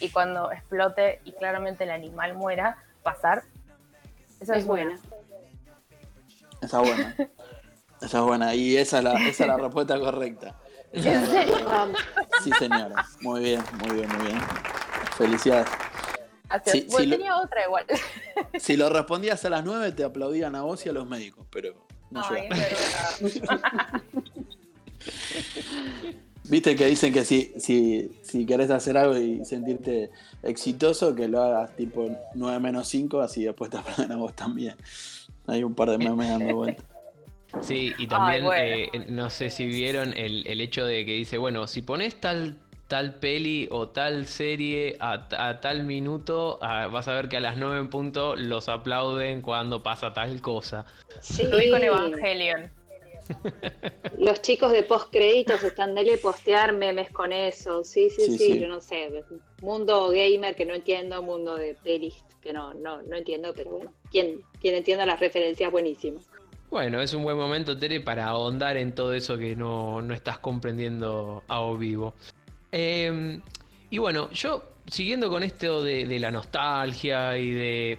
Y 0.00 0.08
cuando 0.10 0.50
explote 0.50 1.20
y 1.24 1.32
claramente 1.32 1.84
el 1.84 1.90
animal 1.90 2.34
muera, 2.34 2.78
pasar. 3.02 3.44
Esa 4.40 4.54
es, 4.54 4.60
Es 4.60 4.66
buena. 4.66 4.98
Esa 6.62 6.82
es 6.82 6.88
buena. 6.88 7.16
Esa 8.00 8.18
es 8.18 8.24
buena. 8.24 8.54
Y 8.54 8.76
esa 8.76 8.98
es 8.98 9.04
la, 9.04 9.12
esa 9.12 9.44
es 9.44 9.48
la 9.48 9.56
respuesta 9.58 9.98
correcta. 9.98 10.54
Sí, 12.42 12.52
señora. 12.58 13.04
Muy 13.20 13.40
bien, 13.40 13.62
muy 13.80 13.96
bien, 13.96 14.08
muy 14.16 14.26
bien. 14.26 14.38
Felicidades. 15.16 15.68
Bueno, 16.90 17.06
lo- 17.10 17.16
tenía 17.16 17.36
otra 17.38 17.64
igual. 17.64 17.84
Si 18.60 18.76
lo 18.76 18.88
respondías 18.88 19.44
a 19.44 19.50
las 19.50 19.64
9, 19.64 19.92
te 19.92 20.04
aplaudían 20.04 20.54
a 20.54 20.62
vos 20.62 20.84
y 20.86 20.88
a 20.88 20.92
los 20.92 21.06
médicos, 21.08 21.46
pero 21.50 21.74
no 22.10 22.22
Ay. 22.28 22.48
Viste 26.48 26.76
que 26.76 26.86
dicen 26.86 27.12
que 27.12 27.24
si, 27.24 27.52
si, 27.58 28.12
si 28.22 28.46
querés 28.46 28.70
hacer 28.70 28.96
algo 28.96 29.18
y 29.18 29.44
sentirte 29.44 30.10
exitoso, 30.44 31.12
que 31.14 31.26
lo 31.26 31.42
hagas 31.42 31.74
tipo 31.74 32.08
9 32.34 32.60
menos 32.60 32.86
5, 32.88 33.20
así 33.20 33.44
después 33.44 33.68
te 33.70 33.78
aplauden 33.78 34.12
a 34.12 34.16
vos 34.16 34.32
también. 34.34 34.76
Hay 35.48 35.64
un 35.64 35.74
par 35.74 35.90
de 35.90 35.98
memes 35.98 36.28
dando 36.28 36.54
vuelta. 36.54 36.84
Sí, 37.62 37.92
y 37.98 38.06
también, 38.06 38.44
bueno. 38.44 38.62
eh, 38.64 39.06
no 39.08 39.28
sé 39.30 39.50
si 39.50 39.66
vieron 39.66 40.12
el, 40.16 40.46
el 40.46 40.60
hecho 40.60 40.84
de 40.84 41.04
que 41.04 41.12
dice, 41.14 41.36
bueno, 41.38 41.66
si 41.66 41.82
pones 41.82 42.20
tal, 42.20 42.58
tal 42.88 43.14
peli 43.14 43.68
o 43.70 43.88
tal 43.88 44.26
serie 44.26 44.96
a, 45.00 45.26
a 45.36 45.60
tal 45.60 45.84
minuto, 45.84 46.58
ah, 46.62 46.86
vas 46.86 47.08
a 47.08 47.14
ver 47.14 47.28
que 47.28 47.36
a 47.36 47.40
las 47.40 47.56
9 47.56 47.78
en 47.78 47.88
punto 47.88 48.36
los 48.36 48.68
aplauden 48.68 49.42
cuando 49.42 49.82
pasa 49.82 50.12
tal 50.12 50.40
cosa. 50.40 50.86
Sí, 51.20 51.44
Lo 51.44 51.58
vi 51.58 51.70
con 51.70 51.82
Evangelion. 51.82 52.70
los 54.18 54.40
chicos 54.40 54.70
de 54.70 54.84
post 54.84 55.10
créditos 55.10 55.62
están 55.64 55.94
de 55.96 56.18
postear 56.18 56.72
memes 56.72 57.10
con 57.10 57.32
eso. 57.32 57.82
Sí, 57.82 58.08
sí, 58.10 58.26
Sí, 58.26 58.38
sí, 58.38 58.52
sí. 58.52 58.60
yo 58.60 58.68
no 58.68 58.80
sé. 58.80 59.10
Mundo 59.62 60.10
gamer 60.10 60.54
que 60.54 60.64
no 60.64 60.74
entiendo, 60.74 61.22
mundo 61.22 61.56
de 61.56 61.74
pelis 61.82 62.22
que 62.40 62.52
no, 62.52 62.72
no, 62.74 63.02
no 63.02 63.16
entiendo, 63.16 63.52
pero 63.56 63.72
bueno, 63.72 63.92
quien, 64.12 64.40
quien 64.60 64.76
entienda 64.76 65.04
las 65.04 65.18
referencias, 65.18 65.72
buenísimo. 65.72 66.20
Bueno, 66.70 67.00
es 67.00 67.12
un 67.12 67.24
buen 67.24 67.36
momento, 67.36 67.76
Tere, 67.76 68.00
para 68.00 68.26
ahondar 68.26 68.76
en 68.76 68.94
todo 68.94 69.14
eso 69.14 69.36
que 69.36 69.56
no, 69.56 70.00
no 70.00 70.14
estás 70.14 70.38
comprendiendo 70.38 71.42
a 71.48 71.60
o 71.60 71.76
vivo. 71.76 72.14
Eh, 72.72 73.40
y 73.90 73.98
bueno, 73.98 74.30
yo, 74.32 74.64
siguiendo 74.90 75.28
con 75.30 75.42
esto 75.42 75.82
de, 75.82 76.18
la 76.18 76.30
nostalgia 76.30 77.38
y 77.38 77.50
de, 77.50 77.98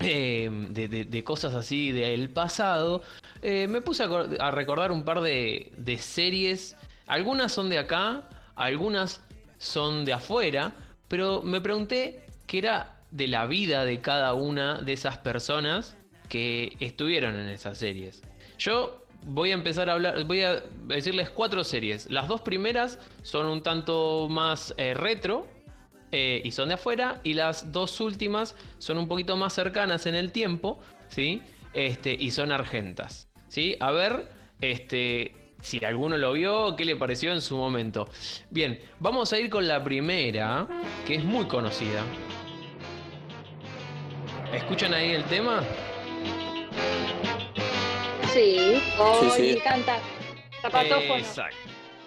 eh, 0.00 0.50
de, 0.70 0.88
de- 0.88 1.04
de 1.04 1.24
cosas 1.24 1.54
así 1.54 1.92
del 1.92 2.30
pasado, 2.30 3.02
eh, 3.40 3.66
me 3.68 3.80
puse 3.80 4.04
a 4.04 4.50
recordar 4.50 4.90
un 4.92 5.04
par 5.04 5.20
de, 5.20 5.72
de 5.76 5.98
series. 5.98 6.76
Algunas 7.06 7.52
son 7.52 7.68
de 7.68 7.78
acá, 7.78 8.28
algunas 8.56 9.20
son 9.58 10.04
de 10.04 10.12
afuera, 10.12 10.72
pero 11.08 11.42
me 11.42 11.60
pregunté 11.60 12.24
qué 12.46 12.58
era 12.58 12.96
de 13.10 13.28
la 13.28 13.46
vida 13.46 13.84
de 13.84 14.00
cada 14.00 14.34
una 14.34 14.80
de 14.80 14.92
esas 14.94 15.18
personas 15.18 15.96
que 16.28 16.76
estuvieron 16.80 17.36
en 17.38 17.48
esas 17.48 17.78
series. 17.78 18.22
Yo 18.58 19.01
voy 19.24 19.50
a 19.50 19.54
empezar 19.54 19.88
a 19.88 19.94
hablar, 19.94 20.24
voy 20.24 20.42
a 20.42 20.62
decirles 20.86 21.30
cuatro 21.30 21.64
series. 21.64 22.10
Las 22.10 22.28
dos 22.28 22.40
primeras 22.40 22.98
son 23.22 23.46
un 23.46 23.62
tanto 23.62 24.28
más 24.30 24.74
eh, 24.76 24.94
retro 24.94 25.46
eh, 26.10 26.42
y 26.44 26.50
son 26.50 26.68
de 26.68 26.74
afuera, 26.74 27.20
y 27.24 27.34
las 27.34 27.72
dos 27.72 28.00
últimas 28.00 28.54
son 28.78 28.98
un 28.98 29.08
poquito 29.08 29.36
más 29.36 29.54
cercanas 29.54 30.06
en 30.06 30.14
el 30.14 30.32
tiempo, 30.32 30.78
¿sí? 31.08 31.42
Este, 31.72 32.12
y 32.12 32.30
son 32.30 32.52
argentas, 32.52 33.28
¿sí? 33.48 33.76
A 33.80 33.92
ver, 33.92 34.28
este, 34.60 35.34
si 35.62 35.82
alguno 35.84 36.18
lo 36.18 36.32
vio, 36.32 36.76
qué 36.76 36.84
le 36.84 36.96
pareció 36.96 37.32
en 37.32 37.40
su 37.40 37.56
momento. 37.56 38.08
Bien, 38.50 38.78
vamos 38.98 39.32
a 39.32 39.38
ir 39.38 39.48
con 39.48 39.66
la 39.66 39.82
primera, 39.82 40.66
que 41.06 41.14
es 41.14 41.24
muy 41.24 41.46
conocida. 41.46 42.02
¿Escuchan 44.52 44.92
ahí 44.92 45.12
el 45.12 45.24
tema? 45.24 45.62
Sí, 48.32 48.80
sí. 49.36 49.42
me 49.42 49.50
encanta. 49.52 49.98
Zapatófono. 50.62 51.16
Exacto. 51.16 51.56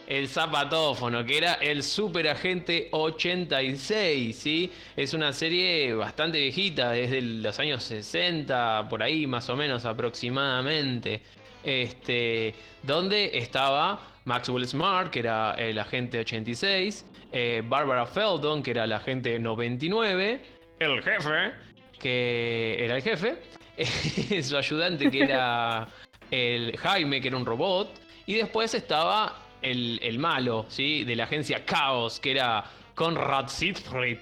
El 0.08 0.28
zapatófono, 0.28 1.26
que 1.26 1.38
era 1.38 1.54
el 1.56 1.84
Super 1.84 2.28
Agente 2.28 2.90
86, 2.92 4.36
¿sí? 4.36 4.72
Es 4.96 5.14
una 5.14 5.34
serie 5.34 5.94
bastante 5.94 6.40
viejita, 6.40 6.92
desde 6.92 7.22
los 7.22 7.60
años 7.60 7.84
60, 7.84 8.88
por 8.90 9.02
ahí 9.02 9.26
más 9.26 9.50
o 9.50 9.56
menos 9.56 9.86
aproximadamente. 9.86 11.22
Este, 11.64 12.54
donde 12.84 13.38
estaba 13.38 14.00
Maxwell 14.26 14.68
Smart, 14.68 15.12
que 15.12 15.20
era 15.20 15.54
el 15.54 15.80
agente 15.80 16.20
86, 16.20 17.06
eh, 17.32 17.64
Barbara 17.66 18.06
Feldon, 18.06 18.62
que 18.62 18.72
era 18.72 18.86
la 18.86 18.98
agente 18.98 19.40
99, 19.40 20.42
el 20.80 21.02
jefe, 21.02 21.52
que 22.00 22.78
era 22.80 22.98
el 22.98 23.02
jefe, 23.02 23.38
su 24.44 24.56
ayudante, 24.56 25.10
que 25.10 25.24
era 25.24 25.88
el 26.32 26.78
Jaime, 26.78 27.22
que 27.22 27.28
era 27.30 27.38
un 27.38 27.46
robot, 27.46 27.90
y 28.26 28.36
después 28.36 28.74
estaba 28.74 29.36
el, 29.62 30.00
el 30.02 30.20
malo, 30.20 30.66
¿sí? 30.70 31.04
De 31.04 31.16
la 31.16 31.26
agencia 31.26 31.66
Chaos, 31.66 32.20
que 32.20 32.32
era 32.32 32.66
Conrad 32.96 33.48
Siegfried. 33.48 34.20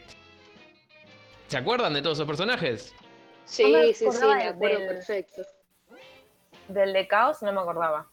¿Se 1.47 1.57
acuerdan 1.57 1.93
de 1.93 2.01
todos 2.01 2.17
esos 2.17 2.27
personajes? 2.27 2.93
Sí, 3.45 3.63
No 3.71 3.83
sí, 3.93 3.93
sí, 4.11 4.25
me 4.25 4.43
acuerdo 4.47 4.79
del- 4.79 4.87
perfecto. 4.87 5.41
Del 6.67 6.93
de 6.93 7.07
Caos 7.07 7.41
no 7.43 7.51
me 7.53 7.59
acordaba. 7.61 8.07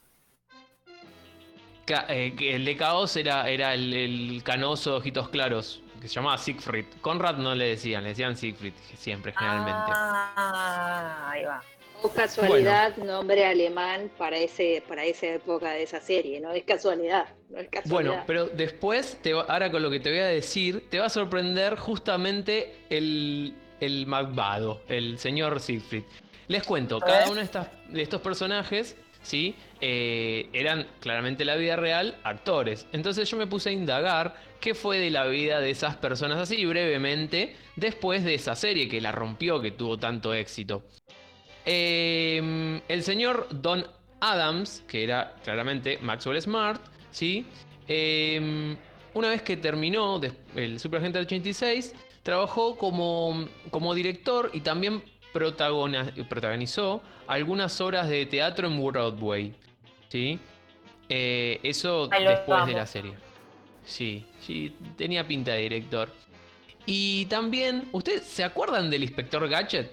Ca- 1.86 2.06
eh, 2.08 2.34
que 2.36 2.54
el 2.54 2.64
de 2.64 2.76
Chaos 2.76 3.16
era, 3.16 3.48
era 3.48 3.74
el, 3.74 3.92
el 3.92 4.42
canoso 4.44 4.92
de 4.92 4.96
ojitos 4.98 5.28
claros, 5.30 5.82
que 6.00 6.08
se 6.08 6.14
llamaba 6.14 6.38
Siegfried. 6.38 6.86
Conrad 7.00 7.36
no 7.38 7.54
le 7.54 7.66
decían, 7.68 8.02
le 8.04 8.10
decían 8.10 8.36
Siegfried 8.36 8.74
siempre, 8.96 9.32
generalmente. 9.32 9.90
Ah, 9.92 11.30
ahí 11.30 11.44
va. 11.44 11.60
O 12.02 12.08
casualidad, 12.12 12.96
nombre 12.96 13.44
alemán 13.44 14.10
para 14.16 14.38
ese 14.38 14.82
para 14.88 15.04
esa 15.04 15.26
época 15.26 15.72
de 15.72 15.82
esa 15.82 16.00
serie, 16.00 16.40
no 16.40 16.52
es 16.52 16.64
casualidad, 16.64 17.26
no 17.50 17.58
es 17.58 17.68
casualidad. 17.68 18.10
Bueno, 18.12 18.24
pero 18.26 18.46
después, 18.48 19.18
te 19.22 19.34
va- 19.34 19.42
ahora 19.42 19.70
con 19.70 19.82
lo 19.82 19.90
que 19.90 20.00
te 20.00 20.10
voy 20.10 20.20
a 20.20 20.26
decir, 20.26 20.88
te 20.88 20.98
va 20.98 21.06
a 21.06 21.10
sorprender 21.10 21.76
justamente 21.76 22.74
el, 22.88 23.54
el 23.80 24.06
malvado, 24.06 24.82
el 24.88 25.18
señor 25.18 25.60
Siegfried. 25.60 26.04
Les 26.48 26.62
cuento, 26.64 27.02
cada 27.02 27.26
uno 27.26 27.36
de, 27.36 27.42
estas, 27.44 27.68
de 27.88 28.02
estos 28.02 28.20
personajes, 28.22 28.96
¿sí? 29.22 29.54
Eh, 29.80 30.48
eran 30.52 30.86
claramente 31.00 31.42
en 31.42 31.48
la 31.48 31.56
vida 31.56 31.76
real 31.76 32.16
actores. 32.24 32.86
Entonces 32.92 33.28
yo 33.30 33.36
me 33.36 33.46
puse 33.46 33.68
a 33.68 33.72
indagar 33.72 34.34
qué 34.58 34.74
fue 34.74 34.98
de 34.98 35.10
la 35.10 35.26
vida 35.26 35.60
de 35.60 35.70
esas 35.70 35.96
personas 35.96 36.38
así 36.38 36.64
brevemente 36.66 37.54
después 37.76 38.24
de 38.24 38.34
esa 38.34 38.56
serie 38.56 38.88
que 38.88 39.00
la 39.00 39.12
rompió, 39.12 39.60
que 39.60 39.70
tuvo 39.70 39.96
tanto 39.98 40.34
éxito. 40.34 40.82
Eh, 41.66 42.80
el 42.88 43.02
señor 43.02 43.46
Don 43.50 43.86
Adams, 44.20 44.82
que 44.86 45.04
era 45.04 45.34
claramente 45.42 45.98
Maxwell 46.00 46.40
Smart, 46.40 46.80
¿sí? 47.10 47.46
Eh, 47.88 48.76
una 49.14 49.28
vez 49.28 49.42
que 49.42 49.56
terminó 49.56 50.20
el 50.54 50.78
Superagente 50.78 51.18
86, 51.18 51.94
trabajó 52.22 52.76
como, 52.76 53.46
como 53.70 53.94
director 53.94 54.50
y 54.52 54.60
también 54.60 55.02
protagonizó 55.32 57.02
algunas 57.26 57.80
obras 57.80 58.08
de 58.08 58.26
teatro 58.26 58.68
en 58.68 58.84
Broadway, 58.84 59.54
¿sí? 60.08 60.38
Eh, 61.08 61.58
eso 61.62 62.08
después 62.08 62.66
de 62.66 62.72
la 62.72 62.86
serie. 62.86 63.14
Sí, 63.84 64.24
sí, 64.40 64.76
tenía 64.96 65.26
pinta 65.26 65.52
de 65.52 65.62
director. 65.62 66.12
Y 66.86 67.26
también, 67.26 67.88
¿ustedes 67.92 68.24
se 68.24 68.44
acuerdan 68.44 68.90
del 68.90 69.02
inspector 69.02 69.48
Gadget? 69.48 69.90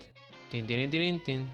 Tin, 0.51 0.65
tin, 0.65 0.89
tin, 0.89 1.19
tin. 1.23 1.49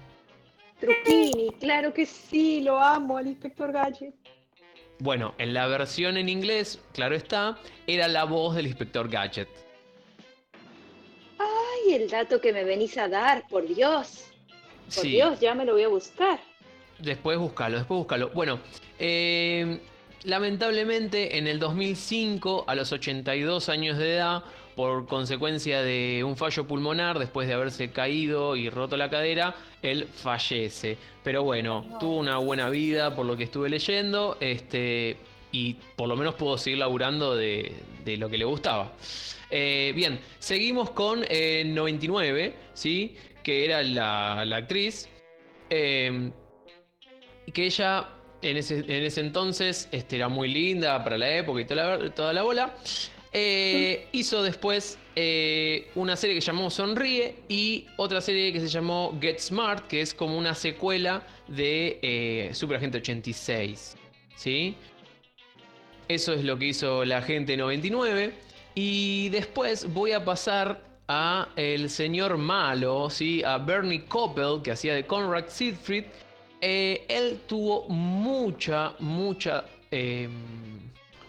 Truquini, 0.80 1.50
claro 1.60 1.92
que 1.92 2.06
sí, 2.06 2.60
lo 2.60 2.78
amo, 2.78 3.16
al 3.16 3.26
inspector 3.26 3.72
Gadget. 3.72 4.14
Bueno, 5.00 5.34
en 5.38 5.54
la 5.54 5.66
versión 5.66 6.16
en 6.16 6.28
inglés, 6.28 6.80
claro 6.92 7.14
está, 7.16 7.58
era 7.86 8.06
la 8.08 8.24
voz 8.24 8.54
del 8.56 8.66
inspector 8.66 9.08
Gadget. 9.08 9.48
Ay, 11.38 11.94
el 11.94 12.08
dato 12.08 12.40
que 12.40 12.52
me 12.52 12.64
venís 12.64 12.96
a 12.98 13.08
dar, 13.08 13.44
por 13.48 13.66
Dios. 13.66 14.26
Por 14.94 15.02
Sí. 15.02 15.08
Dios, 15.10 15.40
ya 15.40 15.54
me 15.54 15.64
lo 15.64 15.72
voy 15.72 15.82
a 15.84 15.88
buscar. 15.88 16.38
Después 16.98 17.38
búscalo, 17.38 17.78
después 17.78 17.98
búscalo. 17.98 18.30
Bueno, 18.30 18.60
eh, 18.98 19.80
lamentablemente 20.24 21.38
en 21.38 21.48
el 21.48 21.58
2005, 21.58 22.64
a 22.68 22.74
los 22.74 22.92
82 22.92 23.68
años 23.68 23.98
de 23.98 24.16
edad, 24.16 24.44
por 24.74 25.06
consecuencia 25.06 25.82
de 25.82 26.22
un 26.24 26.36
fallo 26.36 26.66
pulmonar, 26.66 27.18
después 27.18 27.48
de 27.48 27.54
haberse 27.54 27.90
caído 27.90 28.56
y 28.56 28.70
roto 28.70 28.96
la 28.96 29.10
cadera, 29.10 29.54
él 29.82 30.06
fallece. 30.12 30.96
Pero 31.22 31.42
bueno, 31.42 31.84
tuvo 32.00 32.18
una 32.18 32.38
buena 32.38 32.68
vida 32.70 33.14
por 33.14 33.26
lo 33.26 33.36
que 33.36 33.44
estuve 33.44 33.68
leyendo, 33.68 34.36
este, 34.40 35.16
y 35.52 35.74
por 35.96 36.08
lo 36.08 36.16
menos 36.16 36.34
pudo 36.34 36.58
seguir 36.58 36.78
laburando 36.78 37.36
de, 37.36 37.72
de 38.04 38.16
lo 38.16 38.28
que 38.28 38.38
le 38.38 38.44
gustaba. 38.44 38.92
Eh, 39.50 39.92
bien, 39.94 40.20
seguimos 40.38 40.90
con 40.90 41.24
eh, 41.28 41.62
99, 41.64 42.54
¿sí? 42.74 43.16
Que 43.42 43.64
era 43.64 43.82
la, 43.82 44.44
la 44.44 44.56
actriz. 44.56 45.08
Eh, 45.70 46.30
y 47.46 47.52
que 47.52 47.66
ella 47.66 48.08
en 48.42 48.56
ese, 48.56 48.78
en 48.78 49.04
ese 49.04 49.20
entonces 49.20 49.88
este, 49.90 50.16
era 50.16 50.28
muy 50.28 50.48
linda 50.48 51.02
para 51.02 51.16
la 51.18 51.30
época 51.36 51.60
y 51.60 51.64
toda 51.64 51.98
la, 51.98 52.10
toda 52.10 52.32
la 52.32 52.42
bola. 52.42 52.74
Eh, 53.36 54.06
hizo 54.12 54.44
después 54.44 54.96
eh, 55.16 55.90
una 55.96 56.14
serie 56.14 56.36
que 56.36 56.40
llamó 56.40 56.70
Sonríe 56.70 57.34
y 57.48 57.84
otra 57.96 58.20
serie 58.20 58.52
que 58.52 58.60
se 58.60 58.68
llamó 58.68 59.18
Get 59.20 59.40
Smart, 59.40 59.88
que 59.88 60.00
es 60.00 60.14
como 60.14 60.38
una 60.38 60.54
secuela 60.54 61.26
de 61.48 61.98
eh, 62.02 62.50
Super 62.54 62.76
Agente 62.76 62.98
86. 62.98 63.96
¿Sí? 64.36 64.76
Eso 66.06 66.32
es 66.32 66.44
lo 66.44 66.56
que 66.56 66.66
hizo 66.66 67.04
la 67.04 67.18
Agente 67.18 67.56
99. 67.56 68.32
Y 68.76 69.30
después 69.30 69.92
voy 69.92 70.12
a 70.12 70.24
pasar 70.24 70.80
a 71.08 71.48
el 71.56 71.90
señor 71.90 72.38
malo, 72.38 73.10
¿sí? 73.10 73.42
A 73.42 73.58
Bernie 73.58 74.04
Koppel, 74.04 74.62
que 74.62 74.70
hacía 74.70 74.94
de 74.94 75.06
Conrad 75.06 75.46
Siegfried. 75.48 76.04
Él 76.60 77.40
tuvo 77.48 77.88
mucha, 77.88 78.94
mucha, 79.00 79.64
eh, 79.90 80.28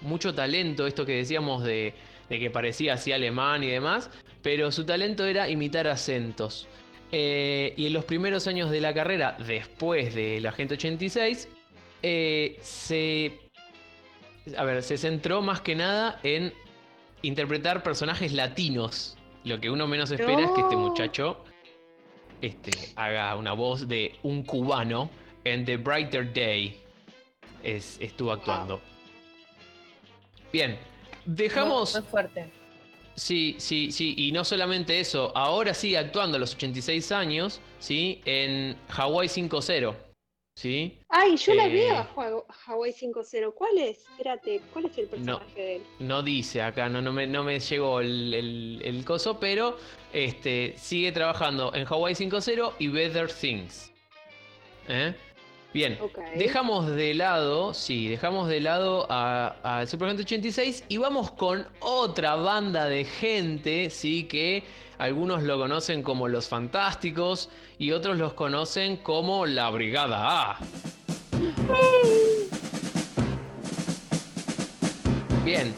mucho 0.01 0.33
talento, 0.33 0.87
esto 0.87 1.05
que 1.05 1.13
decíamos 1.13 1.63
de, 1.63 1.93
de 2.29 2.39
que 2.39 2.49
parecía 2.49 2.93
así 2.93 3.11
alemán 3.11 3.63
y 3.63 3.67
demás, 3.67 4.09
pero 4.41 4.71
su 4.71 4.85
talento 4.85 5.25
era 5.25 5.49
imitar 5.49 5.87
acentos. 5.87 6.67
Eh, 7.11 7.73
y 7.77 7.87
en 7.87 7.93
los 7.93 8.05
primeros 8.05 8.47
años 8.47 8.71
de 8.71 8.81
la 8.81 8.93
carrera, 8.93 9.37
después 9.45 10.13
de 10.15 10.39
la 10.41 10.49
Agente 10.49 10.73
86, 10.73 11.47
eh, 12.03 12.57
se, 12.61 13.39
a 14.57 14.63
ver, 14.63 14.83
se 14.83 14.97
centró 14.97 15.41
más 15.41 15.61
que 15.61 15.75
nada 15.75 16.19
en 16.23 16.53
interpretar 17.21 17.83
personajes 17.83 18.33
latinos. 18.33 19.17
Lo 19.43 19.59
que 19.59 19.69
uno 19.69 19.87
menos 19.87 20.11
espera 20.11 20.43
es 20.43 20.51
que 20.51 20.61
este 20.61 20.75
muchacho 20.75 21.43
este, 22.41 22.71
haga 22.95 23.35
una 23.35 23.53
voz 23.53 23.87
de 23.87 24.15
un 24.23 24.43
cubano 24.43 25.09
en 25.43 25.65
The 25.65 25.77
Brighter 25.77 26.33
Day. 26.33 26.81
Es, 27.63 27.97
estuvo 27.99 28.31
actuando. 28.31 28.81
Bien, 30.51 30.77
dejamos. 31.25 31.93
Muy 31.95 32.03
fuerte. 32.03 32.49
Sí, 33.15 33.55
sí, 33.59 33.91
sí, 33.93 34.13
y 34.17 34.31
no 34.33 34.43
solamente 34.43 34.99
eso, 34.99 35.31
ahora 35.37 35.73
sigue 35.73 35.97
actuando 35.97 36.35
a 36.35 36.39
los 36.39 36.53
86 36.53 37.11
años, 37.13 37.61
¿sí? 37.79 38.21
En 38.25 38.75
Hawaii 38.89 39.29
5-0, 39.29 39.95
¿sí? 40.57 40.99
Ay, 41.07 41.37
yo 41.37 41.53
la 41.53 41.67
Eh, 41.67 41.69
veo 41.73 41.95
a 41.97 42.13
Hua- 42.13 42.43
Hawaii 42.67 42.91
5-0. 42.91 43.53
¿Cuál 43.53 43.77
es? 43.77 43.99
Espérate, 43.99 44.59
¿cuál 44.73 44.87
es 44.87 44.97
el 44.97 45.07
personaje 45.07 45.55
de 45.61 45.75
él? 45.77 45.81
No 45.99 46.23
dice 46.23 46.61
acá, 46.61 46.89
no, 46.89 47.01
no, 47.01 47.13
me, 47.13 47.25
no 47.25 47.45
me 47.45 47.57
llegó 47.61 48.01
el, 48.01 48.33
el- 48.33 48.81
el 48.83 49.05
coso, 49.05 49.39
pero 49.39 49.77
este, 50.11 50.73
sigue 50.77 51.13
trabajando 51.13 51.73
en 51.73 51.87
Hawaii 51.87 52.15
5-0 52.15 52.73
y 52.79 52.89
Better 52.89 53.31
Things. 53.31 53.93
¿Eh? 54.89 55.15
Bien, 55.75 55.99
dejamos 56.37 56.87
de 56.87 57.13
lado, 57.13 57.73
sí, 57.73 58.07
dejamos 58.07 58.47
de 58.47 58.61
lado 58.61 59.07
a, 59.09 59.81
a 59.81 59.85
Superagente 59.85 60.23
86 60.23 60.85
y 60.87 60.95
vamos 60.95 61.31
con 61.31 61.67
otra 61.81 62.35
banda 62.35 62.85
de 62.85 63.03
gente, 63.03 63.89
sí, 63.89 64.23
que 64.23 64.63
algunos 64.97 65.43
lo 65.43 65.57
conocen 65.59 66.01
como 66.01 66.29
los 66.29 66.47
Fantásticos 66.47 67.49
y 67.77 67.91
otros 67.91 68.17
los 68.17 68.31
conocen 68.35 68.95
como 68.95 69.45
la 69.45 69.69
Brigada 69.69 70.51
A. 70.51 70.59
Bien, 75.43 75.73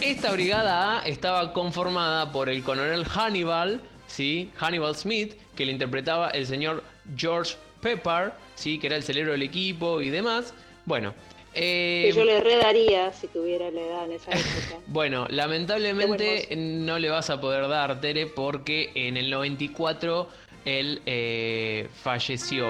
esta 0.00 0.32
brigada 0.32 1.00
A 1.00 1.06
estaba 1.06 1.52
conformada 1.52 2.32
por 2.32 2.48
el 2.48 2.62
coronel 2.62 3.04
Hannibal, 3.04 3.82
¿sí? 4.06 4.50
Hannibal 4.56 4.96
Smith, 4.96 5.34
que 5.54 5.66
le 5.66 5.72
interpretaba 5.72 6.30
el 6.30 6.46
señor 6.46 6.82
George 7.14 7.56
Pepper, 7.84 8.32
¿sí? 8.54 8.78
Que 8.78 8.86
era 8.86 8.96
el 8.96 9.02
cerebro 9.02 9.32
del 9.32 9.42
equipo 9.42 10.00
y 10.00 10.08
demás. 10.08 10.54
Bueno, 10.86 11.14
eh, 11.52 12.06
Que 12.06 12.16
yo 12.16 12.24
le 12.24 12.40
redaría 12.40 13.12
si 13.12 13.26
tuviera 13.28 13.70
la 13.70 13.80
edad 13.82 14.04
en 14.06 14.12
esa 14.12 14.30
época. 14.32 14.80
bueno, 14.86 15.26
lamentablemente 15.28 16.48
no 16.56 16.98
le 16.98 17.10
vas 17.10 17.28
a 17.28 17.42
poder 17.42 17.68
dar, 17.68 18.00
Tere, 18.00 18.26
porque 18.26 18.90
en 18.94 19.18
el 19.18 19.28
94 19.30 20.28
él 20.64 21.02
eh, 21.04 21.88
falleció 22.02 22.68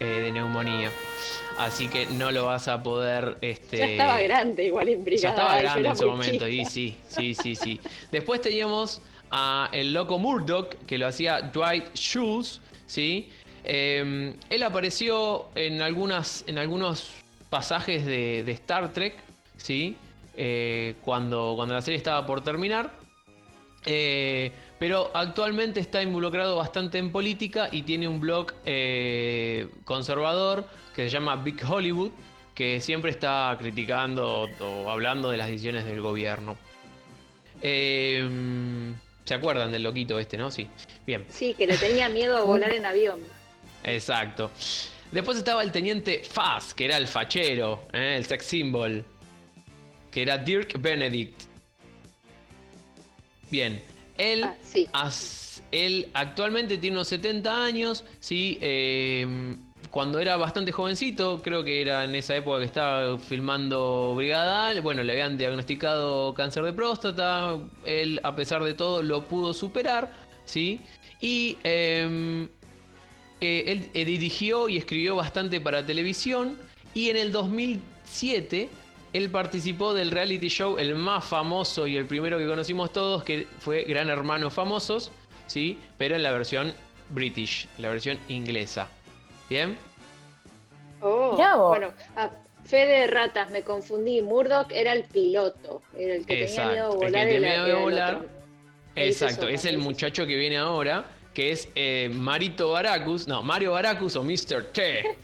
eh, 0.00 0.04
de 0.04 0.32
neumonía. 0.32 0.90
Así 1.56 1.86
que 1.86 2.06
no 2.06 2.32
lo 2.32 2.46
vas 2.46 2.66
a 2.66 2.82
poder. 2.82 3.38
Este, 3.40 3.78
ya 3.78 3.86
estaba 3.86 4.20
grande 4.20 4.64
igual 4.64 4.88
en 4.88 4.98
ya 4.98 5.04
brigada. 5.04 5.34
estaba 5.36 5.56
yo 5.56 5.62
grande 5.62 5.88
en 5.88 5.96
su 5.96 6.06
momento, 6.06 6.48
chica. 6.48 6.48
y 6.48 6.64
sí, 6.64 6.96
sí, 7.08 7.34
sí, 7.34 7.54
sí. 7.54 7.80
Después 8.10 8.40
teníamos 8.40 9.02
a 9.30 9.68
el 9.72 9.92
loco 9.92 10.18
Murdoch, 10.18 10.74
que 10.86 10.98
lo 10.98 11.06
hacía 11.06 11.42
Dwight 11.42 11.94
Schultz, 11.94 12.60
¿sí? 12.86 13.28
Eh, 13.68 14.34
él 14.50 14.62
apareció 14.64 15.50
en, 15.54 15.80
algunas, 15.82 16.42
en 16.48 16.58
algunos 16.58 17.12
pasajes 17.50 18.04
de, 18.04 18.50
Star 18.50 18.92
Trek, 18.92 19.14
¿sí? 19.56 19.96
Eh, 20.36 20.94
cuando, 21.02 21.52
cuando 21.54 21.74
la 21.74 21.82
serie 21.82 21.98
estaba 21.98 22.26
por 22.26 22.42
terminar. 22.42 22.90
Eh, 23.86 24.50
pero 24.78 25.10
actualmente 25.14 25.80
está 25.80 26.02
involucrado 26.02 26.56
bastante 26.56 26.98
en 26.98 27.10
política 27.10 27.68
y 27.70 27.82
tiene 27.82 28.06
un 28.06 28.20
blog 28.20 28.52
eh, 28.64 29.68
conservador 29.84 30.66
que 30.94 31.04
se 31.04 31.10
llama 31.10 31.36
Big 31.36 31.60
Hollywood, 31.68 32.10
que 32.54 32.80
siempre 32.80 33.10
está 33.10 33.56
criticando 33.58 34.48
o, 34.60 34.90
hablando 34.90 35.30
de 35.30 35.36
las 35.36 35.48
decisiones 35.48 35.84
del 35.84 36.00
gobierno. 36.00 36.56
Eh, 37.62 38.28
¿Se 39.24 39.34
acuerdan 39.34 39.72
del 39.72 39.82
loquito 39.82 40.18
este, 40.18 40.36
no? 40.36 40.50
Sí. 40.50 40.68
Bien. 41.06 41.24
Sí, 41.28 41.54
que 41.54 41.66
le 41.66 41.76
tenía 41.76 42.08
miedo 42.08 42.36
a 42.36 42.42
volar 42.42 42.72
en 42.72 42.86
avión. 42.86 43.20
Exacto. 43.84 44.50
Después 45.12 45.38
estaba 45.38 45.62
el 45.62 45.72
teniente 45.72 46.22
Faz, 46.28 46.74
que 46.74 46.84
era 46.84 46.96
el 46.98 47.06
fachero, 47.08 47.86
¿eh? 47.92 48.16
el 48.18 48.26
sex 48.26 48.44
symbol, 48.44 49.04
que 50.10 50.22
era 50.22 50.36
Dirk 50.38 50.80
Benedict. 50.80 51.42
Bien. 53.50 53.82
Él, 54.18 54.44
Ah, 54.44 54.54
sí. 54.62 54.86
as- 54.92 55.62
él 55.70 56.08
actualmente 56.12 56.76
tiene 56.78 56.96
unos 56.96 57.08
70 57.08 57.64
años, 57.64 58.04
¿sí? 58.20 58.58
Eh, 58.60 59.56
cuando 59.90 60.18
era 60.18 60.36
bastante 60.36 60.72
jovencito, 60.72 61.40
creo 61.42 61.64
que 61.64 61.80
era 61.80 62.04
en 62.04 62.14
esa 62.14 62.36
época 62.36 62.58
que 62.58 62.64
estaba 62.66 63.16
filmando 63.18 64.14
Brigada, 64.16 64.78
bueno, 64.82 65.02
le 65.02 65.12
habían 65.12 65.38
diagnosticado 65.38 66.34
cáncer 66.34 66.64
de 66.64 66.72
próstata, 66.74 67.56
él 67.86 68.20
a 68.22 68.34
pesar 68.36 68.62
de 68.64 68.74
todo 68.74 69.02
lo 69.02 69.24
pudo 69.24 69.54
superar, 69.54 70.12
¿sí? 70.44 70.80
Y 71.20 71.56
em, 71.62 72.48
eh, 73.40 73.64
él 73.66 73.90
eh, 73.94 74.04
dirigió 74.04 74.68
y 74.68 74.76
escribió 74.76 75.16
bastante 75.16 75.60
para 75.60 75.84
televisión 75.84 76.58
y 76.94 77.10
en 77.10 77.16
el 77.16 77.32
2007 77.32 78.68
él 79.12 79.30
participó 79.30 79.94
del 79.94 80.10
reality 80.10 80.48
show 80.48 80.76
el 80.78 80.94
más 80.94 81.24
famoso 81.24 81.86
y 81.86 81.96
el 81.96 82.06
primero 82.06 82.38
que 82.38 82.46
conocimos 82.46 82.92
todos 82.92 83.24
que 83.24 83.46
fue 83.60 83.84
Gran 83.84 84.08
Hermano 84.10 84.50
Famosos, 84.50 85.10
¿sí? 85.46 85.78
Pero 85.96 86.16
en 86.16 86.22
la 86.22 86.32
versión 86.32 86.74
British, 87.10 87.68
la 87.78 87.88
versión 87.88 88.18
inglesa. 88.28 88.88
¿Bien? 89.48 89.78
Oh, 91.00 91.36
bueno, 91.68 91.92
a 92.16 92.30
fe 92.64 92.86
de 92.86 93.06
ratas, 93.06 93.50
me 93.50 93.62
confundí. 93.62 94.20
Murdoch 94.20 94.70
era 94.70 94.92
el 94.92 95.04
piloto, 95.04 95.80
era 95.96 96.14
el 96.16 96.26
que 96.26 96.46
tenía 96.46 96.68
miedo 96.68 96.90
Exacto, 96.92 96.98
de 96.98 97.06
el 97.06 97.12
volar. 97.12 97.26
que 97.26 97.32
tenía 97.32 97.64
miedo 97.64 97.76
el 97.76 97.82
volar. 97.82 98.26
Exacto, 98.96 99.48
es 99.48 99.64
el 99.64 99.78
muchacho 99.78 100.26
que 100.26 100.36
viene 100.36 100.58
ahora, 100.58 101.06
que 101.38 101.52
es 101.52 101.68
eh, 101.76 102.10
Marito 102.12 102.72
Baracus, 102.72 103.28
no, 103.28 103.44
Mario 103.44 103.70
Baracus 103.70 104.16
o 104.16 104.24
Mr. 104.24 104.72
T. 104.72 105.16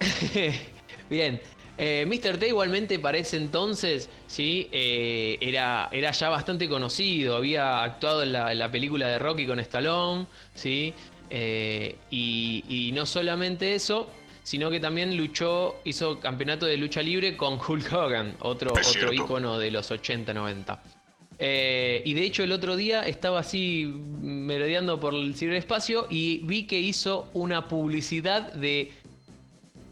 Bien, 1.08 1.40
eh, 1.78 2.04
Mr. 2.04 2.36
T 2.38 2.48
igualmente 2.48 2.98
para 2.98 3.16
ese 3.16 3.36
entonces, 3.36 4.10
sí, 4.26 4.68
eh, 4.72 5.38
era, 5.40 5.88
era 5.92 6.10
ya 6.10 6.30
bastante 6.30 6.68
conocido, 6.68 7.36
había 7.36 7.84
actuado 7.84 8.24
en 8.24 8.32
la, 8.32 8.50
en 8.50 8.58
la 8.58 8.68
película 8.72 9.06
de 9.06 9.20
Rocky 9.20 9.46
con 9.46 9.60
Stallone, 9.60 10.26
sí, 10.52 10.92
eh, 11.30 11.94
y, 12.10 12.64
y 12.68 12.90
no 12.90 13.06
solamente 13.06 13.76
eso, 13.76 14.10
sino 14.42 14.68
que 14.68 14.80
también 14.80 15.16
luchó, 15.16 15.76
hizo 15.84 16.18
campeonato 16.18 16.66
de 16.66 16.76
lucha 16.76 17.02
libre 17.02 17.36
con 17.36 17.60
Hulk 17.64 17.92
Hogan, 17.92 18.34
otro, 18.40 18.72
otro 18.72 19.12
ícono 19.12 19.60
de 19.60 19.70
los 19.70 19.92
80-90. 19.92 20.93
Eh, 21.38 22.02
y 22.04 22.14
de 22.14 22.22
hecho 22.24 22.44
el 22.44 22.52
otro 22.52 22.76
día 22.76 23.02
estaba 23.02 23.40
así 23.40 23.92
merodeando 24.20 25.00
por 25.00 25.14
el 25.14 25.34
ciberespacio 25.34 26.06
y 26.08 26.38
vi 26.44 26.66
que 26.66 26.78
hizo 26.78 27.28
una 27.32 27.66
publicidad 27.66 28.52
de 28.52 28.92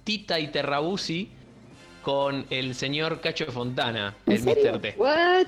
Tita 0.05 0.39
y 0.39 0.49
Terrabusi 0.49 1.29
con 2.03 2.47
el 2.51 2.75
señor 2.75 3.21
Cacho 3.21 3.47
Fontana, 3.51 4.15
el 4.27 4.43
Mr. 4.43 4.81
T. 4.81 4.95
What? 4.97 5.47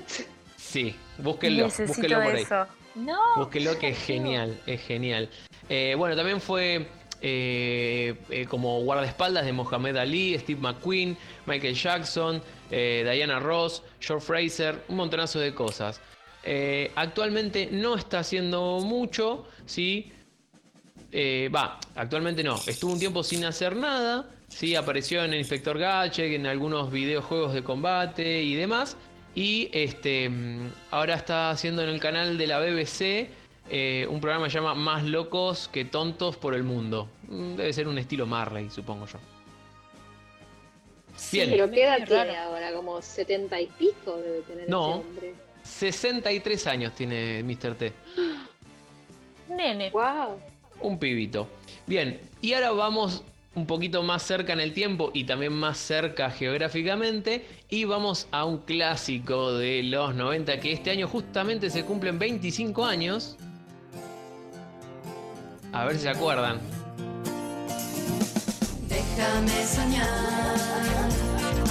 Sí, 0.55 0.95
búsquenlo, 1.17 1.65
Necesito 1.65 1.87
búsquenlo 1.87 2.23
por 2.23 2.35
ahí. 2.35 2.41
eso. 2.41 2.65
No. 2.95 3.19
Búsquenlo 3.37 3.77
que 3.77 3.89
es 3.89 3.97
genial, 3.99 4.59
es 4.65 4.81
genial. 4.81 5.29
Eh, 5.69 5.95
bueno, 5.97 6.15
también 6.15 6.39
fue 6.39 6.87
eh, 7.21 8.15
eh, 8.29 8.45
como 8.47 8.81
guardaespaldas 8.81 9.45
de 9.45 9.51
Mohamed 9.51 9.97
Ali, 9.97 10.37
Steve 10.39 10.59
McQueen, 10.61 11.17
Michael 11.45 11.75
Jackson, 11.75 12.41
eh, 12.71 13.07
Diana 13.09 13.39
Ross, 13.39 13.83
George 13.99 14.25
Fraser, 14.25 14.83
un 14.87 14.97
montonazo 14.97 15.39
de 15.39 15.53
cosas. 15.53 16.01
Eh, 16.43 16.91
actualmente 16.95 17.69
no 17.71 17.95
está 17.95 18.19
haciendo 18.19 18.79
mucho, 18.81 19.47
¿sí? 19.65 20.11
Eh, 21.11 21.49
Va, 21.53 21.79
actualmente 21.95 22.43
no. 22.43 22.55
Estuvo 22.67 22.93
un 22.93 22.99
tiempo 22.99 23.23
sin 23.23 23.45
hacer 23.45 23.75
nada. 23.75 24.29
Sí, 24.47 24.75
apareció 24.75 25.23
en 25.23 25.33
el 25.33 25.39
Inspector 25.39 25.77
Gadget, 25.77 26.33
en 26.33 26.45
algunos 26.45 26.91
videojuegos 26.91 27.53
de 27.53 27.63
combate 27.63 28.43
y 28.43 28.55
demás. 28.55 28.97
Y 29.33 29.69
este 29.73 30.29
mm, 30.29 30.71
ahora 30.91 31.15
está 31.15 31.49
haciendo 31.51 31.83
en 31.83 31.89
el 31.89 31.99
canal 31.99 32.37
de 32.37 32.47
la 32.47 32.59
BBC 32.59 33.29
un 34.09 34.21
programa 34.21 34.45
que 34.45 34.51
se 34.51 34.59
llama 34.59 34.75
Más 34.75 35.03
locos 35.03 35.67
que 35.69 35.85
tontos 35.85 36.37
por 36.37 36.53
el 36.53 36.63
mundo. 36.63 37.09
Mm, 37.27 37.55
Debe 37.55 37.73
ser 37.73 37.87
un 37.87 37.97
estilo 37.97 38.27
Marley, 38.27 38.69
supongo 38.69 39.07
yo. 39.07 39.34
Bien. 41.31 41.49
Pero 41.49 41.71
¿qué 41.71 41.83
edad 41.83 41.97
tiene 42.05 42.25
raro. 42.25 42.49
ahora? 42.49 42.73
Como 42.73 43.01
setenta 43.01 43.59
y 43.59 43.67
pico 43.67 44.17
debe 44.17 44.41
tener 44.41 44.69
No. 44.69 44.89
ese 44.89 44.99
hombre. 44.99 45.33
63 45.63 46.67
años 46.67 46.93
tiene 46.93 47.41
Mr. 47.43 47.75
T. 47.75 47.93
Nene. 49.49 49.89
Wow. 49.91 50.39
Un 50.81 50.99
pibito. 50.99 51.47
Bien, 51.87 52.19
y 52.41 52.53
ahora 52.53 52.71
vamos 52.71 53.23
un 53.55 53.65
poquito 53.65 54.03
más 54.03 54.21
cerca 54.23 54.51
en 54.53 54.59
el 54.59 54.73
tiempo 54.73 55.11
y 55.13 55.23
también 55.23 55.53
más 55.53 55.77
cerca 55.77 56.29
geográficamente 56.29 57.45
y 57.69 57.85
vamos 57.85 58.27
a 58.31 58.43
un 58.43 58.57
clásico 58.59 59.53
de 59.53 59.81
los 59.83 60.13
90 60.13 60.59
que 60.59 60.73
este 60.73 60.91
año 60.91 61.07
justamente 61.07 61.69
se 61.69 61.85
cumplen 61.85 62.19
25 62.19 62.83
años. 62.85 63.37
A 65.71 65.85
ver 65.85 65.95
si 65.95 66.01
se 66.01 66.09
acuerdan. 66.09 66.59
Déjame 69.15 69.65
soñar 69.65 70.07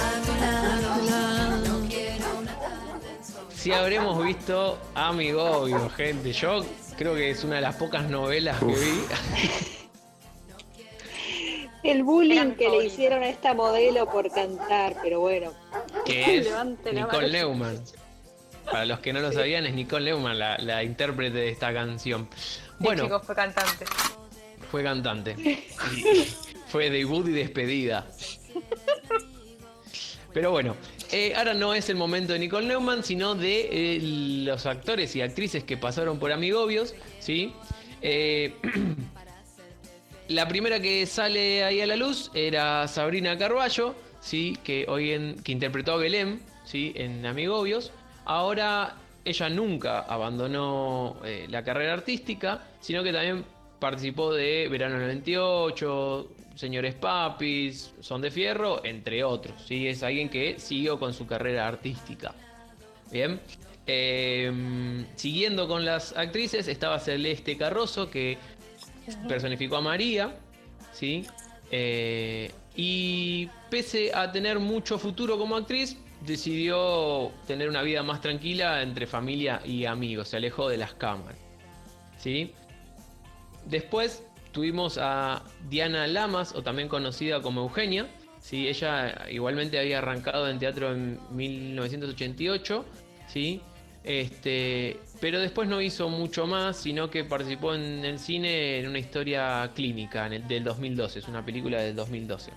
a 0.01 0.21
tu 0.25 0.33
lado. 0.41 1.57
No 1.67 1.87
quiero 1.87 2.25
una 2.39 2.53
tarde 2.59 3.09
en 3.17 3.23
sol. 3.25 3.45
Si 3.53 3.71
habremos 3.71 4.23
visto 4.23 4.79
Amigovio, 4.95 5.89
gente. 5.89 6.31
Yo 6.33 6.65
creo 6.97 7.13
que 7.15 7.29
es 7.31 7.43
una 7.43 7.55
de 7.57 7.61
las 7.61 7.75
pocas 7.75 8.09
novelas 8.09 8.59
que 8.59 8.65
vi. 8.65 9.03
El 11.83 12.01
bullying 12.03 12.53
que 12.55 12.67
le 12.67 12.85
hicieron 12.85 13.21
a 13.21 13.29
esta 13.29 13.53
modelo 13.53 14.07
por 14.11 14.31
cantar, 14.31 14.95
pero 15.03 15.19
bueno. 15.19 15.53
que 16.03 16.37
es 16.39 16.47
Nicole. 16.91 17.29
Neumann. 17.31 17.79
Para 18.65 18.85
los 18.87 18.99
que 19.01 19.13
no 19.13 19.19
lo 19.19 19.31
sabían, 19.31 19.67
es 19.67 19.75
Nicole 19.75 20.05
Neumann 20.05 20.39
la, 20.39 20.57
la 20.57 20.83
intérprete 20.83 21.37
de 21.37 21.49
esta 21.51 21.71
canción. 21.71 22.27
Bueno, 22.79 23.03
Sí, 23.03 23.07
chicos, 23.07 23.21
fue 23.23 23.35
cantante. 23.35 23.85
fue 24.71 24.83
cantante. 24.83 25.35
fue 26.75 26.89
debut 26.89 27.25
y 27.29 27.31
despedida. 27.31 28.05
Pero 30.33 30.51
bueno, 30.51 30.75
eh, 31.09 31.31
ahora 31.33 31.53
no 31.53 31.73
es 31.73 31.89
el 31.89 31.95
momento 31.95 32.33
de 32.33 32.39
Nicole 32.39 32.67
Neumann, 32.67 33.01
sino 33.01 33.33
de 33.33 33.69
eh, 33.71 33.99
los 34.43 34.65
actores 34.65 35.15
y 35.15 35.21
actrices 35.21 35.63
que 35.63 35.77
pasaron 35.77 36.19
por 36.19 36.33
Amigobios, 36.33 36.93
¿sí? 37.19 37.53
Eh, 38.01 38.55
la 40.27 40.49
primera 40.49 40.81
que 40.81 41.05
sale 41.05 41.63
ahí 41.63 41.79
a 41.79 41.87
la 41.87 41.95
luz 41.95 42.29
era 42.33 42.85
Sabrina 42.89 43.37
Carballo, 43.37 43.95
¿sí? 44.19 44.57
Que 44.61 44.85
hoy 44.89 45.11
en, 45.11 45.41
que 45.43 45.53
interpretó 45.53 45.93
a 45.93 45.95
Belén, 45.95 46.41
¿sí? 46.65 46.91
En 46.95 47.25
Amigobios. 47.25 47.93
Ahora 48.25 48.97
ella 49.23 49.47
nunca 49.47 50.01
abandonó 50.01 51.21
la 51.47 51.63
carrera 51.63 51.93
artística, 51.93 52.67
sino 52.81 53.01
que 53.01 53.13
también 53.13 53.45
participó 53.79 54.33
de 54.33 54.67
Verano 54.69 54.99
98, 54.99 56.31
Señores 56.55 56.95
Papis, 56.95 57.93
Son 57.99 58.21
de 58.21 58.31
Fierro, 58.31 58.83
entre 58.85 59.23
otros. 59.23 59.61
¿sí? 59.67 59.87
Es 59.87 60.03
alguien 60.03 60.29
que 60.29 60.57
siguió 60.57 60.97
con 60.97 61.13
su 61.13 61.27
carrera 61.27 61.67
artística. 61.67 62.33
Bien. 63.11 63.39
Eh, 63.87 65.05
siguiendo 65.15 65.67
con 65.67 65.85
las 65.85 66.17
actrices, 66.17 66.67
estaba 66.67 66.99
Celeste 66.99 67.57
Carroso, 67.57 68.09
que 68.09 68.37
personificó 69.27 69.77
a 69.77 69.81
María. 69.81 70.35
¿sí? 70.93 71.25
Eh, 71.71 72.51
y 72.75 73.49
pese 73.69 74.13
a 74.13 74.31
tener 74.31 74.59
mucho 74.59 74.97
futuro 74.97 75.37
como 75.37 75.57
actriz, 75.57 75.97
decidió 76.21 77.31
tener 77.47 77.69
una 77.69 77.81
vida 77.81 78.01
más 78.01 78.21
tranquila 78.21 78.81
entre 78.81 79.07
familia 79.07 79.61
y 79.65 79.85
amigos. 79.85 80.29
Se 80.29 80.37
alejó 80.37 80.69
de 80.69 80.77
las 80.77 80.93
cámaras. 80.93 81.37
¿sí? 82.17 82.53
Después 83.65 84.23
tuvimos 84.55 84.97
a 84.97 85.43
Diana 85.69 86.07
Lamas, 86.07 86.55
o 86.55 86.63
también 86.63 86.87
conocida 86.87 87.41
como 87.41 87.61
Eugenia. 87.61 88.07
¿sí? 88.39 88.69
Ella 88.69 89.27
igualmente 89.29 89.77
había 89.77 89.97
arrancado 89.97 90.49
en 90.49 90.57
teatro 90.59 90.93
en 90.93 91.19
1988. 91.31 92.85
¿sí? 93.27 93.61
Este, 94.05 94.97
pero 95.19 95.39
después 95.39 95.67
no 95.67 95.81
hizo 95.81 96.07
mucho 96.07 96.47
más, 96.47 96.77
sino 96.77 97.09
que 97.09 97.25
participó 97.25 97.75
en 97.75 98.05
el 98.05 98.17
cine 98.17 98.79
en 98.79 98.87
una 98.87 98.99
historia 98.99 99.69
clínica 99.75 100.29
del 100.29 100.63
2012. 100.63 101.19
Es 101.19 101.27
una 101.27 101.43
película 101.43 101.81
del 101.81 101.93
2012. 101.93 102.51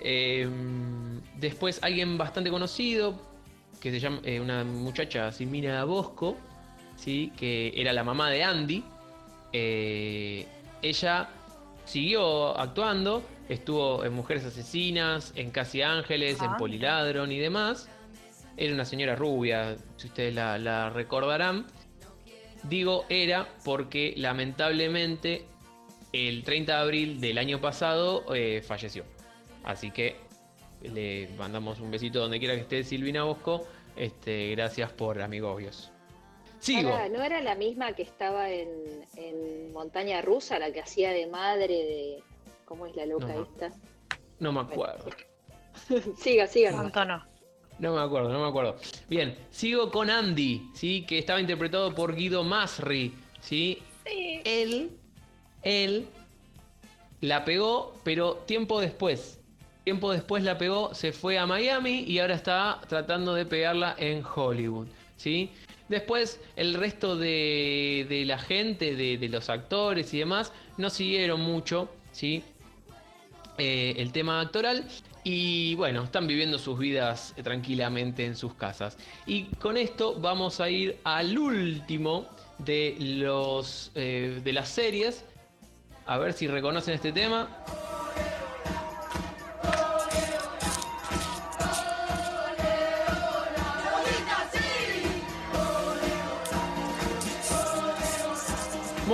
Eh, 0.00 0.48
después 1.36 1.78
alguien 1.82 2.16
bastante 2.16 2.48
conocido, 2.48 3.20
que 3.80 3.90
se 3.90 4.00
llama 4.00 4.20
eh, 4.24 4.40
una 4.40 4.64
muchacha, 4.64 5.30
Silmina 5.30 5.84
Bosco, 5.84 6.38
¿sí? 6.96 7.32
que 7.36 7.74
era 7.76 7.92
la 7.92 8.02
mamá 8.02 8.30
de 8.30 8.42
Andy. 8.42 8.82
Eh, 9.52 10.46
ella 10.82 11.28
siguió 11.84 12.58
actuando, 12.58 13.22
estuvo 13.48 14.04
en 14.04 14.12
Mujeres 14.12 14.44
Asesinas, 14.44 15.32
en 15.36 15.50
Casi 15.50 15.82
Ángeles, 15.82 16.40
en 16.40 16.50
Ah. 16.50 16.56
Poliladron 16.58 17.30
y 17.32 17.38
demás. 17.38 17.88
Era 18.56 18.72
una 18.74 18.84
señora 18.84 19.14
rubia, 19.16 19.76
si 19.96 20.08
ustedes 20.08 20.34
la, 20.34 20.58
la 20.58 20.90
recordarán. 20.90 21.66
Digo 22.62 23.04
era 23.08 23.46
porque 23.64 24.14
lamentablemente 24.16 25.44
el 26.12 26.42
30 26.42 26.72
de 26.74 26.78
abril 26.78 27.20
del 27.20 27.38
año 27.38 27.60
pasado 27.60 28.24
eh, 28.34 28.62
falleció. 28.66 29.04
Así 29.62 29.90
que 29.90 30.16
le 30.82 31.28
mandamos 31.38 31.80
un 31.80 31.90
besito 31.90 32.20
donde 32.20 32.38
quiera 32.38 32.54
que 32.54 32.62
esté 32.62 32.82
Silvina 32.84 33.24
Bosco. 33.24 33.66
Este, 33.94 34.50
gracias 34.52 34.90
por 34.92 35.20
amigobios. 35.20 35.90
Sigo. 36.58 36.90
Ahora, 36.90 37.08
¿No 37.08 37.22
era 37.22 37.40
la 37.40 37.54
misma 37.54 37.92
que 37.92 38.02
estaba 38.02 38.50
en, 38.50 38.68
en 39.16 39.72
Montaña 39.72 40.22
Rusa, 40.22 40.58
la 40.58 40.72
que 40.72 40.80
hacía 40.80 41.10
de 41.10 41.26
madre 41.26 41.68
de. 41.74 42.22
¿Cómo 42.64 42.86
es 42.86 42.96
la 42.96 43.06
loca 43.06 43.26
No. 43.28 43.42
esta? 43.42 43.72
No 44.40 44.52
me 44.52 44.60
acuerdo. 44.60 45.10
siga, 46.18 46.46
siga. 46.46 46.70
nomás. 46.70 46.86
Antono. 46.86 47.24
No 47.78 47.94
me 47.94 48.00
acuerdo, 48.00 48.30
no 48.30 48.40
me 48.42 48.48
acuerdo. 48.48 48.76
Bien, 49.08 49.36
sigo 49.50 49.90
con 49.90 50.08
Andy, 50.08 50.70
¿sí? 50.74 51.04
Que 51.06 51.18
estaba 51.18 51.40
interpretado 51.40 51.94
por 51.94 52.14
Guido 52.16 52.42
Masri, 52.42 53.14
¿sí? 53.40 53.82
Él, 54.06 54.90
él 55.62 56.06
la 57.20 57.44
pegó, 57.44 57.94
pero 58.02 58.36
tiempo 58.46 58.80
después. 58.80 59.40
Tiempo 59.84 60.10
después 60.10 60.42
la 60.42 60.56
pegó, 60.58 60.94
se 60.94 61.12
fue 61.12 61.38
a 61.38 61.46
Miami 61.46 62.00
y 62.00 62.18
ahora 62.18 62.34
está 62.34 62.80
tratando 62.88 63.34
de 63.34 63.44
pegarla 63.46 63.94
en 63.98 64.24
Hollywood, 64.24 64.88
¿sí? 65.16 65.50
Después, 65.88 66.40
el 66.56 66.74
resto 66.74 67.16
de, 67.16 68.06
de 68.08 68.24
la 68.24 68.38
gente, 68.38 68.96
de, 68.96 69.18
de 69.18 69.28
los 69.28 69.48
actores 69.48 70.12
y 70.14 70.18
demás, 70.18 70.52
no 70.76 70.90
siguieron 70.90 71.40
mucho, 71.40 71.88
¿sí? 72.12 72.42
eh, 73.58 73.94
el 73.98 74.12
tema 74.12 74.40
actoral 74.40 74.84
y 75.24 75.74
bueno, 75.74 76.04
están 76.04 76.26
viviendo 76.26 76.58
sus 76.58 76.78
vidas 76.78 77.34
tranquilamente 77.42 78.24
en 78.24 78.36
sus 78.36 78.54
casas. 78.54 78.96
Y 79.26 79.44
con 79.56 79.76
esto 79.76 80.14
vamos 80.20 80.60
a 80.60 80.68
ir 80.70 80.98
al 81.04 81.36
último 81.36 82.26
de 82.58 82.96
los 82.98 83.90
eh, 83.94 84.40
de 84.44 84.52
las 84.52 84.68
series. 84.68 85.24
A 86.06 86.18
ver 86.18 86.32
si 86.32 86.46
reconocen 86.46 86.94
este 86.94 87.12
tema. 87.12 87.48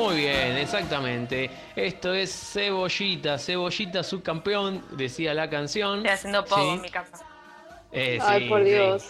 Muy 0.02 0.16
bien, 0.16 0.56
exactamente. 0.56 1.50
Esto 1.76 2.12
es 2.14 2.32
Cebollita, 2.52 3.38
Cebollita 3.38 4.02
subcampeón, 4.02 4.84
decía 4.92 5.34
la 5.34 5.48
canción. 5.48 5.98
Estoy 5.98 6.10
haciendo 6.12 6.44
poco 6.44 6.60
Sí. 6.62 6.68
en 6.70 6.80
mi 6.80 6.90
casa. 6.90 7.24
Eh, 7.92 8.18
Ay, 8.22 8.42
sí, 8.44 8.48
por 8.48 8.62
sí. 8.64 8.70
Dios. 8.70 9.04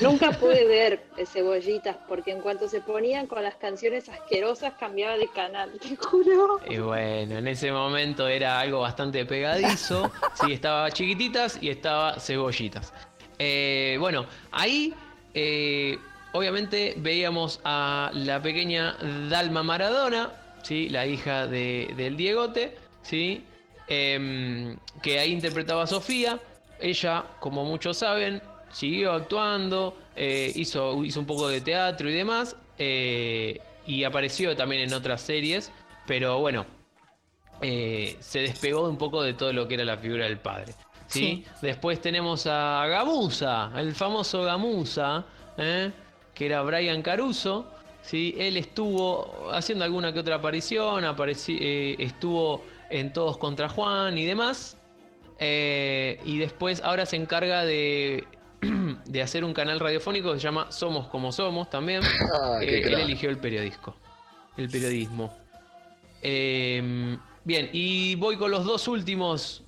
Nunca 0.00 0.30
pude 0.32 0.66
ver 0.66 1.04
eh, 1.18 1.26
cebollitas 1.26 1.96
porque 2.08 2.30
en 2.30 2.40
cuanto 2.40 2.68
se 2.68 2.80
ponían 2.80 3.26
con 3.26 3.42
las 3.42 3.54
canciones 3.56 4.08
asquerosas 4.08 4.72
cambiaba 4.80 5.18
de 5.18 5.28
canal, 5.28 5.72
te 5.78 5.94
juro. 5.96 6.58
Y 6.70 6.78
bueno, 6.78 7.36
en 7.36 7.46
ese 7.48 7.70
momento 7.70 8.26
era 8.26 8.58
algo 8.60 8.80
bastante 8.80 9.26
pegadizo. 9.26 10.10
Sí, 10.42 10.52
estaba 10.54 10.90
chiquititas 10.90 11.58
y 11.62 11.68
estaba 11.68 12.18
cebollitas. 12.18 12.92
Eh, 13.38 13.96
bueno, 14.00 14.24
ahí 14.52 14.94
eh, 15.34 15.98
obviamente 16.34 16.94
veíamos 16.96 17.60
a 17.64 18.10
la 18.12 18.42
pequeña 18.42 18.96
Dalma 19.30 19.62
Maradona, 19.62 20.32
¿sí? 20.62 20.88
la 20.88 21.06
hija 21.06 21.46
de- 21.46 21.94
del 21.96 22.16
Diegote, 22.16 22.76
¿sí? 23.02 23.44
Em, 23.86 24.76
que 25.02 25.18
ahí 25.20 25.30
interpretaba 25.32 25.84
a 25.84 25.86
Sofía. 25.86 26.40
Ella, 26.80 27.24
como 27.38 27.64
muchos 27.64 27.98
saben, 27.98 28.42
siguió 28.72 29.12
actuando, 29.12 29.96
eh, 30.16 30.50
hizo, 30.56 31.04
hizo 31.04 31.20
un 31.20 31.26
poco 31.26 31.48
de 31.48 31.60
teatro 31.60 32.10
y 32.10 32.12
demás, 32.14 32.56
eh, 32.78 33.60
y 33.86 34.02
apareció 34.02 34.56
también 34.56 34.82
en 34.82 34.92
otras 34.92 35.20
series, 35.20 35.70
pero 36.06 36.40
bueno, 36.40 36.66
eh, 37.60 38.16
se 38.20 38.40
despegó 38.40 38.88
un 38.88 38.98
poco 38.98 39.22
de 39.22 39.34
todo 39.34 39.52
lo 39.52 39.68
que 39.68 39.74
era 39.74 39.84
la 39.84 39.96
figura 39.98 40.24
del 40.24 40.38
padre. 40.38 40.74
¿sí? 41.06 41.44
Después 41.62 42.00
tenemos 42.00 42.46
a 42.48 42.86
Gamusa, 42.88 43.70
el 43.76 43.94
famoso 43.94 44.42
Gamusa, 44.42 45.24
¿eh? 45.58 45.92
Que 46.34 46.46
era 46.46 46.62
Brian 46.62 47.02
Caruso. 47.02 47.66
¿sí? 48.02 48.34
Él 48.38 48.56
estuvo 48.56 49.50
haciendo 49.52 49.84
alguna 49.84 50.12
que 50.12 50.20
otra 50.20 50.36
aparición, 50.36 51.04
eh, 51.48 51.96
estuvo 51.98 52.64
en 52.90 53.12
Todos 53.12 53.38
contra 53.38 53.68
Juan 53.68 54.16
y 54.18 54.24
demás. 54.24 54.76
Eh, 55.38 56.20
y 56.24 56.38
después 56.38 56.80
ahora 56.82 57.06
se 57.06 57.16
encarga 57.16 57.64
de, 57.64 58.24
de 59.06 59.22
hacer 59.22 59.44
un 59.44 59.52
canal 59.52 59.80
radiofónico 59.80 60.32
que 60.32 60.38
se 60.38 60.44
llama 60.44 60.70
Somos 60.70 61.08
como 61.08 61.32
Somos 61.32 61.70
también. 61.70 62.02
Ah, 62.32 62.58
Eh, 62.62 62.82
él 62.84 62.94
eligió 62.94 63.30
el 63.30 63.38
periodisco. 63.38 63.96
El 64.56 64.68
periodismo. 64.68 65.36
Eh, 66.22 67.16
bien, 67.44 67.70
y 67.72 68.14
voy 68.16 68.36
con 68.36 68.50
los 68.50 68.64
dos 68.64 68.86
últimos. 68.88 69.62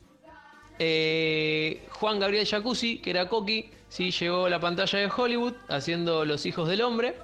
Juan 0.79 2.21
Gabriel 2.21 2.47
Jacuzzi, 2.47 2.99
que 2.99 3.11
era 3.11 3.29
Coqui, 3.29 3.71
sí, 3.89 4.11
llegó 4.11 4.49
la 4.49 4.61
pantalla 4.61 4.99
de 4.99 5.11
Hollywood 5.15 5.55
haciendo 5.69 6.25
Los 6.25 6.47
Hijos 6.47 6.69
del 6.69 6.83
Hombre. 6.83 7.17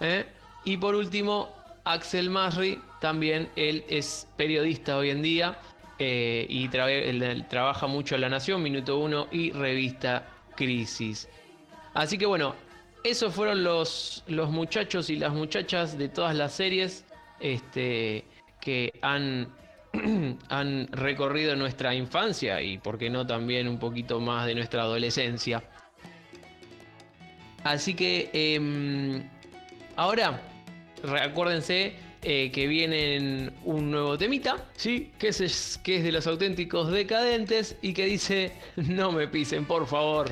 ¿eh? 0.00 0.26
Y 0.64 0.76
por 0.76 0.94
último, 0.94 1.50
Axel 1.84 2.30
Masri, 2.30 2.80
también 3.00 3.50
él 3.56 3.84
es 3.88 4.26
periodista 4.36 4.96
hoy 4.96 5.10
en 5.10 5.22
día 5.22 5.58
eh, 5.98 6.46
y 6.48 6.68
trabaja 6.68 7.86
mucho 7.86 8.14
en 8.14 8.22
La 8.22 8.28
Nación, 8.28 8.62
Minuto 8.62 8.98
Uno 8.98 9.28
y 9.30 9.52
Revista 9.52 10.26
Crisis. 10.56 11.28
Así 11.92 12.18
que 12.18 12.26
bueno, 12.26 12.54
esos 13.04 13.34
fueron 13.34 13.62
los, 13.62 14.24
los 14.26 14.50
muchachos 14.50 15.10
y 15.10 15.16
las 15.16 15.32
muchachas 15.32 15.98
de 15.98 16.08
todas 16.08 16.34
las 16.34 16.54
series 16.54 17.04
este, 17.38 18.24
que 18.60 18.92
han, 19.02 19.48
han 20.48 20.88
recorrido 20.88 21.54
nuestra 21.54 21.94
infancia 21.94 22.62
y, 22.62 22.78
por 22.78 22.96
qué 22.98 23.10
no, 23.10 23.26
también 23.26 23.68
un 23.68 23.78
poquito 23.78 24.20
más 24.20 24.46
de 24.46 24.54
nuestra 24.54 24.82
adolescencia. 24.82 25.62
Así 27.64 27.94
que 27.94 28.30
em, 28.32 29.22
ahora, 29.96 30.40
recuérdense 31.02 31.94
eh, 32.22 32.50
que 32.52 32.66
viene 32.66 33.50
un 33.64 33.90
nuevo 33.90 34.16
temita, 34.16 34.56
¿sí? 34.76 35.12
Que 35.18 35.28
es, 35.28 35.80
que 35.82 35.96
es 35.96 36.04
de 36.04 36.12
los 36.12 36.26
auténticos 36.26 36.90
decadentes 36.90 37.76
y 37.82 37.92
que 37.92 38.06
dice, 38.06 38.52
no 38.76 39.12
me 39.12 39.28
pisen, 39.28 39.64
por 39.64 39.86
favor. 39.86 40.30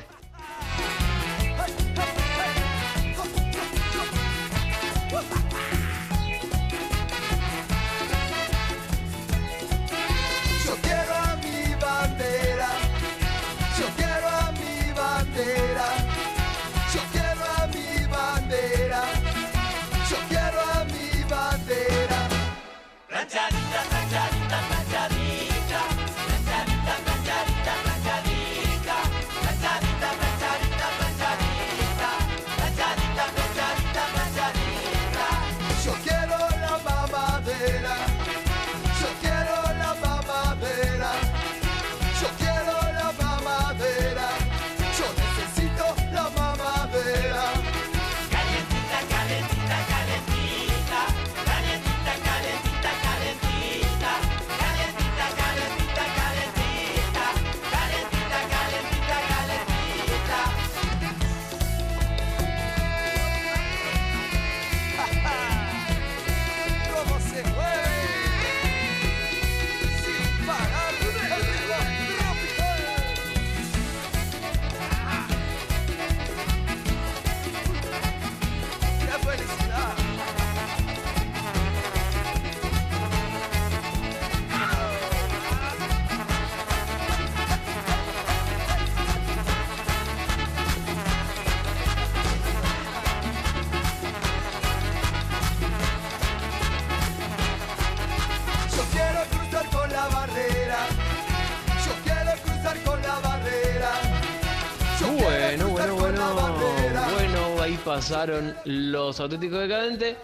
Pasaron 108.03 108.53
los 108.65 109.21
auténticos 109.21 109.61
decadentes. 109.61 110.17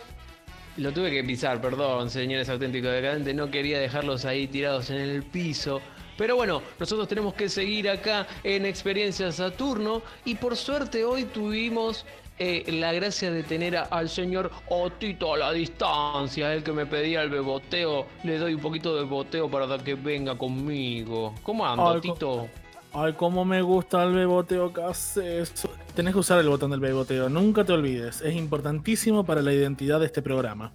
Lo 0.79 0.91
tuve 0.93 1.13
que 1.13 1.23
pisar, 1.23 1.61
perdón, 1.61 2.11
señores 2.11 2.49
auténticos 2.49 2.91
decadentes. 2.91 3.33
No 3.37 3.49
quería 3.53 3.79
dejarlos 3.79 4.25
ahí 4.25 4.49
tirados 4.49 4.91
en 4.91 4.97
el 4.97 5.23
piso. 5.23 5.81
Pero 6.17 6.35
bueno, 6.35 6.61
nosotros 6.81 7.07
tenemos 7.07 7.35
que 7.35 7.49
seguir 7.49 7.89
acá 7.89 8.27
en 8.43 8.67
Experiencia 8.67 9.31
Saturno. 9.31 10.03
Y 10.25 10.35
por 10.35 10.57
suerte 10.57 11.05
hoy 11.05 11.23
tuvimos 11.27 12.05
eh, 12.41 12.65
la 12.73 12.93
gracia 12.93 13.31
de 13.31 13.45
tener 13.45 13.77
a- 13.77 13.83
al 13.85 14.09
señor 14.09 14.51
Otito 14.69 15.35
a 15.35 15.39
la 15.39 15.53
distancia. 15.53 16.53
El 16.53 16.65
que 16.65 16.73
me 16.73 16.85
pedía 16.85 17.23
el 17.23 17.31
beboteo. 17.31 18.07
Le 18.25 18.39
doy 18.39 18.55
un 18.55 18.61
poquito 18.61 18.97
de 18.97 19.05
boteo 19.05 19.49
para 19.49 19.79
que 19.79 19.95
venga 19.95 20.37
conmigo. 20.37 21.33
¿Cómo 21.45 21.65
anda, 21.65 21.85
Otito? 21.85 22.49
Ay, 22.93 23.13
cómo 23.13 23.45
me 23.45 23.63
gusta 23.63 24.03
el 24.03 24.15
beboteo 24.15 24.73
que 24.73 24.83
haces. 24.83 25.53
Tenés 25.99 26.13
que 26.13 26.21
usar 26.21 26.39
el 26.39 26.49
botón 26.49 26.71
del 26.71 26.79
beboteo, 26.79 27.29
nunca 27.29 27.65
te 27.65 27.73
olvides. 27.73 28.21
Es 28.21 28.37
importantísimo 28.37 29.27
para 29.27 29.43
la 29.43 29.53
identidad 29.53 29.99
de 29.99 30.07
este 30.07 30.23
programa. 30.23 30.71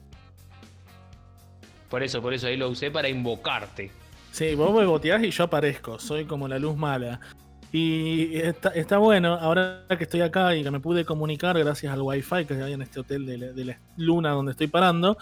Por 1.89 2.03
eso, 2.03 2.21
por 2.21 2.33
eso 2.33 2.47
ahí 2.47 2.57
lo 2.57 2.67
usé 2.67 2.91
para 2.91 3.07
invocarte. 3.07 3.89
Sí, 4.31 4.53
vos 4.53 4.75
beboteás 4.75 5.23
y 5.23 5.31
yo 5.31 5.45
aparezco. 5.45 5.97
Soy 5.97 6.25
como 6.25 6.49
la 6.49 6.59
luz 6.59 6.75
mala. 6.75 7.21
Y 7.71 8.35
está, 8.35 8.71
está 8.71 8.97
bueno, 8.97 9.35
ahora 9.35 9.85
que 9.97 10.03
estoy 10.03 10.19
acá 10.19 10.53
y 10.57 10.61
que 10.61 10.71
me 10.71 10.81
pude 10.81 11.05
comunicar 11.05 11.57
gracias 11.57 11.93
al 11.93 12.01
wifi 12.01 12.43
que 12.43 12.55
hay 12.55 12.73
en 12.73 12.81
este 12.81 12.99
hotel 12.99 13.25
de 13.25 13.37
la, 13.37 13.45
de 13.53 13.63
la 13.63 13.79
luna 13.95 14.31
donde 14.31 14.51
estoy 14.51 14.67
parando. 14.67 15.17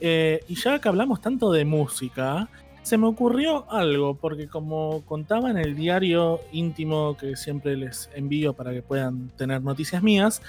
eh, 0.00 0.40
y 0.48 0.54
ya 0.54 0.78
que 0.78 0.88
hablamos 0.88 1.20
tanto 1.20 1.52
de 1.52 1.66
música, 1.66 2.48
se 2.82 2.98
me 2.98 3.06
ocurrió 3.06 3.70
algo, 3.70 4.14
porque 4.14 4.48
como 4.48 5.02
contaba 5.06 5.50
en 5.50 5.56
el 5.58 5.76
diario 5.76 6.40
íntimo 6.52 7.16
que 7.16 7.36
siempre 7.36 7.76
les 7.76 8.10
envío 8.14 8.52
para 8.54 8.72
que 8.72 8.82
puedan 8.82 9.28
tener 9.36 9.62
noticias 9.62 10.02
mías, 10.02 10.42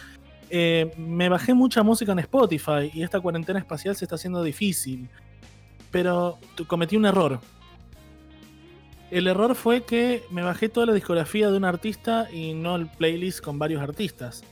eh, 0.49 0.91
me 0.97 1.29
bajé 1.29 1.53
mucha 1.53 1.83
música 1.83 2.11
en 2.11 2.19
Spotify 2.19 2.91
y 2.93 3.03
esta 3.03 3.19
cuarentena 3.19 3.59
espacial 3.59 3.95
se 3.95 4.05
está 4.05 4.15
haciendo 4.15 4.43
difícil. 4.43 5.07
Pero 5.91 6.39
tu- 6.55 6.65
cometí 6.65 6.95
un 6.97 7.05
error. 7.05 7.39
El 9.11 9.27
error 9.27 9.53
fue 9.53 9.83
que 9.83 10.23
me 10.31 10.41
bajé 10.41 10.69
toda 10.69 10.87
la 10.87 10.93
discografía 10.93 11.51
de 11.51 11.57
un 11.57 11.65
artista 11.65 12.27
y 12.31 12.53
no 12.55 12.75
el 12.75 12.87
playlist 12.87 13.41
con 13.41 13.59
varios 13.59 13.81
artistas. 13.81 14.43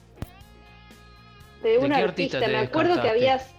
De 1.64 1.80
un 1.80 1.92
artista, 1.94 2.40
me 2.40 2.58
acuerdo 2.58 3.02
que 3.02 3.10
habías 3.10 3.54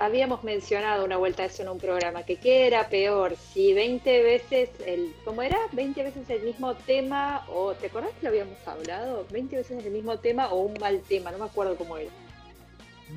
habíamos 0.00 0.42
mencionado 0.42 1.04
una 1.04 1.18
vuelta 1.18 1.44
eso 1.44 1.62
en 1.62 1.68
un 1.68 1.78
programa, 1.78 2.22
que 2.24 2.36
qué 2.36 2.66
era 2.66 2.88
peor, 2.88 3.36
si 3.52 3.74
20 3.74 4.22
veces 4.22 4.70
el, 4.86 5.12
¿cómo 5.24 5.42
era? 5.42 5.58
20 5.72 6.02
veces 6.02 6.28
el 6.30 6.42
mismo 6.42 6.74
tema, 6.74 7.44
o 7.52 7.74
¿te 7.74 7.86
acordás 7.88 8.10
que 8.18 8.22
lo 8.24 8.30
habíamos 8.30 8.56
hablado? 8.66 9.26
20 9.30 9.56
veces 9.56 9.84
el 9.84 9.92
mismo 9.92 10.16
tema 10.18 10.48
o 10.48 10.62
un 10.62 10.74
mal 10.80 11.00
tema, 11.06 11.30
no 11.30 11.38
me 11.38 11.44
acuerdo 11.44 11.76
cómo 11.76 11.98
era. 11.98 12.10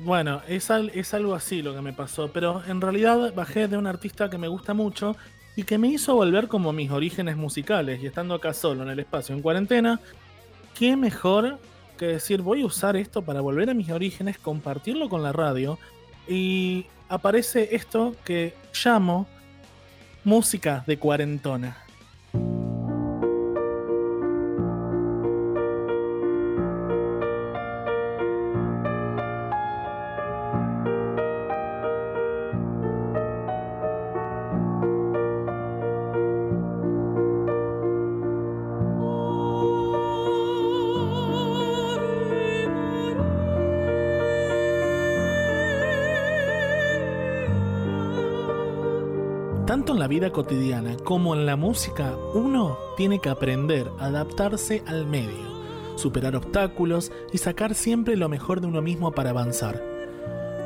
Bueno, 0.04 0.42
es, 0.46 0.70
al- 0.70 0.90
es 0.94 1.14
algo 1.14 1.34
así 1.34 1.62
lo 1.62 1.74
que 1.74 1.80
me 1.80 1.92
pasó, 1.92 2.30
pero 2.32 2.62
en 2.68 2.80
realidad 2.80 3.32
bajé 3.34 3.66
de 3.66 3.78
un 3.78 3.86
artista 3.86 4.28
que 4.28 4.38
me 4.38 4.48
gusta 4.48 4.74
mucho 4.74 5.16
y 5.56 5.62
que 5.62 5.78
me 5.78 5.88
hizo 5.88 6.14
volver 6.14 6.48
como 6.48 6.72
mis 6.72 6.90
orígenes 6.90 7.36
musicales 7.36 8.02
y 8.02 8.06
estando 8.06 8.34
acá 8.34 8.52
solo 8.52 8.82
en 8.82 8.90
el 8.90 8.98
espacio 8.98 9.34
en 9.34 9.40
cuarentena, 9.40 10.00
qué 10.78 10.96
mejor 10.96 11.58
que 11.96 12.06
decir 12.06 12.42
voy 12.42 12.62
a 12.62 12.66
usar 12.66 12.96
esto 12.96 13.22
para 13.22 13.40
volver 13.40 13.70
a 13.70 13.74
mis 13.74 13.88
orígenes, 13.90 14.36
compartirlo 14.36 15.08
con 15.08 15.22
la 15.22 15.32
radio 15.32 15.78
y 16.28 16.86
aparece 17.08 17.74
esto 17.74 18.14
que 18.24 18.54
llamo 18.84 19.26
música 20.24 20.84
de 20.86 20.98
cuarentona. 20.98 21.83
Cotidiana 50.30 50.96
como 51.04 51.34
en 51.34 51.46
la 51.46 51.56
música, 51.56 52.16
uno 52.34 52.78
tiene 52.96 53.18
que 53.18 53.28
aprender 53.28 53.90
a 53.98 54.06
adaptarse 54.06 54.82
al 54.86 55.06
medio, 55.06 55.96
superar 55.96 56.36
obstáculos 56.36 57.12
y 57.32 57.38
sacar 57.38 57.74
siempre 57.74 58.16
lo 58.16 58.28
mejor 58.28 58.60
de 58.60 58.66
uno 58.66 58.82
mismo 58.82 59.12
para 59.12 59.30
avanzar. 59.30 59.82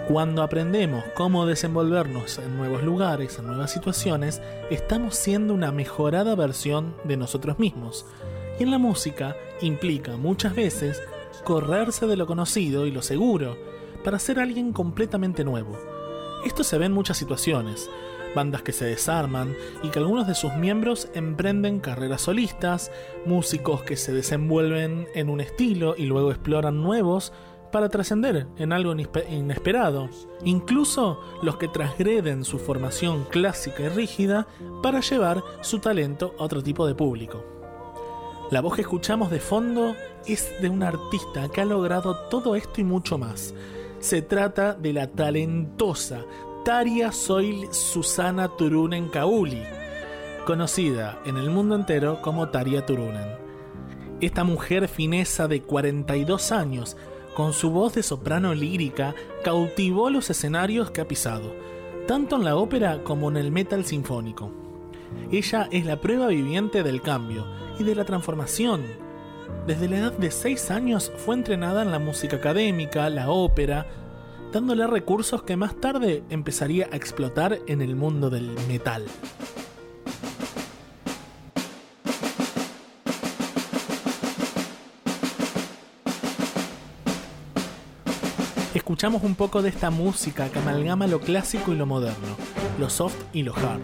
Cuando 0.08 0.42
aprendemos 0.42 1.04
cómo 1.14 1.44
desenvolvernos 1.44 2.38
en 2.38 2.56
nuevos 2.56 2.82
lugares, 2.82 3.38
en 3.38 3.46
nuevas 3.46 3.70
situaciones, 3.70 4.40
estamos 4.70 5.14
siendo 5.16 5.52
una 5.52 5.70
mejorada 5.70 6.34
versión 6.34 6.94
de 7.04 7.18
nosotros 7.18 7.58
mismos. 7.58 8.06
Y 8.58 8.62
en 8.62 8.70
la 8.70 8.78
música 8.78 9.36
implica 9.60 10.16
muchas 10.16 10.54
veces 10.54 11.02
correrse 11.44 12.06
de 12.06 12.16
lo 12.16 12.26
conocido 12.26 12.86
y 12.86 12.90
lo 12.90 13.02
seguro 13.02 13.56
para 14.02 14.18
ser 14.18 14.40
alguien 14.40 14.72
completamente 14.72 15.44
nuevo. 15.44 15.76
Esto 16.44 16.64
se 16.64 16.78
ve 16.78 16.86
en 16.86 16.92
muchas 16.92 17.18
situaciones, 17.18 17.90
bandas 18.34 18.62
que 18.62 18.72
se 18.72 18.84
desarman 18.84 19.54
y 19.82 19.88
que 19.88 19.98
algunos 19.98 20.26
de 20.26 20.34
sus 20.34 20.54
miembros 20.54 21.08
emprenden 21.14 21.80
carreras 21.80 22.22
solistas, 22.22 22.90
músicos 23.26 23.82
que 23.82 23.96
se 23.96 24.12
desenvuelven 24.12 25.06
en 25.14 25.28
un 25.28 25.40
estilo 25.40 25.94
y 25.96 26.06
luego 26.06 26.30
exploran 26.30 26.82
nuevos 26.82 27.32
para 27.72 27.90
trascender 27.90 28.46
en 28.56 28.72
algo 28.72 28.94
inespe- 28.94 29.30
inesperado, 29.30 30.08
incluso 30.42 31.20
los 31.42 31.56
que 31.58 31.68
transgreden 31.68 32.44
su 32.44 32.58
formación 32.58 33.24
clásica 33.24 33.82
y 33.82 33.88
rígida 33.88 34.46
para 34.82 35.00
llevar 35.00 35.42
su 35.60 35.78
talento 35.78 36.34
a 36.38 36.44
otro 36.44 36.62
tipo 36.62 36.86
de 36.86 36.94
público. 36.94 37.44
La 38.50 38.62
voz 38.62 38.76
que 38.76 38.80
escuchamos 38.80 39.30
de 39.30 39.40
fondo 39.40 39.94
es 40.26 40.50
de 40.62 40.70
un 40.70 40.82
artista 40.82 41.50
que 41.50 41.60
ha 41.60 41.66
logrado 41.66 42.16
todo 42.30 42.56
esto 42.56 42.80
y 42.80 42.84
mucho 42.84 43.18
más. 43.18 43.54
Se 44.00 44.22
trata 44.22 44.72
de 44.72 44.94
la 44.94 45.08
talentosa 45.08 46.24
Taria 46.68 47.12
Soil 47.12 47.72
Susana 47.72 48.46
Turunen 48.46 49.08
Kauli, 49.08 49.62
conocida 50.44 51.18
en 51.24 51.38
el 51.38 51.48
mundo 51.48 51.74
entero 51.74 52.20
como 52.20 52.50
Taria 52.50 52.84
Turunen. 52.84 53.26
Esta 54.20 54.44
mujer 54.44 54.86
finesa 54.86 55.48
de 55.48 55.62
42 55.62 56.52
años, 56.52 56.98
con 57.34 57.54
su 57.54 57.70
voz 57.70 57.94
de 57.94 58.02
soprano 58.02 58.54
lírica, 58.54 59.14
cautivó 59.42 60.10
los 60.10 60.28
escenarios 60.28 60.90
que 60.90 61.00
ha 61.00 61.08
pisado, 61.08 61.54
tanto 62.06 62.36
en 62.36 62.44
la 62.44 62.56
ópera 62.56 63.02
como 63.02 63.30
en 63.30 63.38
el 63.38 63.50
metal 63.50 63.86
sinfónico. 63.86 64.52
Ella 65.32 65.70
es 65.72 65.86
la 65.86 66.02
prueba 66.02 66.26
viviente 66.26 66.82
del 66.82 67.00
cambio 67.00 67.46
y 67.78 67.84
de 67.84 67.94
la 67.94 68.04
transformación. 68.04 68.82
Desde 69.66 69.88
la 69.88 69.96
edad 69.96 70.12
de 70.12 70.30
6 70.30 70.70
años 70.70 71.10
fue 71.16 71.34
entrenada 71.34 71.80
en 71.80 71.92
la 71.92 71.98
música 71.98 72.36
académica, 72.36 73.08
la 73.08 73.30
ópera, 73.30 73.86
dándole 74.52 74.86
recursos 74.86 75.42
que 75.42 75.56
más 75.56 75.76
tarde 75.80 76.22
empezaría 76.30 76.88
a 76.90 76.96
explotar 76.96 77.58
en 77.66 77.82
el 77.82 77.96
mundo 77.96 78.30
del 78.30 78.54
metal. 78.68 79.04
Escuchamos 88.74 89.22
un 89.22 89.34
poco 89.34 89.60
de 89.60 89.68
esta 89.68 89.90
música 89.90 90.48
que 90.48 90.58
amalgama 90.60 91.06
lo 91.06 91.20
clásico 91.20 91.72
y 91.72 91.76
lo 91.76 91.84
moderno, 91.84 92.36
lo 92.78 92.88
soft 92.88 93.16
y 93.34 93.42
lo 93.42 93.54
hard. 93.54 93.82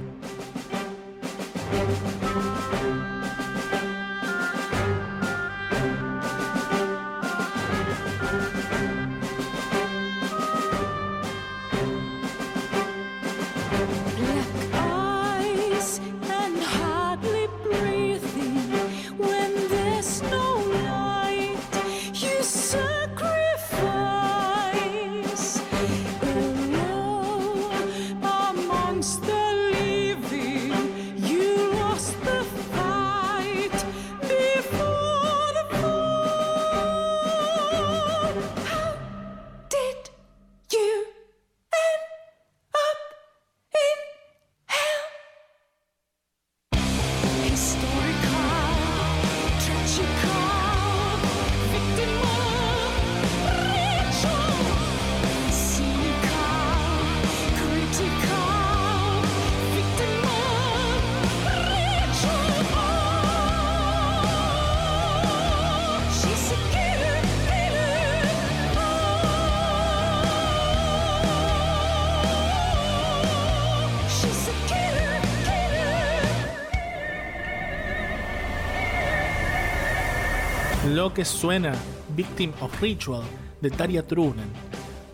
Que 81.13 81.25
suena 81.25 81.75
Victim 82.17 82.53
of 82.61 82.81
Ritual 82.81 83.23
de 83.61 83.71
Tarja 83.71 84.03
Turunen. 84.03 84.49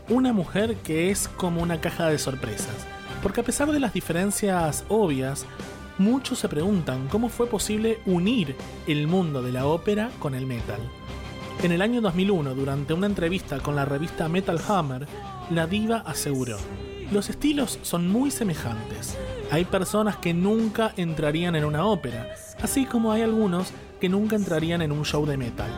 Una 0.08 0.32
mujer 0.32 0.76
que 0.76 1.10
es 1.10 1.26
como 1.28 1.62
una 1.62 1.80
caja 1.80 2.08
de 2.08 2.18
sorpresas, 2.18 2.86
porque 3.22 3.40
a 3.40 3.44
pesar 3.44 3.72
de 3.72 3.80
las 3.80 3.92
diferencias 3.92 4.84
obvias, 4.88 5.46
muchos 5.98 6.38
se 6.38 6.48
preguntan 6.48 7.08
cómo 7.08 7.28
fue 7.28 7.46
posible 7.46 7.98
unir 8.06 8.54
el 8.86 9.08
mundo 9.08 9.42
de 9.42 9.52
la 9.52 9.66
ópera 9.66 10.10
con 10.20 10.34
el 10.34 10.46
metal. 10.46 10.80
En 11.62 11.72
el 11.72 11.82
año 11.82 12.00
2001, 12.00 12.54
durante 12.54 12.94
una 12.94 13.06
entrevista 13.06 13.58
con 13.58 13.74
la 13.74 13.84
revista 13.84 14.28
Metal 14.28 14.60
Hammer, 14.68 15.06
la 15.50 15.66
diva 15.66 16.02
aseguró, 16.06 16.58
los 17.10 17.28
estilos 17.28 17.80
son 17.82 18.08
muy 18.08 18.30
semejantes. 18.30 19.18
Hay 19.50 19.64
personas 19.64 20.16
que 20.16 20.32
nunca 20.32 20.92
entrarían 20.96 21.56
en 21.56 21.64
una 21.64 21.84
ópera, 21.84 22.28
así 22.62 22.86
como 22.86 23.10
hay 23.10 23.22
algunos 23.22 23.72
que 24.00 24.08
nunca 24.08 24.36
entrarían 24.36 24.82
en 24.82 24.92
un 24.92 25.04
show 25.04 25.26
de 25.26 25.36
metal. 25.36 25.70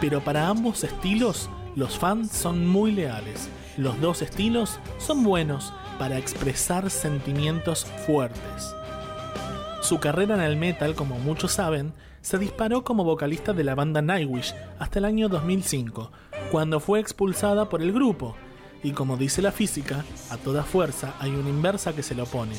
Pero 0.00 0.20
para 0.20 0.48
ambos 0.48 0.82
estilos, 0.84 1.48
los 1.74 1.98
fans 1.98 2.32
son 2.32 2.66
muy 2.66 2.92
leales. 2.92 3.48
Los 3.76 4.00
dos 4.00 4.22
estilos 4.22 4.80
son 4.98 5.22
buenos 5.22 5.72
para 5.98 6.18
expresar 6.18 6.90
sentimientos 6.90 7.86
fuertes. 8.06 8.74
Su 9.82 10.00
carrera 10.00 10.34
en 10.34 10.40
el 10.40 10.56
metal, 10.56 10.94
como 10.94 11.18
muchos 11.18 11.52
saben, 11.52 11.92
se 12.22 12.38
disparó 12.38 12.82
como 12.82 13.04
vocalista 13.04 13.52
de 13.52 13.62
la 13.62 13.74
banda 13.74 14.02
Nightwish 14.02 14.54
hasta 14.78 14.98
el 14.98 15.04
año 15.04 15.28
2005, 15.28 16.10
cuando 16.50 16.80
fue 16.80 16.98
expulsada 16.98 17.68
por 17.68 17.82
el 17.82 17.92
grupo. 17.92 18.34
Y 18.82 18.92
como 18.92 19.16
dice 19.16 19.42
la 19.42 19.52
física, 19.52 20.04
a 20.30 20.36
toda 20.36 20.64
fuerza 20.64 21.14
hay 21.20 21.30
una 21.30 21.50
inversa 21.50 21.94
que 21.94 22.02
se 22.02 22.14
lo 22.14 22.24
opone. 22.24 22.56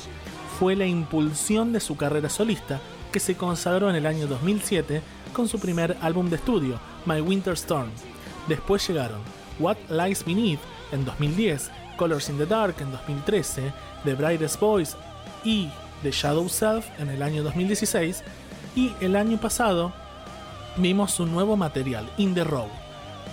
Fue 0.59 0.75
la 0.75 0.85
impulsión 0.85 1.73
de 1.73 1.79
su 1.79 1.97
carrera 1.97 2.29
solista 2.29 2.79
que 3.11 3.19
se 3.19 3.35
consagró 3.35 3.89
en 3.89 3.95
el 3.95 4.05
año 4.05 4.27
2007 4.27 5.01
con 5.33 5.47
su 5.47 5.59
primer 5.59 5.97
álbum 6.01 6.29
de 6.29 6.37
estudio, 6.37 6.79
My 7.05 7.21
Winter 7.21 7.53
Storm. 7.53 7.89
Después 8.47 8.87
llegaron 8.87 9.21
What 9.59 9.77
Lies 9.89 10.23
Beneath 10.25 10.59
en 10.91 11.05
2010, 11.05 11.71
Colors 11.97 12.29
in 12.29 12.37
the 12.37 12.45
Dark 12.45 12.75
en 12.79 12.91
2013, 12.91 13.73
The 14.03 14.13
Brightest 14.13 14.59
Boys 14.59 14.95
y 15.43 15.69
The 16.03 16.11
Shadow 16.11 16.47
Self 16.47 16.85
en 16.99 17.09
el 17.09 17.21
año 17.21 17.43
2016 17.43 18.23
y 18.75 18.93
el 19.01 19.15
año 19.15 19.39
pasado 19.39 19.93
vimos 20.77 21.11
su 21.11 21.25
nuevo 21.25 21.57
material, 21.57 22.09
In 22.17 22.35
the 22.35 22.43
Road, 22.43 22.69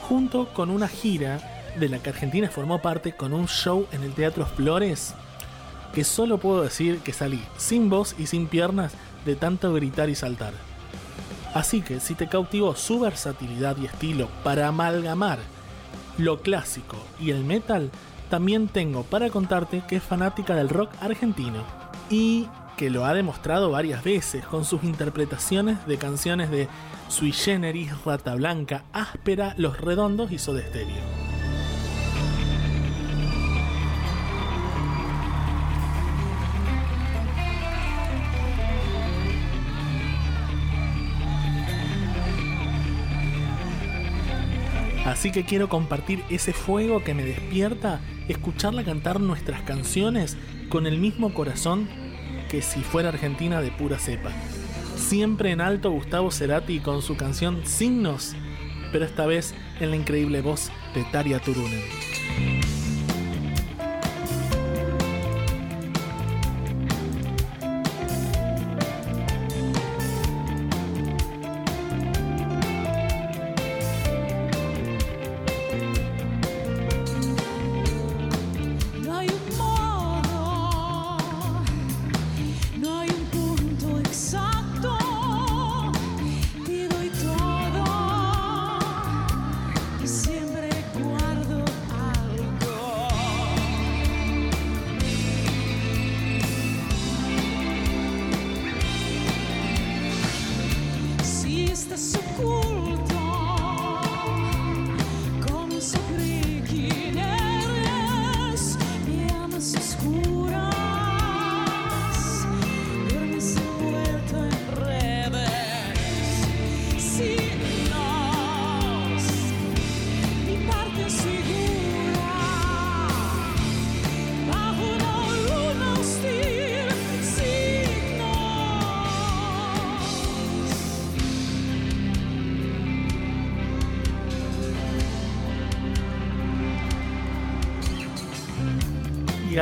junto 0.08 0.48
con 0.52 0.70
una 0.70 0.88
gira 0.88 1.40
de 1.78 1.88
la 1.88 1.98
que 1.98 2.10
Argentina 2.10 2.48
formó 2.48 2.80
parte 2.80 3.12
con 3.12 3.32
un 3.32 3.46
show 3.46 3.86
en 3.92 4.02
el 4.02 4.14
Teatro 4.14 4.46
Flores 4.46 5.14
que 5.94 6.04
solo 6.04 6.38
puedo 6.38 6.62
decir 6.62 6.98
que 6.98 7.12
salí 7.12 7.42
sin 7.56 7.88
voz 7.88 8.16
y 8.18 8.26
sin 8.26 8.48
piernas 8.48 8.92
de 9.24 9.36
tanto 9.36 9.72
gritar 9.72 10.08
y 10.08 10.14
saltar. 10.14 10.52
Así 11.54 11.82
que 11.82 12.00
si 12.00 12.14
te 12.14 12.28
cautivó 12.28 12.74
su 12.74 13.00
versatilidad 13.00 13.76
y 13.76 13.86
estilo 13.86 14.28
para 14.42 14.68
amalgamar 14.68 15.38
lo 16.18 16.40
clásico 16.40 16.96
y 17.20 17.30
el 17.30 17.44
metal, 17.44 17.90
también 18.28 18.68
tengo 18.68 19.04
para 19.04 19.30
contarte 19.30 19.82
que 19.86 19.96
es 19.96 20.02
fanática 20.02 20.54
del 20.54 20.68
rock 20.68 20.90
argentino 21.00 21.62
y 22.10 22.48
que 22.76 22.90
lo 22.90 23.04
ha 23.04 23.14
demostrado 23.14 23.70
varias 23.70 24.02
veces 24.02 24.44
con 24.44 24.64
sus 24.64 24.82
interpretaciones 24.82 25.86
de 25.86 25.96
canciones 25.96 26.50
de 26.50 26.68
Sui 27.08 27.32
Generis, 27.32 27.92
Rata 28.04 28.34
Blanca, 28.34 28.84
Áspera, 28.92 29.54
Los 29.56 29.80
Redondos 29.80 30.32
y 30.32 30.38
Soda 30.38 30.62
Stereo. 30.62 31.33
Así 45.04 45.30
que 45.30 45.44
quiero 45.44 45.68
compartir 45.68 46.24
ese 46.30 46.52
fuego 46.52 47.04
que 47.04 47.14
me 47.14 47.24
despierta, 47.24 48.00
escucharla 48.28 48.84
cantar 48.84 49.20
nuestras 49.20 49.60
canciones 49.62 50.38
con 50.70 50.86
el 50.86 50.98
mismo 50.98 51.34
corazón 51.34 51.88
que 52.48 52.62
si 52.62 52.80
fuera 52.80 53.10
argentina 53.10 53.60
de 53.60 53.70
pura 53.70 53.98
cepa. 53.98 54.30
Siempre 54.96 55.50
en 55.50 55.60
alto 55.60 55.90
Gustavo 55.90 56.30
Cerati 56.30 56.80
con 56.80 57.02
su 57.02 57.16
canción 57.16 57.66
Signos, 57.66 58.34
pero 58.92 59.04
esta 59.04 59.26
vez 59.26 59.54
en 59.80 59.90
la 59.90 59.96
increíble 59.96 60.40
voz 60.40 60.70
de 60.94 61.04
Taria 61.04 61.38
Turunen. 61.38 61.82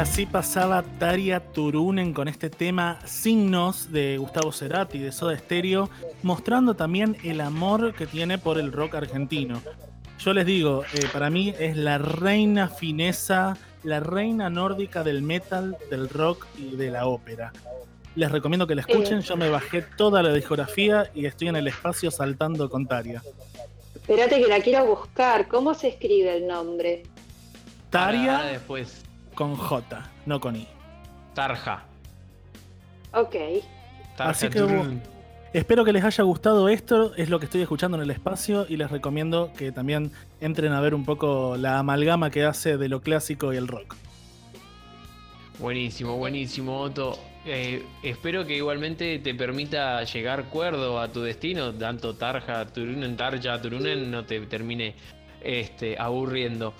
Así 0.02 0.26
pasaba 0.26 0.82
Taria 0.98 1.38
Turunen 1.38 2.12
con 2.12 2.26
este 2.26 2.50
tema 2.50 2.98
Signos 3.04 3.92
de 3.92 4.18
Gustavo 4.18 4.50
Cerati 4.50 4.98
de 4.98 5.12
Soda 5.12 5.38
Stereo, 5.38 5.90
mostrando 6.24 6.74
también 6.74 7.16
el 7.22 7.40
amor 7.40 7.94
que 7.94 8.08
tiene 8.08 8.36
por 8.36 8.58
el 8.58 8.72
rock 8.72 8.96
argentino. 8.96 9.62
Yo 10.18 10.32
les 10.32 10.44
digo, 10.44 10.82
eh, 10.92 11.06
para 11.12 11.30
mí 11.30 11.54
es 11.56 11.76
la 11.76 11.98
reina 11.98 12.66
fineza, 12.66 13.56
la 13.84 14.00
reina 14.00 14.50
nórdica 14.50 15.04
del 15.04 15.22
metal, 15.22 15.76
del 15.88 16.08
rock 16.08 16.48
y 16.58 16.74
de 16.74 16.90
la 16.90 17.06
ópera. 17.06 17.52
Les 18.16 18.32
recomiendo 18.32 18.66
que 18.66 18.74
la 18.74 18.80
escuchen, 18.80 19.20
yo 19.20 19.36
me 19.36 19.50
bajé 19.50 19.82
toda 19.82 20.20
la 20.20 20.32
discografía 20.32 21.12
y 21.14 21.26
estoy 21.26 21.46
en 21.46 21.56
el 21.56 21.68
espacio 21.68 22.10
saltando 22.10 22.68
con 22.68 22.88
Taria. 22.88 23.22
Espérate 23.94 24.40
que 24.40 24.48
la 24.48 24.58
quiero 24.58 24.84
buscar. 24.84 25.46
¿Cómo 25.46 25.74
se 25.74 25.86
escribe 25.90 26.38
el 26.38 26.48
nombre? 26.48 27.04
Taria 27.88 28.38
Ahora 28.38 28.50
después, 28.50 29.04
con 29.34 29.56
J, 29.56 30.10
no 30.26 30.40
con 30.40 30.56
I. 30.56 30.66
Tarja. 31.34 31.84
Ok. 33.12 33.34
Tarja 34.16 34.30
Así 34.30 34.48
que 34.48 34.62
bueno, 34.62 35.00
espero 35.52 35.84
que 35.84 35.92
les 35.92 36.04
haya 36.04 36.24
gustado 36.24 36.68
esto, 36.68 37.14
es 37.14 37.30
lo 37.30 37.38
que 37.38 37.46
estoy 37.46 37.62
escuchando 37.62 37.96
en 37.96 38.02
el 38.02 38.10
espacio 38.10 38.66
y 38.68 38.76
les 38.76 38.90
recomiendo 38.90 39.52
que 39.56 39.72
también 39.72 40.12
entren 40.40 40.72
a 40.72 40.80
ver 40.80 40.94
un 40.94 41.04
poco 41.04 41.56
la 41.56 41.78
amalgama 41.78 42.30
que 42.30 42.44
hace 42.44 42.76
de 42.76 42.88
lo 42.88 43.00
clásico 43.00 43.52
y 43.52 43.56
el 43.56 43.68
rock. 43.68 43.96
Buenísimo, 45.58 46.16
buenísimo, 46.16 46.80
Otto. 46.80 47.18
Eh, 47.44 47.84
espero 48.02 48.46
que 48.46 48.56
igualmente 48.56 49.18
te 49.18 49.34
permita 49.34 50.04
llegar 50.04 50.44
cuerdo 50.44 51.00
a 51.00 51.08
tu 51.08 51.22
destino, 51.22 51.72
tanto 51.72 52.14
Tarja 52.14 52.66
Turunen, 52.66 53.16
Tarja 53.16 53.60
Turunen 53.60 54.10
no 54.10 54.24
te 54.24 54.40
termine 54.42 54.94
este, 55.40 55.98
aburriendo. 55.98 56.72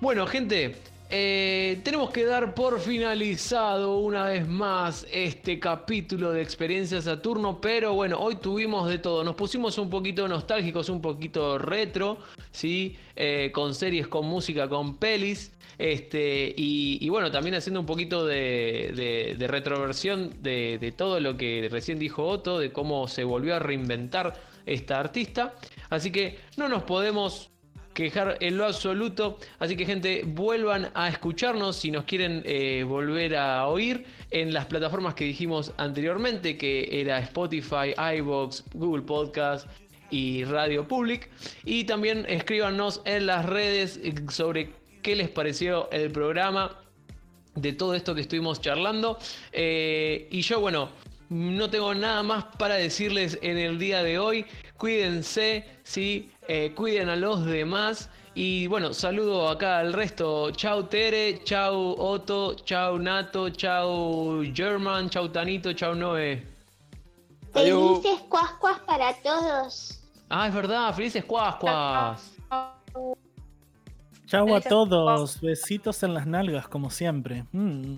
Bueno, 0.00 0.26
gente, 0.26 0.76
eh, 1.10 1.80
tenemos 1.84 2.10
que 2.10 2.24
dar 2.24 2.54
por 2.54 2.80
finalizado 2.80 3.98
una 3.98 4.24
vez 4.24 4.46
más 4.46 5.06
este 5.10 5.58
capítulo 5.58 6.32
de 6.32 6.42
Experiencia 6.42 7.00
Saturno, 7.00 7.60
pero 7.60 7.94
bueno, 7.94 8.18
hoy 8.18 8.36
tuvimos 8.36 8.88
de 8.88 8.98
todo, 8.98 9.24
nos 9.24 9.34
pusimos 9.34 9.78
un 9.78 9.88
poquito 9.88 10.28
nostálgicos, 10.28 10.88
un 10.88 11.00
poquito 11.00 11.56
retro, 11.58 12.18
¿sí? 12.50 12.96
Eh, 13.16 13.50
con 13.54 13.74
series, 13.74 14.06
con 14.08 14.26
música, 14.26 14.68
con 14.68 14.96
pelis. 14.96 15.52
Este, 15.78 16.52
y, 16.56 17.08
bueno, 17.08 17.30
también 17.30 17.54
haciendo 17.54 17.78
un 17.78 17.86
poquito 17.86 18.26
de, 18.26 19.36
retroversión 19.38 20.42
de 20.42 20.92
todo 20.96 21.20
lo 21.20 21.36
que 21.36 21.68
recién 21.70 22.00
dijo 22.00 22.26
Otto, 22.26 22.58
de 22.58 22.72
cómo 22.72 23.06
se 23.06 23.22
volvió 23.22 23.54
a 23.54 23.60
reinventar 23.60 24.34
esta 24.66 25.00
artista. 25.00 25.54
Así 25.88 26.10
que 26.10 26.38
no 26.56 26.68
nos 26.68 26.82
podemos 26.82 27.50
quejar 27.98 28.36
en 28.38 28.56
lo 28.56 28.64
absoluto. 28.64 29.40
Así 29.58 29.76
que 29.76 29.84
gente, 29.84 30.22
vuelvan 30.24 30.92
a 30.94 31.08
escucharnos 31.08 31.74
si 31.74 31.90
nos 31.90 32.04
quieren 32.04 32.42
eh, 32.44 32.84
volver 32.86 33.34
a 33.34 33.66
oír 33.66 34.04
en 34.30 34.52
las 34.52 34.66
plataformas 34.66 35.14
que 35.14 35.24
dijimos 35.24 35.72
anteriormente, 35.78 36.56
que 36.56 36.88
era 36.92 37.18
Spotify, 37.18 37.94
iBox, 38.18 38.62
Google 38.74 39.02
Podcast 39.02 39.66
y 40.12 40.44
Radio 40.44 40.86
Public. 40.86 41.28
Y 41.64 41.84
también 41.84 42.24
escríbanos 42.28 43.02
en 43.04 43.26
las 43.26 43.44
redes 43.44 43.98
eh, 44.04 44.14
sobre 44.30 44.70
qué 45.02 45.16
les 45.16 45.28
pareció 45.28 45.90
el 45.90 46.12
programa 46.12 46.78
de 47.56 47.72
todo 47.72 47.96
esto 47.96 48.14
que 48.14 48.20
estuvimos 48.20 48.60
charlando. 48.60 49.18
Eh, 49.50 50.28
y 50.30 50.42
yo, 50.42 50.60
bueno, 50.60 50.90
no 51.30 51.68
tengo 51.68 51.92
nada 51.94 52.22
más 52.22 52.44
para 52.58 52.76
decirles 52.76 53.40
en 53.42 53.58
el 53.58 53.76
día 53.80 54.04
de 54.04 54.20
hoy. 54.20 54.46
Cuídense, 54.78 55.66
sí, 55.82 56.30
eh, 56.46 56.72
cuiden 56.74 57.08
a 57.08 57.16
los 57.16 57.44
demás. 57.44 58.08
Y 58.34 58.68
bueno, 58.68 58.94
saludo 58.94 59.48
acá 59.48 59.80
al 59.80 59.92
resto. 59.92 60.52
Chau 60.52 60.84
Tere, 60.84 61.42
chau 61.42 61.96
Otto, 61.98 62.54
chau 62.54 62.96
Nato, 62.96 63.50
chau 63.50 64.44
German, 64.54 65.10
chau 65.10 65.28
Tanito, 65.28 65.72
chau 65.72 65.96
Noé. 65.96 66.46
Felices 67.52 68.20
cuascuas 68.28 68.78
para 68.86 69.12
todos. 69.14 70.00
Ah, 70.28 70.46
es 70.46 70.54
verdad, 70.54 70.94
felices 70.94 71.24
cuascuas. 71.24 72.36
Chau 74.26 74.54
a 74.54 74.60
todos. 74.60 75.40
Besitos 75.40 76.00
en 76.04 76.14
las 76.14 76.24
nalgas, 76.24 76.68
como 76.68 76.90
siempre. 76.90 77.44
Mm. 77.50 77.96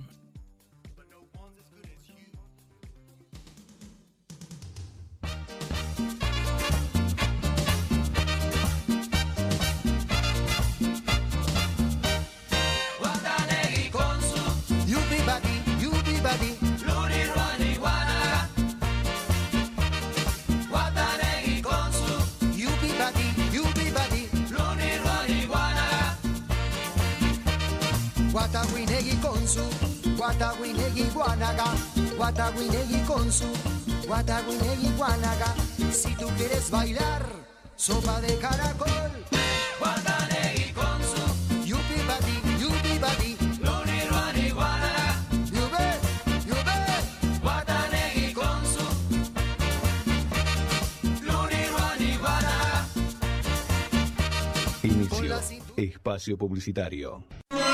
Konsu, 29.51 29.67
Watawinegi 30.17 31.11
Guanaga, 31.13 31.65
Watawinegi 32.17 33.05
Konsu, 33.05 33.47
Watawinegi 34.09 34.89
Guanaga. 34.97 35.55
Si 35.91 36.15
tú 36.15 36.29
quieres 36.37 36.71
bailar, 36.71 37.27
sopa 37.75 38.21
de 38.21 38.39
caracol. 38.39 39.11
Watanegi 39.81 40.73
Konsu, 40.73 41.23
Yubi 41.67 41.99
Badi, 42.07 42.37
Yubi 42.63 42.99
Badi, 43.01 43.37
Luni 43.65 44.01
Rwani 44.09 44.51
Guanaga. 44.53 45.19
Yube, 45.51 45.87
Yube, 46.47 46.79
Watanegi 47.43 48.33
Konsu, 48.33 48.87
Luni 51.27 51.63
Rwani 51.73 52.19
Guanaga. 52.23 52.87
Inicio. 54.85 55.41
Espacio 55.77 56.37
publicitario. 56.37 57.25